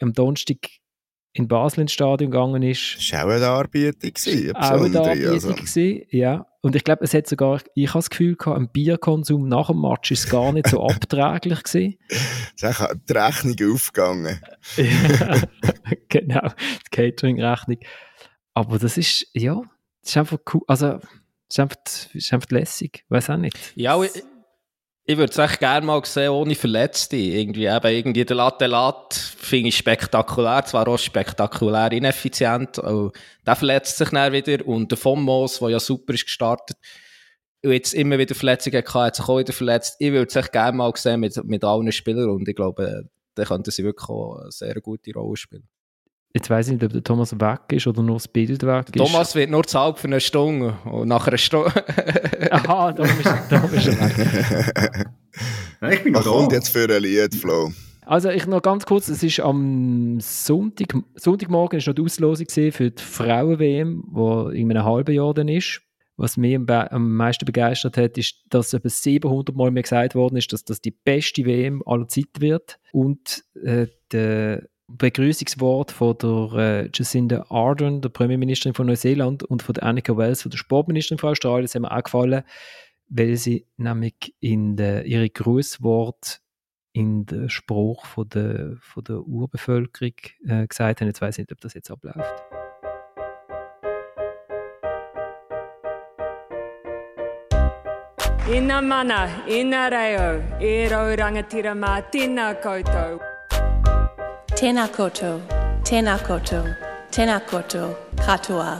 am 0.00 0.12
Donnerstag 0.12 0.58
in 1.32 1.46
Basel 1.46 1.82
ins 1.82 1.92
Stadion 1.92 2.30
gegangen 2.30 2.62
ist. 2.62 2.96
Das 2.98 3.12
war 3.12 3.24
auch 3.24 3.30
eine 3.30 3.40
Darbietung. 3.40 4.12
Auch 4.54 4.70
eine 4.70 4.90
Darbietung, 4.90 5.56
also. 5.56 5.80
ja. 6.10 6.46
Und 6.60 6.74
ich 6.74 6.82
glaube, 6.82 7.04
es 7.04 7.14
hat 7.14 7.28
sogar, 7.28 7.62
ich 7.74 7.88
habe 7.90 7.98
das 7.98 8.10
Gefühl 8.10 8.34
gehabt, 8.34 8.58
ein 8.58 8.70
Bierkonsum 8.70 9.46
nach 9.46 9.68
dem 9.68 9.80
Match 9.80 10.10
ist 10.10 10.28
gar 10.28 10.52
nicht 10.52 10.66
so 10.66 10.82
abträglich 10.86 11.62
gewesen. 11.62 11.98
Es 12.08 12.62
ist 12.62 12.80
auch 12.80 12.92
die 13.08 13.12
Rechnung 13.12 13.72
aufgegangen. 13.72 14.40
ja, 14.76 15.42
genau, 16.08 16.48
die 16.48 16.90
Catering-Rechnung. 16.90 17.78
Aber 18.54 18.78
das 18.78 18.98
ist, 18.98 19.28
ja, 19.32 19.62
das 20.02 20.10
ist 20.10 20.16
einfach 20.16 20.38
cool, 20.52 20.62
also, 20.66 20.98
ist 21.48 21.60
einfach, 21.60 21.78
ist 22.12 22.32
einfach 22.32 22.50
lässig, 22.50 23.04
weiß 23.08 23.30
auch 23.30 23.36
nicht. 23.36 23.56
Ja, 23.74 24.00
ich, 24.02 24.22
ich 25.04 25.16
würde 25.16 25.32
es 25.32 25.38
echt 25.38 25.60
gerne 25.60 25.86
mal 25.86 26.04
sehen, 26.04 26.28
ohne 26.28 26.54
Verletzte. 26.54 27.16
Irgendwie, 27.16 27.66
eben, 27.66 27.86
irgendwie 27.86 28.24
der 28.26 28.36
Latte 28.36 28.66
Lat 28.66 29.14
finde 29.14 29.68
ich 29.68 29.76
spektakulär, 29.78 30.64
zwar 30.66 30.86
auch 30.86 30.98
spektakulär 30.98 31.92
ineffizient, 31.92 32.78
aber 32.78 33.12
der 33.46 33.56
verletzt 33.56 33.96
sich 33.96 34.10
dann 34.10 34.32
wieder 34.32 34.66
und 34.66 34.92
der 34.92 35.16
Moos, 35.16 35.60
der 35.60 35.70
ja 35.70 35.80
super 35.80 36.12
ist 36.12 36.26
gestartet, 36.26 36.76
und 37.64 37.72
jetzt 37.72 37.94
immer 37.94 38.18
wieder 38.18 38.34
Verletzungen 38.34 38.76
hatte, 38.76 38.94
hat 38.94 39.16
sich 39.16 39.28
auch 39.28 39.38
wieder 39.38 39.52
verletzt. 39.52 39.96
Ich 39.98 40.12
würde 40.12 40.28
es 40.28 40.36
echt 40.36 40.52
gerne 40.52 40.76
mal 40.76 40.92
sehen 40.94 41.20
mit, 41.20 41.42
mit 41.44 41.64
allen 41.64 41.90
Spielern 41.90 42.30
und 42.30 42.46
ich 42.46 42.54
glaube, 42.54 43.08
da 43.34 43.44
könnten 43.44 43.70
sie 43.70 43.84
wirklich 43.84 44.08
auch 44.08 44.40
eine 44.40 44.50
sehr 44.50 44.74
gute 44.80 45.12
Rolle 45.12 45.36
spielen. 45.36 45.68
Jetzt 46.34 46.50
weiß 46.50 46.68
ich 46.68 46.72
nicht, 46.74 46.84
ob 46.84 46.92
der 46.92 47.02
Thomas 47.02 47.32
weg 47.40 47.60
ist 47.70 47.86
oder 47.86 48.02
nur 48.02 48.16
das 48.16 48.28
Bild 48.28 48.62
weg 48.62 48.86
ist. 48.94 48.96
Thomas 48.96 49.34
wird 49.34 49.50
nur 49.50 49.64
zahlt 49.64 49.98
für 49.98 50.08
eine 50.08 50.20
Stunde 50.20 50.76
und 50.84 51.08
nach 51.08 51.26
einer 51.26 51.38
Stunde. 51.38 51.72
Aha, 52.50 52.92
da 52.92 53.02
ist, 53.04 53.26
darum 53.48 53.72
ist 53.72 53.86
er 53.88 53.98
weg. 53.98 55.06
ich 55.92 56.02
bin 56.04 56.12
noch 56.12 56.24
da. 56.24 56.30
kommt 56.30 56.52
jetzt 56.52 56.68
für 56.68 56.84
ein 56.84 57.02
Lied, 57.02 57.34
Flo? 57.34 57.72
Also 58.02 58.30
ich 58.30 58.46
noch 58.46 58.62
ganz 58.62 58.86
kurz, 58.86 59.08
es 59.08 59.22
ist 59.22 59.40
am 59.40 60.18
Sonntag, 60.20 60.94
Sonntagmorgen 61.14 61.78
ist 61.78 61.86
noch 61.86 61.94
die 61.94 62.02
Auslosung 62.02 62.46
für 62.48 62.90
die 62.90 63.02
Frauen-WM, 63.02 64.02
die 64.14 64.60
in 64.60 64.70
einem 64.70 64.84
halben 64.84 65.14
Jahr 65.14 65.34
dann 65.34 65.48
ist. 65.48 65.82
Was 66.16 66.36
mich 66.36 66.56
am, 66.56 66.66
am, 66.68 67.16
meisten 67.16 67.44
begeistert 67.44 67.96
hat, 67.96 68.18
ist, 68.18 68.36
dass 68.48 68.72
etwa 68.72 68.88
700 68.88 69.54
Mal 69.54 69.70
mir 69.70 69.82
gesagt 69.82 70.14
worden 70.14 70.36
ist, 70.36 70.52
dass 70.52 70.64
das 70.64 70.80
die 70.80 70.90
beste 70.90 71.44
WM 71.44 71.82
aller 71.86 72.08
Zeiten 72.08 72.40
wird. 72.40 72.78
Und 72.92 73.44
äh, 73.62 73.86
der 74.10 74.68
Begrüßungswort 74.88 75.92
von 75.92 76.16
der 76.18 76.58
äh, 76.58 76.90
Jacinda 76.92 77.46
Ardern, 77.50 78.00
der 78.00 78.08
Premierministerin 78.08 78.74
von 78.74 78.86
Neuseeland, 78.86 79.42
und 79.44 79.62
von 79.62 79.74
der 79.74 79.84
Annika 79.84 80.16
Wells, 80.16 80.42
von 80.42 80.50
der 80.50 80.58
Sportministerin 80.58 81.18
von 81.18 81.30
Australien, 81.30 81.64
das 81.64 81.74
haben 81.74 81.82
mir 81.82 81.92
auch 81.92 82.02
gefallen, 82.02 82.42
weil 83.08 83.36
sie 83.36 83.66
nämlich 83.76 84.34
in 84.40 84.76
der, 84.76 85.04
ihre 85.04 85.28
Grußwort 85.28 86.40
in 86.92 87.26
den 87.26 87.48
Spruch 87.50 88.06
von 88.06 88.28
der, 88.30 88.76
von 88.80 89.04
der 89.04 89.20
Urbevölkerung 89.20 90.14
äh, 90.46 90.66
gesagt 90.66 91.00
haben. 91.00 91.08
Jetzt 91.08 91.20
weiß 91.20 91.36
ich 91.36 91.42
nicht, 91.42 91.52
ob 91.52 91.60
das 91.60 91.74
jetzt 91.74 91.90
abläuft. 91.90 92.18
Ina 98.50 98.80
mana, 98.80 99.28
ina 99.46 99.88
reo, 99.88 100.42
e 100.58 100.88
rau 100.88 101.12
rangatira 101.14 101.74
mā 101.76 102.00
tina 102.10 102.54
koutou. 102.54 103.37
Koutou, 104.58 105.38
tēnā 105.86 106.16
koutou, 106.18 107.92
katoa. 108.18 108.72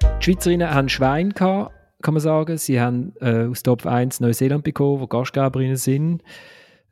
Die 0.00 0.24
Schweizerinnen 0.24 0.70
haben 0.70 0.88
Schwein 0.88 1.34
gehabt, 1.34 1.74
kann 2.00 2.14
man 2.14 2.22
sagen. 2.22 2.56
Sie 2.56 2.80
haben 2.80 3.12
äh, 3.20 3.44
aus 3.44 3.62
Top 3.62 3.84
1 3.84 4.20
Neuseeland 4.20 4.64
bekommen, 4.64 5.02
wo 5.02 5.06
Gastgeberinnen 5.06 5.76
sind. 5.76 6.22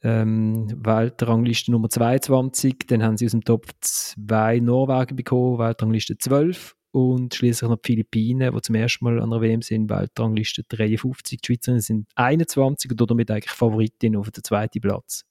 Ähm, 0.03 0.67
Weltrangliste 0.85 1.71
Nummer 1.71 1.89
22. 1.89 2.87
Dann 2.87 3.03
haben 3.03 3.17
sie 3.17 3.25
aus 3.25 3.33
dem 3.33 3.45
Top 3.45 3.65
2 3.81 4.61
Norwegen 4.61 5.17
bekommen, 5.17 5.59
Weltrangliste 5.59 6.19
12 6.19 6.77
und 6.91 7.35
schließlich 7.35 7.71
noch 7.71 7.79
die 7.79 7.93
Philippinen, 7.93 8.55
die 8.55 8.61
zum 8.61 8.75
ersten 8.75 9.07
Mal 9.07 9.23
an 9.23 9.31
der 9.31 9.41
WM 9.41 9.63
sind, 9.63 9.89
Weltrangliste 9.89 10.65
53. 10.65 11.41
Die 11.41 11.47
Schweizerinnen 11.47 11.81
sind 11.81 12.09
21 12.17 12.91
und 12.91 13.11
damit 13.11 13.31
eigentlich 13.31 13.51
Favoritin 13.51 14.17
auf 14.17 14.31
den 14.31 14.45
zweiten 14.45 14.83
Platz. 14.83 15.25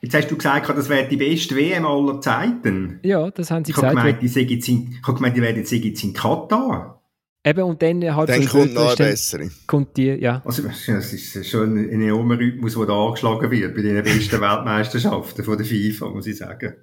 Jetzt 0.00 0.14
hast 0.14 0.30
du 0.30 0.36
gesagt, 0.36 0.68
das 0.68 0.88
wäre 0.88 1.08
die 1.08 1.16
beste 1.16 1.56
WM 1.56 1.84
aller 1.84 2.20
Zeiten. 2.20 3.00
Ja, 3.02 3.30
das 3.30 3.50
haben 3.50 3.64
sie 3.64 3.72
ich 3.72 3.74
gesagt. 3.74 3.96
Gemeint, 3.96 4.22
die 4.22 4.26
jetzt 4.26 4.68
in, 4.68 4.92
ich 4.92 5.02
habe 5.02 5.14
gemeint, 5.16 5.36
die 5.36 5.42
werden 5.42 5.56
jetzt 5.56 5.72
in 5.72 6.12
Katar. 6.12 7.02
Eben, 7.44 7.62
und 7.62 7.80
dann 7.80 8.14
halt 8.14 8.28
Dann 8.28 8.46
kommt 8.46 8.74
noch 8.74 8.88
eine 8.88 8.96
bessere. 8.96 9.50
Kommt 9.66 9.96
die, 9.96 10.06
ja. 10.06 10.42
Also, 10.44 10.62
das 10.62 11.12
ist 11.12 11.46
schon 11.48 11.76
ein 11.76 11.88
enormer 11.88 12.38
Rhythmus, 12.38 12.74
der 12.74 12.86
da 12.86 13.06
angeschlagen 13.06 13.50
wird 13.50 13.74
bei 13.74 13.82
den 13.82 14.02
besten 14.02 14.40
Weltmeisterschaften 14.40 15.44
von 15.44 15.56
der 15.56 15.66
FIFA, 15.66 16.10
muss 16.10 16.26
ich 16.26 16.36
sagen. 16.36 16.74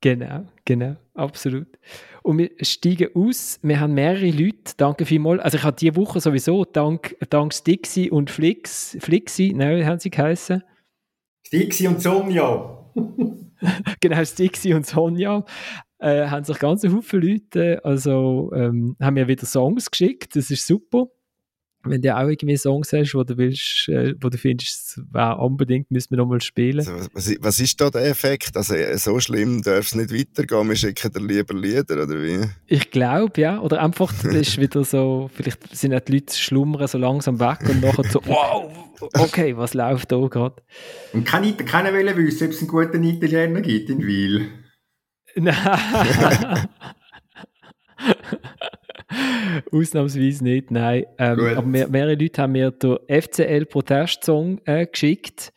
Genau, 0.00 0.44
genau, 0.66 0.96
absolut. 1.14 1.68
Und 2.22 2.38
wir 2.38 2.50
steigen 2.60 3.08
aus. 3.14 3.58
Wir 3.62 3.80
haben 3.80 3.94
mehrere 3.94 4.30
Leute, 4.30 4.74
danke 4.76 5.06
vielmals. 5.06 5.40
Also 5.40 5.56
ich 5.56 5.64
habe 5.64 5.76
diese 5.78 5.96
Woche 5.96 6.20
sowieso, 6.20 6.66
dank, 6.66 7.16
dank 7.30 7.54
Stixi 7.54 8.10
und 8.10 8.30
Flix, 8.30 8.98
Flixi, 9.00 9.54
nein, 9.56 9.86
haben 9.86 9.98
sie 9.98 10.10
geheißen? 10.10 10.62
Stixi 11.54 11.86
und 11.86 12.02
Sonja. 12.02 12.84
genau, 14.00 14.24
Stixi 14.24 14.74
und 14.74 14.86
Sonja. 14.86 15.44
Äh, 16.00 16.26
haben 16.26 16.42
sich 16.42 16.58
ganz 16.58 16.84
viele 17.02 17.32
Leute, 17.32 17.80
also 17.84 18.50
ähm, 18.56 18.96
haben 19.00 19.14
mir 19.14 19.28
wieder 19.28 19.46
Songs 19.46 19.88
geschickt, 19.88 20.34
das 20.34 20.50
ist 20.50 20.66
super. 20.66 21.06
Wenn 21.84 22.00
du 22.00 22.16
auch 22.16 22.28
irgendwie 22.28 22.56
Songs 22.56 22.92
hast, 22.92 23.14
wo 23.14 23.24
du 23.24 23.36
willst, 23.36 23.88
äh, 23.88 24.14
wo 24.20 24.28
du 24.28 24.38
findest, 24.38 25.00
wäre 25.12 25.36
unbedingt, 25.36 25.90
müssen 25.90 26.10
wir 26.10 26.18
nochmal 26.18 26.40
spielen. 26.40 26.78
Also, 26.78 27.08
was, 27.12 27.34
was, 27.40 27.60
ist 27.60 27.80
da 27.80 27.90
der 27.90 28.06
Effekt? 28.06 28.56
Also, 28.56 28.74
so 28.96 29.20
schlimm 29.20 29.62
darf 29.62 29.86
es 29.86 29.94
nicht 29.94 30.12
weitergehen, 30.12 30.68
wir 30.68 30.76
schicken 30.76 31.12
dir 31.12 31.20
lieber 31.20 31.54
Lieder, 31.54 32.02
oder 32.02 32.22
wie? 32.22 32.46
Ich 32.66 32.90
glaube, 32.90 33.40
ja. 33.40 33.60
Oder 33.60 33.82
einfach, 33.82 34.12
das 34.22 34.34
ist 34.34 34.58
wieder 34.60 34.84
so, 34.84 35.30
vielleicht 35.34 35.76
sind 35.76 35.94
auch 35.94 36.00
die 36.00 36.12
Leute 36.12 36.34
schlummern 36.34 36.86
so 36.86 36.98
langsam 36.98 37.38
weg 37.40 37.58
und 37.68 37.82
nachher 37.82 38.04
so, 38.04 38.20
wow, 38.24 38.70
okay, 39.14 39.56
was 39.56 39.74
läuft 39.74 40.12
da 40.12 40.16
gerade? 40.26 40.62
Und 41.12 41.24
keiner, 41.24 41.52
keiner 41.52 41.92
will 41.92 42.16
wissen, 42.16 42.46
ob 42.46 42.52
es 42.52 42.60
einen 42.60 42.68
guten 42.68 43.02
Italiener 43.04 43.60
gibt 43.60 43.90
in 43.90 44.06
Wil. 44.06 44.48
Nein. 45.36 45.54
Ausnahmsweise 49.72 50.44
nicht, 50.44 50.70
nein. 50.70 51.04
Ähm, 51.18 51.40
aber 51.56 51.66
mehr, 51.66 51.88
mehrere 51.88 52.14
Leute 52.14 52.42
haben 52.42 52.52
mir 52.52 52.70
den 52.70 52.98
FCL-Protestsong 53.08 54.60
äh, 54.64 54.86
geschickt. 54.86 55.52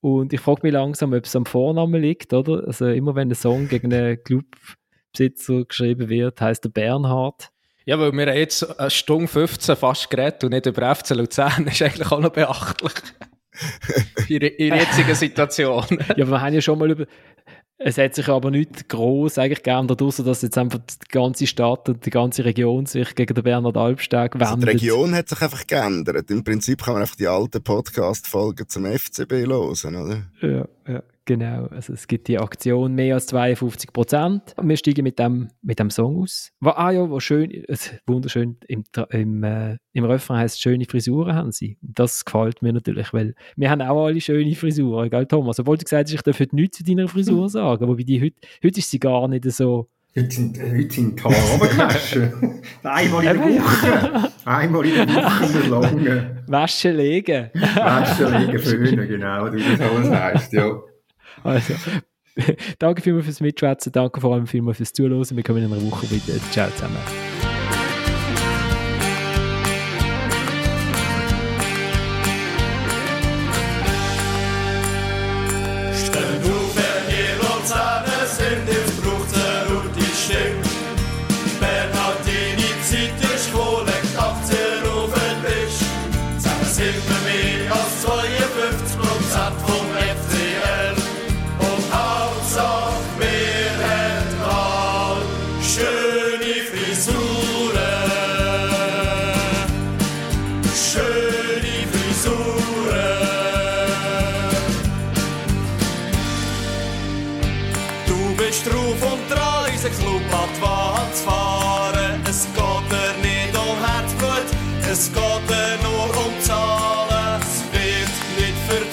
Und 0.00 0.32
ich 0.32 0.40
frage 0.40 0.60
mich 0.62 0.72
langsam, 0.72 1.12
ob 1.12 1.24
es 1.24 1.36
am 1.36 1.46
Vornamen 1.46 2.00
liegt, 2.00 2.32
oder? 2.32 2.64
Also 2.66 2.88
immer 2.88 3.14
wenn 3.14 3.28
ein 3.28 3.34
Song 3.34 3.68
gegen 3.68 3.92
einen 3.92 4.22
Clubbesitzer 4.24 5.64
geschrieben 5.64 6.08
wird, 6.08 6.40
heißt 6.40 6.64
der 6.64 6.70
Bernhard. 6.70 7.50
Ja, 7.84 7.98
weil 7.98 8.12
wir 8.12 8.36
jetzt 8.36 8.78
eine 8.78 8.90
Stunde 8.90 9.28
15 9.28 9.76
fast 9.76 10.10
geredet 10.10 10.44
und 10.44 10.50
nicht 10.50 10.66
über 10.66 10.94
FC 10.94 11.10
Luzern, 11.10 11.66
ist 11.70 11.82
eigentlich 11.82 12.10
auch 12.10 12.20
noch 12.20 12.30
beachtlich. 12.30 12.92
in 14.28 14.40
der 14.40 14.52
jetzigen 14.58 15.14
Situation. 15.14 15.84
ja, 16.16 16.28
wir 16.28 16.40
haben 16.40 16.54
ja 16.54 16.60
schon 16.60 16.78
mal 16.78 16.90
über, 16.90 17.06
es 17.82 17.96
hat 17.96 18.14
sich 18.14 18.28
aber 18.28 18.50
nicht 18.50 18.90
groß 18.90 19.38
eigentlich 19.38 19.62
geändert, 19.62 20.02
außer 20.02 20.22
dass 20.22 20.42
jetzt 20.42 20.58
einfach 20.58 20.80
die 20.80 21.08
ganze 21.10 21.46
Stadt 21.46 21.88
und 21.88 22.04
die 22.04 22.10
ganze 22.10 22.44
Region 22.44 22.84
sich 22.84 23.14
gegen 23.14 23.34
den 23.34 23.42
Bernhard 23.42 23.78
Albsteg 23.78 24.34
wendet. 24.34 24.48
Also 24.48 24.56
die 24.58 24.66
Region 24.66 25.14
hat 25.14 25.30
sich 25.30 25.40
einfach 25.40 25.66
geändert. 25.66 26.30
Im 26.30 26.44
Prinzip 26.44 26.84
kann 26.84 26.92
man 26.92 27.02
einfach 27.02 27.16
die 27.16 27.26
alten 27.26 27.62
Podcast-Folgen 27.62 28.68
zum 28.68 28.84
FCB 28.84 29.32
hören, 29.32 29.96
oder? 29.96 30.22
Ja, 30.42 30.68
ja. 30.92 31.02
Genau, 31.30 31.66
also 31.66 31.92
es 31.92 32.08
gibt 32.08 32.26
die 32.26 32.40
Aktion 32.40 32.92
mehr 32.96 33.14
als 33.14 33.28
52 33.28 33.92
Prozent. 33.92 34.52
Wir 34.60 34.76
steigen 34.76 35.04
mit 35.04 35.20
dem, 35.20 35.46
mit 35.62 35.78
dem 35.78 35.88
Song 35.88 36.20
aus. 36.22 36.50
Wo, 36.58 36.70
ah 36.70 36.90
ja, 36.90 37.08
wo 37.08 37.20
schön, 37.20 37.52
wunderschön, 38.04 38.56
im, 38.66 38.82
im, 39.10 39.44
äh, 39.44 39.76
im 39.92 40.04
Refrain 40.06 40.38
heisst 40.38 40.60
schöne 40.60 40.86
Frisuren 40.86 41.36
haben 41.36 41.52
sie. 41.52 41.78
Das 41.82 42.24
gefällt 42.24 42.62
mir 42.62 42.72
natürlich, 42.72 43.12
weil 43.12 43.36
wir 43.54 43.70
haben 43.70 43.80
auch 43.80 44.06
alle 44.06 44.20
schöne 44.20 44.56
Frisuren, 44.56 45.08
gell 45.08 45.24
Thomas? 45.26 45.60
Obwohl 45.60 45.78
du 45.78 45.84
gesagt 45.84 46.08
hast, 46.08 46.14
ich 46.14 46.22
darf 46.22 46.40
heute 46.40 46.56
nichts 46.56 46.78
zu 46.78 46.82
deiner 46.82 47.06
Frisur 47.06 47.48
sagen, 47.48 47.86
wobei 47.86 48.02
die 48.02 48.20
heute, 48.20 48.36
heute 48.64 48.80
ist 48.80 48.90
sie 48.90 48.98
gar 48.98 49.28
nicht 49.28 49.44
so... 49.52 49.88
Heute 50.16 50.32
sind, 50.32 50.58
heute 50.60 50.92
sind 50.92 51.16
die 51.16 51.22
Haare 51.22 51.34
runtergewaschen. 51.52 52.60
Einmal 52.82 53.24
in 53.24 53.38
der 53.38 53.38
Woche. 53.38 54.32
Einmal 54.44 54.84
in 54.84 54.94
der 54.96 55.08
Woche 55.14 55.44
in 55.46 55.52
der 55.52 55.68
Lange. 55.68 56.44
Waschen 56.48 56.96
legen. 56.96 57.50
Waschen 57.54 58.32
legen, 58.32 58.58
föhnen, 58.58 59.06
genau, 59.06 59.52
wie 59.52 59.62
das 59.62 59.80
alles 59.80 60.10
heisst, 60.10 60.52
ja. 60.54 60.80
Also, 61.44 61.74
danke 62.78 63.02
vielmals 63.02 63.26
fürs 63.26 63.40
Mitschwätzen, 63.40 63.92
danke 63.92 64.20
vor 64.20 64.34
allem 64.34 64.46
vielmals 64.46 64.78
fürs 64.78 64.92
Zuhören. 64.92 65.24
Wir 65.36 65.42
kommen 65.42 65.64
in 65.64 65.72
einer 65.72 65.82
Woche 65.82 66.10
wieder. 66.10 66.38
Ciao 66.50 66.70
zusammen. 66.70 67.29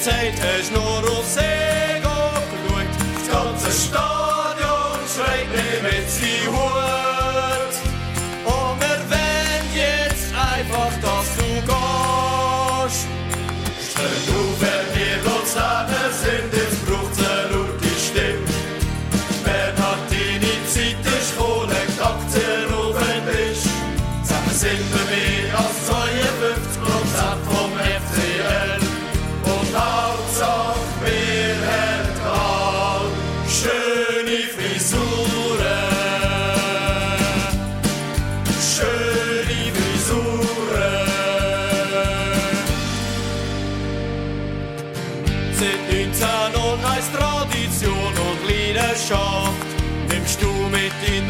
Zeit 0.07 0.39
hast 0.39 0.71
nur 0.71 1.03
auf 1.11 1.25
See 1.25 1.99
geschaut. 1.99 2.87
Das 3.15 3.27
ganze 3.29 3.71
Stadion 3.87 4.99
schreit 5.13 5.49
mir 5.51 5.79
mit 5.83 6.09
sie 6.09 6.47
Hut. 6.47 7.73
Und 8.45 8.75
wir 8.83 8.99
wollen 9.11 9.67
jetzt 9.75 10.31
einfach, 10.33 10.93
dass 11.03 11.27
du 11.35 11.49
gehst. 11.69 13.07
Stell 13.89 14.17
auf, 14.31 14.55
wer 14.63 14.83
dir 14.95 15.19
uns 15.35 15.53
Leben 15.59 16.11
sind, 16.23 16.49
jetzt 16.55 16.79
braucht's 16.85 17.19
eine 17.19 17.51
laute 17.51 17.93
Stimme. 18.05 18.47
Wer 19.43 19.71
hat 19.83 20.03
deine 20.09 20.55
Zeit, 20.71 21.03
ist 21.19 21.37
Kohle, 21.37 21.81
Aktien 22.11 22.67
auf 22.79 22.95
den 22.95 23.23
Tisch. 23.27 23.65
Zusammen 24.23 24.55
sind 24.55 24.87
wir 24.93 25.26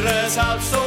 deshalb 0.07 0.61
so 0.61 0.86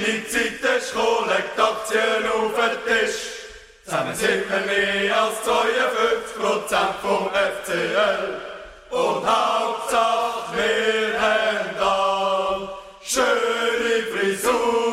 deine 0.00 0.26
Zeit 0.28 0.78
ist 0.78 0.92
gekommen, 0.92 1.28
leg 1.28 1.44
die 1.56 1.60
Aktien 1.60 2.26
auf 2.32 2.52
den 2.54 2.76
Tisch. 2.86 3.16
Zusammen 3.84 4.14
sind 4.14 4.50
wir 4.50 4.60
mehr 4.60 5.22
als 5.22 5.34
52% 5.44 6.76
vom 7.02 7.30
FCL. 7.30 8.40
Und 8.90 9.26
Hauptsache, 9.26 10.56
wir 10.56 11.20
haben 11.20 11.78
all 11.80 12.68
schöne 13.02 14.02
Frisuren. 14.12 14.85